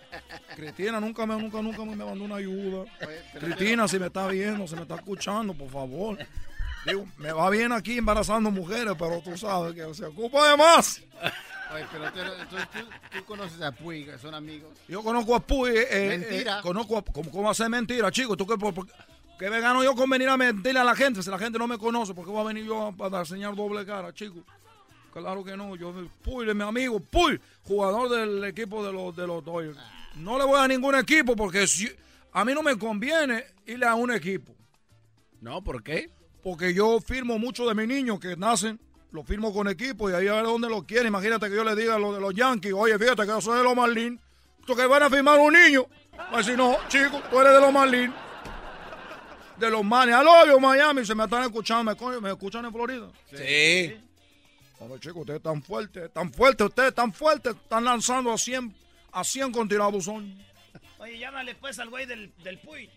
Cristina 0.55 0.99
nunca 0.99 1.25
me, 1.25 1.35
nunca, 1.35 1.61
nunca 1.61 1.83
me 1.83 1.95
mandó 1.95 2.23
una 2.25 2.35
ayuda. 2.35 2.85
Cristina, 3.39 3.87
si 3.87 3.97
me 3.99 4.07
está 4.07 4.27
viendo, 4.27 4.67
si 4.67 4.75
me 4.75 4.83
está 4.83 4.95
escuchando, 4.95 5.53
por 5.53 5.69
favor. 5.69 6.17
Digo, 6.85 7.05
me 7.17 7.31
va 7.31 7.49
bien 7.49 7.71
aquí 7.71 7.97
embarazando 7.97 8.51
mujeres, 8.51 8.93
pero 8.99 9.21
tú 9.21 9.37
sabes 9.37 9.73
que 9.73 9.93
se 9.93 10.05
ocupa 10.05 10.49
de 10.51 10.57
más. 10.57 11.01
Oye, 11.73 11.85
pero 11.91 12.11
tú, 12.11 12.19
entonces 12.19 12.67
tú, 12.71 12.79
tú 13.17 13.25
conoces 13.25 13.61
a 13.61 13.71
Puig, 13.71 14.05
que 14.05 14.17
son 14.19 14.35
amigos. 14.35 14.69
Yo 14.87 15.01
conozco 15.01 15.33
a 15.33 15.39
Puy. 15.39 15.71
eh, 15.71 15.87
eh, 15.89 16.07
Mentira. 16.19 16.59
eh, 16.59 16.61
conozco 16.61 16.97
a, 16.97 17.01
¿cómo, 17.03 17.31
¿Cómo 17.31 17.49
hacer 17.49 17.69
mentira, 17.69 18.11
chico? 18.11 18.35
¿Tú 18.37 18.45
qué, 18.45 18.57
por- 18.57 18.73
por- 18.73 18.87
qué 19.39 19.49
me 19.49 19.59
gano 19.61 19.81
yo 19.83 19.95
con 19.95 20.07
venir 20.09 20.27
a 20.29 20.37
mentirle 20.37 20.79
a 20.81 20.83
la 20.83 20.95
gente? 20.95 21.23
Si 21.23 21.29
la 21.31 21.39
gente 21.39 21.57
no 21.57 21.65
me 21.67 21.77
conoce, 21.79 22.13
¿por 22.13 22.25
qué 22.25 22.31
voy 22.31 22.41
a 22.41 22.47
venir 22.47 22.65
yo 22.65 22.87
a, 22.87 22.91
para 22.91 23.19
enseñar 23.19 23.55
doble 23.55 23.85
cara, 23.85 24.13
chico? 24.13 24.43
Claro 25.13 25.43
que 25.43 25.55
no. 25.55 25.75
Yo, 25.75 25.93
Puy, 26.23 26.49
es 26.49 26.55
mi 26.55 26.63
amigo. 26.63 26.99
Puy, 26.99 27.39
jugador 27.61 28.09
del 28.09 28.43
equipo 28.45 28.83
de 28.83 28.91
los, 28.91 29.15
de 29.15 29.27
los 29.27 29.45
Dodgers. 29.45 29.77
No 30.15 30.39
le 30.39 30.45
voy 30.45 30.59
a 30.59 30.67
ningún 30.67 30.95
equipo 30.95 31.35
porque 31.35 31.67
si, 31.67 31.89
a 32.31 32.43
mí 32.43 32.53
no 32.53 32.63
me 32.63 32.77
conviene 32.77 33.45
irle 33.65 33.85
a 33.85 33.93
un 33.93 34.11
equipo. 34.11 34.55
No, 35.39 35.63
¿por 35.63 35.83
qué? 35.83 36.09
Porque 36.41 36.73
yo 36.73 36.99
firmo 36.99 37.37
mucho 37.37 37.67
de 37.67 37.75
mis 37.75 37.87
niños 37.87 38.19
que 38.19 38.35
nacen, 38.35 38.79
los 39.11 39.25
firmo 39.25 39.53
con 39.53 39.67
equipo 39.67 40.09
y 40.09 40.13
ahí 40.13 40.27
a 40.27 40.33
ver 40.33 40.45
dónde 40.45 40.67
los 40.67 40.83
quieren. 40.85 41.07
Imagínate 41.07 41.47
que 41.47 41.55
yo 41.55 41.63
le 41.63 41.75
diga 41.75 41.95
a 41.95 41.99
los 41.99 42.15
de 42.15 42.19
los 42.19 42.33
Yankees, 42.33 42.73
oye, 42.73 42.97
fíjate 42.97 43.21
que 43.21 43.27
yo 43.27 43.41
soy 43.41 43.59
de 43.59 43.63
los 43.63 43.75
Marlins. 43.75 44.19
¿Tú 44.65 44.75
que 44.75 44.87
van 44.87 45.03
a 45.03 45.09
firmar 45.09 45.39
un 45.39 45.53
niño? 45.53 45.85
Pues 46.31 46.45
si 46.45 46.55
no, 46.55 46.77
chico, 46.87 47.21
tú 47.29 47.39
eres 47.39 47.53
de 47.53 47.59
los 47.59 47.71
Marlins. 47.71 48.13
De 49.57 49.69
los 49.69 49.83
Marlins. 49.83 50.17
Al 50.17 50.27
obvio, 50.27 50.59
Miami, 50.59 51.05
se 51.05 51.13
me 51.13 51.25
están 51.25 51.43
escuchando, 51.43 51.95
me 52.21 52.29
escuchan 52.31 52.65
en 52.65 52.71
Florida. 52.71 53.11
Sí. 53.31 54.02
Hombre, 54.83 54.99
chicos, 54.99 55.21
ustedes 55.21 55.37
están 55.37 55.61
fuertes, 55.63 56.11
tan 56.11 56.31
fuertes, 56.33 56.67
ustedes 56.67 56.89
están 56.89 57.13
fuertes, 57.13 57.55
están 57.55 57.85
lanzando 57.85 58.31
a 58.33 58.37
100, 58.37 58.75
a 59.13 59.23
100 59.23 59.51
con 59.51 59.67
tirabuzón. 59.69 60.37
Oye, 60.99 61.17
llámale 61.19 61.55
pues 61.55 61.79
al 61.79 61.89
güey 61.89 62.05
del, 62.05 62.33
del 62.43 62.59
Puy. 62.59 62.89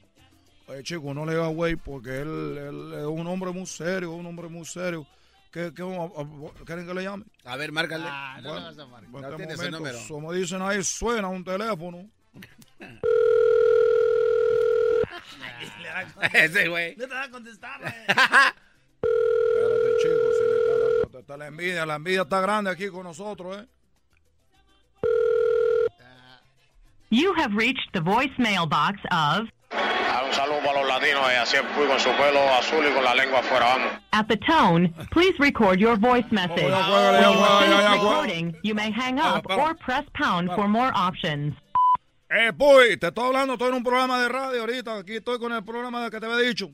Oye, 0.66 0.82
chico, 0.82 1.14
no 1.14 1.24
le 1.24 1.32
diga 1.34 1.46
güey, 1.46 1.76
porque 1.76 2.18
él, 2.22 2.58
él 2.58 2.94
es 2.98 3.04
un 3.06 3.26
hombre 3.28 3.52
muy 3.52 3.66
serio, 3.66 4.10
un 4.12 4.26
hombre 4.26 4.48
muy 4.48 4.64
serio. 4.64 5.06
¿Qué, 5.52 5.72
qué, 5.74 5.82
a- 5.82 5.86
a- 6.20 6.64
¿Quieren 6.64 6.86
que 6.86 6.94
le 6.94 7.04
llame? 7.04 7.24
A 7.44 7.56
ver, 7.56 7.70
márcale. 7.70 8.04
Ah, 8.06 8.38
no 8.42 8.50
Bueno, 8.50 8.70
le 8.70 8.76
vas 8.76 8.78
a 8.78 8.86
marcar. 8.90 9.06
en 9.06 9.12
No 9.12 9.28
este 9.52 9.54
tiene 9.54 9.70
número. 9.70 9.98
Como 10.08 10.32
dicen 10.32 10.60
ahí, 10.62 10.82
suena 10.82 11.28
un 11.28 11.44
teléfono. 11.44 12.10
Le 15.80 15.88
da- 15.88 16.06
Ese 16.34 16.68
güey. 16.68 16.96
No 16.96 17.06
te 17.08 17.14
va 17.14 17.22
a 17.22 17.30
contestar, 17.30 17.80
güey. 17.80 17.92
Le 21.16 21.20
está, 21.20 21.34
la 21.38 21.46
envidia, 21.46 21.86
la 21.86 21.94
envidia 21.94 22.22
está 22.22 22.42
grande 22.42 22.70
aquí 22.70 22.88
con 22.88 23.04
nosotros, 23.04 23.56
¿eh? 23.56 23.66
You 27.08 27.32
have 27.38 27.54
reached 27.56 27.88
the 27.94 28.02
voicemail 28.02 28.66
box 28.66 29.00
of. 29.10 29.48
Ah, 29.72 30.24
un 30.26 30.34
saludo 30.34 30.60
para 30.62 30.82
los 30.82 30.88
latinos 30.90 31.22
y 31.32 31.36
así 31.36 31.56
Puy 31.74 31.86
con 31.86 31.98
su 31.98 32.10
pelo 32.10 32.40
azul 32.58 32.84
y 32.86 32.92
con 32.92 33.02
la 33.02 33.14
lengua 33.14 33.38
afuera, 33.38 33.64
vamos. 33.64 33.92
At 34.12 34.28
the 34.28 34.36
tone, 34.36 34.92
please 35.10 35.32
record 35.38 35.80
your 35.80 35.96
voice 35.96 36.30
message. 36.30 36.68
ya, 36.68 36.82
juégale, 36.82 37.22
ya, 37.22 37.30
When 37.30 37.38
you 37.38 37.60
finish 37.60 37.92
recording, 37.92 38.56
you 38.62 38.74
may 38.74 38.90
hang 38.90 39.18
up 39.18 39.46
or 39.48 39.74
press 39.74 40.04
pound 40.12 40.50
for 40.54 40.68
more 40.68 40.92
options. 40.94 41.54
Eh, 42.28 42.52
Puy, 42.52 42.98
te 42.98 43.06
estoy 43.06 43.24
hablando, 43.24 43.54
estoy 43.54 43.68
en 43.68 43.76
un 43.76 43.82
programa 43.82 44.20
de 44.20 44.28
radio 44.28 44.60
ahorita, 44.60 44.98
aquí 44.98 45.16
estoy 45.16 45.38
con 45.38 45.50
el 45.54 45.64
programa 45.64 46.10
que 46.10 46.20
te 46.20 46.26
había 46.26 46.46
dicho. 46.46 46.68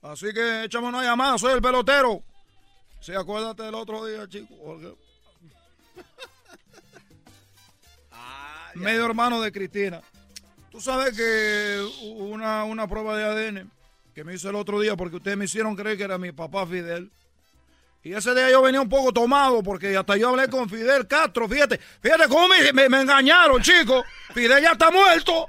Así 0.00 0.32
que 0.32 0.62
échame 0.62 0.86
una 0.86 1.02
llamada, 1.02 1.36
soy 1.38 1.54
el 1.54 1.60
pelotero. 1.60 2.22
Sí, 3.00 3.12
acuérdate 3.14 3.62
del 3.62 3.74
otro 3.74 4.04
día, 4.06 4.26
chico. 4.28 4.54
porque- 4.64 4.94
Medio 8.74 9.06
hermano 9.06 9.40
de 9.40 9.50
Cristina. 9.50 10.00
Tú 10.70 10.80
sabes 10.80 11.16
que 11.16 11.84
una, 12.02 12.64
una 12.64 12.86
prueba 12.86 13.16
de 13.16 13.24
ADN 13.24 13.70
que 14.14 14.22
me 14.24 14.34
hice 14.34 14.48
el 14.48 14.54
otro 14.56 14.78
día 14.80 14.94
porque 14.96 15.16
ustedes 15.16 15.36
me 15.36 15.46
hicieron 15.46 15.74
creer 15.74 15.96
que 15.96 16.04
era 16.04 16.18
mi 16.18 16.30
papá 16.32 16.66
Fidel. 16.66 17.10
Y 18.04 18.12
ese 18.14 18.32
día 18.34 18.50
yo 18.50 18.62
venía 18.62 18.80
un 18.80 18.88
poco 18.88 19.12
tomado 19.12 19.62
porque 19.62 19.96
hasta 19.96 20.16
yo 20.16 20.28
hablé 20.28 20.48
con 20.48 20.68
Fidel 20.68 21.06
Castro. 21.08 21.48
Fíjate, 21.48 21.78
fíjate 22.00 22.28
cómo 22.28 22.46
me, 22.48 22.72
me- 22.72 22.88
me 22.88 23.00
engañaron, 23.00 23.60
chicos. 23.62 24.04
Fidel 24.32 24.62
ya 24.62 24.72
está 24.72 24.90
muerto. 24.90 25.46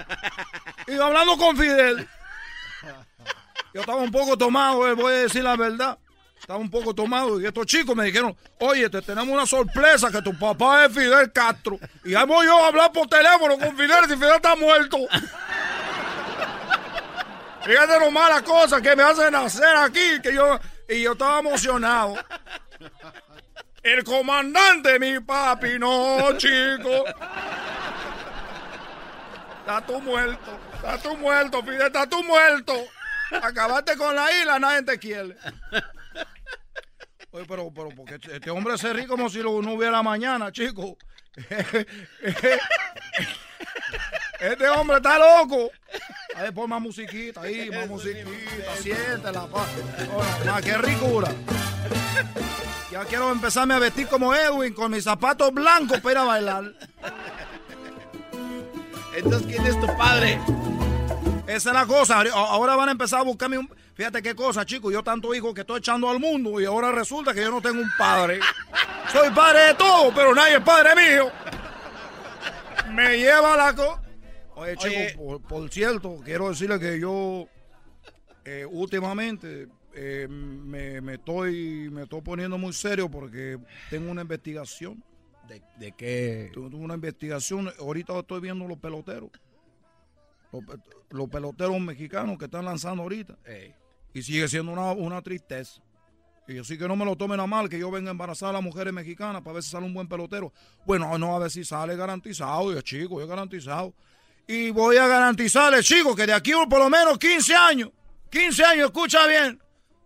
Y 0.87 0.95
yo 0.95 1.05
hablando 1.05 1.37
con 1.37 1.55
Fidel. 1.55 2.07
Yo 3.73 3.81
estaba 3.81 4.01
un 4.01 4.11
poco 4.11 4.35
tomado, 4.37 4.87
eh, 4.89 4.93
voy 4.93 5.13
a 5.13 5.17
decir 5.17 5.43
la 5.43 5.55
verdad. 5.55 5.99
Estaba 6.39 6.59
un 6.59 6.69
poco 6.71 6.93
tomado 6.95 7.39
y 7.39 7.45
estos 7.45 7.65
chicos 7.65 7.95
me 7.95 8.05
dijeron, 8.05 8.35
oye, 8.59 8.89
te 8.89 9.01
tenemos 9.01 9.29
una 9.29 9.45
sorpresa 9.45 10.09
que 10.09 10.21
tu 10.21 10.37
papá 10.37 10.85
es 10.85 10.93
Fidel 10.93 11.31
Castro. 11.31 11.77
Y 12.03 12.15
ahí 12.15 12.25
voy 12.25 12.45
yo 12.45 12.63
a 12.63 12.67
hablar 12.67 12.91
por 12.91 13.07
teléfono 13.07 13.57
con 13.57 13.77
Fidel 13.77 14.05
si 14.07 14.15
Fidel 14.15 14.35
está 14.35 14.55
muerto. 14.55 14.97
Fíjate 17.63 17.99
lo 17.99 18.09
malas 18.09 18.41
cosas 18.43 18.81
que 18.81 18.95
me 18.95 19.03
hacen 19.03 19.35
hacer 19.35 19.75
aquí, 19.77 20.21
que 20.23 20.33
yo, 20.33 20.59
y 20.87 21.03
yo 21.03 21.11
estaba 21.11 21.39
emocionado. 21.39 22.15
El 23.83 24.03
comandante, 24.03 24.97
mi 24.97 25.19
papi, 25.19 25.77
no, 25.77 26.35
chico. 26.37 27.05
Está 29.59 29.85
tú 29.85 30.01
muerto, 30.01 30.59
está 30.73 30.97
tú 30.97 31.15
muerto, 31.17 31.61
Fidel, 31.61 31.81
está 31.87 32.07
tú 32.07 32.23
muerto. 32.23 32.73
Acabaste 33.43 33.95
con 33.97 34.15
la 34.15 34.31
isla, 34.31 34.57
nadie 34.57 34.81
te 34.83 34.97
quiere. 34.97 35.37
Oye, 37.31 37.45
pero, 37.47 37.71
pero, 37.73 37.89
porque 37.95 38.15
este- 38.15 38.35
este 38.37 38.49
hombre 38.49 38.77
se 38.77 38.91
ríe 38.91 39.07
como 39.07 39.29
si 39.29 39.39
lo, 39.41 39.61
no 39.61 39.73
hubiera 39.73 40.01
mañana, 40.01 40.51
chico. 40.51 40.97
Este 44.39 44.69
hombre 44.69 44.97
está 44.97 45.17
loco. 45.19 45.69
A 46.35 46.43
ver, 46.43 46.53
pon 46.53 46.69
más 46.69 46.81
musiquita 46.81 47.41
ahí, 47.41 47.69
más 47.71 47.87
musiquita, 47.89 48.75
siéntela, 48.81 49.45
pa. 49.47 49.65
No, 50.45 50.51
ma, 50.53 50.61
qué 50.61 50.77
ricura. 50.77 51.29
Ya 52.89 53.03
quiero 53.03 53.31
empezarme 53.31 53.73
a 53.73 53.79
vestir 53.79 54.07
como 54.07 54.33
Edwin, 54.33 54.73
con 54.73 54.91
mis 54.91 55.03
zapatos 55.03 55.53
blancos 55.53 55.99
para 55.99 56.11
ir 56.13 56.17
a 56.19 56.23
bailar. 56.23 56.73
Entonces, 59.15 59.47
¿quién 59.47 59.65
es 59.65 59.79
tu 59.79 59.87
padre? 59.97 60.39
Esa 61.45 61.69
es 61.71 61.75
la 61.75 61.85
cosa. 61.85 62.21
Ahora 62.33 62.75
van 62.77 62.87
a 62.89 62.91
empezar 62.93 63.19
a 63.19 63.23
buscarme 63.23 63.57
un. 63.57 63.69
Fíjate 63.99 64.21
qué 64.21 64.33
cosa, 64.33 64.65
chicos. 64.65 64.93
Yo 64.93 65.03
tanto 65.03 65.35
hijo 65.35 65.53
que 65.53 65.59
estoy 65.59 65.79
echando 65.79 66.09
al 66.09 66.21
mundo 66.21 66.61
y 66.61 66.63
ahora 66.63 66.89
resulta 66.89 67.33
que 67.33 67.41
yo 67.41 67.51
no 67.51 67.61
tengo 67.61 67.81
un 67.81 67.89
padre. 67.97 68.39
Soy 69.11 69.29
padre 69.31 69.59
de 69.59 69.73
todo, 69.73 70.13
pero 70.15 70.33
nadie 70.33 70.55
es 70.55 70.63
padre 70.63 70.95
mío. 70.95 71.29
Me 72.93 73.17
lleva 73.17 73.57
la 73.57 73.75
co. 73.75 73.99
Oye, 74.55 74.77
chicos, 74.77 74.95
Oye. 74.95 75.15
Por, 75.17 75.41
por 75.41 75.69
cierto, 75.69 76.21
quiero 76.23 76.47
decirle 76.47 76.79
que 76.79 76.97
yo 76.97 77.49
eh, 78.45 78.65
últimamente 78.71 79.67
eh, 79.93 80.27
me, 80.29 81.01
me 81.01 81.15
estoy 81.15 81.89
me 81.91 82.03
estoy 82.03 82.21
poniendo 82.21 82.57
muy 82.57 82.71
serio 82.71 83.11
porque 83.11 83.59
tengo 83.89 84.09
una 84.09 84.21
investigación. 84.21 85.03
¿De, 85.45 85.61
de 85.77 85.91
qué? 85.91 86.51
Tengo 86.53 86.77
una 86.77 86.93
investigación. 86.93 87.69
Ahorita 87.77 88.17
estoy 88.17 88.39
viendo 88.39 88.65
los 88.65 88.77
peloteros. 88.77 89.29
Los, 90.53 90.63
pe- 90.63 90.81
los 91.09 91.27
peloteros 91.27 91.77
mexicanos 91.81 92.37
que 92.37 92.45
están 92.45 92.63
lanzando 92.63 93.03
ahorita. 93.03 93.37
Ey. 93.43 93.75
Y 94.19 94.21
sigue 94.21 94.49
siendo 94.49 94.73
una, 94.73 94.91
una 94.91 95.21
tristeza. 95.21 95.81
Y 96.45 96.57
así 96.57 96.77
que 96.77 96.89
no 96.89 96.97
me 96.97 97.05
lo 97.05 97.15
tomen 97.15 97.39
a 97.39 97.47
mal 97.47 97.69
que 97.69 97.79
yo 97.79 97.89
venga 97.89 98.09
a 98.09 98.11
embarazar 98.11 98.49
a 98.49 98.53
las 98.53 98.61
mujeres 98.61 98.91
mexicanas 98.91 99.41
para 99.41 99.53
ver 99.53 99.63
si 99.63 99.69
sale 99.69 99.85
un 99.85 99.93
buen 99.93 100.09
pelotero. 100.09 100.51
Bueno, 100.85 101.17
no, 101.17 101.35
a 101.35 101.39
ver 101.39 101.49
si 101.49 101.63
sale 101.63 101.95
garantizado, 101.95 102.73
yo 102.73 102.81
chico, 102.81 103.21
yo 103.21 103.27
garantizado. 103.27 103.93
Y 104.45 104.71
voy 104.71 104.97
a 104.97 105.07
garantizarle, 105.07 105.81
chico, 105.83 106.13
que 106.15 106.25
de 106.25 106.33
aquí 106.33 106.51
por 106.69 106.79
lo 106.79 106.89
menos 106.89 107.17
15 107.17 107.55
años, 107.55 107.91
15 108.29 108.63
años, 108.65 108.85
escucha 108.87 109.25
bien, 109.25 109.61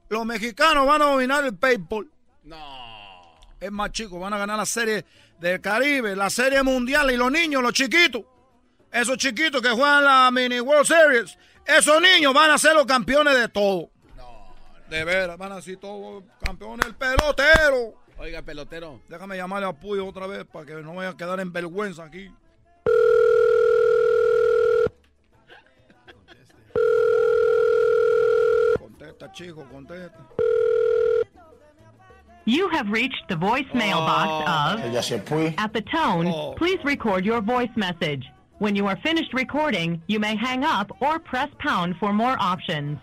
los 0.10 0.26
mexicanos 0.27 0.85
van 0.85 1.02
a 1.02 1.06
dominar 1.06 1.44
el 1.44 1.53
béisbol. 1.53 2.11
No. 2.44 3.38
Es 3.60 3.72
más, 3.72 3.91
chicos, 3.94 4.19
van 4.19 4.34
a 4.34 4.38
ganar 4.38 4.57
la 4.57 4.65
serie 4.68 5.06
del 5.40 5.60
Caribe, 5.60 6.15
la 6.15 6.30
Serie 6.30 6.61
Mundial 6.61 7.10
y 7.10 7.18
los 7.18 7.31
niños, 7.31 7.64
los 7.64 7.73
chiquitos, 7.73 8.23
esos 8.91 9.18
chiquitos 9.18 9.60
que 9.61 9.69
juegan 9.69 10.03
la 10.03 10.30
Mini 10.30 10.60
World 10.60 10.85
Series, 10.85 11.35
esos 11.65 12.02
niños 12.02 12.34
van 12.34 12.52
a 12.52 12.57
ser 12.57 12.76
los 12.76 12.85
campeones 12.85 13.35
de 13.35 13.48
todo. 13.48 13.92
No, 14.93 14.99
de 14.99 15.05
veras, 15.05 15.37
van 15.39 15.51
a 15.51 15.59
ser 15.61 15.77
todos 15.77 16.23
campeones, 16.39 16.85
el 16.85 16.93
pelotero. 16.93 17.95
Oiga, 18.19 18.43
pelotero. 18.43 19.01
Déjame 19.09 19.35
llamarle 19.37 19.67
a 19.67 19.73
Puyo 19.73 20.05
otra 20.05 20.27
vez 20.27 20.45
para 20.45 20.67
que 20.67 20.75
no 20.75 20.93
vaya 20.93 21.09
a 21.09 21.17
quedar 21.17 21.39
en 21.39 21.51
vergüenza 21.51 22.03
aquí. 22.03 22.29
Contesta, 28.77 29.31
chico, 29.33 29.65
contesta. 29.71 30.19
You 32.45 32.67
have 32.69 32.89
reached 32.89 33.23
the 33.29 33.35
voicemail 33.35 33.95
oh, 33.95 34.05
box 34.05 34.81
Ella 34.83 35.01
se 35.01 35.19
fue. 35.19 35.47
of. 35.47 35.53
At 35.57 35.73
the 35.73 35.81
tone, 35.81 36.27
Oh. 36.27 36.53
please 36.57 36.77
record 36.83 37.25
your 37.25 37.41
voice 37.41 37.69
message. 37.75 38.25
When 38.59 38.75
you 38.75 38.85
are 38.87 38.97
finished 38.97 39.33
recording, 39.33 40.01
you 40.07 40.19
may 40.19 40.35
hang 40.35 40.63
up 40.63 40.91
or 41.01 41.19
press 41.19 41.49
pound 41.59 41.95
for 41.99 42.13
more 42.13 42.35
options. 42.39 42.99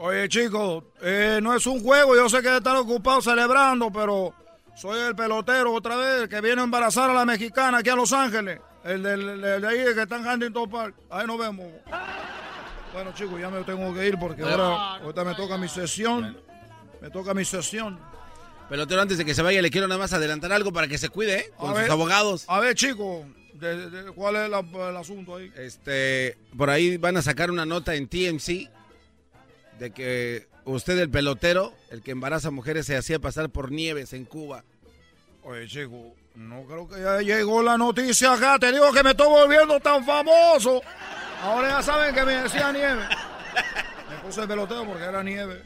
Oye, 0.00 0.28
chicos, 0.28 0.84
eh, 1.02 1.40
no 1.42 1.54
es 1.56 1.66
un 1.66 1.82
juego, 1.82 2.14
yo 2.14 2.28
sé 2.28 2.40
que 2.40 2.56
están 2.56 2.76
ocupados 2.76 3.24
celebrando, 3.24 3.90
pero 3.90 4.32
soy 4.76 5.00
el 5.00 5.16
pelotero 5.16 5.72
otra 5.74 5.96
vez, 5.96 6.22
el 6.22 6.28
que 6.28 6.40
viene 6.40 6.60
a 6.60 6.64
embarazar 6.64 7.10
a 7.10 7.14
la 7.14 7.24
mexicana 7.24 7.78
aquí 7.78 7.90
a 7.90 7.96
Los 7.96 8.12
Ángeles. 8.12 8.60
El 8.84 9.02
de, 9.02 9.66
ahí, 9.66 9.78
el 9.78 9.94
que 9.94 10.02
está 10.02 10.16
en 10.16 10.26
Huntington 10.26 10.70
Park. 10.70 10.94
Ahí 11.10 11.26
nos 11.26 11.36
vemos. 11.38 11.66
Bueno, 12.92 13.12
chicos, 13.12 13.40
ya 13.40 13.50
me 13.50 13.62
tengo 13.64 13.92
que 13.92 14.06
ir 14.06 14.16
porque 14.18 14.42
ahora 14.42 14.94
ahorita 15.02 15.24
me 15.24 15.34
toca 15.34 15.58
mi 15.58 15.68
sesión. 15.68 16.38
Me 17.00 17.10
toca 17.10 17.34
mi 17.34 17.44
sesión. 17.44 17.98
Pelotero, 18.68 19.02
antes 19.02 19.18
de 19.18 19.24
que 19.24 19.34
se 19.34 19.42
vaya, 19.42 19.60
le 19.60 19.70
quiero 19.70 19.88
nada 19.88 19.98
más 19.98 20.12
adelantar 20.12 20.52
algo 20.52 20.72
para 20.72 20.86
que 20.86 20.96
se 20.98 21.08
cuide, 21.08 21.38
¿eh? 21.38 21.50
Con 21.56 21.70
A 21.70 21.72
sus 21.74 21.82
ver. 21.82 21.90
abogados. 21.90 22.44
A 22.48 22.60
ver, 22.60 22.74
chicos, 22.76 23.26
de- 23.54 23.90
de- 23.90 24.12
¿cuál 24.12 24.36
es 24.36 24.48
la- 24.50 24.60
el 24.90 24.96
asunto 24.96 25.36
ahí? 25.36 25.50
Este, 25.56 26.38
por 26.56 26.70
ahí 26.70 26.96
van 26.98 27.16
a 27.16 27.22
sacar 27.22 27.50
una 27.50 27.66
nota 27.66 27.94
en 27.94 28.06
TMC 28.08 28.70
de 29.78 29.90
que 29.90 30.48
usted, 30.64 30.98
el 30.98 31.10
pelotero, 31.10 31.72
el 31.90 32.02
que 32.02 32.10
embaraza 32.12 32.50
mujeres, 32.50 32.86
se 32.86 32.96
hacía 32.96 33.18
pasar 33.18 33.50
por 33.50 33.70
nieves 33.70 34.12
en 34.12 34.24
Cuba. 34.24 34.64
Oye, 35.42 35.66
chico, 35.66 36.14
no 36.34 36.64
creo 36.64 36.88
que 36.88 37.00
ya 37.00 37.20
llegó 37.20 37.62
la 37.62 37.78
noticia 37.78 38.32
acá. 38.32 38.58
Te 38.58 38.72
digo 38.72 38.92
que 38.92 39.02
me 39.02 39.10
estoy 39.10 39.28
volviendo 39.28 39.80
tan 39.80 40.04
famoso. 40.04 40.82
Ahora 41.42 41.68
ya 41.68 41.82
saben 41.82 42.14
que 42.14 42.24
me 42.24 42.32
decía 42.42 42.72
nieve. 42.72 43.02
Me 44.10 44.16
puse 44.22 44.42
el 44.42 44.48
peloteo 44.48 44.84
porque 44.84 45.04
era 45.04 45.22
nieve. 45.22 45.62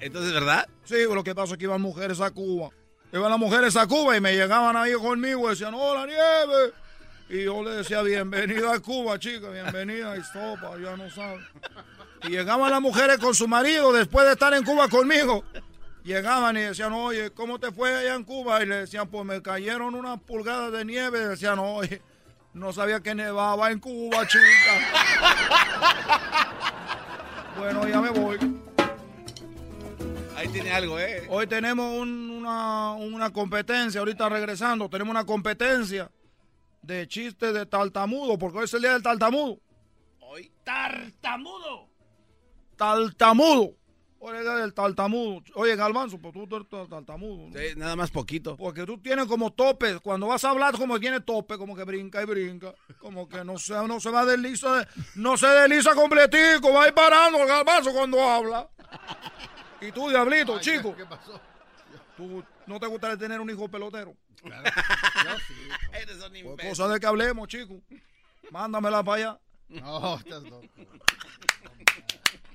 Entonces, 0.00 0.32
¿verdad? 0.32 0.66
Sí, 0.84 0.96
lo 1.12 1.22
que 1.22 1.34
pasa 1.34 1.52
es 1.52 1.58
que 1.58 1.64
iban 1.64 1.80
mujeres 1.80 2.20
a 2.20 2.30
Cuba. 2.30 2.70
Iban 3.12 3.30
las 3.30 3.38
mujeres 3.38 3.76
a 3.76 3.86
Cuba 3.86 4.16
y 4.16 4.20
me 4.20 4.34
llegaban 4.34 4.76
ahí 4.76 4.94
conmigo 4.94 5.46
y 5.46 5.50
decían, 5.50 5.74
hola, 5.74 6.06
nieve. 6.06 6.72
Y 7.28 7.44
yo 7.44 7.62
le 7.62 7.76
decía, 7.76 8.02
bienvenida 8.02 8.74
a 8.74 8.80
Cuba, 8.80 9.18
chica, 9.18 9.50
bienvenida, 9.50 10.16
y 10.16 10.22
sopa, 10.22 10.76
ya 10.78 10.96
no 10.96 11.10
saben. 11.10 11.44
Y 12.24 12.28
llegaban 12.30 12.70
las 12.70 12.80
mujeres 12.80 13.18
con 13.18 13.34
su 13.34 13.46
marido 13.48 13.92
después 13.92 14.26
de 14.26 14.32
estar 14.32 14.52
en 14.54 14.64
Cuba 14.64 14.88
conmigo. 14.88 15.44
Llegaban 16.04 16.56
y 16.56 16.60
decían, 16.60 16.92
oye, 16.92 17.30
¿cómo 17.32 17.58
te 17.58 17.72
fue 17.72 17.94
allá 17.94 18.14
en 18.14 18.24
Cuba? 18.24 18.62
Y 18.62 18.66
le 18.66 18.76
decían, 18.76 19.08
pues 19.08 19.24
me 19.24 19.42
cayeron 19.42 19.94
unas 19.94 20.20
pulgadas 20.20 20.72
de 20.72 20.84
nieve. 20.84 21.20
Y 21.22 21.24
decían, 21.26 21.58
oye, 21.58 22.00
no 22.54 22.72
sabía 22.72 23.00
que 23.00 23.14
nevaba 23.14 23.70
en 23.70 23.80
Cuba, 23.80 24.26
chica. 24.26 24.42
bueno, 27.58 27.88
ya 27.88 28.00
me 28.00 28.10
voy. 28.10 28.38
Ahí 30.36 30.48
tiene 30.48 30.72
algo, 30.72 30.98
¿eh? 31.00 31.26
Hoy 31.30 31.46
tenemos 31.46 31.98
un- 31.98 32.30
una, 32.30 32.92
una 32.92 33.32
competencia, 33.32 34.00
ahorita 34.00 34.28
regresando, 34.28 34.88
tenemos 34.88 35.10
una 35.10 35.24
competencia 35.24 36.10
de 36.82 37.08
chistes 37.08 37.52
de 37.54 37.66
tartamudo, 37.66 38.38
porque 38.38 38.58
hoy 38.58 38.64
es 38.64 38.74
el 38.74 38.82
día 38.82 38.92
del 38.92 39.02
tartamudo. 39.02 39.58
Hoy 40.20 40.52
tartamudo. 40.62 41.88
Tartamudo. 42.76 43.74
Hoy 44.18 44.38
es 44.38 44.46
el 44.46 44.74
tartamudo. 44.74 45.42
Oye, 45.54 45.76
Galvanzo, 45.76 46.18
pues 46.18 46.32
tú 46.34 46.56
eres 46.56 46.68
tartamudo. 46.88 47.48
¿no? 47.48 47.52
Sí, 47.58 47.74
nada 47.76 47.94
más 47.96 48.10
poquito. 48.10 48.56
Porque 48.56 48.84
tú 48.84 48.98
tienes 48.98 49.26
como 49.26 49.52
tope, 49.52 50.00
cuando 50.00 50.26
vas 50.26 50.42
a 50.44 50.50
hablar 50.50 50.76
como 50.76 50.98
tiene 50.98 51.20
tope, 51.20 51.56
como 51.58 51.76
que 51.76 51.84
brinca 51.84 52.22
y 52.22 52.24
brinca, 52.24 52.74
como 52.98 53.28
que 53.28 53.44
no 53.44 53.58
se, 53.58 53.74
no 53.86 54.00
se 54.00 54.10
va 54.10 54.20
a 54.22 54.24
desliza, 54.24 54.88
no 55.16 55.36
se 55.36 55.46
desliza 55.46 55.94
completico, 55.94 56.72
va 56.72 56.84
a 56.84 56.88
ir 56.88 56.94
parando 56.94 57.38
el 57.40 57.46
Galvanzo 57.46 57.92
cuando 57.92 58.20
habla. 58.20 58.68
Y 59.80 59.92
tú, 59.92 60.08
diablito, 60.08 60.58
chico. 60.60 60.96
¿Qué 60.96 61.04
pasó? 61.06 61.38
¿Tú 62.16 62.42
no 62.66 62.80
te 62.80 62.86
gustaría 62.86 63.16
tener 63.18 63.38
un 63.40 63.50
hijo 63.50 63.68
pelotero? 63.68 64.16
Yo 64.42 64.50
sí. 65.46 65.54
Eres 65.92 66.16
un 66.16 66.20
Pues 66.30 66.40
imbécil. 66.40 66.68
cosa 66.70 66.88
de 66.88 66.98
que 66.98 67.06
hablemos, 67.06 67.46
chico. 67.48 67.80
Mándamela 68.50 69.04
para 69.04 69.16
allá. 69.30 69.40
No, 69.68 70.16
estás 70.16 70.42
loco. 70.44 70.66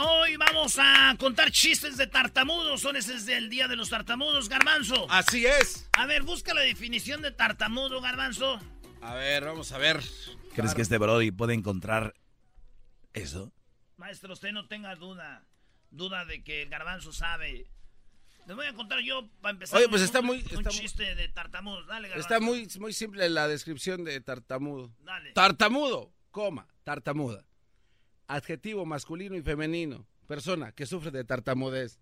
Hoy 0.00 0.36
vamos 0.36 0.76
a 0.78 1.14
contar 1.18 1.50
chistes 1.50 1.96
de 1.96 2.06
tartamudos. 2.06 2.80
Son 2.80 2.96
ese 2.96 3.14
es 3.14 3.28
el 3.28 3.48
día 3.50 3.68
de 3.68 3.76
los 3.76 3.88
tartamudos, 3.90 4.48
Garbanzo. 4.48 5.06
Así 5.10 5.46
es. 5.46 5.88
A 5.92 6.06
ver, 6.06 6.22
busca 6.22 6.54
la 6.54 6.62
definición 6.62 7.22
de 7.22 7.30
tartamudo, 7.30 8.00
Garbanzo. 8.00 8.60
A 9.00 9.14
ver, 9.14 9.44
vamos 9.44 9.72
a 9.72 9.78
ver. 9.78 10.00
¿Crees 10.54 10.74
que 10.74 10.82
este 10.82 10.98
Brody 10.98 11.30
puede 11.30 11.54
encontrar 11.54 12.14
eso? 13.12 13.52
Maestro, 13.96 14.32
usted 14.32 14.52
no 14.52 14.66
tenga 14.66 14.94
duda. 14.96 15.44
Duda 15.90 16.24
de 16.24 16.42
que 16.44 16.62
el 16.62 16.68
Garbanzo 16.68 17.12
sabe. 17.12 17.66
Les 18.46 18.56
voy 18.56 18.66
a 18.66 18.72
contar 18.74 19.00
yo, 19.00 19.28
para 19.40 19.52
empezar, 19.52 19.76
Oye, 19.76 19.86
un- 19.86 19.90
pues 19.90 20.02
está 20.02 20.20
un, 20.20 20.26
muy- 20.26 20.38
un 20.38 20.44
está 20.58 20.70
muy- 20.70 20.78
chiste 20.80 21.14
de 21.14 21.28
tartamudos. 21.28 21.86
Dale, 21.86 22.08
Garbanzo. 22.08 22.20
Está 22.34 22.40
muy, 22.44 22.68
muy 22.78 22.92
simple 22.92 23.28
la 23.28 23.46
descripción 23.48 24.04
de 24.04 24.20
tartamudo. 24.20 24.92
Dale. 25.00 25.32
Tartamudo, 25.32 26.12
coma, 26.30 26.66
tartamuda. 26.82 27.44
Adjetivo 28.28 28.84
masculino 28.86 29.34
y 29.36 29.42
femenino. 29.42 30.06
Persona 30.26 30.72
que 30.72 30.86
sufre 30.86 31.10
de 31.10 31.24
tartamudez. 31.24 31.98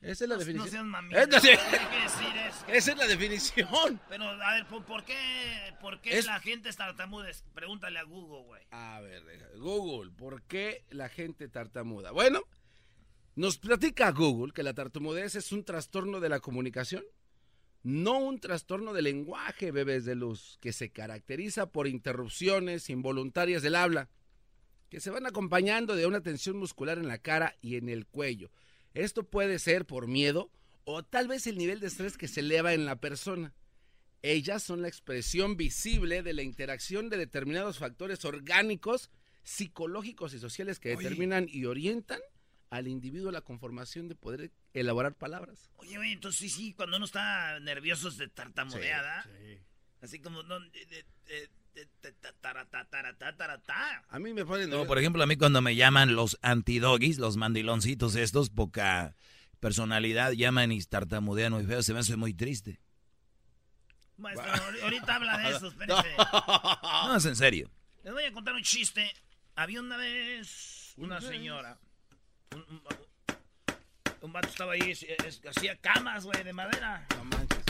Esa 0.00 0.24
es 0.24 0.28
la 0.30 0.36
No- 0.36 0.38
definición. 0.38 0.64
No 0.66 0.70
seas 0.70 0.84
mamita. 0.86 1.22
Esa- 1.38 1.40
decir 2.66 2.92
es 2.92 2.96
la 2.96 3.06
definición. 3.06 4.00
Pero, 4.08 4.24
a 4.24 4.54
ver, 4.54 4.66
¿por, 4.66 5.04
qué, 5.04 5.14
por 5.80 6.00
qué 6.00 6.18
Es- 6.18 6.24
la 6.26 6.40
gente 6.40 6.68
es 6.70 6.76
tartamuda? 6.76 7.28
Es- 7.28 7.44
Pregúntale 7.52 7.98
a 7.98 8.04
Google, 8.04 8.44
güey. 8.46 8.62
A 8.70 9.00
ver, 9.00 9.22
Google, 9.58 10.10
¿por 10.12 10.42
qué 10.44 10.84
la 10.90 11.08
gente 11.10 11.48
tartamuda? 11.48 12.12
Bueno, 12.12 12.40
nos 13.34 13.58
platica 13.58 14.10
Google 14.12 14.52
que 14.54 14.62
la 14.62 14.72
tartamudez 14.72 15.34
es 15.34 15.52
un 15.52 15.64
trastorno 15.64 16.20
de 16.20 16.28
la 16.30 16.40
comunicación, 16.40 17.04
no 17.82 18.18
un 18.20 18.38
trastorno 18.38 18.92
de 18.94 19.02
lenguaje, 19.02 19.70
bebés 19.72 20.04
de 20.04 20.14
luz, 20.14 20.56
que 20.60 20.72
se 20.72 20.90
caracteriza 20.90 21.66
por 21.66 21.86
interrupciones 21.88 22.88
involuntarias 22.88 23.62
del 23.62 23.74
habla, 23.74 24.08
que 24.90 25.00
se 25.00 25.10
van 25.10 25.24
acompañando 25.26 25.94
de 25.96 26.06
una 26.06 26.20
tensión 26.20 26.56
muscular 26.56 26.98
en 26.98 27.08
la 27.08 27.18
cara 27.18 27.56
y 27.62 27.76
en 27.76 27.88
el 27.88 28.06
cuello. 28.06 28.50
Esto 28.92 29.22
puede 29.22 29.58
ser 29.58 29.86
por 29.86 30.08
miedo 30.08 30.50
o 30.84 31.04
tal 31.04 31.28
vez 31.28 31.46
el 31.46 31.56
nivel 31.56 31.80
de 31.80 31.86
estrés 31.86 32.18
que 32.18 32.28
se 32.28 32.40
eleva 32.40 32.74
en 32.74 32.84
la 32.84 32.96
persona. 32.96 33.54
Ellas 34.22 34.62
son 34.62 34.82
la 34.82 34.88
expresión 34.88 35.56
visible 35.56 36.22
de 36.22 36.34
la 36.34 36.42
interacción 36.42 37.08
de 37.08 37.16
determinados 37.16 37.78
factores 37.78 38.24
orgánicos, 38.24 39.10
psicológicos 39.44 40.34
y 40.34 40.38
sociales 40.40 40.78
que 40.80 40.90
determinan 41.04 41.46
y 41.48 41.64
orientan 41.64 42.20
al 42.68 42.86
individuo 42.88 43.30
a 43.30 43.32
la 43.32 43.40
conformación 43.40 44.08
de 44.08 44.14
poder 44.16 44.50
elaborar 44.74 45.14
palabras. 45.14 45.70
Oye, 45.76 45.96
güey, 45.96 46.12
entonces 46.12 46.40
sí, 46.40 46.48
sí, 46.50 46.72
cuando 46.74 46.96
uno 46.96 47.06
está 47.06 47.58
nervioso 47.60 48.08
es 48.08 48.16
de 48.18 48.28
tartamudeada. 48.28 49.24
Así 50.02 50.18
como, 50.20 50.42
no, 50.42 50.58
de- 50.60 50.86
de- 50.86 51.48
A 54.08 54.18
mí 54.18 54.32
me 54.32 54.44
ponen... 54.44 54.70
No, 54.70 54.86
por 54.86 54.98
ejemplo, 54.98 55.22
a 55.22 55.26
mí 55.26 55.36
cuando 55.36 55.60
me 55.62 55.74
llaman 55.76 56.14
los 56.14 56.38
antidoggies, 56.42 57.18
los 57.18 57.36
mandiloncitos 57.36 58.14
estos, 58.16 58.50
poca 58.50 59.14
personalidad, 59.60 60.32
llaman 60.32 60.72
y 60.72 60.82
tartamudean 60.82 61.52
muy 61.52 61.64
feo, 61.64 61.82
se 61.82 61.92
me 61.92 62.00
hace 62.00 62.16
muy 62.16 62.34
triste. 62.34 62.80
Maestro, 64.16 64.50
ahor- 64.52 64.82
ahorita 64.82 65.14
habla 65.16 65.38
de 65.38 65.56
eso, 65.56 65.66
espérese. 65.68 66.08
No, 66.82 67.16
es 67.16 67.24
en 67.24 67.36
serio. 67.36 67.70
Les 68.04 68.12
voy 68.12 68.24
a 68.24 68.32
contar 68.32 68.54
un 68.54 68.62
chiste. 68.62 69.10
Había 69.56 69.80
una 69.80 69.96
vez 69.96 70.94
una 70.96 71.20
señora. 71.20 71.78
Un, 72.54 72.60
un, 72.68 72.82
un 74.22 74.32
vato 74.32 74.48
estaba 74.48 74.72
ahí, 74.72 74.90
es- 74.90 75.02
es- 75.02 75.40
hacía 75.46 75.76
camas, 75.76 76.24
güey, 76.24 76.42
de 76.42 76.52
madera. 76.52 77.06
No 77.16 77.24
manches. 77.24 77.60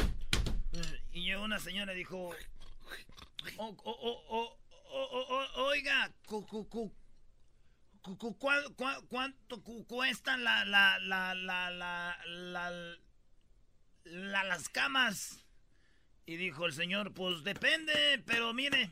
Y 1.12 1.24
llegó 1.24 1.43
una 1.44 1.59
señora 1.59 1.93
y 1.93 1.97
dijo, 1.98 2.32
"O- 3.57 3.69
o- 3.69 3.91
o- 3.91 4.25
o- 4.29 4.59
o- 4.93 5.09
o- 5.19 5.37
o- 5.37 5.65
oiga, 5.67 6.12
cu- 6.27 6.47
cu- 6.47 6.69
cu- 6.69 6.95
cuánto 9.09 9.62
cuestan 9.87 10.45
la, 10.45 10.65
la, 10.65 10.99
la, 10.99 11.35
la, 11.35 11.71
la, 14.05 14.45
las 14.45 14.69
camas? 14.69 15.45
Y 16.27 16.37
dijo 16.37 16.67
el 16.67 16.73
señor, 16.73 17.12
pues 17.12 17.43
depende, 17.43 18.23
pero 18.27 18.53
mire, 18.55 18.91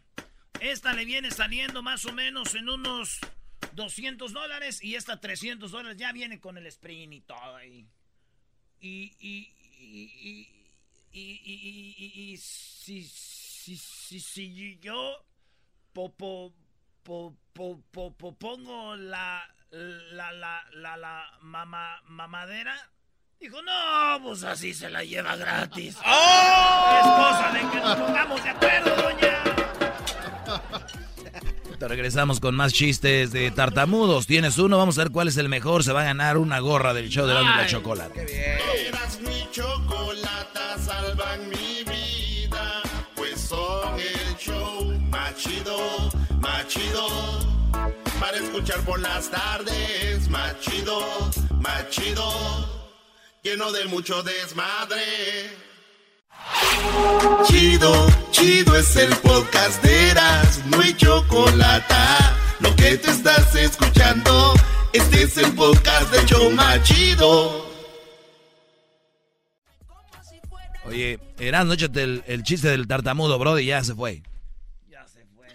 esta 0.60 0.92
le 0.92 1.04
viene 1.04 1.30
saliendo 1.30 1.82
más 1.82 2.04
o 2.04 2.12
menos 2.12 2.54
en 2.54 2.68
unos 2.68 3.20
200 3.72 4.32
dólares 4.32 4.82
y 4.82 4.96
esta 4.96 5.20
300 5.20 5.70
dólares 5.70 5.98
ya 5.98 6.12
viene 6.12 6.40
con 6.40 6.58
el 6.58 6.66
sprint 6.66 7.12
y 7.12 7.20
todo 7.20 7.56
ahí. 7.56 7.86
Y, 8.80 9.12
y, 9.20 9.54
y, 9.78 10.58
y, 11.12 11.94
y, 11.96 12.32
y, 12.32 12.36
si, 12.36 13.04
si, 13.58 13.76
si, 13.76 14.20
si 14.20 14.78
yo 14.80 15.24
po, 15.92 16.14
pongo 18.38 18.96
la, 18.96 19.42
la, 19.70 20.32
la, 20.32 20.64
la, 20.72 20.96
la 20.96 21.24
mama, 21.42 22.00
mamadera, 22.06 22.76
dijo, 23.40 23.60
no, 23.62 24.22
pues 24.22 24.44
así 24.44 24.74
se 24.74 24.88
la 24.90 25.02
lleva 25.02 25.36
gratis. 25.36 25.96
¡Oh! 26.06 26.98
Es 26.98 27.06
cosa 27.06 27.52
de 27.52 27.60
que 27.70 27.80
nos 27.80 27.96
pongamos 27.96 28.44
de 28.44 28.50
acuerdo, 28.50 28.96
doña. 29.02 29.42
Te 31.78 31.86
regresamos 31.86 32.40
con 32.40 32.56
más 32.56 32.72
chistes 32.72 33.30
de 33.30 33.50
tartamudos. 33.52 34.26
Tienes 34.26 34.58
uno, 34.58 34.78
vamos 34.78 34.98
a 34.98 35.02
ver 35.02 35.12
cuál 35.12 35.28
es 35.28 35.36
el 35.36 35.48
mejor. 35.48 35.84
Se 35.84 35.92
va 35.92 36.00
a 36.00 36.04
ganar 36.04 36.36
una 36.36 36.58
gorra 36.58 36.92
del 36.92 37.08
show 37.08 37.26
de 37.26 37.34
la, 37.34 37.42
la 37.42 37.66
chocolate. 37.66 38.14
Qué 38.14 38.24
bien. 38.24 38.58
Eras 38.88 39.20
mi 39.20 39.48
chocolata, 39.52 40.76
salvan 40.78 41.48
mi 41.50 41.87
más 46.68 46.74
chido. 46.74 47.08
Para 48.20 48.36
escuchar 48.36 48.80
por 48.80 49.00
las 49.00 49.30
tardes, 49.30 50.28
más 50.28 50.58
chido, 50.60 51.00
más 51.60 51.88
chido. 51.90 52.24
Lleno 53.42 53.72
de 53.72 53.86
mucho 53.86 54.22
desmadre. 54.22 55.56
Chido, 57.46 58.06
chido 58.30 58.76
es 58.76 58.96
el 58.96 59.14
podcast 59.16 59.82
de 59.82 60.10
Eras, 60.10 60.64
no 60.66 60.80
hay 60.80 60.94
chocolate. 60.94 61.94
Lo 62.60 62.74
que 62.76 62.96
te 62.96 63.10
estás 63.10 63.54
escuchando, 63.54 64.54
este 64.92 65.22
es 65.22 65.36
el 65.38 65.52
podcast 65.54 66.12
de 66.12 66.26
Choma 66.26 66.82
Chido. 66.82 67.66
Oye, 70.84 71.18
Eras, 71.38 71.66
no 71.66 71.74
el, 71.74 72.24
el, 72.26 72.42
chiste 72.42 72.68
del 72.68 72.86
tartamudo, 72.86 73.38
bro, 73.38 73.58
y 73.58 73.66
ya 73.66 73.84
se 73.84 73.94
fue. 73.94 74.22
Ya 74.88 75.06
se 75.06 75.24
fue, 75.26 75.48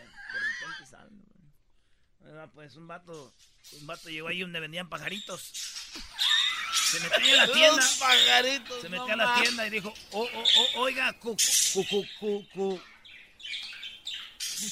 Pues 2.64 2.77
un 2.77 2.88
vato, 2.88 3.34
un 3.73 3.88
vato 3.88 4.07
llegó 4.07 4.30
ahí 4.30 4.40
donde 4.40 4.61
vendían 4.61 4.88
pajaritos. 4.88 5.52
Se 6.72 6.98
metió 7.02 7.18
en 7.18 7.35
la 7.35 7.52
tienda. 7.52 7.81
se 7.81 8.88
metió 8.88 9.11
a 9.11 9.15
la 9.18 9.41
tienda 9.41 9.68
y 9.68 9.69
dijo, 9.69 9.94
oh, 10.11 10.30
oh, 10.34 10.44
oh, 10.57 10.80
oiga, 10.80 11.11
cu, 11.19 11.35
cu, 11.73 12.48
cu, 12.53 12.81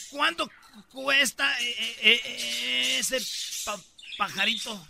¿cuánto 0.09 0.49
cuesta 0.89 1.59
eh, 1.59 1.97
eh, 2.01 2.22
eh, 2.23 2.99
ese 2.99 3.18
pajarito? 4.18 4.88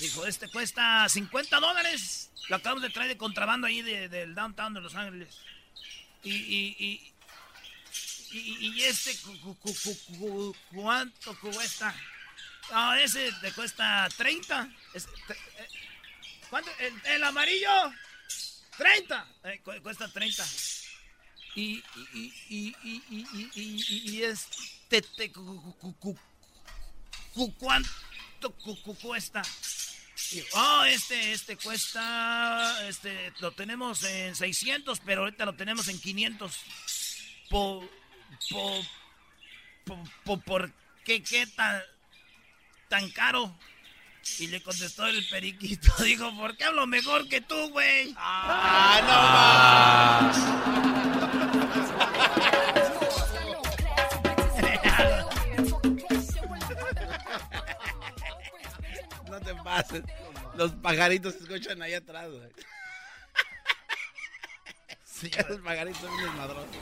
Dijo, 0.00 0.24
este 0.24 0.48
cuesta 0.48 1.06
50 1.10 1.60
dólares. 1.60 2.30
Lo 2.48 2.56
acabamos 2.56 2.82
de 2.82 2.88
traer 2.88 3.10
de 3.10 3.18
contrabando 3.18 3.66
ahí 3.66 3.82
del 3.82 4.34
downtown 4.34 4.72
de 4.72 4.80
Los 4.80 4.94
Ángeles. 4.94 5.36
Y, 6.22 6.32
y, 6.32 6.76
y, 6.78 7.12
y, 8.32 8.82
este, 8.82 9.16
¿cuánto 10.72 11.38
cuesta? 11.40 11.94
No, 12.70 12.94
ese 12.94 13.30
te 13.40 13.52
cuesta 13.52 14.08
30. 14.16 14.68
¿Cuánto? 16.50 16.70
¿El, 17.04 17.22
amarillo? 17.22 17.70
30. 18.76 19.28
cuesta 19.82 20.08
30. 20.12 20.44
Y, 21.54 21.82
y, 22.12 22.32
y, 22.48 22.76
y, 22.82 24.10
y, 24.10 24.22
este, 24.22 25.02
te, 25.02 25.32
¿cuánto 27.58 28.52
cuesta? 29.00 29.42
Oh, 30.54 30.84
este, 30.84 31.32
este 31.32 31.56
cuesta, 31.56 32.88
este, 32.88 33.32
lo 33.40 33.52
tenemos 33.52 34.02
en 34.02 34.34
600, 34.34 35.00
pero 35.00 35.22
ahorita 35.22 35.44
lo 35.44 35.54
tenemos 35.54 35.88
en 35.88 36.00
500. 36.00 36.60
¿Por, 37.48 37.88
por, 38.50 39.98
por, 40.24 40.42
por 40.42 40.72
qué, 41.04 41.22
qué 41.22 41.46
tan, 41.46 41.80
tan 42.88 43.10
caro? 43.10 43.56
Y 44.38 44.48
le 44.48 44.60
contestó 44.62 45.06
el 45.06 45.24
periquito, 45.28 45.92
dijo, 46.02 46.34
¿por 46.36 46.56
qué 46.56 46.64
hablo 46.64 46.86
mejor 46.86 47.28
que 47.28 47.40
tú, 47.40 47.70
güey? 47.70 48.12
¡Ah, 48.16 49.00
no 50.32 50.56
No 59.30 59.40
te 59.40 59.54
pases. 59.56 60.02
Los 60.56 60.72
pajaritos 60.72 61.34
se 61.34 61.40
escuchan 61.44 61.80
ahí 61.82 61.94
atrás, 61.94 62.28
güey. 62.30 62.48
Sí, 65.04 65.30
los 65.48 65.60
pajaritos 65.60 66.00
son 66.02 66.14
desmadrosos. 66.18 66.76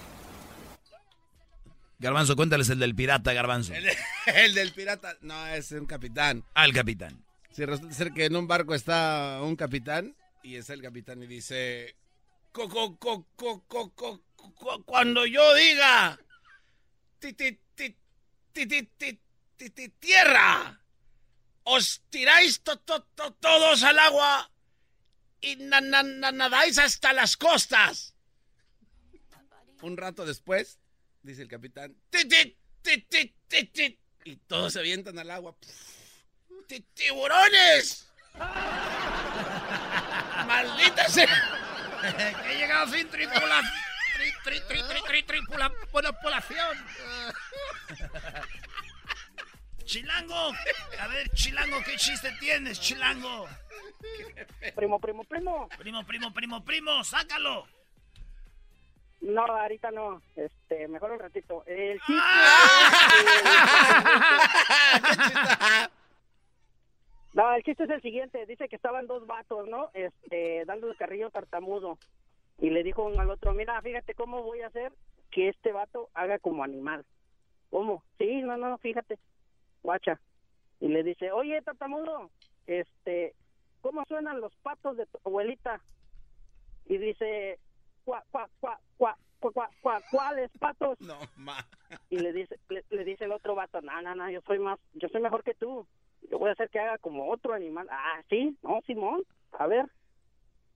Garbanzo, 1.98 2.36
cuéntales 2.36 2.68
el 2.70 2.78
del 2.78 2.94
pirata, 2.94 3.32
Garbanzo. 3.32 3.72
el, 4.26 4.54
del 4.54 4.72
pirata, 4.72 5.16
no, 5.22 5.46
es 5.48 5.72
un 5.72 5.86
capitán. 5.86 6.44
Ah, 6.54 6.64
el 6.64 6.72
capitán. 6.72 7.24
Sí, 7.52 7.64
resulta 7.64 7.94
ser 7.94 8.12
que 8.12 8.24
en 8.24 8.36
un 8.36 8.48
barco 8.48 8.74
está 8.74 9.40
un 9.42 9.54
capitán 9.56 10.16
y 10.42 10.56
es 10.56 10.70
el 10.70 10.82
capitán 10.82 11.22
y 11.22 11.26
dice, 11.26 11.96
cuando 14.84 15.24
yo 15.26 15.54
diga, 15.54 16.18
tierra, 20.00 20.80
os 21.62 22.02
tiráis 22.10 22.60
todos 23.40 23.82
al 23.82 23.98
agua 23.98 24.50
y 25.40 25.56
nadáis 25.56 26.78
hasta 26.78 27.12
las 27.12 27.36
costas. 27.36 28.14
Un 29.82 29.96
rato 29.96 30.24
después, 30.24 30.78
dice 31.24 31.42
el 31.42 31.48
capitán, 31.48 31.96
y 34.24 34.36
todos 34.46 34.72
se 34.72 34.78
avientan 34.78 35.18
al 35.18 35.30
agua. 35.30 35.56
¡Tiburones! 36.94 38.08
¡Maldita 40.46 41.08
sea! 41.08 41.60
que 42.42 42.52
he 42.52 42.58
llegado 42.58 42.86
sin 42.92 43.08
tripulación. 43.08 43.64
Tri, 44.44 44.60
tri, 44.68 44.80
tri, 45.06 45.22
tripula, 45.22 45.72
población. 45.90 46.78
Chilango, 49.84 50.52
a 50.98 51.08
ver, 51.08 51.30
Chilango, 51.30 51.82
¿qué 51.84 51.96
chiste 51.96 52.30
tienes, 52.40 52.80
Chilango? 52.80 53.48
Primo, 54.74 54.98
primo, 55.00 55.24
primo. 55.24 55.68
Primo, 55.78 56.06
primo, 56.06 56.32
primo, 56.32 56.64
primo, 56.64 57.04
sácalo. 57.04 57.66
No, 59.24 59.46
ahorita 59.46 59.90
no. 59.90 60.20
Este, 60.36 60.86
mejor 60.86 61.12
un 61.12 61.18
ratito. 61.18 61.64
El 61.66 61.98
chiste. 62.06 62.22
No, 67.32 67.54
el 67.54 67.62
chiste 67.62 67.84
es 67.84 67.90
el 67.90 68.02
siguiente. 68.02 68.44
Dice 68.44 68.68
que 68.68 68.76
estaban 68.76 69.06
dos 69.06 69.26
vatos, 69.26 69.66
¿no? 69.66 69.88
Este, 69.94 70.64
dando 70.66 70.90
el 70.90 70.96
carrillo 70.96 71.30
tartamudo. 71.30 71.98
Y 72.58 72.68
le 72.68 72.82
dijo 72.82 73.02
uno 73.04 73.20
al 73.22 73.30
otro, 73.30 73.54
mira, 73.54 73.80
fíjate 73.80 74.14
cómo 74.14 74.42
voy 74.42 74.60
a 74.60 74.66
hacer 74.66 74.92
que 75.30 75.48
este 75.48 75.72
vato 75.72 76.10
haga 76.12 76.38
como 76.38 76.62
animal. 76.62 77.06
¿Cómo? 77.70 78.04
Sí, 78.18 78.42
no, 78.42 78.58
no, 78.58 78.76
fíjate. 78.78 79.18
Guacha. 79.82 80.20
Y 80.80 80.88
le 80.88 81.02
dice, 81.02 81.32
oye, 81.32 81.62
tartamudo, 81.62 82.30
este, 82.66 83.34
¿cómo 83.80 84.04
suenan 84.06 84.42
los 84.42 84.54
patos 84.56 84.98
de 84.98 85.06
tu 85.06 85.18
abuelita? 85.24 85.80
Y 86.86 86.98
dice, 86.98 87.58
cuá, 88.04 88.22
cuá, 88.30 88.48
cuá, 88.60 88.78
cuá, 88.96 89.16
cuá, 89.40 89.70
cuá, 89.80 90.02
¿cuáles 90.10 90.50
patos? 90.58 91.00
No, 91.00 91.18
ma. 91.36 91.56
Y 92.10 92.18
le 92.18 92.32
dice, 92.32 92.58
le, 92.68 92.84
le 92.90 93.04
dice 93.04 93.24
el 93.24 93.32
otro 93.32 93.54
vato, 93.54 93.80
no, 93.80 94.00
no, 94.02 94.14
no, 94.14 94.30
yo 94.30 94.40
soy 94.42 94.58
más, 94.58 94.78
yo 94.94 95.08
soy 95.08 95.20
mejor 95.20 95.42
que 95.42 95.54
tú 95.54 95.86
yo 96.30 96.38
voy 96.38 96.50
a 96.50 96.52
hacer 96.52 96.70
que 96.70 96.78
haga 96.78 96.98
como 96.98 97.30
otro 97.30 97.54
animal. 97.54 97.88
Ah, 97.90 98.20
sí, 98.28 98.56
no, 98.62 98.80
Simón, 98.86 99.24
a 99.52 99.66
ver. 99.66 99.86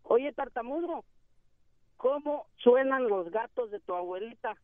Oye, 0.02 0.32
tartamudo, 0.32 1.04
¿cómo 1.96 2.46
suenan 2.56 3.08
los 3.08 3.30
gatos 3.30 3.70
de 3.70 3.78
tu 3.80 3.94
abuelita? 3.94 4.56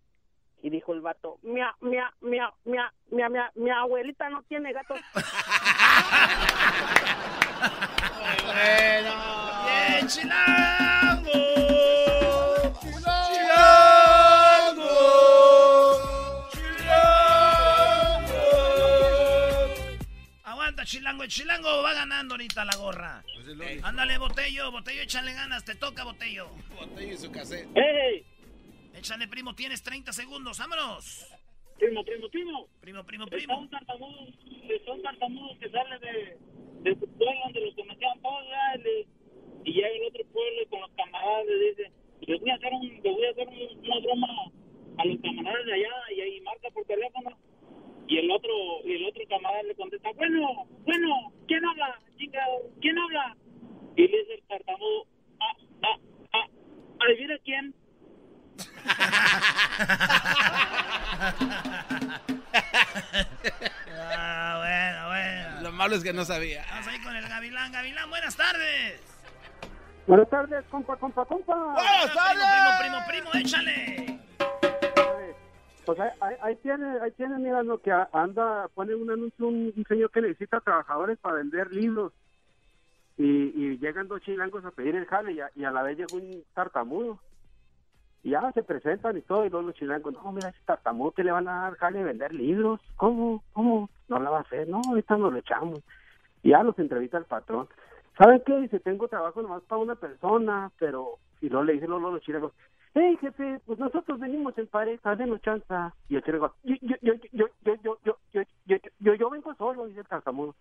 Y 0.62 0.70
dijo 0.70 0.94
el 0.94 1.02
vato, 1.02 1.38
mia, 1.42 1.76
mia, 1.80 2.12
mia, 2.20 2.50
mia, 2.64 2.92
mia, 3.10 3.28
mia, 3.28 3.52
mi 3.54 3.70
abuelita 3.70 4.30
no 4.30 4.42
tiene 4.44 4.72
gatos. 4.72 4.98
bueno. 8.46 9.10
¡Bien, 9.66 10.08
chilango! 10.08 11.03
El 20.84 21.28
chilango 21.28 21.82
va 21.82 21.94
ganando 21.94 22.34
ahorita 22.34 22.64
la 22.64 22.76
gorra. 22.76 23.24
Pues 23.34 23.82
Ándale, 23.82 24.18
Botello, 24.18 24.70
Botello, 24.70 25.02
échale 25.02 25.32
ganas, 25.32 25.64
te 25.64 25.74
toca, 25.74 26.04
Botello. 26.04 26.48
Botello 26.78 27.14
y 27.14 27.16
su 27.16 27.32
cassette. 27.32 27.68
¡Ey! 27.74 28.24
Échale, 28.94 29.26
primo, 29.28 29.54
tienes 29.54 29.82
30 29.82 30.12
segundos, 30.12 30.58
vámonos. 30.58 31.26
Primo, 31.78 32.04
primo, 32.04 32.28
primo. 32.28 32.68
Primo, 32.80 33.04
primo, 33.04 33.26
primo. 33.26 33.54
Son 33.54 33.70
tartamudos, 33.70 34.28
son 34.84 35.02
tartamudos 35.02 35.58
que 35.58 35.70
salen 35.70 36.00
de, 36.00 36.38
de 36.82 37.00
su 37.00 37.06
pueblo 37.16 37.40
donde 37.44 37.60
los 37.60 37.74
cometían 37.74 38.20
todos, 38.20 38.44
y 39.64 39.72
llega 39.72 39.88
el 39.88 40.04
otro 40.04 40.24
pueblo 40.26 40.62
y 40.62 40.66
con 40.66 40.80
los 40.80 40.90
camaradas 40.92 41.46
le 41.46 41.70
dice, 41.70 41.92
les 42.20 42.40
voy 42.40 42.50
a 42.50 42.54
hacer, 42.54 42.72
un, 42.72 42.88
les 42.88 43.02
voy 43.02 43.24
a 43.24 43.30
hacer 43.30 43.48
una 43.48 44.00
broma 44.00 44.28
a 44.98 45.04
los 45.06 45.20
camaradas 45.20 45.66
de 45.66 45.72
allá 45.72 45.90
y 46.14 46.20
ahí 46.20 46.40
marca 46.42 46.70
por 46.70 46.84
teléfono 46.84 47.38
y 48.06 48.18
el 48.18 48.30
otro 48.30 48.52
y 48.84 48.94
el 48.94 49.06
otro 49.06 49.22
camarada 49.28 49.62
le 49.62 49.74
contesta 49.74 50.10
bueno 50.16 50.66
bueno 50.84 51.32
quién 51.46 51.64
habla 51.64 51.98
chingado 52.16 52.70
quién 52.80 52.98
habla 52.98 53.36
y 53.96 54.08
le 54.08 54.18
dice 54.18 54.34
el 54.34 54.42
tartamudo 54.42 55.06
ah 55.40 55.56
ah 55.82 55.98
ah 56.34 56.46
adivina 57.00 57.38
quién 57.44 57.74
ah, 64.16 64.56
bueno, 64.58 65.08
bueno. 65.08 65.60
Lo 65.62 65.72
malo 65.72 65.96
es 65.96 66.04
que 66.04 66.12
no 66.12 66.24
sabía. 66.24 66.64
Vamos 66.70 66.86
ahí 66.88 67.00
con 67.00 67.16
el 67.16 67.28
Gavilán. 67.28 67.72
Gavilán, 67.72 68.10
buenas 68.10 68.36
tardes. 68.36 69.00
Buenas 70.06 70.28
tardes, 70.28 70.64
compa, 70.70 70.96
compa, 70.96 71.24
compa. 71.24 71.54
Buenas 71.54 72.14
tardes. 72.14 72.44
Primo, 72.80 72.98
primo, 73.08 73.30
primo, 73.30 73.44
échale. 73.44 74.13
Pues 75.84 76.00
ahí, 76.00 76.10
ahí, 76.40 76.56
tiene, 76.56 76.98
ahí 77.00 77.10
tiene, 77.12 77.38
mira, 77.38 77.62
lo 77.62 77.78
que 77.78 77.92
anda, 78.12 78.68
pone 78.74 78.94
un 78.94 79.10
anuncio 79.10 79.48
un, 79.48 79.84
señor 79.86 80.10
que 80.10 80.22
necesita 80.22 80.60
trabajadores 80.60 81.18
para 81.18 81.36
vender 81.36 81.72
libros. 81.72 82.12
Y, 83.16 83.52
y 83.54 83.78
llegan 83.78 84.08
dos 84.08 84.22
chilangos 84.22 84.64
a 84.64 84.70
pedir 84.70 84.96
el 84.96 85.06
jale 85.06 85.32
y 85.32 85.40
a, 85.40 85.50
y 85.54 85.60
la 85.60 85.82
vez 85.82 85.98
llega 85.98 86.14
un 86.14 86.42
tartamudo. 86.54 87.18
Y 88.22 88.30
ya 88.30 88.50
se 88.52 88.62
presentan 88.62 89.18
y 89.18 89.20
todo, 89.20 89.44
y 89.44 89.50
luego 89.50 89.66
los 89.66 89.76
chilangos, 89.76 90.14
no, 90.14 90.32
mira, 90.32 90.48
ese 90.48 90.58
tartamudo 90.64 91.12
que 91.12 91.24
le 91.24 91.32
van 91.32 91.46
a 91.46 91.62
dar 91.62 91.76
jale 91.76 92.00
a 92.00 92.04
vender 92.04 92.32
libros. 92.32 92.80
¿Cómo? 92.96 93.44
¿Cómo? 93.52 93.90
No 94.08 94.18
la 94.18 94.30
va 94.30 94.38
a 94.38 94.42
hacer. 94.42 94.66
No, 94.66 94.80
ahorita 94.88 95.16
nos 95.18 95.32
lo 95.32 95.38
echamos. 95.38 95.80
Y 96.42 96.50
ya 96.50 96.62
los 96.62 96.78
entrevista 96.78 97.18
el 97.18 97.24
patrón. 97.24 97.68
¿Saben 98.16 98.42
qué? 98.46 98.58
Dice, 98.60 98.80
tengo 98.80 99.08
trabajo 99.08 99.42
nomás 99.42 99.62
para 99.64 99.82
una 99.82 99.96
persona, 99.96 100.70
pero... 100.78 101.18
Y 101.40 101.50
luego 101.50 101.64
le 101.64 101.74
dicen 101.74 101.90
los, 101.90 102.00
los 102.00 102.22
chilangos, 102.22 102.52
hey 102.94 103.16
jefe, 103.20 103.60
pues 103.66 103.78
nosotros 103.78 104.18
venimos 104.18 104.56
en 104.58 104.66
pareja, 104.66 105.16
denos 105.16 105.40
chanza. 105.42 105.94
Y 106.08 106.16
el 106.16 106.22
chilango, 106.22 106.54
yo, 106.62 106.76
yo, 106.80 106.96
yo, 107.02 107.14
yo, 107.32 107.46
yo, 107.62 107.76
yo, 107.82 107.98
yo, 108.04 108.18
yo, 108.32 108.42
yo, 108.66 108.76
yo, 109.00 109.14
yo 109.14 109.30
vengo 109.30 109.54
solo, 109.54 109.86
dice 109.86 110.00
el 110.00 110.06
tartamudo. 110.06 110.54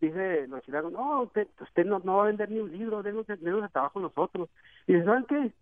Dice 0.00 0.46
los 0.46 0.62
chilangos, 0.62 0.92
no, 0.92 1.22
usted, 1.22 1.48
usted 1.60 1.84
no, 1.84 2.00
no 2.00 2.18
va 2.18 2.24
a 2.24 2.26
vender 2.26 2.50
ni 2.50 2.60
un 2.60 2.70
libro, 2.70 3.02
denos, 3.02 3.26
denos 3.26 3.64
el 3.64 3.70
trabajo 3.70 4.00
nosotros. 4.00 4.48
Y 4.86 4.94
dice, 4.94 5.04
¿saben 5.04 5.24
qué? 5.24 5.52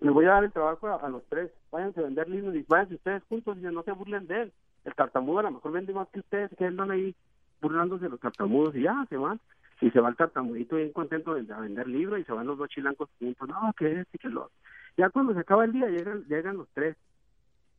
Les 0.00 0.12
voy 0.12 0.26
a 0.26 0.32
dar 0.32 0.44
el 0.44 0.52
trabajo 0.52 0.86
a, 0.88 0.96
a 0.96 1.08
los 1.08 1.24
tres, 1.26 1.50
váyanse 1.70 2.00
a 2.00 2.04
vender 2.04 2.28
libros 2.28 2.54
y 2.54 2.64
váyanse 2.68 2.96
ustedes 2.96 3.22
juntos, 3.28 3.56
y 3.58 3.62
no 3.62 3.82
se 3.82 3.92
burlen 3.92 4.26
de 4.26 4.42
él. 4.42 4.52
El 4.84 4.94
tartamudo 4.94 5.40
a 5.40 5.44
lo 5.44 5.52
mejor 5.52 5.72
vende 5.72 5.92
más 5.92 6.08
que 6.08 6.20
ustedes, 6.20 6.50
que 6.56 6.64
andan 6.64 6.90
ahí 6.90 7.14
burlándose 7.60 8.04
de 8.04 8.10
los 8.10 8.20
tartamudos 8.20 8.74
y 8.76 8.82
ya, 8.82 9.04
se 9.08 9.16
van 9.16 9.40
y 9.80 9.90
se 9.90 10.00
va 10.00 10.08
el 10.08 10.16
tartamudito 10.16 10.76
bien 10.76 10.92
contento 10.92 11.34
de, 11.34 11.52
a 11.52 11.60
vender 11.60 11.86
libros 11.86 12.20
y 12.20 12.24
se 12.24 12.32
van 12.32 12.46
los 12.46 12.58
dos 12.58 12.68
chilancos 12.68 13.10
juntos, 13.18 13.48
no, 13.48 13.72
que 13.76 14.00
es 14.00 14.06
y 14.12 14.18
que 14.18 14.28
lo... 14.28 14.50
Ya 14.96 15.10
cuando 15.10 15.34
se 15.34 15.40
acaba 15.40 15.64
el 15.64 15.72
día 15.72 15.88
llegan 15.88 16.24
llegan 16.24 16.56
los 16.56 16.68
tres, 16.70 16.96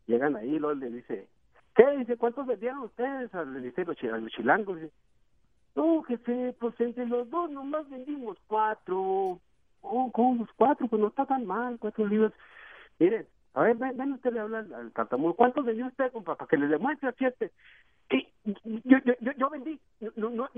llegan 0.06 0.36
ahí 0.36 0.60
luego 0.60 0.76
le 0.76 0.90
dice, 0.92 1.28
¿qué? 1.76 1.98
Dice, 1.98 2.18
¿cuántos 2.18 2.46
vendieron 2.46 2.80
ustedes? 2.80 3.34
Le 3.34 3.60
dice 3.62 3.86
los, 3.86 4.02
los 4.02 4.32
chilangos, 4.32 4.80
dice, 4.80 4.94
no, 5.76 6.02
jefe, 6.04 6.56
pues 6.60 6.80
entre 6.80 7.06
los 7.06 7.30
dos 7.30 7.52
nomás 7.52 7.90
vendimos 7.90 8.38
cuatro. 8.48 9.40
Oh, 9.82 10.12
¿cómo 10.12 10.44
los 10.44 10.54
cuatro? 10.56 10.88
Pues 10.88 11.00
no 11.00 11.08
está 11.08 11.26
tan 11.26 11.46
mal, 11.46 11.78
cuatro 11.80 12.06
libros. 12.08 12.34
Miren, 13.00 13.28
a 13.54 13.62
ver, 13.62 13.78
ven, 13.78 13.96
ven 13.96 14.14
usted 14.14 14.34
le 14.34 14.40
habla 14.40 14.60
al, 14.60 14.74
al. 14.74 15.36
¿Cuántos 15.36 15.66
vendió 15.66 15.88
usted, 15.88 16.12
compa? 16.12 16.36
Para 16.36 16.48
que 16.48 16.58
le 16.58 16.68
demuestre 16.68 17.14
este. 17.20 17.52
Y 18.10 18.28
yo, 18.86 18.98
yo, 19.04 19.14
yo, 19.20 19.32
yo 19.34 19.50
vendí 19.50 19.80
no, 20.16 20.30
no, 20.30 20.50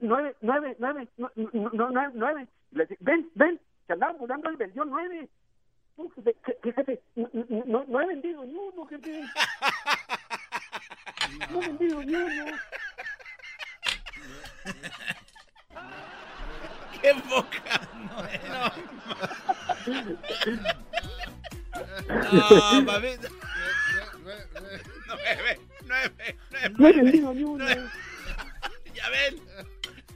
nueve, 0.00 0.36
nueve, 0.40 0.76
nueve, 0.78 1.08
no, 1.16 1.30
no, 1.36 1.90
nueve, 1.90 2.12
nueve. 2.14 2.48
Ven, 3.00 3.30
ven, 3.34 3.60
que 3.86 3.92
andaba 3.92 4.12
mudando 4.18 4.52
y 4.52 4.56
vendió 4.56 4.84
nueve. 4.84 5.28
No, 5.96 6.04
he 8.00 8.06
vendido 8.06 8.44
ni 8.44 8.54
uno, 8.54 8.84
jefe. 8.86 9.22
No 11.50 11.62
he 11.62 11.66
vendido 11.66 12.02
ni 12.02 12.14
uno. 12.14 12.44
¡Qué 17.00 17.12
boca! 17.12 17.88
No, 17.94 18.22
no. 18.48 18.72
no 22.32 22.86
papi. 22.86 23.08
Nueve, 25.06 25.60
nueve, 25.86 26.36
nueve. 26.50 26.74
No 26.78 26.88
he 26.88 26.92
vendido 26.92 27.34
ni 27.34 27.44
uno. 27.44 27.64
Ya 28.94 29.08
ven. 29.10 29.40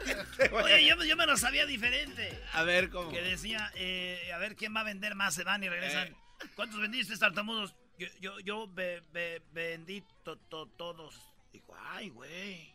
Oye, 0.53 0.87
yo, 0.87 1.03
yo, 1.05 1.17
me 1.17 1.27
lo 1.27 1.37
sabía 1.37 1.67
diferente. 1.67 2.39
A 2.53 2.63
ver, 2.63 2.91
¿cómo? 2.91 3.11
Que 3.11 3.23
decía, 3.23 3.71
eh, 3.75 4.31
a 4.35 4.39
ver 4.39 4.57
quién 4.57 4.75
va 4.75 4.81
a 4.81 4.85
vender 4.85 5.15
más, 5.15 5.35
se 5.35 5.45
van 5.45 5.63
y 5.63 5.69
regresan. 5.69 6.09
Eh. 6.09 6.17
¿Cuántos 6.55 6.81
vendiste, 6.81 7.17
tartamudos? 7.17 7.75
Yo, 7.99 8.09
yo, 8.21 8.41
yo 8.41 8.67
be, 8.69 9.03
be, 9.13 9.43
vendí 9.53 10.03
to, 10.25 10.37
to, 10.37 10.67
todos. 10.67 11.15
Dijo, 11.53 11.77
ay, 11.79 12.09
güey. 12.09 12.75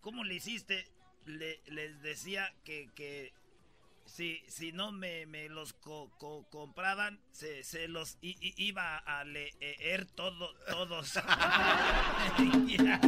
¿Cómo 0.00 0.24
le 0.24 0.34
hiciste? 0.34 0.86
Le, 1.24 1.60
les 1.66 2.02
decía 2.02 2.52
que, 2.64 2.90
que 2.94 3.32
si, 4.04 4.42
si 4.48 4.72
no 4.72 4.92
me, 4.92 5.26
me 5.26 5.48
los 5.48 5.72
co, 5.72 6.10
co, 6.18 6.44
compraban, 6.50 7.20
se, 7.32 7.64
se 7.64 7.88
los 7.88 8.18
i, 8.20 8.36
i, 8.40 8.54
iba 8.56 8.98
a 8.98 9.24
leer 9.24 10.06
todo, 10.06 10.54
todos. 10.68 11.14
yeah. 12.66 13.00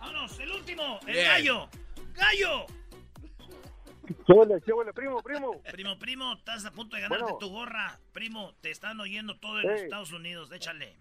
Vámonos, 0.00 0.38
el 0.40 0.52
último, 0.52 1.00
el 1.06 1.14
Bien. 1.14 1.26
gallo. 1.26 1.70
¡Gallo! 2.18 2.66
¿Qué 4.26 4.32
huele, 4.32 4.60
qué 4.64 4.72
huele, 4.72 4.92
primo, 4.92 5.22
primo? 5.22 5.60
Primo, 5.70 5.98
primo, 5.98 6.32
estás 6.32 6.64
a 6.64 6.70
punto 6.72 6.96
de 6.96 7.02
ganarte 7.02 7.24
Bueno. 7.24 7.38
tu 7.38 7.50
gorra. 7.50 7.98
Primo, 8.12 8.52
te 8.62 8.70
están 8.70 8.98
oyendo 9.00 9.36
todo 9.38 9.60
en 9.60 9.70
Ey. 9.70 9.84
Estados 9.84 10.12
Unidos, 10.12 10.50
échale. 10.52 10.96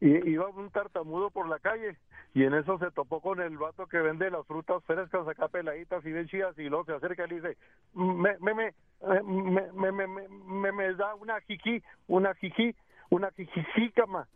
Y 0.00 0.30
iba 0.30 0.48
un 0.48 0.70
tartamudo 0.70 1.30
por 1.30 1.46
la 1.48 1.58
calle 1.58 1.98
y 2.32 2.44
en 2.44 2.54
eso 2.54 2.78
se 2.78 2.90
topó 2.92 3.20
con 3.20 3.40
el 3.40 3.58
vato 3.58 3.86
que 3.86 3.98
vende 3.98 4.30
las 4.30 4.46
frutas 4.46 4.82
frescas 4.84 5.28
acá 5.28 5.48
peladitas 5.48 6.04
y 6.06 6.12
bien 6.12 6.26
chidas 6.28 6.56
y 6.58 6.70
luego 6.70 6.86
se 6.86 6.92
acerca 6.94 7.26
y 7.26 7.28
le 7.28 7.34
dice 7.36 7.58
me 7.92 8.38
me 8.38 8.54
me 8.54 8.74
me 9.02 9.72
me 9.72 9.92
me, 9.92 10.06
me, 10.06 10.28
me- 10.28 10.72
me 10.72 10.94
da 10.94 11.14
una 11.16 11.38
jijí 11.42 11.82
una 12.08 12.34
jijí 12.36 12.74
una 13.10 13.30
jijícama 13.32 14.26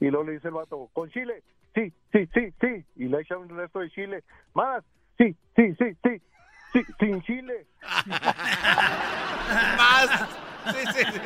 y 0.00 0.06
luego 0.10 0.24
le 0.24 0.32
dice 0.32 0.48
el 0.48 0.54
vato 0.54 0.88
con 0.92 1.08
chile 1.10 1.44
sí 1.74 1.92
sí 2.12 2.28
sí 2.34 2.52
sí 2.60 2.84
y 2.96 3.04
le 3.08 3.20
echa 3.20 3.36
un 3.36 3.48
resto 3.48 3.78
de 3.80 3.90
chile 3.90 4.22
más 4.54 4.82
sí 5.18 5.34
sí 5.56 5.74
sí 5.78 5.96
sí 6.04 6.22
sí 6.72 6.80
sin 6.98 7.22
chile 7.22 7.66
Más. 9.76 10.08
Sí, 10.72 10.78
sí, 10.94 11.04
sí. 11.12 11.20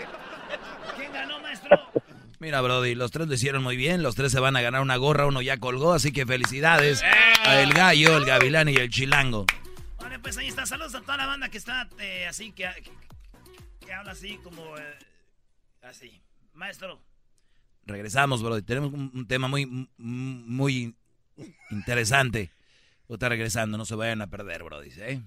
¿Quién 0.96 1.12
ganó, 1.12 1.38
maestro? 1.40 1.78
Mira, 2.38 2.60
Brody, 2.60 2.94
los 2.94 3.10
tres 3.10 3.28
lo 3.28 3.34
hicieron 3.34 3.62
muy 3.62 3.76
bien. 3.76 4.02
Los 4.02 4.14
tres 4.14 4.32
se 4.32 4.40
van 4.40 4.56
a 4.56 4.62
ganar 4.62 4.80
una 4.82 4.96
gorra. 4.96 5.26
Uno 5.26 5.42
ya 5.42 5.58
colgó, 5.58 5.92
así 5.92 6.12
que 6.12 6.26
felicidades 6.26 7.02
a 7.02 7.60
el 7.60 7.72
gallo, 7.72 8.16
el 8.16 8.24
gavilán 8.24 8.68
y 8.68 8.76
el 8.76 8.88
chilango. 8.90 9.46
Vale, 10.00 10.18
pues 10.18 10.36
ahí 10.38 10.48
está. 10.48 10.66
Saludos 10.66 10.94
a 10.94 11.00
toda 11.02 11.18
la 11.18 11.26
banda 11.26 11.48
que 11.48 11.58
está 11.58 11.88
eh, 12.00 12.26
así, 12.26 12.52
que, 12.52 12.68
que, 12.82 12.90
que 13.86 13.92
habla 13.92 14.12
así 14.12 14.38
como... 14.38 14.76
eh, 14.78 14.98
así. 15.82 16.20
Maestro. 16.54 17.00
Regresamos, 17.86 18.42
Brody. 18.42 18.62
Tenemos 18.62 18.92
un, 18.92 19.10
un 19.14 19.26
tema 19.26 19.48
muy, 19.48 19.88
muy 19.96 20.96
interesante. 21.70 22.50
Está 23.08 23.28
regresando, 23.28 23.78
no 23.78 23.84
se 23.84 23.94
vayan 23.94 24.20
a 24.22 24.26
perder, 24.26 24.64
Brody. 24.64 24.90
¿eh? 24.98 25.22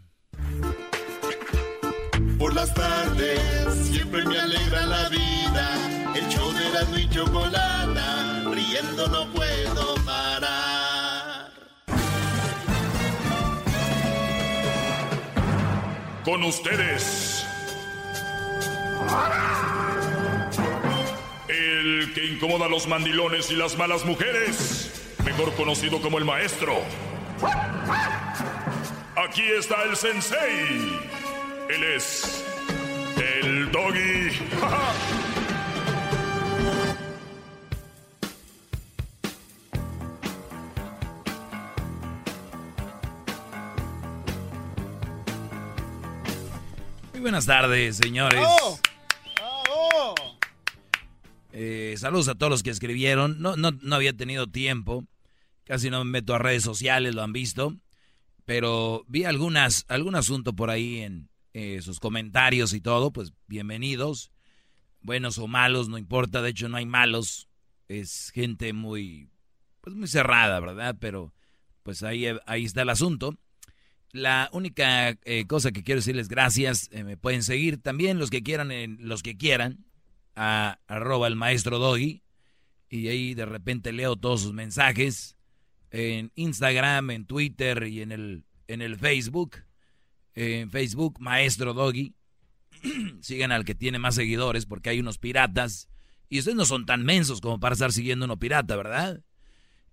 Por 2.37 2.53
las 2.53 2.73
tardes 2.73 3.73
siempre 3.89 4.25
me 4.25 4.37
alegra 4.39 4.85
la 4.85 5.09
vida. 5.09 6.13
El 6.15 6.27
show 6.27 6.51
de 6.51 6.69
la 6.69 6.99
y 6.99 7.09
chocolata, 7.09 8.43
riendo 8.53 9.07
no 9.07 9.31
puedo 9.33 9.95
parar. 10.05 11.51
Con 16.25 16.43
ustedes. 16.43 17.45
El 21.69 22.11
que 22.15 22.25
incomoda 22.25 22.65
a 22.65 22.67
los 22.67 22.87
mandilones 22.87 23.51
y 23.51 23.55
las 23.55 23.77
malas 23.77 24.03
mujeres, 24.03 24.91
mejor 25.23 25.53
conocido 25.53 26.01
como 26.01 26.17
el 26.17 26.25
maestro. 26.25 26.81
Aquí 29.15 29.43
está 29.43 29.83
el 29.83 29.95
sensei. 29.95 30.99
Él 31.69 31.83
es 31.95 32.43
el 33.17 33.71
doggy. 33.71 34.31
Muy 47.13 47.21
buenas 47.21 47.45
tardes, 47.45 47.97
señores. 47.97 48.41
Oh. 48.43 48.79
Saludos 51.99 52.27
a 52.27 52.35
todos 52.35 52.49
los 52.49 52.63
que 52.63 52.69
escribieron. 52.69 53.41
No, 53.41 53.55
no, 53.55 53.71
no 53.71 53.95
había 53.95 54.15
tenido 54.15 54.47
tiempo. 54.47 55.05
Casi 55.63 55.89
no 55.89 56.03
me 56.03 56.11
meto 56.11 56.33
a 56.33 56.39
redes 56.39 56.63
sociales, 56.63 57.15
lo 57.15 57.21
han 57.21 57.33
visto. 57.33 57.77
Pero 58.45 59.05
vi 59.07 59.25
algunas, 59.25 59.85
algún 59.87 60.15
asunto 60.15 60.55
por 60.55 60.69
ahí 60.69 60.99
en 60.99 61.29
eh, 61.53 61.81
sus 61.81 61.99
comentarios 61.99 62.73
y 62.73 62.81
todo. 62.81 63.11
Pues 63.11 63.33
bienvenidos. 63.47 64.31
Buenos 65.01 65.37
o 65.37 65.47
malos, 65.47 65.87
no 65.89 65.97
importa. 65.97 66.41
De 66.41 66.49
hecho, 66.49 66.69
no 66.69 66.77
hay 66.77 66.85
malos. 66.85 67.47
Es 67.87 68.31
gente 68.33 68.73
muy, 68.73 69.29
pues 69.81 69.95
muy 69.95 70.07
cerrada, 70.07 70.59
¿verdad? 70.59 70.97
Pero 70.99 71.33
pues 71.83 72.03
ahí, 72.03 72.25
ahí 72.45 72.65
está 72.65 72.81
el 72.81 72.89
asunto. 72.89 73.37
La 74.11 74.49
única 74.53 75.09
eh, 75.23 75.45
cosa 75.45 75.71
que 75.71 75.83
quiero 75.83 75.99
decirles 75.99 76.29
gracias, 76.29 76.89
eh, 76.91 77.03
me 77.03 77.17
pueden 77.17 77.43
seguir 77.43 77.79
también 77.81 78.17
los 78.17 78.31
que 78.31 78.41
quieran, 78.41 78.97
los 78.99 79.21
que 79.21 79.37
quieran, 79.37 79.85
a 80.35 80.79
arroba 80.87 81.27
el 81.27 81.35
maestro 81.35 81.79
Doggy, 81.79 82.23
y 82.89 83.07
ahí 83.07 83.33
de 83.35 83.45
repente 83.45 83.91
leo 83.93 84.15
todos 84.15 84.41
sus 84.41 84.53
mensajes 84.53 85.37
en 85.91 86.31
Instagram, 86.35 87.11
en 87.11 87.25
Twitter 87.25 87.87
y 87.87 88.01
en 88.01 88.11
el, 88.11 88.43
en 88.67 88.81
el 88.81 88.97
Facebook. 88.97 89.57
En 90.33 90.71
Facebook, 90.71 91.19
Maestro 91.19 91.73
Doggy. 91.73 92.15
Sigan 93.21 93.51
al 93.51 93.65
que 93.65 93.75
tiene 93.75 93.99
más 93.99 94.15
seguidores 94.15 94.65
porque 94.65 94.89
hay 94.89 94.99
unos 94.99 95.17
piratas. 95.17 95.89
Y 96.29 96.39
ustedes 96.39 96.55
no 96.55 96.65
son 96.65 96.85
tan 96.85 97.03
mensos 97.03 97.41
como 97.41 97.59
para 97.59 97.73
estar 97.73 97.91
siguiendo 97.91 98.25
uno 98.25 98.37
pirata, 98.37 98.75
¿verdad? 98.75 99.21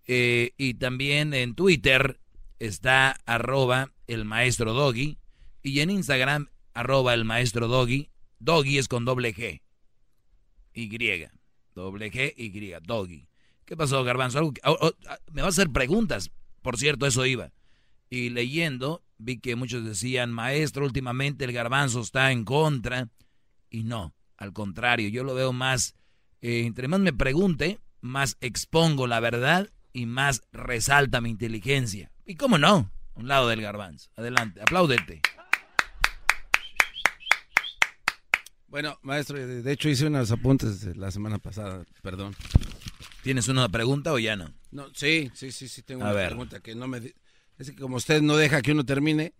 Eh, 0.06 0.52
y 0.56 0.74
también 0.74 1.34
en 1.34 1.54
Twitter 1.54 2.20
está 2.58 3.18
arroba 3.26 3.92
el 4.06 4.24
maestro 4.24 4.72
Doggy. 4.72 5.18
Y 5.62 5.80
en 5.80 5.90
Instagram, 5.90 6.48
arroba 6.74 7.14
el 7.14 7.24
maestro 7.24 7.68
Doggy. 7.68 8.10
Doggy 8.38 8.78
es 8.78 8.88
con 8.88 9.04
doble 9.04 9.34
G. 9.34 9.62
Y. 10.76 11.26
Doble 11.74 12.12
G, 12.12 12.34
Y. 12.36 12.74
Doggy. 12.86 13.28
¿Qué 13.64 13.76
pasó, 13.76 14.04
Garbanzo? 14.04 14.52
me 15.32 15.42
va 15.42 15.48
a 15.48 15.50
hacer 15.50 15.70
preguntas. 15.70 16.30
Por 16.62 16.76
cierto, 16.76 17.06
eso 17.06 17.26
iba. 17.26 17.52
Y 18.08 18.30
leyendo, 18.30 19.02
vi 19.18 19.38
que 19.38 19.56
muchos 19.56 19.84
decían, 19.84 20.32
maestro, 20.32 20.84
últimamente 20.84 21.44
el 21.44 21.52
garbanzo 21.52 22.00
está 22.00 22.30
en 22.30 22.44
contra. 22.44 23.08
Y 23.70 23.82
no, 23.82 24.14
al 24.36 24.52
contrario, 24.52 25.08
yo 25.08 25.24
lo 25.24 25.34
veo 25.34 25.52
más, 25.52 25.96
eh, 26.40 26.64
entre 26.66 26.88
más 26.88 27.00
me 27.00 27.12
pregunte, 27.12 27.80
más 28.00 28.36
expongo 28.40 29.06
la 29.06 29.18
verdad 29.18 29.68
y 29.92 30.06
más 30.06 30.42
resalta 30.52 31.20
mi 31.20 31.30
inteligencia. 31.30 32.12
¿Y 32.24 32.36
cómo 32.36 32.58
no? 32.58 32.92
Un 33.14 33.28
lado 33.28 33.48
del 33.48 33.62
garbanzo. 33.62 34.10
Adelante, 34.14 34.60
apláudete. 34.60 35.22
Bueno, 38.68 38.98
maestro, 39.02 39.38
de 39.38 39.72
hecho 39.72 39.88
hice 39.88 40.06
unos 40.06 40.30
apuntes 40.32 40.96
la 40.96 41.10
semana 41.10 41.38
pasada, 41.38 41.84
perdón. 42.02 42.34
¿Tienes 43.22 43.48
una 43.48 43.68
pregunta 43.68 44.12
o 44.12 44.18
ya 44.18 44.36
no? 44.36 44.52
No, 44.70 44.88
sí, 44.94 45.30
sí, 45.34 45.52
sí, 45.52 45.68
sí, 45.68 45.82
tengo 45.82 46.02
una 46.02 46.12
pregunta 46.12 46.60
que 46.60 46.74
no 46.74 46.88
me... 46.88 47.14
Es 47.58 47.70
que 47.70 47.76
como 47.76 47.96
usted 47.96 48.22
no 48.22 48.36
deja 48.36 48.62
que 48.62 48.72
uno 48.72 48.84
termine, 48.84 49.34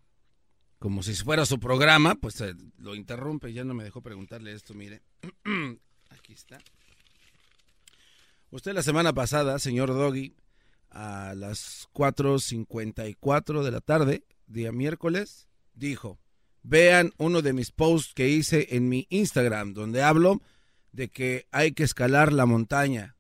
como 0.79 1.03
si 1.03 1.15
fuera 1.15 1.45
su 1.47 1.59
programa, 1.59 2.15
pues 2.15 2.41
eh, 2.41 2.55
lo 2.79 2.95
interrumpe, 2.95 3.53
ya 3.53 3.65
no 3.65 3.75
me 3.75 3.85
dejó 3.85 4.01
preguntarle 4.03 4.53
esto, 4.53 4.75
mire. 4.75 5.03
Aquí 6.11 6.33
está. 6.33 6.59
Usted 8.51 8.73
la 8.73 8.83
semana 8.83 9.13
pasada, 9.13 9.59
señor 9.59 9.89
Doggy, 9.89 10.37
a 10.91 11.35
las 11.37 11.89
4.54 11.93 13.63
de 13.63 13.71
la 13.71 13.81
tarde, 13.81 14.25
día 14.47 14.73
miércoles, 14.73 15.49
dijo, 15.75 16.19
vean 16.67 17.13
uno 17.17 17.43
de 17.43 17.53
mis 17.53 17.71
posts 17.71 18.13
que 18.13 18.29
hice 18.29 18.69
en 18.77 18.89
mi 18.89 19.07
Instagram, 19.09 19.73
donde 19.73 20.03
hablo 20.03 20.43
de 20.91 21.09
que 21.09 21.47
hay 21.53 21.73
que 21.73 21.85
escalar 21.85 22.33
la 22.33 22.45
montaña. 22.45 23.17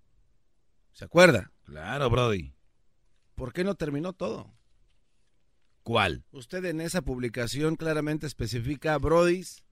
¿Se 0.92 1.04
acuerda? 1.04 1.52
Claro, 1.64 2.10
Brody. 2.10 2.54
¿Por 3.34 3.52
qué 3.52 3.62
no 3.64 3.74
terminó 3.74 4.12
todo? 4.14 4.52
¿Cuál? 5.82 6.24
Usted 6.32 6.64
en 6.64 6.80
esa 6.80 7.02
publicación 7.02 7.76
claramente 7.76 8.26
especifica, 8.26 8.98
Brodis, 8.98 9.62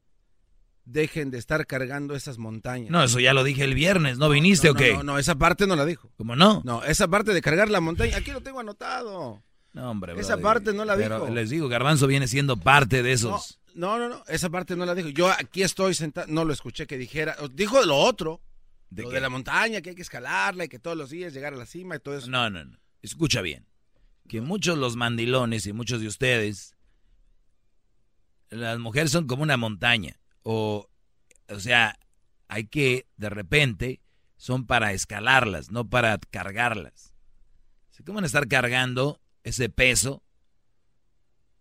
dejen 0.84 1.32
de 1.32 1.38
estar 1.38 1.66
cargando 1.66 2.14
esas 2.14 2.38
montañas. 2.38 2.90
No, 2.90 3.02
eso 3.02 3.18
ya 3.18 3.34
lo 3.34 3.42
dije 3.42 3.64
el 3.64 3.74
viernes, 3.74 4.18
¿no 4.18 4.28
viniste 4.28 4.70
o 4.70 4.74
qué? 4.74 4.92
No, 4.92 5.02
no, 5.02 5.18
esa 5.18 5.34
parte 5.34 5.66
no 5.66 5.74
la 5.74 5.84
dijo. 5.84 6.12
¿Cómo 6.16 6.36
no? 6.36 6.62
No, 6.64 6.84
esa 6.84 7.08
parte 7.08 7.32
de 7.34 7.40
cargar 7.42 7.70
la 7.70 7.80
montaña, 7.80 8.18
aquí 8.18 8.30
lo 8.30 8.42
tengo 8.42 8.60
anotado. 8.60 9.42
No, 9.72 9.90
hombre, 9.90 10.14
Esa 10.20 10.38
parte 10.38 10.72
no 10.72 10.84
la 10.84 10.94
Pero 10.94 11.28
les 11.30 11.50
digo, 11.50 11.68
Garbanzo 11.68 12.06
viene 12.06 12.28
siendo 12.28 12.56
parte 12.56 13.02
de 13.02 13.10
esos. 13.10 13.58
No, 13.74 13.98
no, 13.98 14.08
no, 14.08 14.24
esa 14.28 14.50
parte 14.50 14.76
no 14.76 14.86
la 14.86 14.94
dijo. 14.94 15.08
Yo 15.08 15.30
aquí 15.30 15.62
estoy 15.62 15.94
sentado, 15.94 16.26
no 16.28 16.44
lo 16.44 16.52
escuché 16.52 16.86
que 16.86 16.96
dijera. 16.96 17.36
Dijo 17.52 17.84
lo 17.84 17.96
otro. 17.96 18.40
¿De 18.90 19.02
lo 19.02 19.10
de 19.10 19.20
la 19.20 19.28
montaña, 19.28 19.80
que 19.80 19.90
hay 19.90 19.96
que 19.96 20.02
escalarla 20.02 20.64
y 20.64 20.68
que 20.68 20.78
todos 20.78 20.96
los 20.96 21.10
días 21.10 21.32
llegar 21.32 21.52
a 21.52 21.56
la 21.56 21.66
cima 21.66 21.96
y 21.96 21.98
todo 21.98 22.16
eso. 22.16 22.30
No, 22.30 22.48
no, 22.48 22.64
no. 22.64 22.78
Escucha 23.02 23.42
bien. 23.42 23.66
Que 24.28 24.40
muchos 24.40 24.78
los 24.78 24.94
mandilones 24.94 25.66
y 25.66 25.72
muchos 25.72 26.00
de 26.00 26.06
ustedes, 26.06 26.76
las 28.50 28.78
mujeres 28.78 29.10
son 29.10 29.26
como 29.26 29.42
una 29.42 29.56
montaña. 29.56 30.20
O, 30.44 30.88
o 31.48 31.60
sea, 31.60 31.98
hay 32.46 32.66
que, 32.66 33.08
de 33.16 33.30
repente, 33.30 34.00
son 34.36 34.64
para 34.66 34.92
escalarlas, 34.92 35.72
no 35.72 35.88
para 35.88 36.18
cargarlas. 36.30 37.12
¿Cómo 38.04 38.16
van 38.16 38.24
a 38.24 38.26
estar 38.26 38.46
cargando 38.48 39.20
ese 39.42 39.68
peso 39.68 40.22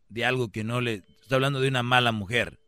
de 0.09 0.25
algo 0.25 0.51
que 0.51 0.63
no 0.63 0.81
le... 0.81 1.03
Estoy 1.23 1.35
hablando 1.35 1.61
de 1.61 1.69
una 1.69 1.83
mala 1.83 2.11
mujer. 2.11 2.59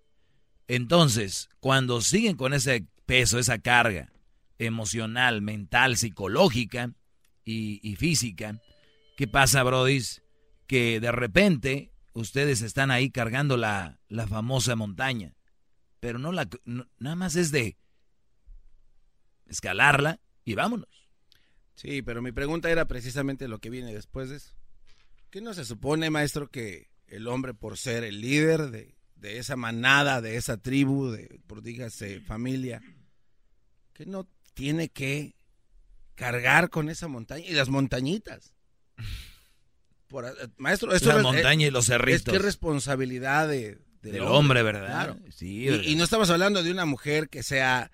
Entonces, 0.70 1.50
cuando 1.60 2.00
siguen 2.00 2.38
con 2.38 2.54
ese 2.54 2.88
peso, 3.06 3.38
esa 3.38 3.60
carga, 3.60 4.14
emocional, 4.58 5.42
mental, 5.42 5.98
psicológica 5.98 6.94
y, 7.44 7.96
física. 7.98 8.62
¿Qué 9.18 9.28
pasa, 9.28 9.62
Brodis? 9.64 10.24
Que 10.68 11.02
de 11.02 11.12
repente 11.12 11.92
ustedes 12.14 12.62
están 12.62 12.92
ahí 12.92 13.12
cargando 13.12 13.58
la, 13.58 14.00
la 14.08 14.26
famosa 14.26 14.78
montaña, 14.78 15.36
pero 16.00 16.18
no 16.18 16.32
la, 16.32 16.48
nada 16.98 17.16
más 17.18 17.36
es 17.36 17.52
de 17.52 17.78
escalarla 19.48 20.22
y 20.46 20.56
vámonos. 20.56 21.10
Sí, 21.76 22.02
pero 22.02 22.22
mi 22.22 22.32
pregunta 22.32 22.72
era 22.72 22.88
precisamente 22.88 23.50
lo 23.50 23.60
que 23.60 23.70
viene 23.70 23.94
después 23.94 24.30
de 24.30 24.38
eso. 24.38 24.56
¿Qué 25.30 25.42
no 25.42 25.54
se 25.54 25.66
supone, 25.66 26.10
maestro, 26.10 26.50
que 26.50 26.90
el 27.08 27.28
hombre 27.28 27.54
por 27.54 27.78
ser 27.78 28.04
el 28.04 28.22
líder 28.22 28.72
de, 28.72 28.96
de 29.16 29.38
esa 29.38 29.56
manada, 29.56 30.22
de 30.22 30.38
esa 30.38 30.58
tribu, 30.58 31.10
de, 31.12 31.40
por 31.48 31.62
dígase, 31.62 32.22
familia, 32.22 32.82
que 33.94 34.06
no 34.06 34.28
tiene 34.54 34.90
que 34.90 35.36
cargar 36.16 36.70
con 36.70 36.90
esa 36.90 37.08
montaña 37.08 37.46
y 37.46 37.54
las 37.54 37.70
montañitas. 37.70 38.54
Por, 40.08 40.26
eh, 40.26 40.32
maestro, 40.58 40.94
esto 40.94 41.10
la 41.10 41.22
montaña 41.22 41.68
y 41.68 41.72
los 41.72 41.86
cerritos. 41.86 42.34
Es 42.34 42.40
que 42.40 42.40
responsabilidad 42.40 43.48
de, 43.48 43.80
del, 44.02 44.22
hombre, 44.22 44.64
¿verdad? 44.64 45.18
Sí, 45.36 45.68
y, 45.68 45.96
no 45.96 46.04
estamos 46.04 46.30
hablando 46.30 46.64
de 46.64 46.72
una 46.72 46.86
mujer 46.86 47.30
que 47.30 47.44
sea 47.44 47.92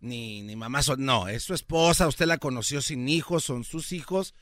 ni, 0.00 0.42
ni 0.42 0.56
mamá, 0.56 0.80
no, 0.98 1.28
es 1.28 1.42
su 1.42 1.54
esposa, 1.54 2.06
usted 2.06 2.26
la 2.26 2.38
conoció 2.38 2.82
sin 2.82 3.08
hijos, 3.08 3.44
son 3.44 3.64
sus 3.64 3.92
hijos. 3.92 4.34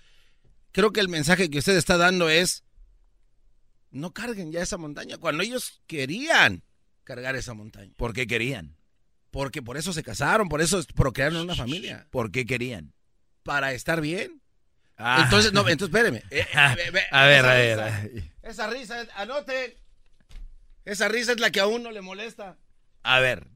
Creo 0.72 0.92
que 0.92 1.00
el 1.00 1.08
mensaje 1.08 1.50
que 1.50 1.58
usted 1.58 1.76
está 1.76 1.96
dando 1.96 2.28
es, 2.28 2.64
no 3.92 4.12
carguen 4.12 4.50
ya 4.52 4.62
esa 4.62 4.78
montaña, 4.78 5.18
cuando 5.18 5.42
ellos 5.42 5.82
querían 5.86 6.64
cargar 7.04 7.36
esa 7.36 7.54
montaña. 7.54 7.92
¿Por 7.96 8.12
qué 8.12 8.26
querían? 8.26 8.76
Porque 9.30 9.62
por 9.62 9.76
eso 9.76 9.92
se 9.92 10.02
casaron, 10.02 10.48
por 10.48 10.60
eso 10.60 10.82
procrearon 10.94 11.38
una 11.40 11.54
familia. 11.54 12.06
¿Por 12.10 12.30
qué 12.30 12.44
querían? 12.44 12.92
Para 13.42 13.72
estar 13.72 14.00
bien. 14.00 14.42
Ah. 14.96 15.22
Entonces, 15.24 15.52
no, 15.52 15.68
entonces 15.68 15.94
espéreme. 15.94 16.22
Eh, 16.30 16.40
eh, 16.40 16.58
a 17.10 17.26
ver, 17.26 17.46
a 17.46 17.54
ver. 17.54 18.24
Esa 18.42 18.66
risa, 18.68 19.06
anote. 19.16 19.78
Esa 20.84 21.08
risa 21.08 21.32
es 21.32 21.40
la 21.40 21.50
que 21.50 21.60
a 21.60 21.66
uno 21.66 21.90
le 21.90 22.00
molesta. 22.02 22.58
A 23.02 23.20
ver. 23.20 23.48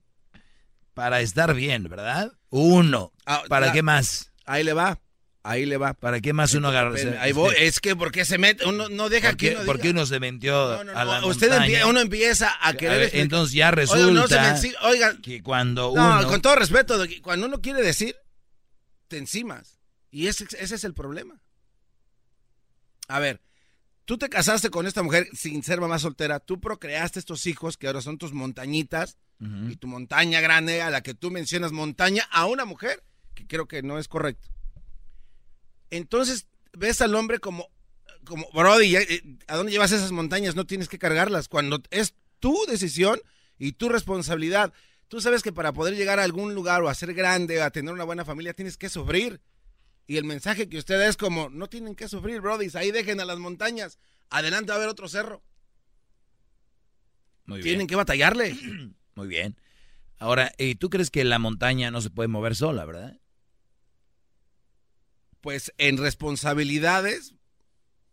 Para 0.95 1.21
estar 1.21 1.55
bien, 1.55 1.85
¿verdad? 1.85 2.33
Uno. 2.49 3.13
Ah, 3.27 3.43
¿Para 3.49 3.73
qué 3.73 3.83
más? 3.83 4.33
Ahí 4.47 4.65
le 4.65 4.73
va. 4.73 4.99
Ahí 5.47 5.65
le 5.65 5.77
va. 5.77 5.95
¿Para 5.95 6.21
qué 6.21 6.33
más 6.33 6.55
uno 6.55 6.69
agarra? 6.69 6.97
Ahí 7.21 7.33
voy. 7.33 7.55
Es 7.57 7.79
que 7.79 7.95
porque 7.95 8.25
se 8.25 8.37
mete, 8.37 8.67
uno 8.67 8.89
no 8.89 9.09
deja 9.09 9.29
¿Por 9.29 9.37
qué, 9.37 9.51
que 9.51 9.57
uno 9.57 9.65
¿Por 9.65 9.81
qué 9.81 9.91
uno 9.91 10.05
se 10.05 10.19
metió 10.19 10.73
a 10.73 11.05
la 11.05 11.25
Usted 11.25 11.51
montaña? 11.51 11.87
uno 11.87 12.01
empieza 12.01 12.53
a 12.61 12.75
querer. 12.75 13.11
entonces 13.15 13.55
ya 13.55 13.71
resulta 13.71 14.57
Oiga, 14.83 15.17
que 15.23 15.43
cuando 15.45 15.91
uno. 15.91 16.23
No, 16.23 16.29
con 16.29 16.43
todo 16.43 16.57
respeto, 16.57 16.99
cuando 17.23 17.47
uno 17.47 17.61
quiere 17.61 17.81
decir, 17.81 18.17
te 19.07 19.19
encimas. 19.19 19.79
Y 20.11 20.27
ese, 20.27 20.47
ese 20.59 20.75
es 20.75 20.83
el 20.85 20.95
problema. 20.95 21.41
A 23.07 23.21
ver, 23.21 23.41
tú 24.05 24.19
te 24.19 24.29
casaste 24.29 24.71
con 24.71 24.87
esta 24.89 25.05
mujer 25.05 25.29
sin 25.33 25.63
ser 25.63 25.81
mamá 25.81 26.01
soltera, 26.01 26.41
tú 26.41 26.61
procreaste 26.61 27.21
estos 27.21 27.47
hijos 27.47 27.77
que 27.77 27.87
ahora 27.87 28.01
son 28.01 28.19
tus 28.19 28.33
montañitas 28.33 29.17
y 29.39 29.77
tu 29.77 29.87
montaña 29.87 30.41
grande 30.41 30.83
a 30.83 30.91
la 30.91 31.03
que 31.03 31.15
tú 31.15 31.31
mencionas 31.31 31.71
montaña 31.71 32.27
a 32.33 32.47
una 32.47 32.65
mujer, 32.65 33.05
que 33.35 33.47
creo 33.47 33.69
que 33.69 33.83
no 33.83 33.99
es 33.99 34.09
correcto 34.09 34.49
entonces 35.91 36.47
ves 36.73 37.01
al 37.01 37.15
hombre 37.15 37.39
como, 37.39 37.69
como 38.25 38.49
Brody, 38.53 38.97
eh, 38.97 39.23
¿a 39.47 39.57
dónde 39.57 39.73
llevas 39.73 39.93
esas 39.93 40.13
montañas? 40.13 40.55
No 40.55 40.67
tienes 40.67 40.89
que 40.89 40.99
cargarlas. 40.99 41.49
Cuando 41.49 41.83
es 41.91 42.15
tu 42.39 42.57
decisión 42.69 43.21
Y 43.59 43.73
tu 43.73 43.89
responsabilidad, 43.89 44.75
tú 45.09 45.21
sabes 45.23 45.43
que 45.43 45.53
para 45.53 45.73
poder 45.73 45.97
llegar 45.97 46.21
a 46.21 46.25
algún 46.25 46.55
lugar 46.55 46.83
o 46.83 46.89
a 46.91 46.95
ser 46.95 47.15
grande 47.15 47.59
o 47.59 47.65
a 47.65 47.71
tener 47.71 47.95
una 47.95 48.05
buena 48.05 48.25
familia 48.25 48.53
tienes 48.53 48.77
que 48.77 48.91
sufrir. 48.91 49.41
Y 50.07 50.19
el 50.19 50.25
mensaje 50.25 50.69
que 50.69 50.79
usted 50.79 50.99
da 50.99 51.07
es 51.07 51.17
como, 51.17 51.49
no 51.49 51.69
tienen 51.69 51.95
que 51.95 52.07
sufrir, 52.07 52.41
brody, 52.41 52.69
ahí 52.75 52.91
dejen 52.93 53.19
a 53.21 53.25
las 53.25 53.39
montañas, 53.39 53.99
adelante 54.29 54.69
va 54.69 54.75
a 54.75 54.77
haber 54.77 54.89
otro 54.89 55.09
cerro. 55.09 55.43
Muy 57.47 57.63
Tienen 57.63 57.79
bien. 57.79 57.87
que 57.89 57.97
batallarle. 57.97 58.57
Muy 59.15 59.29
bien. 59.29 59.57
Ahora, 60.19 60.53
¿y 60.59 60.75
tú 60.75 60.91
crees 60.91 61.11
que 61.11 61.25
la 61.25 61.39
montaña 61.39 61.91
no 61.91 62.01
se 62.01 62.11
puede 62.11 62.29
mover 62.29 62.57
sola, 62.57 62.85
verdad? 62.85 63.19
Pues 65.47 65.73
en 65.79 65.97
responsabilidades 65.97 67.37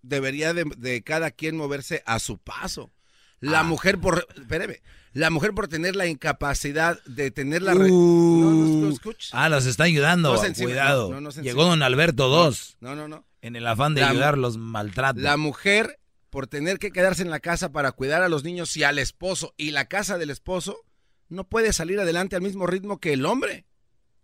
debería 0.04 0.54
de, 0.54 0.66
de 0.78 1.02
cada 1.04 1.32
quien 1.32 1.58
moverse 1.58 2.04
a 2.06 2.20
su 2.20 2.38
paso. 2.38 2.92
La 3.40 3.62
Ah. 3.62 3.64
mujer 3.64 3.98
por, 4.00 4.28
espéreme, 4.36 4.84
la 5.14 5.32
mujer 5.32 5.52
por 5.56 5.68
tener 5.68 5.96
la 5.96 6.06
incapacidad 6.06 7.02
de 7.06 7.32
tener 7.32 7.64
la... 7.64 7.74
re- 7.74 7.90
no, 7.90 8.52
no, 8.52 8.52
no, 8.86 8.90
escucha. 8.92 9.30
Ah, 9.32 9.50
los 9.50 9.66
está 9.66 9.86
ayudando. 9.86 10.32
No 10.36 10.44
encima, 10.46 10.68
Cuidado. 10.70 11.10
no, 11.10 11.22
no, 11.22 11.32
no 11.32 11.42
Llegó 11.42 11.64
don 11.64 11.82
Alberto 11.82 12.30
No, 12.30 12.52
II. 12.52 12.56
No, 12.82 12.96
no, 12.96 13.08
no. 13.08 13.26
En 13.42 13.56
el 13.56 13.66
afán 13.66 13.96
de 13.96 14.02
La- 14.02 14.10
ayudar 14.12 14.38
los 14.38 14.58
maltrata. 14.58 15.20
La 15.20 15.36
mujer 15.36 16.00
por 16.30 16.46
tener 16.46 16.78
que 16.78 16.92
quedarse 16.92 17.24
en 17.24 17.32
la 17.32 17.40
casa 17.40 17.72
para 17.72 17.94
cuidar 17.94 18.22
a 18.22 18.30
los 18.30 18.44
niños 18.44 18.78
y 18.78 18.84
al 18.84 19.00
esposo 19.00 19.56
y 19.58 19.72
la 19.72 19.86
casa 19.88 20.20
del 20.20 20.30
esposo 20.30 20.78
no 21.30 21.50
puede 21.50 21.74
salir 21.74 22.00
adelante 22.00 22.36
al 22.36 22.44
mismo 22.44 22.68
ritmo 22.68 23.00
que 23.00 23.14
el 23.14 23.26
hombre. 23.26 23.66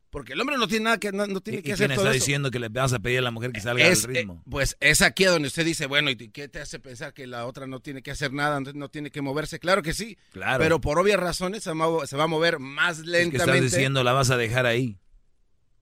Porque 0.10 0.34
el 0.34 0.41
hombre 0.41 0.57
no 0.57 0.68
tiene 0.68 0.86
nada 0.86 0.98
que 0.99 1.11
no, 1.11 1.27
no 1.27 1.40
tiene 1.40 1.60
¿Y 1.60 1.61
que 1.61 1.73
hacer 1.73 1.88
quién 1.88 1.95
todo 1.98 2.07
está 2.07 2.18
eso. 2.18 2.26
diciendo 2.26 2.49
que 2.49 2.57
le 2.60 2.69
vas 2.69 2.94
a 2.94 2.99
pedir 2.99 3.19
a 3.19 3.22
la 3.22 3.30
mujer 3.31 3.52
que 3.52 3.61
salga 3.61 3.86
Es, 3.88 4.02
del 4.02 4.15
ritmo? 4.15 4.41
eh, 4.44 4.49
pues 4.49 4.76
es 4.80 5.02
aquí 5.03 5.26
a 5.26 5.31
donde 5.31 5.48
usted 5.49 5.64
dice, 5.64 5.86
bueno, 5.86 6.10
¿y 6.10 6.15
qué 6.15 6.48
te 6.48 6.60
hace 6.60 6.80
pensar 6.80 7.14
que 7.14 7.27
la 7.27 7.45
otra 7.45 7.68
no 7.68 7.80
tiene 7.80 8.02
que 8.02 8.10
hacer 8.10 8.34
nada, 8.34 8.60
no 8.60 8.90
tiene 8.90 9.11
que 9.11 9.22
moverse? 9.22 9.60
Claro 9.60 9.84
que 9.84 9.94
sí. 9.94 10.18
Claro. 10.31 10.64
Pero 10.64 10.81
por 10.81 10.98
obvias 10.98 11.19
razones 11.19 11.64
se 11.64 11.72
va, 11.73 12.23
a 12.23 12.27
mover 12.27 12.57
más 12.57 12.98
Es 12.98 13.03
que 13.03 13.10
lentamente. 13.11 13.38
estás 13.57 13.61
diciendo 13.61 14.03
la 14.03 14.14
vas 14.14 14.31
a 14.31 14.38
dejar 14.38 14.65
ahí. 14.65 14.98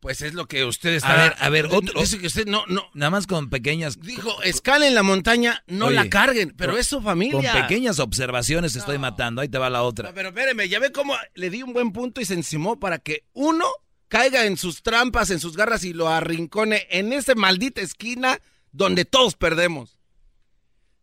Pues 0.02 0.22
es 0.22 0.34
lo 0.36 0.46
que 0.48 0.64
usted 0.66 0.94
está... 0.94 1.12
A 1.14 1.24
ver, 1.24 1.36
a 1.40 1.50
ver, 1.50 1.66
otro. 1.72 2.00
Dice 2.00 2.20
que 2.20 2.28
usted 2.28 2.46
no, 2.46 2.64
no... 2.68 2.84
Nada 2.94 3.10
más 3.10 3.26
con 3.28 3.50
pequeñas. 3.50 4.00
Dijo, 4.00 4.44
escalen 4.44 4.94
la 4.94 5.02
montaña, 5.04 5.64
no 5.68 5.88
Oye, 5.88 5.96
la 5.96 6.10
carguen, 6.10 6.54
pero 6.56 6.74
con- 6.74 6.80
es 6.82 6.88
su 6.88 7.02
familia. 7.02 7.52
Con 7.54 7.62
pequeñas 7.62 7.98
observaciones 8.00 8.76
estoy 8.76 9.00
matando. 9.00 9.42
Ahí 9.42 9.48
te 9.50 9.58
va 9.58 9.70
la 9.72 9.82
otra. 9.84 10.14
Pero 10.14 10.30
espéreme, 10.30 10.70
ya 10.70 10.80
ve 10.80 10.92
cómo 10.92 11.16
le 11.34 11.50
di 11.50 11.64
un 11.64 11.74
buen 11.74 11.94
punto 11.94 12.22
y 12.22 12.26
se 12.26 12.36
encimó 12.36 12.80
para 12.80 13.00
que 13.00 13.24
uno 13.34 13.66
caiga 14.08 14.46
en 14.46 14.58
sus 14.58 14.82
trampas, 14.84 15.30
en 15.30 15.40
sus 15.40 15.56
garras 15.58 15.84
y 15.84 15.94
lo 15.94 16.08
arrincone 16.10 16.88
en 16.90 17.14
esa 17.14 17.36
maldita 17.36 17.82
esquina 17.82 18.40
donde 18.72 19.06
todos 19.06 19.36
perdemos. 19.36 20.00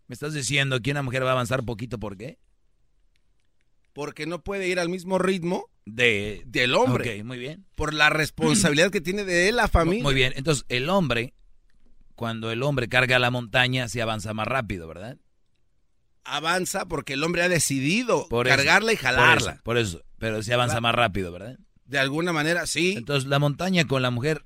¿Me 0.06 0.14
estás 0.14 0.34
diciendo 0.34 0.80
que 0.80 0.90
una 0.90 1.02
mujer 1.02 1.24
va 1.24 1.30
a 1.30 1.32
avanzar 1.32 1.64
poquito? 1.64 1.98
¿Por 1.98 2.16
qué? 2.16 2.38
Porque 3.92 4.26
no 4.26 4.42
puede 4.42 4.68
ir 4.68 4.80
al 4.80 4.88
mismo 4.88 5.18
ritmo 5.18 5.70
De, 5.86 6.42
del 6.46 6.74
hombre. 6.74 7.18
Ok, 7.20 7.24
muy 7.24 7.38
bien. 7.38 7.64
Por 7.76 7.94
la 7.94 8.10
responsabilidad 8.10 8.90
que 8.90 9.00
tiene 9.00 9.24
de 9.24 9.52
la 9.52 9.68
familia. 9.68 10.02
Muy 10.02 10.14
bien. 10.14 10.32
Entonces, 10.36 10.64
el 10.68 10.88
hombre, 10.90 11.32
cuando 12.16 12.50
el 12.50 12.62
hombre 12.62 12.88
carga 12.88 13.18
la 13.18 13.30
montaña, 13.30 13.88
se 13.88 14.02
avanza 14.02 14.34
más 14.34 14.48
rápido, 14.48 14.88
¿verdad? 14.88 15.16
Avanza 16.24 16.86
porque 16.86 17.12
el 17.12 17.22
hombre 17.22 17.42
ha 17.42 17.48
decidido 17.48 18.28
Por 18.28 18.48
eso, 18.48 18.56
cargarla 18.56 18.92
y 18.92 18.96
por 18.96 19.04
jalarla. 19.04 19.52
eso, 19.52 19.60
Por 19.62 19.78
eso, 19.78 20.02
pero 20.18 20.42
se 20.42 20.54
avanza 20.54 20.76
Va- 20.76 20.80
más 20.80 20.94
rápido, 20.94 21.30
¿verdad? 21.32 21.58
De 21.84 21.98
alguna 21.98 22.32
manera, 22.32 22.66
sí. 22.66 22.94
Entonces, 22.96 23.28
la 23.28 23.38
montaña 23.38 23.86
con 23.86 24.02
la 24.02 24.10
mujer 24.10 24.44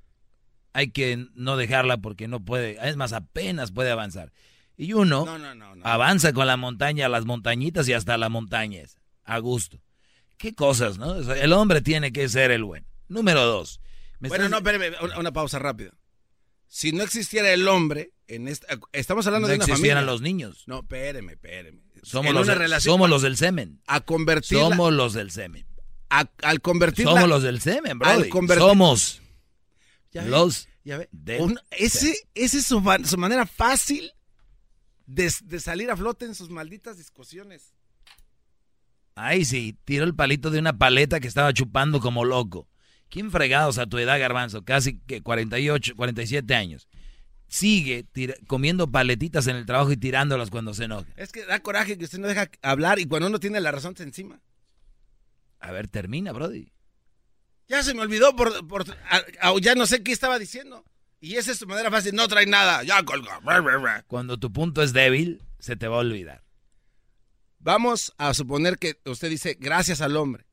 hay 0.72 0.90
que 0.90 1.26
no 1.34 1.56
dejarla 1.56 1.98
porque 1.98 2.28
no 2.28 2.44
puede, 2.44 2.78
es 2.88 2.96
más, 2.96 3.12
apenas 3.12 3.72
puede 3.72 3.90
avanzar. 3.90 4.32
Y 4.76 4.92
uno 4.92 5.24
No, 5.24 5.38
no, 5.38 5.54
no, 5.54 5.74
no. 5.76 5.84
avanza 5.86 6.32
con 6.32 6.46
la 6.46 6.56
montaña, 6.56 7.08
las 7.08 7.24
montañitas 7.24 7.88
y 7.88 7.92
hasta 7.94 8.16
la 8.18 8.28
montaña, 8.28 8.80
es, 8.82 8.96
a 9.24 9.38
gusto. 9.38 9.80
Qué 10.36 10.54
cosas, 10.54 10.98
¿no? 10.98 11.08
O 11.08 11.22
sea, 11.24 11.34
el 11.42 11.52
hombre 11.52 11.80
tiene 11.80 12.12
que 12.12 12.28
ser 12.28 12.50
el 12.52 12.62
bueno. 12.64 12.86
Número 13.08 13.44
dos. 13.44 13.80
¿me 14.20 14.28
Bueno, 14.28 14.44
estás- 14.44 14.62
no, 14.62 14.68
espérame, 14.70 14.96
una, 15.02 15.18
una 15.18 15.32
pausa 15.32 15.58
rápida. 15.58 15.90
Si 16.68 16.92
no 16.92 17.02
existiera 17.02 17.50
el 17.52 17.66
hombre, 17.66 18.12
en 18.26 18.46
esta, 18.46 18.78
estamos 18.92 19.26
hablando 19.26 19.48
No 19.48 19.52
de 19.52 19.56
una 19.56 19.64
existieran 19.64 19.98
familia. 20.00 20.12
los 20.12 20.20
niños. 20.20 20.64
No, 20.66 20.80
espéreme, 20.80 21.32
espéreme. 21.32 21.80
Somos, 22.02 22.28
En 22.28 22.34
los, 22.34 22.44
una 22.44 22.52
de- 22.52 22.58
relación- 22.58 22.92
somos 22.94 23.08
los 23.10 23.22
del 23.22 23.36
semen. 23.36 23.80
A 23.86 24.00
convertirla- 24.04 24.68
Somos 24.68 24.92
los 24.92 25.12
del 25.14 25.30
semen. 25.30 25.66
A- 26.10 26.30
al 26.42 26.60
convertirla... 26.60 27.12
Somos 27.12 27.28
los 27.28 27.42
del 27.42 27.60
semen, 27.60 27.98
bro. 27.98 28.08
al 28.08 28.28
convertir- 28.28 28.58
Somos 28.66 29.22
Ya 30.12 30.22
ve, 30.24 30.30
los 30.30 30.68
ya 30.84 30.98
ve. 30.98 31.08
del 31.12 31.42
Un- 31.42 31.60
ese, 31.70 32.14
es 32.34 32.52
su, 32.64 32.80
manera 32.80 33.46
fácil 33.46 34.12
de, 35.06 35.32
de 35.44 35.60
salir 35.60 35.90
a 35.90 35.96
flote 35.96 36.24
en 36.24 36.34
sus 36.34 36.50
malditas 36.50 36.96
discusiones. 36.98 37.74
Ay, 39.14 39.44
sí, 39.44 39.76
tiró 39.84 40.04
el 40.04 40.14
palito 40.14 40.50
de 40.50 40.58
una 40.60 40.78
paleta 40.78 41.18
que 41.20 41.28
estaba 41.28 41.52
chupando 41.52 42.00
como 42.00 42.24
loco. 42.24 42.68
¿Quién 43.10 43.30
fregados 43.30 43.78
a 43.78 43.86
tu 43.86 43.98
edad, 43.98 44.20
garbanzo? 44.20 44.64
Casi 44.64 44.98
que 45.00 45.22
48, 45.22 45.94
47 45.96 46.54
años. 46.54 46.88
Sigue 47.48 48.04
tira- 48.04 48.36
comiendo 48.46 48.90
paletitas 48.92 49.46
en 49.46 49.56
el 49.56 49.64
trabajo 49.66 49.90
y 49.90 49.96
tirándolas 49.96 50.50
cuando 50.50 50.74
se 50.74 50.84
enoja. 50.84 51.06
Es 51.16 51.32
que 51.32 51.46
da 51.46 51.60
coraje 51.60 51.96
que 51.96 52.04
usted 52.04 52.18
no 52.18 52.28
deja 52.28 52.50
hablar 52.62 52.98
y 52.98 53.06
cuando 53.06 53.26
uno 53.28 53.40
tiene 53.40 53.60
la 53.60 53.72
razón 53.72 53.96
se 53.96 54.02
encima. 54.02 54.40
A 55.60 55.72
ver, 55.72 55.88
termina, 55.88 56.32
Brody. 56.32 56.72
Ya 57.68 57.82
se 57.82 57.94
me 57.94 58.00
olvidó, 58.02 58.34
por, 58.36 58.66
por- 58.66 58.86
a- 59.10 59.22
a- 59.48 59.60
ya 59.60 59.74
no 59.74 59.86
sé 59.86 60.02
qué 60.02 60.12
estaba 60.12 60.38
diciendo. 60.38 60.84
Y 61.20 61.34
esa 61.34 61.52
es 61.52 61.58
su 61.58 61.66
manera 61.66 61.90
fácil, 61.90 62.14
no 62.14 62.28
trae 62.28 62.46
nada, 62.46 62.82
ya 62.84 63.02
colga. 63.04 63.40
Cuando 64.06 64.38
tu 64.38 64.52
punto 64.52 64.82
es 64.82 64.92
débil, 64.92 65.42
se 65.58 65.76
te 65.76 65.88
va 65.88 65.96
a 65.96 66.00
olvidar. 66.00 66.44
Vamos 67.58 68.14
a 68.18 68.32
suponer 68.34 68.78
que 68.78 69.00
usted 69.04 69.28
dice 69.30 69.56
gracias 69.58 70.00
al 70.00 70.16
hombre. 70.16 70.46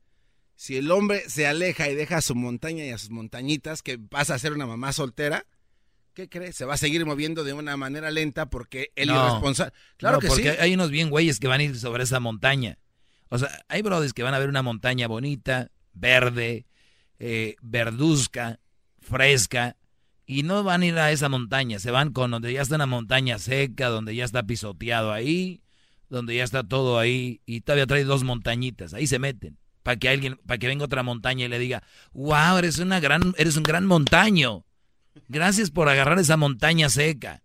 Si 0.55 0.77
el 0.77 0.89
hombre 0.89 1.29
se 1.29 1.45
aleja 1.45 1.89
y 1.89 1.95
deja 1.95 2.17
a 2.17 2.21
su 2.21 2.33
montaña 2.33 2.83
y 2.85 2.89
a 2.89 2.97
sus 2.97 3.09
montañitas, 3.11 3.81
que 3.83 3.99
pasa 3.99 4.33
a 4.35 4.39
ser 4.39 4.53
una 4.53 4.65
mamá 4.65 4.91
soltera, 4.93 5.45
¿qué 6.13 6.29
cree? 6.29 6.53
Se 6.53 6.65
va 6.65 6.73
a 6.75 6.77
seguir 6.77 7.05
moviendo 7.05 7.43
de 7.43 7.53
una 7.53 7.77
manera 7.77 8.09
lenta 8.09 8.49
porque 8.49 8.91
él 8.95 9.09
No. 9.09 9.27
irresponsable. 9.27 9.73
Claro 9.97 10.15
No, 10.17 10.21
que 10.21 10.27
porque 10.27 10.51
sí. 10.53 10.57
hay 10.59 10.73
unos 10.73 10.89
bien 10.89 11.09
güeyes 11.09 11.39
que 11.39 11.47
van 11.47 11.59
a 11.59 11.63
ir 11.63 11.77
sobre 11.77 12.03
esa 12.03 12.19
montaña. 12.19 12.79
O 13.29 13.37
sea, 13.37 13.49
hay 13.67 13.81
brodis 13.81 14.13
que 14.13 14.23
van 14.23 14.33
a 14.33 14.39
ver 14.39 14.49
una 14.49 14.61
montaña 14.61 15.07
bonita, 15.07 15.71
verde, 15.93 16.65
eh, 17.19 17.55
verduzca, 17.61 18.59
fresca, 18.99 19.77
y 20.25 20.43
no 20.43 20.63
van 20.63 20.81
a 20.81 20.85
ir 20.85 20.97
a 20.97 21.11
esa 21.11 21.29
montaña, 21.29 21.79
se 21.79 21.91
van 21.91 22.11
con 22.11 22.31
donde 22.31 22.51
ya 22.53 22.61
está 22.61 22.75
una 22.75 22.85
montaña 22.87 23.37
seca, 23.39 23.89
donde 23.89 24.15
ya 24.15 24.25
está 24.25 24.43
pisoteado 24.43 25.11
ahí, 25.11 25.61
donde 26.09 26.35
ya 26.35 26.43
está 26.43 26.63
todo 26.63 26.97
ahí, 26.99 27.41
y 27.45 27.61
todavía 27.61 27.85
trae 27.87 28.03
dos 28.03 28.23
montañitas, 28.23 28.93
ahí 28.93 29.05
se 29.07 29.19
meten, 29.19 29.57
para 29.83 29.97
que 29.97 30.09
alguien, 30.09 30.39
para 30.45 30.57
que 30.57 30.67
venga 30.67 30.85
otra 30.85 31.03
montaña 31.03 31.45
y 31.45 31.49
le 31.49 31.59
diga, 31.59 31.83
wow, 32.13 32.57
eres 32.57 32.79
una 32.79 32.99
gran, 32.99 33.33
eres 33.37 33.55
un 33.55 33.63
gran 33.63 33.85
montaño. 33.85 34.65
Gracias 35.27 35.69
por 35.71 35.89
agarrar 35.89 36.17
esa 36.19 36.37
montaña 36.37 36.89
seca. 36.89 37.43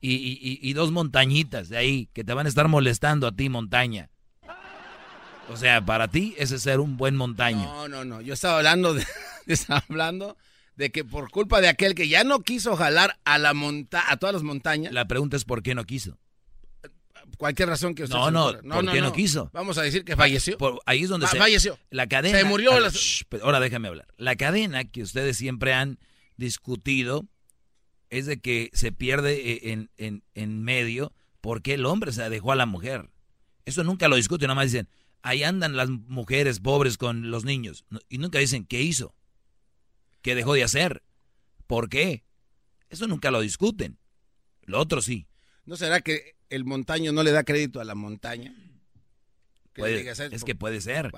Y- 0.00 0.58
y 0.60 0.72
dos 0.72 0.90
montañitas 0.90 1.68
de 1.68 1.76
ahí 1.76 2.08
que 2.12 2.24
te 2.24 2.34
van 2.34 2.46
a 2.46 2.48
estar 2.48 2.66
molestando 2.66 3.26
a 3.28 3.32
ti, 3.32 3.48
montaña. 3.48 4.10
O 5.48 5.56
sea, 5.56 5.84
para 5.84 6.08
ti 6.08 6.34
ese 6.38 6.56
es 6.56 6.62
ser 6.62 6.80
un 6.80 6.96
buen 6.96 7.16
montaño. 7.16 7.62
No, 7.64 7.88
no, 7.88 8.04
no. 8.04 8.20
Yo 8.20 8.34
estaba 8.34 8.56
hablando 8.58 8.94
de, 8.94 9.04
estaba 9.46 9.84
hablando 9.88 10.36
de 10.76 10.90
que 10.90 11.04
por 11.04 11.30
culpa 11.30 11.60
de 11.60 11.68
aquel 11.68 11.94
que 11.94 12.08
ya 12.08 12.24
no 12.24 12.40
quiso 12.40 12.76
jalar 12.76 13.18
a 13.24 13.38
la 13.38 13.52
monta 13.54 14.04
a 14.10 14.16
todas 14.16 14.32
las 14.34 14.42
montañas. 14.42 14.92
La 14.92 15.06
pregunta 15.06 15.36
es 15.36 15.44
por 15.44 15.62
qué 15.62 15.74
no 15.74 15.84
quiso. 15.84 16.18
Cualquier 17.38 17.68
razón 17.68 17.94
que 17.94 18.04
usted 18.04 18.14
No, 18.16 18.30
no, 18.30 18.46
ocurra. 18.48 18.60
¿por 18.62 18.92
qué 18.92 19.00
no 19.00 19.12
quiso? 19.12 19.50
Vamos 19.52 19.76
a 19.78 19.82
decir 19.82 20.04
que 20.04 20.16
falleció. 20.16 20.56
Por- 20.58 20.80
ahí 20.86 21.02
es 21.02 21.08
donde 21.08 21.26
Ah, 21.26 21.30
se 21.30 21.38
falleció. 21.38 21.78
La 21.90 22.06
cadena. 22.06 22.38
Se 22.38 22.44
murió 22.44 22.72
ver, 22.72 22.82
la- 22.82 22.88
shh, 22.90 23.24
pero 23.28 23.44
ahora 23.44 23.58
déjame 23.58 23.88
hablar. 23.88 24.06
La 24.16 24.36
cadena 24.36 24.84
que 24.84 25.02
ustedes 25.02 25.36
siempre 25.36 25.72
han 25.74 25.98
discutido 26.36 27.26
es 28.10 28.26
de 28.26 28.40
que 28.40 28.70
se 28.74 28.92
pierde 28.92 29.52
eh, 29.52 29.72
en, 29.72 29.90
en, 29.96 30.22
en 30.34 30.62
medio 30.62 31.12
porque 31.40 31.74
el 31.74 31.86
hombre 31.86 32.12
se 32.12 32.28
dejó 32.30 32.52
a 32.52 32.56
la 32.56 32.66
mujer. 32.66 33.10
Eso 33.64 33.82
nunca 33.82 34.08
lo 34.08 34.16
discuten, 34.16 34.48
nada 34.48 34.56
más 34.56 34.70
dicen, 34.70 34.88
ahí 35.22 35.42
andan 35.42 35.76
las 35.76 35.88
mujeres 35.88 36.60
pobres 36.60 36.98
con 36.98 37.30
los 37.30 37.44
niños. 37.44 37.84
Y 38.08 38.18
nunca 38.18 38.38
dicen, 38.38 38.64
¿qué 38.66 38.82
hizo? 38.82 39.14
¿Qué 40.20 40.34
dejó 40.34 40.54
de 40.54 40.64
hacer? 40.64 41.02
¿Por 41.66 41.88
qué? 41.88 42.24
Eso 42.90 43.06
nunca 43.06 43.30
lo 43.30 43.40
discuten. 43.40 43.98
Lo 44.64 44.78
otro 44.80 45.00
sí. 45.02 45.26
¿No 45.64 45.76
será 45.76 46.00
que 46.00 46.36
el 46.50 46.64
montaño 46.64 47.12
no 47.12 47.22
le 47.22 47.32
da 47.32 47.44
crédito 47.44 47.80
a 47.80 47.84
la 47.84 47.94
montaña? 47.94 48.54
Puede- 49.74 49.94
es 50.36 50.44
que 50.44 50.54
puede 50.54 50.80
ser. 50.80 51.10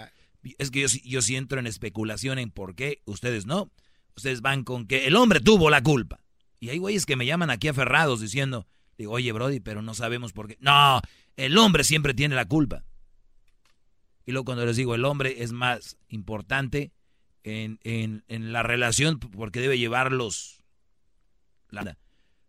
Es 0.59 0.71
que 0.71 0.81
yo, 0.83 0.89
sí- 0.89 1.03
yo 1.05 1.23
sí 1.23 1.37
entro 1.37 1.59
en 1.59 1.67
especulación 1.67 2.39
en 2.39 2.51
por 2.51 2.75
qué 2.75 3.03
ustedes 3.07 3.47
no. 3.47 3.73
Ustedes 4.17 4.43
van 4.43 4.63
con 4.63 4.87
que 4.87 5.07
el 5.07 5.17
hombre 5.17 5.41
tuvo 5.41 5.71
la 5.71 5.83
culpa. 5.83 6.21
Y 6.61 6.69
hay 6.69 6.79
güeyes 6.79 7.05
que 7.05 7.17
me 7.17 7.27
llaman 7.27 7.51
aquí 7.51 7.69
aferrados 7.69 8.21
diciendo, 8.21 8.67
digo, 8.97 9.13
oye, 9.13 9.33
Brody, 9.33 9.61
pero 9.61 9.83
no 9.83 9.93
sabemos 9.95 10.33
por 10.33 10.47
qué. 10.49 10.57
No, 10.61 11.01
el 11.37 11.59
hombre 11.59 11.83
siempre 11.83 12.15
tiene 12.15 12.35
la 12.37 12.45
culpa. 12.47 12.85
Y 14.27 14.33
luego 14.33 14.45
cuando 14.47 14.65
les 14.67 14.77
digo, 14.77 14.95
el 14.95 15.05
hombre 15.05 15.43
es 15.43 15.53
más 15.53 15.99
importante 16.09 16.93
en, 17.43 17.79
en- 17.85 18.53
la 18.53 18.63
relación 18.63 19.19
porque 19.19 19.61
debe 19.61 19.79
llevarlos. 19.79 20.63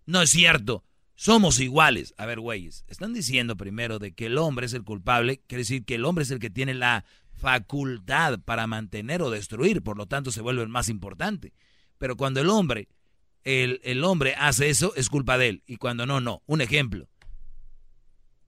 No 0.05 0.21
es 0.21 0.29
cierto. 0.29 0.83
Somos 1.15 1.59
iguales. 1.59 2.13
A 2.17 2.25
ver, 2.25 2.39
güeyes, 2.39 2.83
están 2.87 3.13
diciendo 3.13 3.55
primero 3.55 3.99
de 3.99 4.13
que 4.13 4.25
el 4.27 4.37
hombre 4.37 4.65
es 4.65 4.73
el 4.73 4.83
culpable, 4.83 5.41
quiere 5.47 5.61
decir 5.61 5.85
que 5.85 5.95
el 5.95 6.05
hombre 6.05 6.23
es 6.23 6.31
el 6.31 6.39
que 6.39 6.49
tiene 6.49 6.73
la 6.73 7.05
facultad 7.33 8.39
para 8.39 8.67
mantener 8.67 9.21
o 9.21 9.29
destruir, 9.29 9.81
por 9.81 9.97
lo 9.97 10.05
tanto 10.07 10.31
se 10.31 10.41
vuelve 10.41 10.65
más 10.67 10.89
importante. 10.89 11.53
Pero 11.97 12.15
cuando 12.17 12.41
el 12.41 12.49
hombre, 12.49 12.89
el, 13.43 13.79
el 13.83 14.03
hombre 14.03 14.35
hace 14.37 14.69
eso, 14.69 14.93
es 14.95 15.09
culpa 15.09 15.37
de 15.37 15.49
él. 15.49 15.63
Y 15.65 15.77
cuando 15.77 16.05
no, 16.05 16.19
no. 16.21 16.43
Un 16.45 16.61
ejemplo. 16.61 17.07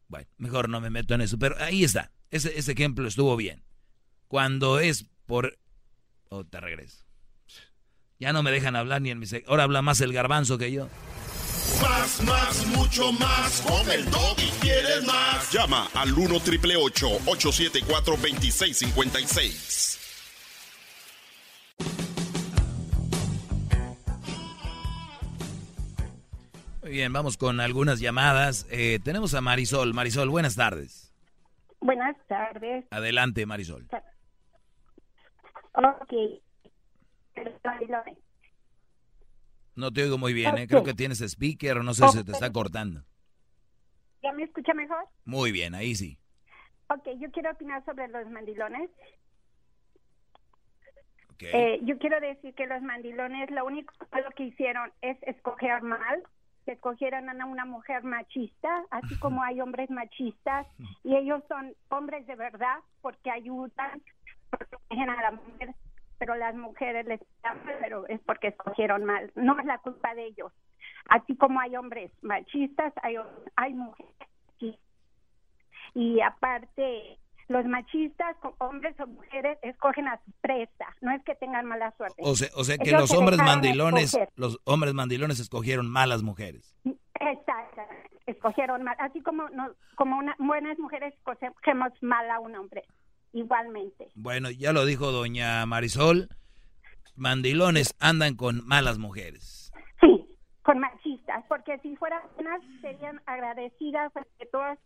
Bueno, 0.09 0.27
mejor 0.37 0.69
no 0.69 0.79
me 0.81 0.89
meto 0.89 1.13
en 1.15 1.21
eso, 1.21 1.37
pero 1.37 1.55
ahí 1.59 1.83
está. 1.83 2.11
Ese, 2.31 2.57
ese 2.57 2.71
ejemplo 2.73 3.07
estuvo 3.07 3.35
bien. 3.35 3.63
Cuando 4.27 4.79
es 4.79 5.05
por... 5.25 5.57
Oh, 6.29 6.43
te 6.43 6.59
regreso. 6.59 7.05
Ya 8.19 8.33
no 8.33 8.43
me 8.43 8.51
dejan 8.51 8.75
hablar 8.75 9.01
ni 9.01 9.11
en 9.11 9.19
mi... 9.19 9.25
Ahora 9.47 9.63
habla 9.63 9.81
más 9.81 10.01
el 10.01 10.11
garbanzo 10.11 10.57
que 10.57 10.71
yo. 10.71 10.89
Más, 11.81 12.21
más, 12.23 12.65
mucho 12.67 13.11
más. 13.13 13.61
Con 13.61 13.91
el 13.91 14.05
y 14.05 14.49
quieres 14.59 15.05
más. 15.05 15.51
Llama 15.51 15.89
al 15.93 16.13
1 16.13 16.39
triple 16.39 16.75
874 16.75 18.17
2656. 18.17 19.99
Muy 26.81 26.91
bien, 26.91 27.13
vamos 27.13 27.37
con 27.37 27.59
algunas 27.59 27.99
llamadas. 27.99 28.65
Eh, 28.71 28.99
tenemos 29.03 29.33
a 29.33 29.41
Marisol. 29.41 29.93
Marisol, 29.93 30.29
buenas 30.29 30.55
tardes. 30.55 31.06
Buenas 31.87 32.17
tardes. 32.27 32.85
Adelante, 32.91 33.45
Marisol. 33.45 33.87
Ok. 35.73 36.13
No 39.77 39.93
te 39.93 40.03
oigo 40.03 40.17
muy 40.17 40.33
bien, 40.33 40.57
¿eh? 40.57 40.67
creo 40.67 40.83
que 40.83 40.93
tienes 40.93 41.21
speaker 41.21 41.77
o 41.77 41.83
no 41.83 41.93
sé 41.93 42.05
si 42.09 42.17
se 42.17 42.23
te 42.25 42.33
está 42.33 42.51
cortando. 42.51 43.05
¿Ya 44.21 44.33
me 44.33 44.43
escucha 44.43 44.73
mejor? 44.73 45.05
Muy 45.23 45.53
bien, 45.53 45.75
ahí 45.75 45.95
sí. 45.95 46.19
Ok, 46.89 47.07
yo 47.19 47.31
quiero 47.31 47.51
opinar 47.51 47.85
sobre 47.85 48.09
los 48.09 48.29
mandilones. 48.31 48.89
Eh, 51.39 51.79
yo 51.83 51.97
quiero 51.99 52.19
decir 52.19 52.53
que 52.53 52.67
los 52.67 52.81
mandilones 52.81 53.49
lo 53.51 53.63
único 53.63 53.93
que 54.35 54.43
hicieron 54.43 54.91
es 55.01 55.17
escoger 55.21 55.81
mal, 55.83 56.21
que 56.67 56.73
escogieron 56.73 57.29
a 57.29 57.45
una 57.45 57.63
mujer 57.63 58.03
machista, 58.03 58.83
así 58.91 59.17
como 59.19 59.41
hay 59.41 59.61
hombres 59.61 59.89
machistas, 59.89 60.67
y 61.01 61.15
ellos 61.15 61.41
son 61.47 61.73
hombres 61.87 62.27
de 62.27 62.35
verdad 62.35 62.79
porque 63.01 63.31
ayudan, 63.31 64.01
protegen 64.49 65.09
a 65.09 65.21
la 65.21 65.31
mujer 65.31 65.73
pero 66.19 66.33
las 66.33 66.55
mujeres 66.55 67.05
les 67.05 67.21
pero 67.79 68.07
es 68.07 68.19
porque 68.21 68.47
escogieron 68.47 69.05
mal. 69.05 69.31
No 69.35 69.57
es 69.59 69.65
la 69.65 69.77
culpa 69.77 70.15
de 70.15 70.25
ellos. 70.25 70.51
Así 71.09 71.35
como 71.35 71.59
hay 71.59 71.75
hombres 71.75 72.11
machistas, 72.23 72.91
hay, 73.03 73.17
hay 73.55 73.73
mujeres 73.75 74.17
y 75.93 76.21
aparte 76.21 77.17
los 77.47 77.65
machistas, 77.65 78.35
hombres 78.59 78.95
o 78.99 79.07
mujeres, 79.07 79.57
escogen 79.61 80.07
a 80.07 80.19
su 80.25 80.31
presa. 80.41 80.85
No 81.01 81.11
es 81.11 81.23
que 81.23 81.35
tengan 81.35 81.65
mala 81.65 81.93
suerte. 81.97 82.21
O 82.23 82.35
sea, 82.35 82.49
o 82.55 82.63
sea 82.63 82.77
que 82.77 82.91
los 82.91 83.11
hombres 83.13 83.37
mandilones, 83.37 84.17
los 84.35 84.59
hombres 84.65 84.93
mandilones 84.93 85.39
escogieron 85.39 85.89
malas 85.89 86.23
mujeres. 86.23 86.75
Exacto, 87.19 87.81
escogieron 88.25 88.83
mal. 88.83 88.95
Así 88.99 89.21
como 89.21 89.49
no, 89.49 89.71
como 89.95 90.17
una, 90.17 90.35
buenas 90.39 90.77
mujeres 90.77 91.13
escogemos 91.15 91.91
mal 92.01 92.29
a 92.29 92.39
un 92.39 92.55
hombre 92.55 92.83
igualmente. 93.33 94.09
Bueno, 94.15 94.49
ya 94.51 94.73
lo 94.73 94.85
dijo 94.85 95.11
doña 95.11 95.65
Marisol, 95.65 96.29
mandilones 97.15 97.95
andan 97.99 98.35
con 98.35 98.65
malas 98.65 98.97
mujeres. 98.97 99.71
Sí, 100.01 100.25
con 100.63 100.79
machistas, 100.79 101.43
porque 101.47 101.77
si 101.79 101.95
fueran 101.95 102.21
buenas 102.35 102.61
serían 102.81 103.21
agradecidas, 103.25 104.11
todas 104.51 104.77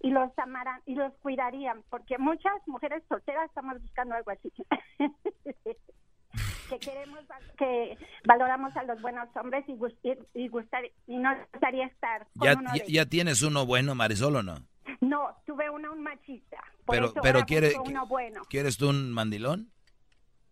y 0.00 0.10
los 0.10 0.30
amaran 0.38 0.80
y 0.86 0.94
los 0.94 1.12
cuidarían, 1.14 1.82
porque 1.90 2.18
muchas 2.18 2.54
mujeres 2.66 3.02
solteras 3.08 3.48
estamos 3.48 3.80
buscando 3.80 4.14
algo 4.14 4.30
así. 4.30 4.52
que 6.68 6.78
queremos 6.78 7.20
que 7.56 7.96
valoramos 8.26 8.76
a 8.76 8.82
los 8.82 9.00
buenos 9.00 9.28
hombres 9.36 9.64
y, 9.66 9.78
y, 10.34 10.48
gustar 10.48 10.84
y 11.06 11.16
nos 11.16 11.38
gustaría 11.50 11.86
estar 11.86 12.26
con 12.38 12.46
ya, 12.46 12.58
uno 12.58 12.70
ya, 12.74 12.84
ya 12.86 13.06
tienes 13.06 13.40
uno 13.40 13.64
bueno 13.64 13.94
Marisol 13.94 14.36
o 14.36 14.42
no 14.42 14.58
no, 15.00 15.36
tuve 15.46 15.70
uno 15.70 15.92
un 15.92 16.02
machista. 16.02 16.58
pero, 16.86 17.12
pero 17.22 17.44
quiere, 17.44 17.72
¿quieres 18.48 18.76
tú 18.76 18.90
un 18.90 19.12
mandilón? 19.12 19.70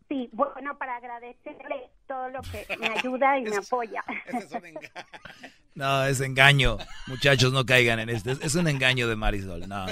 Sí, 0.09 0.29
bueno, 0.33 0.79
para 0.79 0.97
agradecerle 0.97 1.91
todo 2.07 2.29
lo 2.29 2.41
que 2.43 2.65
me 2.79 2.87
ayuda 2.87 3.39
y 3.39 3.43
me 3.51 3.57
apoya. 3.57 4.05
no, 5.75 6.05
es 6.05 6.21
engaño. 6.21 6.79
Muchachos, 7.09 7.53
no 7.53 7.67
caigan 7.67 7.99
en 7.99 8.11
esto. 8.11 8.31
Es, 8.31 8.55
un 8.55 8.69
engaño 8.69 9.09
de 9.09 9.17
Marisol. 9.17 9.69
No, 9.69 9.87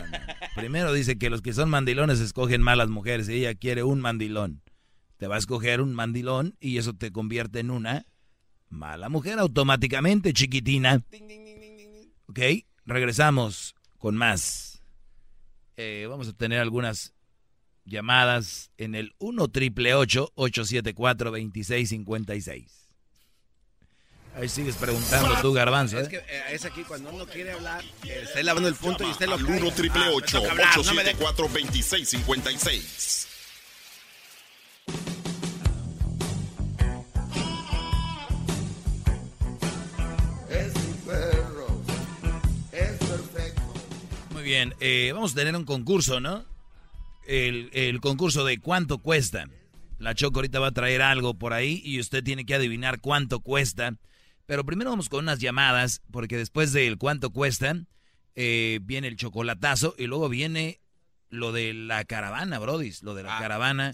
Primero 0.55 0.93
dice 0.93 1.19
que 1.19 1.31
los 1.31 1.43
que 1.43 1.53
son 1.53 1.69
mandilones 1.69 2.20
escogen 2.20 2.62
malas 2.62 2.89
mujeres 2.89 3.28
y 3.28 3.35
ella 3.35 3.55
quiere 3.55 3.82
un 3.82 4.01
mandilón. 4.01 4.62
Te 5.16 5.27
va 5.27 5.36
a 5.36 5.39
escoger 5.39 5.81
un 5.81 5.95
mandilón 5.95 6.57
y 6.61 6.78
eso 6.78 6.93
te 6.93 7.11
convierte 7.11 7.59
en 7.59 7.70
una 7.70 8.07
mala 8.69 9.09
mujer 9.09 9.39
automáticamente, 9.39 10.32
chiquitina. 10.32 11.03
Ok, 12.28 12.41
regresamos 12.85 13.74
con 13.99 14.16
más. 14.16 14.82
Eh, 15.77 16.07
vamos 16.09 16.28
a 16.28 16.32
tener 16.35 16.61
algunas 16.61 17.15
llamadas 17.85 18.70
en 18.78 18.94
el 18.94 19.15
1 19.19 19.48
triple 19.48 19.94
874 19.94 21.31
2656. 21.31 22.81
Ahí 24.36 24.48
sigues 24.48 24.77
preguntando 24.77 25.36
tú, 25.40 25.52
Garbanzo. 25.52 25.98
Es 26.01 26.09
¿eh? 26.09 26.11
que 26.11 26.16
eh, 26.16 26.43
es 26.51 26.65
aquí 26.65 26.82
cuando 26.82 27.11
uno 27.11 27.24
quiere 27.27 27.52
hablar, 27.52 27.85
está 28.02 28.43
lavando 28.43 28.69
el 28.69 28.74
punto 28.74 29.06
y 29.06 29.11
usted 29.11 29.28
lo 29.28 29.36
1 29.36 29.70
triple 29.73 30.09
874 30.09 31.48
2656. 31.48 33.28
bien, 44.44 44.74
eh, 44.78 45.11
vamos 45.12 45.32
a 45.32 45.36
tener 45.36 45.56
un 45.56 45.65
concurso, 45.65 46.20
¿no? 46.20 46.44
El, 47.27 48.01
concurso 48.01 48.45
de 48.45 48.59
cuánto 48.59 48.99
cuesta. 48.99 49.49
La 49.99 50.15
Choco 50.15 50.39
ahorita 50.39 50.61
va 50.61 50.69
a 50.69 50.73
traer 50.73 51.03
algo 51.03 51.35
por 51.35 51.53
ahí 51.53 51.81
y 51.85 52.01
usted 52.01 52.23
tiene 52.23 52.45
que 52.45 52.55
adivinar 52.55 53.01
cuánto 53.01 53.41
cuesta. 53.41 53.97
Pero 54.47 54.65
primero 54.65 54.91
vamos 54.91 55.09
con 55.09 55.21
unas 55.21 55.39
llamadas, 55.39 56.03
porque 56.11 56.37
después 56.37 56.73
del 56.73 56.99
cuánto 56.99 57.31
cuesta, 57.31 57.77
eh, 58.35 58.81
viene 58.83 59.09
el 59.09 59.17
chocolatazo 59.17 59.95
y 59.97 60.07
luego 60.07 60.29
viene 60.29 60.81
lo 61.31 61.53
de 61.53 61.75
la 61.75 62.05
caravana, 62.05 62.59
Brodis, 62.59 63.03
lo 63.03 63.15
de 63.15 63.23
la 63.23 63.37
ah, 63.37 63.41
caravana. 63.41 63.93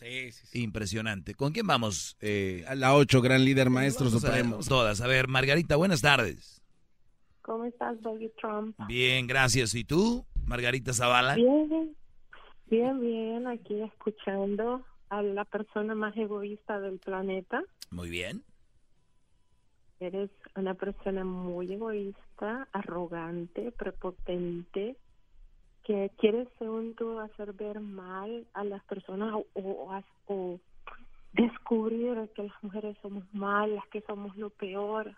Impresionante. 0.53 1.35
¿Con 1.35 1.53
quién 1.53 1.67
vamos? 1.67 2.17
Eh, 2.21 2.65
a 2.69 2.75
la 2.75 2.95
8, 2.95 3.23
gran 3.23 3.45
líder, 3.45 3.71
maestro 3.71 4.11
supremo. 4.11 4.59
Todas. 4.67 5.01
A 5.01 5.07
ver, 5.07 5.29
Margarita, 5.29 5.77
buenas 5.77 6.03
tardes. 6.03 6.61
¿Cómo 7.43 7.65
estás, 7.65 8.01
Bobby 8.03 8.31
Trump? 8.41 8.77
Bien, 8.87 9.27
gracias. 9.27 9.75
¿Y 9.75 9.85
tú? 9.85 10.27
Margarita 10.45 10.93
Zavala. 10.93 11.35
Bien, 11.35 11.97
bien, 12.71 13.01
bien, 13.01 13.47
aquí 13.49 13.83
escuchando 13.83 14.83
a 15.09 15.23
la 15.23 15.45
persona 15.45 15.95
más 15.95 16.17
egoísta 16.17 16.81
del 16.81 16.99
planeta. 16.99 17.63
Muy 17.91 18.09
bien. 18.09 18.45
Eres 19.99 20.31
una 20.55 20.75
persona 20.75 21.25
muy 21.25 21.73
egoísta, 21.73 22.69
arrogante, 22.73 23.73
prepotente, 23.73 24.97
que 25.83 26.11
quieres, 26.17 26.49
según 26.59 26.95
tú, 26.95 27.19
hacer 27.19 27.53
ver 27.53 27.81
mal 27.81 28.47
a 28.55 28.65
las 28.65 28.83
personas 28.85 29.35
o, 29.55 30.03
o 30.27 30.61
descubrir 31.33 32.31
que 32.35 32.45
las 32.45 32.63
mujeres 32.63 32.97
somos 33.03 33.25
malas, 33.35 33.85
que 33.89 34.01
somos 34.03 34.37
lo 34.37 34.51
peor. 34.51 35.15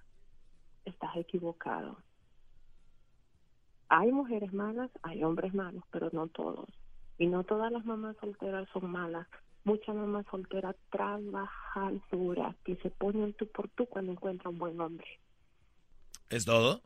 Estás 0.85 1.17
equivocado. 1.17 1.99
Hay 3.89 4.11
mujeres 4.11 4.53
malas, 4.53 4.91
hay 5.03 5.23
hombres 5.23 5.53
malos, 5.55 5.85
pero 5.91 6.09
no 6.13 6.27
todos. 6.29 6.67
Y 7.19 7.27
no 7.27 7.45
todas 7.45 7.71
las 7.71 7.85
mamás 7.85 8.17
solteras 8.21 8.69
son 8.73 8.91
malas. 8.91 9.27
Muchas 9.65 9.95
mamás 9.95 10.27
solteras 10.31 10.75
trabajan 10.91 12.03
dura, 12.11 12.57
que 12.65 12.77
se 12.77 12.91
ponen 12.91 13.33
tú 13.35 13.47
por 13.49 13.69
tú 13.71 13.87
cuando 13.87 14.13
encuentran 14.13 14.55
un 14.55 14.59
buen 14.59 14.81
hombre. 14.81 15.07
¿Es 16.31 16.45
todo? 16.45 16.83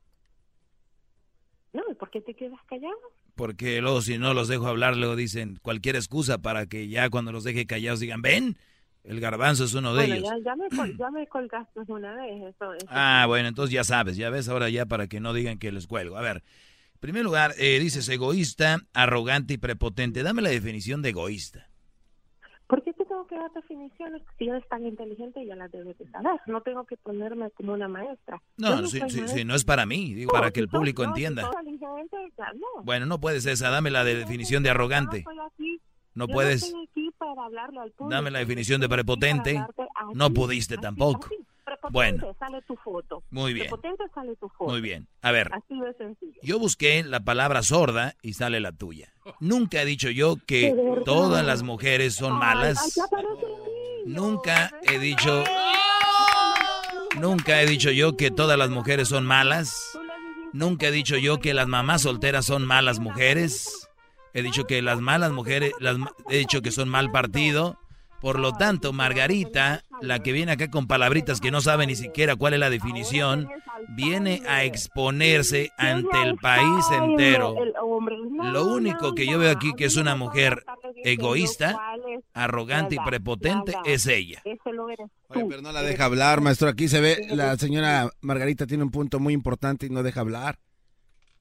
No, 1.73 1.82
¿y 1.90 1.94
por 1.94 2.11
qué 2.11 2.20
te 2.20 2.35
quedas 2.35 2.61
callado? 2.66 2.97
Porque 3.35 3.81
luego 3.81 4.01
si 4.01 4.19
no 4.19 4.35
los 4.35 4.48
dejo 4.48 4.66
hablar, 4.66 4.97
luego 4.97 5.15
dicen 5.15 5.59
cualquier 5.62 5.97
excusa 5.97 6.39
para 6.39 6.66
que 6.66 6.89
ya 6.89 7.11
cuando 7.11 7.32
los 7.32 7.44
deje 7.44 7.66
callados 7.66 8.01
digan, 8.01 8.23
ven, 8.23 8.57
el 9.05 9.20
garbanzo 9.20 9.65
es 9.65 9.74
uno 9.74 9.94
de 9.94 10.05
ellos. 10.07 10.23
Ya, 10.24 10.39
ya, 10.39 10.57
me, 10.57 10.69
ya 10.98 11.11
me 11.11 11.27
colgaste 11.27 11.81
una 11.86 12.15
vez. 12.16 12.55
Eso, 12.55 12.73
ah, 12.89 13.24
bueno, 13.28 13.48
entonces 13.48 13.73
ya 13.73 13.85
sabes, 13.85 14.16
ya 14.16 14.31
ves 14.31 14.48
ahora 14.48 14.69
ya 14.69 14.86
para 14.86 15.07
que 15.07 15.20
no 15.20 15.32
digan 15.32 15.59
que 15.59 15.70
les 15.70 15.86
cuelgo. 15.86 16.16
A 16.16 16.23
ver, 16.23 16.43
en 16.97 17.01
primer 17.01 17.24
lugar, 17.24 17.52
eh, 17.59 17.78
dices 17.78 18.09
egoísta, 18.09 18.78
arrogante 18.94 19.52
y 19.52 19.59
prepotente. 19.59 20.23
Dame 20.23 20.40
la 20.40 20.48
definición 20.48 21.02
de 21.02 21.10
egoísta. 21.10 21.68
¿Por 22.66 22.82
qué 22.82 22.94
te 22.94 23.05
tengo 23.05 23.27
que 23.27 23.36
dar 23.36 23.52
definiciones? 23.52 24.23
Si 24.39 24.48
eres 24.48 24.66
tan 24.68 24.86
inteligente 24.86 25.44
ya 25.44 25.55
las 25.56 25.70
debes 25.70 25.98
de 25.98 26.09
saber. 26.10 26.40
No 26.47 26.62
tengo 26.62 26.85
que 26.85 26.97
ponerme 26.97 27.51
como 27.51 27.74
una 27.74 27.86
maestra. 27.86 28.40
No, 28.56 28.81
no, 28.81 28.89
sí, 28.89 28.98
sí, 29.09 29.44
no 29.44 29.55
es 29.55 29.64
para 29.64 29.85
mí, 29.85 30.14
digo, 30.14 30.32
para 30.32 30.51
que 30.51 30.60
el 30.60 30.68
público 30.68 31.05
entienda. 31.05 31.51
Bueno, 32.82 33.05
no 33.05 33.20
puedes 33.20 33.44
esa, 33.44 33.68
dame 33.68 33.90
la 33.90 34.02
definición 34.02 34.62
de 34.62 34.70
arrogante. 34.70 35.23
No 36.14 36.27
puedes. 36.28 36.73
Dame 38.09 38.31
la 38.31 38.39
definición 38.39 38.81
de 38.81 38.89
prepotente. 38.89 39.62
No 40.14 40.31
pudiste 40.31 40.78
tampoco. 40.78 41.28
Bueno. 41.90 42.34
sale 42.38 42.62
tu 42.62 42.76
foto. 42.76 43.22
Muy 43.30 43.52
bien. 43.52 43.66
Prepotente 43.66 44.04
sale 44.14 44.36
tu 44.36 44.48
foto. 44.48 44.70
Muy 44.70 44.80
bien. 44.80 45.06
A 45.22 45.30
ver. 45.32 45.50
Así 45.52 45.78
de 45.80 45.92
sencillo. 45.94 46.40
Yo 46.42 46.58
busqué 46.58 47.02
la 47.04 47.20
palabra 47.20 47.62
sorda 47.62 48.14
y 48.22 48.34
sale 48.34 48.60
la 48.60 48.72
tuya. 48.72 49.12
Nunca 49.40 49.82
he 49.82 49.84
dicho 49.84 50.10
yo 50.10 50.36
que 50.46 50.74
todas 51.04 51.44
las 51.44 51.62
mujeres 51.62 52.14
son 52.14 52.34
Ay, 52.34 52.38
malas. 52.38 52.98
ay. 52.98 53.18
Nunca 54.06 54.70
he 54.82 54.98
dicho. 54.98 55.42
Nunca 57.18 57.62
he 57.62 57.66
dicho 57.66 57.90
yo 57.90 58.16
que 58.16 58.30
todas 58.30 58.58
las 58.58 58.70
mujeres 58.70 59.08
son 59.08 59.24
malas. 59.24 59.98
Nunca 60.52 60.86
he 60.88 60.90
dicho 60.90 61.16
yo 61.16 61.38
que 61.40 61.54
las 61.54 61.66
mamás 61.66 62.02
solteras 62.02 62.46
son 62.46 62.64
malas 62.66 62.98
mujeres. 62.98 63.88
He 64.34 64.42
dicho 64.42 64.64
que 64.64 64.82
las 64.82 65.00
malas 65.00 65.32
mujeres, 65.32 65.72
las, 65.80 65.96
he 66.28 66.38
dicho 66.38 66.60
que 66.62 66.70
son 66.70 66.88
mal 66.88 67.10
partido. 67.10 67.78
Por 68.20 68.38
lo 68.38 68.52
tanto, 68.52 68.92
Margarita, 68.92 69.82
la 70.01 70.20
que 70.20 70.32
viene 70.32 70.52
acá 70.52 70.70
con 70.70 70.86
palabritas 70.86 71.40
que 71.40 71.51
no 71.51 71.60
sabe 71.60 71.86
ni 71.86 71.97
siquiera 71.97 72.36
cuál 72.36 72.55
es 72.55 72.60
la 72.60 72.70
definición, 72.70 73.48
viene 73.89 74.43
a 74.48 74.64
exponerse 74.64 75.70
ante 75.78 76.23
el 76.23 76.36
país 76.36 76.85
entero. 76.93 77.55
Lo 78.43 78.66
único 78.66 79.14
que 79.14 79.27
yo 79.27 79.39
veo 79.39 79.51
aquí 79.51 79.73
que 79.74 79.85
es 79.85 79.97
una 79.97 80.16
mujer 80.16 80.64
egoísta, 81.05 81.78
arrogante 82.35 82.97
y 82.97 82.98
prepotente 82.98 83.74
es 83.85 84.06
ella. 84.06 84.43
Oye, 85.28 85.47
pero 85.48 85.62
no 85.62 85.73
la 85.73 85.82
deja 85.82 86.05
hablar, 86.05 86.40
maestro. 86.40 86.68
Aquí 86.68 86.89
se 86.89 87.01
ve, 87.01 87.27
la 87.31 87.56
señora 87.56 88.10
Margarita 88.20 88.66
tiene 88.66 88.85
un 88.85 88.90
punto 88.90 89.20
muy 89.20 89.35
importante 89.35 89.86
y 89.86 89.90
no 89.90 90.02
deja 90.02 90.20
hablar. 90.20 90.59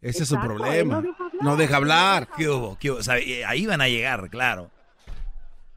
Ese 0.01 0.23
es 0.23 0.29
su 0.29 0.39
problema. 0.39 0.95
no 0.95 1.01
deja 1.01 1.17
hablar. 1.17 1.43
No 1.43 1.55
deja 1.55 1.77
hablar. 1.77 2.27
¿Qué 2.37 2.49
hubo? 2.49 2.77
¿Qué 2.79 2.91
hubo? 2.91 2.99
O 2.99 3.03
sea, 3.03 3.15
ahí 3.47 3.65
van 3.65 3.81
a 3.81 3.87
llegar, 3.87 4.29
claro. 4.29 4.69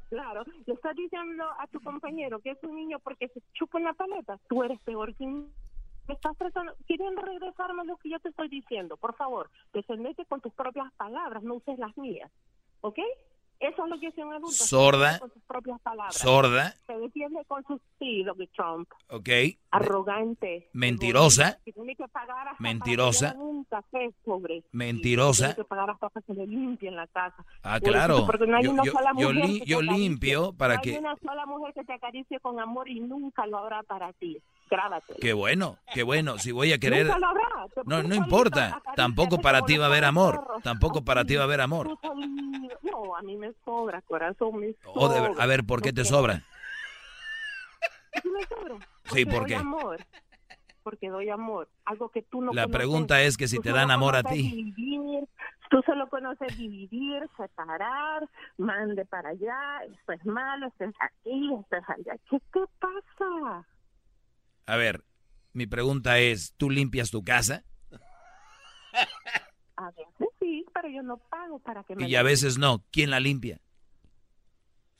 Claro, 0.08 0.44
le 0.66 0.74
estás 0.74 0.96
diciendo 0.96 1.44
a 1.58 1.66
tu 1.66 1.80
compañero 1.80 2.40
que 2.40 2.50
es 2.50 2.62
un 2.62 2.74
niño 2.76 2.98
porque 2.98 3.28
se 3.28 3.42
chupa 3.52 3.78
una 3.78 3.92
paleta. 3.92 4.38
Tú 4.48 4.62
eres 4.62 4.80
peor 4.80 5.14
que 5.14 5.24
un... 5.24 5.52
Me 6.06 6.14
estás 6.14 6.36
tratando... 6.38 6.74
Quieren 6.86 7.16
regresarme 7.16 7.84
lo 7.84 7.96
que 7.98 8.08
yo 8.08 8.18
te 8.20 8.30
estoy 8.30 8.48
diciendo. 8.48 8.96
Por 8.96 9.14
favor, 9.16 9.50
defendete 9.74 10.24
con 10.24 10.40
tus 10.40 10.52
propias 10.54 10.90
palabras, 10.94 11.42
no 11.42 11.56
uses 11.56 11.78
las 11.78 11.96
mías. 11.98 12.30
¿Ok? 12.80 12.98
Eso 13.60 13.84
es 13.84 13.90
lo 13.90 13.98
que 13.98 14.06
hace 14.06 14.24
un 14.24 14.32
adulto. 14.32 14.52
Sorda. 14.52 15.18
Con 15.18 15.32
sus 15.32 15.42
propias 15.42 15.80
palabras. 15.80 16.14
Sorda. 16.16 16.74
Se 16.86 16.96
defiende 16.96 17.44
con 17.48 17.64
sus... 17.66 17.80
Sí, 17.98 18.22
lo 18.22 18.36
que 18.36 18.46
Trump. 18.48 18.88
¿Ok? 19.10 19.28
Arrogante. 19.72 20.68
Mentirosa. 20.72 21.58
Que 21.64 21.72
tiene 21.72 21.96
que 21.96 22.06
pagar 22.08 22.48
hasta 22.48 22.62
Mentirosa. 22.62 23.26
para 23.28 23.38
que 23.38 23.44
un 23.44 23.64
café, 23.64 24.10
pobre. 24.24 24.62
Mentirosa. 24.72 25.46
Tiene 25.46 25.56
que 25.56 25.64
pagar 25.64 25.90
hasta 25.90 26.08
para 26.08 26.24
que 26.24 26.32
se 26.34 26.38
le 26.38 26.46
limpien 26.46 26.94
la 26.96 27.06
casa. 27.08 27.44
Ah, 27.62 27.80
claro. 27.80 28.26
Porque 28.26 28.46
no 28.46 28.56
hay 28.56 28.64
Yo- 28.64 28.72
una 28.72 28.84
yo- 28.84 28.92
sola 28.92 29.10
yo 29.16 29.28
mujer 29.32 29.34
li- 29.48 29.58
que 29.58 29.64
te 29.64 29.70
yo 29.70 29.76
acaricie. 29.78 29.98
limpio 29.98 30.52
para 30.52 30.74
No 30.76 30.82
que- 30.82 30.90
Hay 30.90 30.98
una 30.98 31.16
sola 31.16 31.46
mujer 31.46 31.74
que 31.74 31.84
te 31.84 31.92
acaricie 31.92 32.40
con 32.40 32.60
amor 32.60 32.88
y 32.88 33.00
nunca 33.00 33.46
lo 33.46 33.58
habrá 33.58 33.82
para 33.82 34.12
ti. 34.12 34.38
Qué 35.20 35.32
bueno, 35.32 35.78
qué 35.94 36.02
bueno. 36.02 36.38
Si 36.38 36.52
voy 36.52 36.72
a 36.72 36.78
querer... 36.78 37.06
Nunca 37.06 37.18
lo 37.18 37.26
habrá. 37.28 37.44
No, 37.84 38.02
no 38.02 38.14
importa. 38.14 38.82
Tampoco 38.96 39.38
para 39.40 39.62
ti 39.62 39.76
va 39.76 39.84
a 39.86 39.88
haber 39.88 40.04
amor. 40.04 40.44
Tampoco 40.62 41.04
para 41.04 41.24
ti 41.24 41.36
va 41.36 41.42
a 41.42 41.44
haber 41.44 41.60
amor. 41.60 41.98
No, 42.82 43.16
a 43.16 43.22
mí 43.22 43.36
me 43.36 43.52
sobra, 43.64 44.00
corazón, 44.02 44.58
me 44.60 44.72
sobra. 44.82 44.92
O 44.94 45.08
de 45.08 45.42
a 45.42 45.46
ver, 45.46 45.64
¿por 45.64 45.80
qué 45.82 45.92
te 45.92 46.04
sobra? 46.04 46.42
Sí 48.22 48.28
me 48.28 48.42
sobra. 48.46 48.74
Sí, 49.12 49.24
¿por 49.26 49.46
qué? 49.46 49.54
amor. 49.56 49.98
Porque 50.82 51.08
doy 51.08 51.28
amor. 51.28 51.68
Algo 51.84 52.08
que 52.10 52.22
tú 52.22 52.40
no 52.40 52.52
La 52.52 52.62
conoces. 52.62 52.76
pregunta 52.76 53.20
es 53.22 53.36
que 53.36 53.46
si 53.46 53.56
Tú 53.56 53.62
te 53.62 53.72
dan 53.72 53.90
amor 53.90 54.16
a 54.16 54.22
ti. 54.22 54.42
dividir, 54.50 55.28
tú 55.70 55.82
solo 55.84 56.08
conoces 56.08 56.56
dividir, 56.56 57.28
separar, 57.36 58.26
mande 58.56 59.04
para 59.04 59.30
allá, 59.30 59.80
esto 59.84 60.12
es 60.12 60.24
malo, 60.24 60.66
esto 60.68 60.84
es 60.84 60.94
aquí, 61.00 61.54
esto 61.60 61.76
es 61.76 61.88
allá. 61.90 62.18
¿Qué 62.30 62.38
te 62.52 62.60
pasa? 62.80 63.66
A 64.68 64.76
ver, 64.76 65.02
mi 65.54 65.66
pregunta 65.66 66.18
es, 66.18 66.52
¿tú 66.58 66.68
limpias 66.68 67.10
tu 67.10 67.24
casa? 67.24 67.64
A 69.76 69.90
veces 69.92 70.28
sí, 70.38 70.62
pero 70.74 70.90
yo 70.90 71.02
no 71.02 71.16
pago 71.16 71.58
para 71.60 71.84
que 71.84 71.96
me 71.96 72.06
Y 72.06 72.14
a 72.16 72.22
veces 72.22 72.58
no. 72.58 72.84
¿Quién 72.90 73.08
la 73.08 73.18
limpia? 73.18 73.62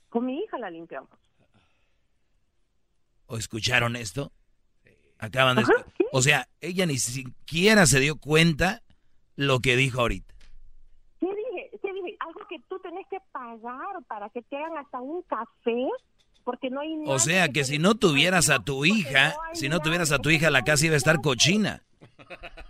Con 0.09 0.25
mi 0.25 0.39
hija 0.41 0.59
la 0.59 0.71
limpiamos. 0.71 1.11
¿O 3.27 3.37
escucharon 3.37 3.95
esto? 3.95 4.33
Acaban 5.19 5.57
de... 5.57 5.65
O 6.13 6.23
sea, 6.23 6.49
ella 6.63 6.87
ni 6.87 6.97
siquiera 6.97 7.85
se 7.85 8.01
dio 8.01 8.19
cuenta 8.19 8.83
lo 9.37 9.61
que 9.61 9.77
dijo 9.77 10.01
ahorita. 10.01 10.35
¿Qué 11.21 11.27
dije? 11.27 11.79
¿Qué 11.83 11.93
dije? 11.93 12.17
Algo 12.21 12.41
que 12.49 12.59
tú 12.71 12.79
tenés 12.79 13.07
que 13.09 13.19
pagar 13.33 14.03
para 14.07 14.31
que 14.31 14.41
te 14.41 14.57
hagan 14.57 14.79
hasta 14.79 14.99
un 14.99 15.21
café, 15.25 15.89
porque 16.45 16.71
no 16.71 16.81
hay 16.81 16.95
O 16.95 17.07
nadie 17.07 17.19
sea 17.19 17.49
que 17.49 17.65
si 17.65 17.79
no 17.79 17.95
tuvieras 17.95 18.51
a 18.51 18.61
tu 18.61 18.85
hija, 18.85 19.35
si 19.53 19.69
no 19.69 19.81
tuvieras 19.81 20.13
a 20.13 20.19
tu 20.19 20.31
hija, 20.31 20.51
la 20.51 20.63
casa 20.63 20.87
iba 20.87 20.95
a 20.95 20.99
estar 20.99 21.21
cochina. 21.21 21.83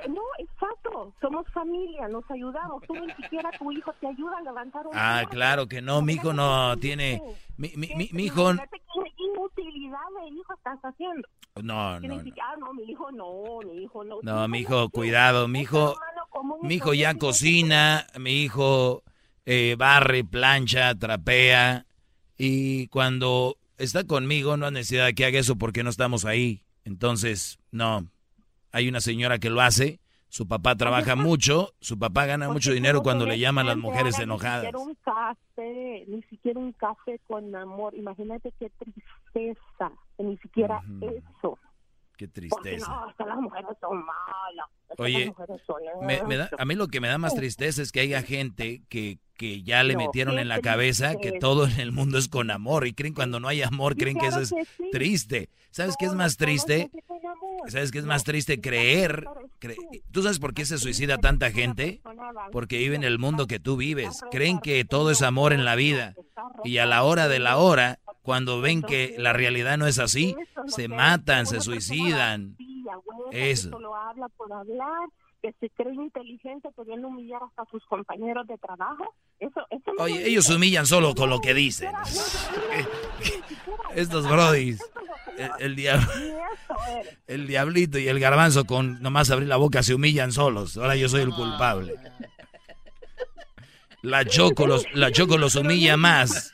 No, 0.08 0.22
exacto. 0.38 1.12
Somos 1.20 1.46
familia, 1.52 2.08
nos 2.08 2.28
ayudamos. 2.30 2.82
Tú 2.86 2.94
ni 2.94 3.12
siquiera 3.14 3.50
tu 3.58 3.70
hijo 3.72 3.92
te 4.00 4.06
ayuda 4.06 4.38
a 4.38 4.42
levantar 4.42 4.86
un 4.86 4.92
Ah, 4.94 5.24
claro 5.28 5.66
que 5.66 5.82
no, 5.82 6.02
mi 6.02 6.14
hijo 6.14 6.32
no 6.32 6.76
tiene... 6.78 7.22
Mi, 7.56 7.72
mi, 7.76 7.88
mi, 7.94 8.08
mi 8.12 8.24
hijo... 8.24 8.50
Imagínate 8.50 8.80
qué 8.94 9.24
inutilidad 9.24 9.98
de 10.20 10.28
hijo 10.28 10.54
estás 10.54 10.78
haciendo. 10.82 11.28
No, 11.62 11.98
no, 12.00 12.14
ah, 12.14 12.56
no, 12.58 12.72
mi 12.72 12.84
hijo 12.84 13.10
no, 13.10 13.58
mi 13.64 13.82
hijo 13.82 14.04
no. 14.04 14.18
No, 14.22 14.48
mi 14.48 14.60
hijo, 14.60 14.88
cuidado, 14.90 15.48
mi 15.48 15.60
hijo... 15.60 15.94
Mi 16.62 16.74
hijo 16.74 16.94
ya 16.94 17.14
cocina, 17.14 18.06
mi 18.16 18.44
hijo 18.44 19.02
eh, 19.44 19.74
barre, 19.76 20.24
plancha, 20.24 20.94
trapea. 20.94 21.86
Y 22.38 22.86
cuando 22.88 23.56
está 23.76 24.04
conmigo 24.04 24.56
no 24.56 24.66
hay 24.66 24.72
necesidad 24.72 25.06
de 25.06 25.14
que 25.14 25.24
haga 25.26 25.38
eso 25.38 25.56
porque 25.56 25.82
no 25.82 25.90
estamos 25.90 26.24
ahí. 26.24 26.62
Entonces, 26.84 27.58
no. 27.72 28.06
Hay 28.72 28.88
una 28.88 29.00
señora 29.00 29.38
que 29.38 29.50
lo 29.50 29.60
hace. 29.60 29.98
Su 30.30 30.46
papá 30.46 30.76
trabaja 30.76 31.16
mucho. 31.16 31.72
Su 31.80 31.98
papá 31.98 32.26
gana 32.26 32.48
mucho 32.48 32.72
dinero 32.72 33.02
cuando 33.02 33.26
le 33.26 33.38
llaman 33.38 33.66
las 33.66 33.76
mujeres 33.76 34.16
Ni 34.18 34.24
enojadas. 34.24 34.66
siquiera 34.66 34.78
un 34.78 34.94
café, 34.96 36.04
ni 36.06 36.22
siquiera 36.24 36.60
un 36.60 36.72
café 36.72 37.18
con 37.26 37.54
amor. 37.56 37.94
Imagínate 37.94 38.52
qué 38.58 38.70
tristeza, 38.78 39.90
ni 40.18 40.36
siquiera 40.38 40.82
eso. 41.00 41.58
Qué 42.18 42.26
Porque 42.26 42.40
tristeza. 42.40 42.88
no, 42.88 43.08
es 43.08 43.14
que 43.16 43.24
las 43.24 43.36
mujeres 43.38 43.70
son 43.80 44.04
malas. 44.04 44.66
es 44.90 44.96
que 44.96 45.02
Oye, 45.02 45.32
son 45.64 45.76
Me, 46.04 46.20
me 46.24 46.36
da- 46.36 46.50
a 46.58 46.64
mí 46.64 46.74
lo 46.74 46.88
que 46.88 47.00
me 47.00 47.06
da 47.08 47.16
más 47.16 47.34
tristeza 47.36 47.80
es 47.80 47.92
que 47.92 48.00
haya 48.00 48.22
gente 48.22 48.82
que, 48.88 49.18
que 49.34 49.62
ya 49.62 49.84
le 49.84 49.94
No, 49.94 50.00
metieron 50.00 50.38
en 50.40 50.48
la 50.48 50.60
cabeza 50.60 51.14
que 51.16 51.30
todo 51.38 51.66
en 51.68 51.78
el 51.78 51.92
mundo 51.92 52.18
es 52.18 52.26
con 52.28 52.50
amor 52.50 52.88
y 52.88 52.92
creen 52.92 53.14
cuando 53.14 53.38
no 53.38 53.46
hay 53.46 53.62
amor, 53.62 53.94
creen 53.96 54.18
que 54.18 54.26
eso 54.26 54.40
es 54.40 54.50
que 54.52 54.64
sí. 54.64 54.90
triste. 54.90 55.48
¿Sabes 55.70 55.94
qué 55.96 56.06
es 56.06 56.14
más 56.14 56.36
triste? 56.36 56.90
¿Sabes 57.68 57.92
qué 57.92 57.98
es 57.98 58.04
más 58.04 58.24
triste? 58.24 58.60
Creer. 58.60 59.24
cre- 59.60 59.76
¿Tú 60.10 60.22
sabes 60.22 60.40
por 60.40 60.54
qué 60.54 60.64
se 60.64 60.78
suicida 60.78 61.18
tanta 61.18 61.52
gente? 61.52 62.00
Porque 62.50 62.78
viven 62.78 63.02
en 63.04 63.08
el 63.08 63.18
mundo 63.20 63.46
que 63.46 63.60
tú 63.60 63.76
vives. 63.76 64.22
Creen 64.32 64.58
que 64.58 64.84
todo 64.84 65.12
es 65.12 65.22
amor 65.22 65.52
en 65.52 65.64
la 65.64 65.76
vida. 65.76 66.14
Y 66.64 66.78
a 66.78 66.86
la 66.86 67.04
hora 67.04 67.28
de 67.28 67.38
la 67.38 67.58
hora, 67.58 68.00
cuando 68.28 68.60
ven 68.60 68.82
que 68.82 69.14
la 69.16 69.32
realidad 69.32 69.78
no 69.78 69.86
es 69.86 69.98
así, 69.98 70.36
se 70.66 70.86
matan, 70.86 71.46
se 71.46 71.62
suicidan. 71.62 72.58
Eso. 73.32 73.70
solo 73.70 73.94
habla 73.94 74.28
por 74.36 74.52
hablar, 74.52 75.08
que 75.40 75.54
se 75.58 75.70
cree 75.70 75.94
inteligente 75.94 76.68
pudiendo 76.76 77.08
humillar 77.08 77.40
hasta 77.42 77.62
a 77.62 77.64
sus 77.70 77.82
compañeros 77.86 78.46
de 78.46 78.58
trabajo. 78.58 79.14
Eso, 79.40 79.62
eso 79.70 79.92
no 79.96 80.04
Oye, 80.04 80.28
ellos 80.28 80.44
se 80.44 80.56
humillan 80.56 80.84
solo 80.84 81.14
con 81.14 81.30
lo 81.30 81.40
que 81.40 81.54
dicen. 81.54 81.90
Estos 83.94 84.28
brodis. 84.28 84.78
El, 85.38 85.50
el 85.60 85.76
diablo. 85.76 86.06
El 87.26 87.46
diablito 87.46 87.98
y 87.98 88.08
el 88.08 88.20
garbanzo 88.20 88.66
con 88.66 89.00
nomás 89.00 89.30
abrir 89.30 89.48
la 89.48 89.56
boca 89.56 89.82
se 89.82 89.94
humillan 89.94 90.32
solos. 90.32 90.76
Ahora 90.76 90.96
yo 90.96 91.08
soy 91.08 91.22
el 91.22 91.30
culpable. 91.30 91.94
La 94.02 94.24
Choco 94.24 94.66
los, 94.66 94.84
la 94.92 95.10
Choco 95.10 95.38
los 95.38 95.56
humilla 95.56 95.96
más. 95.96 96.52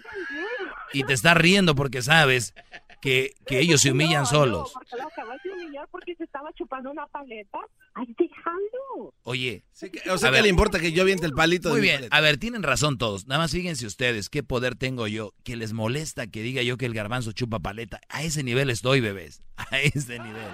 Y 0.94 1.04
te 1.04 1.12
está 1.12 1.34
riendo 1.34 1.74
porque 1.74 2.00
sabes 2.02 2.54
que, 3.02 3.34
que 3.46 3.58
ellos 3.60 3.80
se 3.82 3.90
humillan 3.92 4.22
No, 4.22 4.26
solos. 4.26 4.72
No, 4.74 4.80
porque 4.80 4.96
lo 4.96 5.06
acabas 5.08 5.42
de 5.42 5.50
humillar 5.50 5.88
porque 5.90 6.14
se 6.14 6.24
estaba 6.24 6.52
chupando 6.54 6.90
una 6.90 7.06
paleta. 7.06 7.58
Ay, 7.94 8.06
déjalo. 8.18 9.12
Oye, 9.24 9.62
O 9.72 10.18
sea, 10.18 10.28
A 10.28 10.30
¿qué 10.30 10.30
ver. 10.30 10.42
le 10.44 10.48
importa 10.48 10.80
que 10.80 10.92
yo 10.92 11.02
aviente 11.02 11.26
el 11.26 11.32
palito? 11.32 11.68
Muy 11.70 11.80
de 11.80 11.82
bien, 11.82 12.08
a 12.10 12.20
ver, 12.20 12.38
tienen 12.38 12.62
razón 12.62 12.98
todos. 12.98 13.26
Nada 13.26 13.40
más 13.42 13.52
fíjense 13.52 13.86
ustedes 13.86 14.28
qué 14.30 14.42
poder 14.42 14.74
tengo 14.74 15.06
yo, 15.06 15.32
que 15.44 15.56
les 15.56 15.72
molesta 15.72 16.26
que 16.26 16.42
diga 16.42 16.62
yo 16.62 16.76
que 16.76 16.86
el 16.86 16.94
garbanzo 16.94 17.32
chupa 17.32 17.60
paleta. 17.60 18.00
A 18.08 18.22
ese 18.22 18.42
nivel 18.42 18.70
estoy, 18.70 19.00
bebés. 19.00 19.42
A 19.56 19.78
ese 19.78 20.18
nivel. 20.18 20.48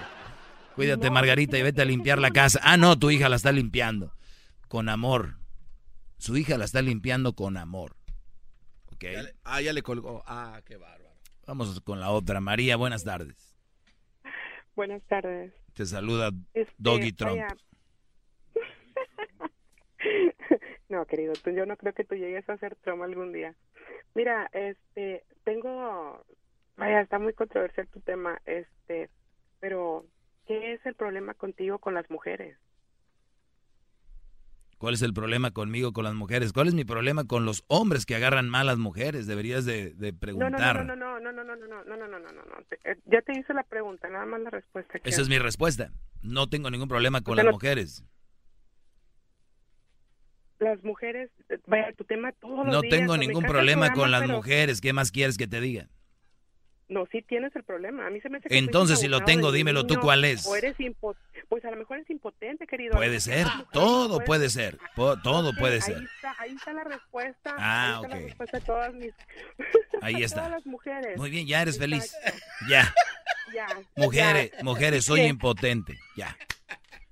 Cuídate, 0.75 1.09
Margarita, 1.09 1.57
y 1.57 1.63
vete 1.63 1.81
a 1.81 1.85
limpiar 1.85 2.19
la 2.19 2.31
casa. 2.31 2.59
Ah, 2.63 2.77
no, 2.77 2.97
tu 2.97 3.11
hija 3.11 3.27
la 3.27 3.35
está 3.35 3.51
limpiando. 3.51 4.13
Con 4.67 4.87
amor. 4.87 5.37
Su 6.17 6.37
hija 6.37 6.57
la 6.57 6.65
está 6.65 6.81
limpiando 6.81 7.33
con 7.33 7.57
amor. 7.57 7.95
¿Ok? 9.01 9.11
Ya 9.13 9.23
le- 9.23 9.33
ah, 9.43 9.61
ya 9.61 9.73
le 9.73 9.81
colgó. 9.81 10.21
Ah, 10.27 10.61
qué 10.63 10.77
bárbaro. 10.77 11.09
Vamos 11.47 11.81
con 11.81 11.99
la 11.99 12.11
otra. 12.11 12.39
María, 12.39 12.75
buenas 12.77 13.03
tardes. 13.03 13.57
Buenas 14.75 15.01
tardes. 15.07 15.51
Te 15.73 15.85
saluda 15.87 16.29
Este, 16.53 16.71
Doggy 16.77 17.11
Trump. 17.11 17.31
vaya. 17.41 17.47
No, 20.89 21.05
querido, 21.05 21.33
yo 21.45 21.65
no 21.65 21.77
creo 21.77 21.93
que 21.93 22.03
tú 22.03 22.15
llegues 22.15 22.47
a 22.49 22.57
ser 22.57 22.75
trauma 22.75 23.05
algún 23.05 23.31
día. 23.31 23.55
Mira, 24.13 24.49
este, 24.51 25.23
tengo, 25.45 26.21
vaya, 26.75 26.99
está 27.01 27.17
muy 27.17 27.33
controversial 27.33 27.87
tu 27.87 28.01
tema, 28.01 28.41
este, 28.45 29.09
pero 29.61 30.05
¿qué 30.47 30.73
es 30.73 30.85
el 30.85 30.95
problema 30.95 31.33
contigo 31.33 31.79
con 31.79 31.93
las 31.93 32.09
mujeres? 32.09 32.57
¿Cuál 34.81 34.95
es 34.95 35.03
el 35.03 35.13
problema 35.13 35.51
conmigo 35.51 35.93
con 35.93 36.05
las 36.05 36.15
mujeres? 36.15 36.53
¿Cuál 36.53 36.67
es 36.67 36.73
mi 36.73 36.85
problema 36.85 37.25
con 37.25 37.45
los 37.45 37.63
hombres 37.67 38.07
que 38.07 38.15
agarran 38.15 38.49
mal 38.49 38.61
a 38.61 38.71
las 38.71 38.79
mujeres? 38.79 39.27
Deberías 39.27 39.63
de, 39.63 39.91
de 39.91 40.11
preguntar. 40.11 40.83
No, 40.83 40.95
no, 40.95 40.95
no, 40.95 41.19
no, 41.19 41.31
no, 41.31 41.43
no, 41.43 41.55
no, 41.55 41.67
no, 41.67 41.83
no, 41.85 41.97
no, 41.97 42.07
no, 42.07 42.19
no, 42.19 42.31
no. 42.31 42.65
Ya 43.05 43.21
te 43.21 43.39
hice 43.39 43.53
la 43.53 43.61
pregunta, 43.61 44.09
nada 44.09 44.25
más 44.25 44.41
la 44.41 44.49
respuesta. 44.49 44.97
Esa 45.03 45.21
es 45.21 45.29
mi 45.29 45.37
respuesta. 45.37 45.91
No 46.23 46.47
tengo 46.47 46.71
ningún 46.71 46.87
problema 46.87 47.21
con 47.21 47.37
las 47.37 47.45
mujeres. 47.45 48.03
Las 50.57 50.83
mujeres, 50.83 51.29
vaya, 51.67 51.93
tu 51.93 52.03
tema 52.03 52.31
todos 52.31 52.65
No 52.65 52.81
tengo 52.81 53.17
ningún 53.17 53.43
problema 53.43 53.93
con 53.93 54.09
las 54.09 54.27
mujeres. 54.27 54.81
¿Qué 54.81 54.93
más 54.93 55.11
quieres 55.11 55.37
que 55.37 55.45
te 55.45 55.61
diga? 55.61 55.89
No, 56.91 57.05
sí 57.09 57.21
tienes 57.21 57.55
el 57.55 57.63
problema. 57.63 58.05
A 58.05 58.09
mí 58.09 58.19
se 58.19 58.27
me 58.27 58.39
hace 58.39 58.49
que 58.49 58.57
Entonces, 58.57 58.99
si 58.99 59.07
lo 59.07 59.23
tengo, 59.23 59.53
dímelo 59.53 59.87
tú 59.87 59.97
cuál 60.01 60.25
es. 60.25 60.45
O 60.45 60.57
eres 60.57 60.75
pues 61.47 61.63
a 61.63 61.71
lo 61.71 61.77
mejor 61.77 61.99
es 61.99 62.09
impotente, 62.09 62.67
querido. 62.67 62.97
Puede 62.97 63.21
ser, 63.21 63.47
todo 63.71 64.19
puede 64.25 64.49
ser, 64.49 64.77
todo 65.23 65.53
puede 65.57 65.79
ser. 65.79 65.99
Ahí 65.99 66.03
está, 66.03 66.35
ahí 66.37 66.55
está 66.55 66.73
la 66.73 66.83
respuesta. 66.83 67.55
Ah, 67.57 67.85
ahí 67.85 67.95
está 67.95 68.07
la 68.09 68.21
respuesta 68.21 68.59
de 68.59 68.65
todas 68.65 68.93
mis... 68.93 69.13
Ahí 70.01 70.23
está. 70.23 70.37
todas 70.37 70.51
las 70.51 70.65
mujeres. 70.65 71.17
Muy 71.17 71.29
bien, 71.29 71.47
ya 71.47 71.61
eres 71.61 71.77
feliz. 71.77 72.13
Ya. 72.67 72.93
Ya. 73.53 73.67
Mujeres, 73.95 74.51
mujeres, 74.61 75.05
soy 75.05 75.21
impotente. 75.21 75.97
Ya. 76.17 76.35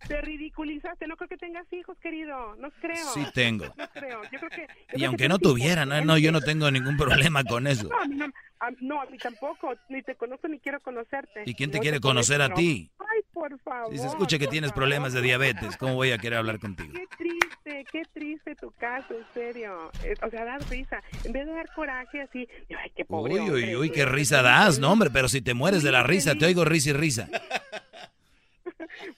Te 0.08 0.22
ridiculizaste, 0.22 1.08
no 1.08 1.16
creo 1.18 1.28
que 1.28 1.38
tengas 1.38 1.72
hijos, 1.74 1.98
querido, 2.00 2.56
no 2.56 2.72
creo. 2.82 3.06
Sí 3.14 3.26
tengo. 3.34 3.66
No 3.78 3.90
creo, 3.90 4.22
yo 4.32 4.40
creo 4.40 4.50
que... 4.50 4.68
y 4.96 5.04
aunque 5.04 5.28
no 5.28 5.38
tuviera, 5.40 5.86
no, 5.86 6.04
no, 6.04 6.18
yo 6.18 6.32
no 6.32 6.42
tengo 6.42 6.72
ningún 6.72 6.98
problema 6.98 7.44
con 7.44 7.68
eso. 7.68 7.90
No, 7.90 8.00
a 8.00 8.06
mí, 8.06 8.16
no, 8.16 8.26
a, 8.60 8.70
no, 8.80 9.02
a 9.02 9.06
mí 9.06 9.18
tampoco, 9.18 9.74
ni 9.90 10.02
te 10.02 10.16
conozco 10.16 10.48
ni 10.48 10.60
quiero 10.60 10.80
conocerte. 10.80 11.44
¿Y 11.46 11.54
quién 11.54 11.72
te 11.72 11.80
quiere 11.80 12.00
conocer 12.00 12.42
a 12.42 12.54
ti? 12.54 12.90
Ay, 13.00 13.22
por 13.34 13.58
favor. 13.60 13.92
Si 13.92 13.98
se 13.98 14.08
escucha 14.08 14.40
que 14.40 14.48
tienes 14.48 14.72
problemas 14.72 15.14
de 15.14 15.22
diabetes, 15.22 15.78
¿cómo 15.78 15.96
voy 15.96 16.12
a 16.12 16.18
querer 16.18 16.40
hablar 16.40 16.60
contigo? 16.60 16.94
Qué 16.94 17.06
triste, 17.18 17.86
qué 17.92 18.04
triste 18.14 18.56
tu 18.56 18.72
caso, 18.72 19.14
en 19.14 19.26
serio. 19.34 19.92
Eh, 20.04 20.14
o 20.26 20.30
sea, 20.30 20.46
das 20.46 20.68
risa. 20.70 21.02
En 21.24 21.34
vez 21.34 21.46
de 21.46 21.54
dar 21.54 21.72
coraje 21.74 22.22
así, 22.22 22.48
ay, 22.70 22.92
qué 22.96 23.06
pobre 23.06 23.34
Uy, 23.34 23.52
uy, 23.52 23.76
uy, 23.76 23.90
qué 23.92 24.06
risa 24.06 24.42
das, 24.42 24.80
no, 24.80 24.92
hombre, 24.92 25.10
pero 25.10 25.28
si 25.28 25.42
te 25.42 25.54
mueres 25.54 25.84
de 25.84 25.92
la 25.92 26.04
risa, 26.04 26.36
te 26.36 26.46
oigo 26.46 26.66
risa 26.66 26.92
y 26.92 26.94
risa. 26.94 27.30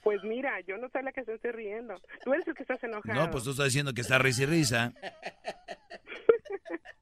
Pues 0.03 0.23
mira, 0.23 0.59
yo 0.61 0.77
no 0.77 0.89
soy 0.89 1.03
la 1.03 1.11
que 1.11 1.23
se 1.23 1.33
esté 1.33 1.51
riendo. 1.51 1.95
Tú 2.23 2.33
eres 2.33 2.47
el 2.47 2.55
que 2.55 2.63
estás 2.63 2.83
enojado. 2.83 3.19
No, 3.19 3.31
pues 3.31 3.43
tú 3.43 3.51
estás 3.51 3.65
diciendo 3.65 3.93
que 3.93 4.01
está 4.01 4.17
risa 4.17 4.43
y 4.43 4.45
risa. 4.45 4.93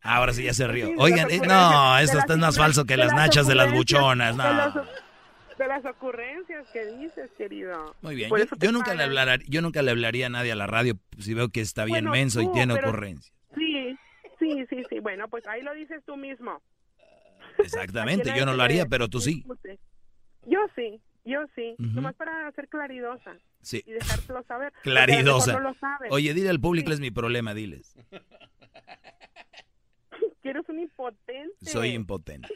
Ahora 0.01 0.33
sí 0.33 0.43
ya 0.43 0.53
se 0.53 0.67
rió. 0.67 0.91
Oigan, 0.97 1.29
eh, 1.29 1.41
no, 1.45 1.97
esto 1.99 2.19
está 2.19 2.37
más 2.37 2.57
falso 2.57 2.85
que 2.85 2.97
las 2.97 3.13
nachas 3.13 3.47
de 3.47 3.55
las 3.55 3.71
buchonas, 3.71 4.35
no. 4.35 4.43
De 5.57 5.67
las 5.67 5.83
ocurrencias 5.85 6.65
que 6.71 6.85
dices, 6.85 7.29
querido. 7.37 7.93
Muy 8.01 8.15
bien, 8.15 8.31
yo, 8.59 8.71
nunca 8.71 8.93
le 8.93 9.03
hablaría, 9.03 9.45
yo 9.49 9.61
nunca 9.61 9.81
le 9.81 9.91
hablaría 9.91 10.27
a 10.27 10.29
nadie 10.29 10.53
a 10.53 10.55
la 10.55 10.67
radio 10.67 10.93
si 11.17 11.33
veo 11.33 11.49
que 11.49 11.59
está 11.59 11.83
bien 11.83 12.09
menso 12.09 12.41
y 12.41 12.49
tiene 12.53 12.75
ocurrencias. 12.75 13.35
Sí, 13.55 13.97
sí, 14.39 14.65
sí, 14.69 14.83
sí. 14.89 14.99
Bueno, 14.99 15.27
pues 15.27 15.45
ahí 15.47 15.61
lo 15.61 15.73
dices 15.73 16.01
tú 16.05 16.15
mismo. 16.15 16.61
Exactamente, 17.57 18.31
yo 18.37 18.45
no 18.45 18.53
lo 18.53 18.63
haría, 18.63 18.85
pero 18.85 19.09
tú 19.09 19.19
sí. 19.19 19.45
Yo 20.45 20.59
sí. 20.75 21.01
Yo 21.29 21.45
sí, 21.53 21.75
nomás 21.77 22.15
para 22.15 22.51
ser 22.53 22.67
claridosa. 22.69 23.37
Sí. 23.61 23.83
Y 23.85 23.91
dejártelo 23.91 24.41
saber. 24.43 24.73
Claridosa. 24.83 25.61
Oye, 26.09 26.33
dile 26.33 26.49
al 26.49 26.59
público, 26.59 26.91
es 26.91 26.99
mi 26.99 27.11
problema, 27.11 27.53
diles. 27.53 27.95
que 30.41 30.49
eres 30.49 30.67
un 30.69 30.79
impotente. 30.79 31.53
Soy 31.61 31.89
impotente. 31.89 32.49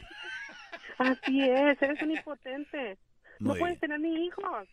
Así 0.98 1.42
es, 1.42 1.80
eres 1.80 2.02
un 2.02 2.10
impotente. 2.10 2.98
no 3.38 3.54
puedes 3.54 3.78
tener 3.78 4.00
ni 4.00 4.26
hijos. 4.26 4.68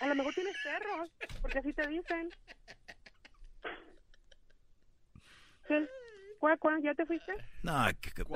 A 0.00 0.08
lo 0.08 0.14
mejor 0.14 0.32
tienes 0.32 0.56
perros, 0.64 1.10
porque 1.42 1.58
así 1.58 1.74
te 1.74 1.86
dicen. 1.88 2.30
¿Cuál, 6.38 6.58
cuál? 6.58 6.82
¿Ya 6.82 6.94
te 6.94 7.06
fuiste? 7.06 7.32
No, 7.62 7.84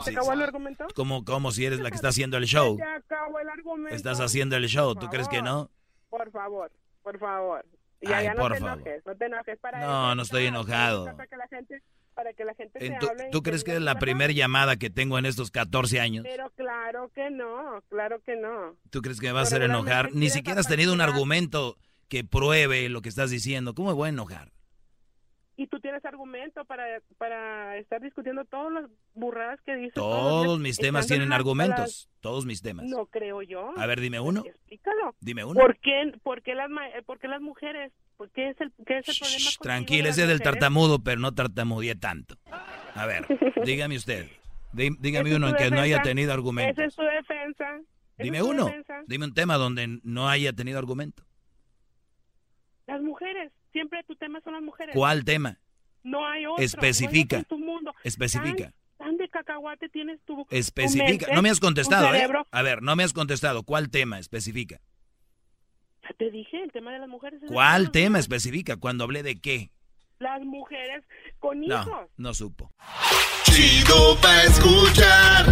¿Se 0.02 0.10
acabó 0.10 0.32
el 0.32 0.42
argumento? 0.42 0.86
Como, 0.94 1.24
como 1.24 1.52
si 1.52 1.64
eres 1.66 1.80
la 1.80 1.90
que 1.90 1.96
está 1.96 2.08
haciendo 2.08 2.36
el 2.36 2.44
show. 2.46 2.76
Se 2.76 2.82
acabó 2.82 3.38
el 3.40 3.48
argumento. 3.48 3.94
Estás 3.94 4.20
haciendo 4.20 4.56
el 4.56 4.66
show, 4.68 4.94
¿tú 4.94 5.08
crees 5.08 5.28
que 5.28 5.42
no? 5.42 5.70
Por 6.08 6.30
favor, 6.30 6.70
por 7.02 7.18
favor. 7.18 7.64
Ya, 8.02 8.16
Ay, 8.18 8.24
ya 8.24 8.34
no 8.34 8.40
por 8.42 8.52
te 8.54 8.60
favor. 8.60 8.78
enojes, 8.78 9.06
no 9.06 9.14
te 9.16 9.24
enojes 9.26 9.58
para 9.58 9.80
No, 9.80 10.14
no 10.14 10.22
estoy 10.22 10.46
enojado. 10.46 11.04
Para 11.04 11.26
que 11.26 11.36
la 11.36 11.48
gente, 11.48 11.82
para 12.14 12.32
que 12.32 12.44
la 12.46 12.54
gente 12.54 12.86
En 12.86 12.94
se 12.94 12.98
tu- 12.98 13.08
hable 13.10 13.28
¿Tú 13.30 13.42
crees 13.42 13.62
que 13.62 13.74
es 13.74 13.80
la 13.82 13.96
primera 13.96 14.32
llamada 14.32 14.76
que 14.76 14.88
tengo 14.88 15.18
en 15.18 15.26
estos 15.26 15.50
14 15.50 16.00
años? 16.00 16.24
Pero 16.26 16.50
claro 16.56 17.10
que 17.14 17.30
no, 17.30 17.82
claro 17.90 18.20
que 18.24 18.36
no. 18.36 18.74
¿Tú 18.88 19.02
crees 19.02 19.20
que 19.20 19.26
me 19.26 19.32
va 19.32 19.40
a 19.40 19.42
hacer 19.42 19.62
enojar? 19.62 20.14
Ni 20.14 20.30
siquiera 20.30 20.60
has 20.60 20.66
tenido 20.66 20.94
un 20.94 21.02
argumento 21.02 21.76
que 22.08 22.24
pruebe 22.24 22.88
lo 22.88 23.02
que 23.02 23.10
estás 23.10 23.30
diciendo. 23.30 23.74
¿Cómo 23.74 23.88
me 23.90 23.94
voy 23.94 24.06
a 24.06 24.10
enojar? 24.10 24.50
Y 25.62 25.66
tú 25.66 25.78
tienes 25.78 26.02
argumento 26.06 26.64
para, 26.64 26.84
para 27.18 27.76
estar 27.76 28.00
discutiendo 28.00 28.46
todas 28.46 28.72
las 28.72 28.90
burradas 29.12 29.60
que 29.60 29.76
dices. 29.76 29.92
Todos 29.92 30.58
mis 30.58 30.78
temas 30.78 31.06
tienen 31.06 31.28
las- 31.28 31.36
argumentos. 31.38 32.08
Todos 32.20 32.46
mis 32.46 32.62
temas. 32.62 32.86
No 32.86 33.04
creo 33.04 33.42
yo. 33.42 33.74
A 33.76 33.84
ver, 33.84 34.00
dime 34.00 34.20
uno. 34.20 34.42
Explícalo. 34.46 35.14
Dime 35.20 35.44
uno. 35.44 35.60
¿Por 35.60 35.76
qué, 35.80 36.14
por 36.22 36.40
qué 36.40 36.54
las, 36.54 36.70
por 37.04 37.18
qué 37.18 37.28
las 37.28 37.42
mujeres? 37.42 37.92
¿Por 38.16 38.30
qué 38.30 38.48
es 38.48 38.60
el, 38.62 38.72
qué 38.86 38.98
es 39.00 39.08
el 39.10 39.14
problema 39.18 39.36
contigo 39.44 39.62
Tranquila, 39.62 40.08
ese 40.08 40.20
las 40.22 40.30
es 40.30 40.38
del 40.38 40.40
tartamudo, 40.40 41.00
pero 41.04 41.20
no 41.20 41.34
tartamudeé 41.34 41.94
tanto. 41.94 42.36
A 42.94 43.04
ver, 43.04 43.26
dígame 43.66 43.96
usted. 43.96 44.28
Dí- 44.72 44.96
Dígame 44.98 45.34
uno 45.36 45.48
en 45.48 45.56
tu 45.56 45.58
que 45.62 45.70
no 45.70 45.76
haya 45.82 45.96
defensa. 45.96 46.02
tenido 46.08 46.32
argumento. 46.32 46.72
Esa 46.72 46.84
es 46.86 46.96
tu 46.96 47.02
defensa. 47.02 47.80
Dime 48.16 48.38
es 48.38 48.44
uno. 48.44 48.64
defensa. 48.64 49.02
Dime 49.06 49.26
un 49.26 49.34
tema 49.34 49.56
donde 49.58 50.00
no 50.04 50.26
haya 50.30 50.54
tenido 50.54 50.78
argumento. 50.78 51.22
Las 52.86 53.02
mujeres. 53.02 53.52
Siempre 53.72 54.02
tu 54.04 54.14
tema 54.16 54.40
son 54.42 54.54
las 54.54 54.62
mujeres. 54.62 54.94
¿Cuál 54.94 55.24
tema? 55.24 55.58
No 56.02 56.26
hay 56.26 56.46
otro. 56.46 56.62
Especifica. 56.64 57.36
No 57.36 57.40
hay 57.40 57.42
otro 57.44 57.56
en 57.56 57.60
tu 57.60 57.66
mundo. 57.66 57.94
Especifica. 58.04 58.72
Tan, 58.98 59.08
tan 59.08 59.16
de 59.16 59.28
cacahuate 59.28 59.88
tienes 59.88 60.20
tu 60.24 60.44
tu 60.44 60.46
Especifica. 60.54 61.04
mente, 61.26 61.34
No 61.34 61.42
me 61.42 61.50
has 61.50 61.60
contestado, 61.60 62.08
¿eh? 62.08 62.12
cerebro. 62.12 62.46
A 62.50 62.62
ver, 62.62 62.82
no 62.82 62.96
me 62.96 63.04
has 63.04 63.12
contestado. 63.12 63.62
¿Cuál 63.62 63.90
tema 63.90 64.18
especifica? 64.18 64.80
Ya 66.02 66.10
te 66.18 66.30
dije, 66.30 66.62
el 66.62 66.72
tema 66.72 66.92
de 66.92 66.98
las 67.00 67.08
mujeres. 67.08 67.36
es 67.38 67.42
el 67.44 67.54
¿Cuál 67.54 67.90
tema 67.92 68.18
especifica? 68.18 68.76
Cuando 68.76 69.04
hablé 69.04 69.22
de 69.22 69.40
qué. 69.40 69.70
Las 70.18 70.42
mujeres 70.42 71.02
con 71.38 71.62
hijos. 71.64 71.86
No, 71.86 72.08
no 72.16 72.34
supo. 72.34 72.70
Chido 73.44 74.16
pa' 74.20 74.42
escuchar. 74.44 75.46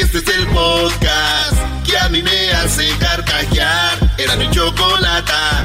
Este 0.00 0.18
es 0.18 0.38
el 0.38 0.46
podcast 0.48 1.86
que 1.88 1.96
a 1.98 2.08
mí 2.08 2.22
me 2.22 2.50
hace 2.52 2.84
carcajear. 2.98 3.98
Era 4.18 4.36
mi 4.36 4.50
chocolata. 4.50 5.64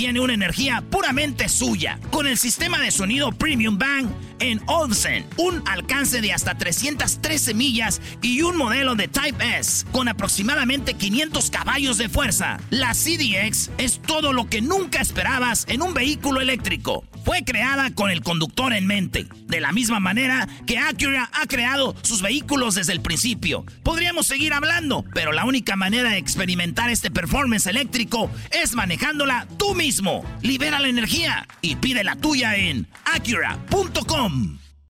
tiene 0.00 0.20
una 0.20 0.32
energía 0.32 0.82
puramente 0.90 1.46
suya. 1.50 1.98
Con 2.10 2.26
el 2.26 2.38
sistema 2.38 2.78
de 2.80 2.90
sonido 2.90 3.32
Premium 3.32 3.76
Bang 3.76 4.08
en 4.38 4.58
Olsen, 4.66 5.26
un 5.36 5.62
alcance 5.68 6.22
de 6.22 6.32
hasta 6.32 6.56
313 6.56 7.52
millas 7.52 8.00
y 8.22 8.40
un 8.40 8.56
modelo 8.56 8.94
de 8.94 9.08
Type 9.08 9.58
S 9.58 9.84
con 9.92 10.08
aproximadamente 10.08 10.94
500 10.94 11.50
caballos 11.50 11.98
de 11.98 12.08
fuerza. 12.08 12.58
La 12.70 12.94
CDX 12.94 13.70
es 13.76 14.00
todo 14.00 14.32
lo 14.32 14.48
que 14.48 14.62
nunca 14.62 15.02
esperabas 15.02 15.66
en 15.68 15.82
un 15.82 15.92
vehículo 15.92 16.40
eléctrico. 16.40 17.04
Fue 17.22 17.44
creada 17.44 17.94
con 17.94 18.10
el 18.10 18.22
conductor 18.22 18.72
en 18.72 18.86
mente, 18.86 19.26
de 19.46 19.60
la 19.60 19.72
misma 19.72 20.00
manera 20.00 20.48
que 20.66 20.78
Acura 20.78 21.30
ha 21.34 21.46
creado 21.46 21.94
sus 22.00 22.22
vehículos 22.22 22.76
desde 22.76 22.94
el 22.94 23.02
principio. 23.02 23.66
Podríamos 23.82 24.26
seguir 24.26 24.54
hablando, 24.54 25.04
pero 25.12 25.32
la 25.32 25.44
única 25.44 25.76
manera 25.76 26.10
de 26.10 26.16
experimentar 26.16 26.88
este 26.88 27.10
performance 27.10 27.66
eléctrico 27.66 28.30
es 28.50 28.74
manejándola 28.74 29.46
tú 29.58 29.74
Libera 30.42 30.78
la 30.78 30.88
energía 30.88 31.46
y 31.60 31.76
pide 31.76 32.04
la 32.04 32.16
tuya 32.16 32.56
en 32.56 32.86
acura.com. 33.04 34.58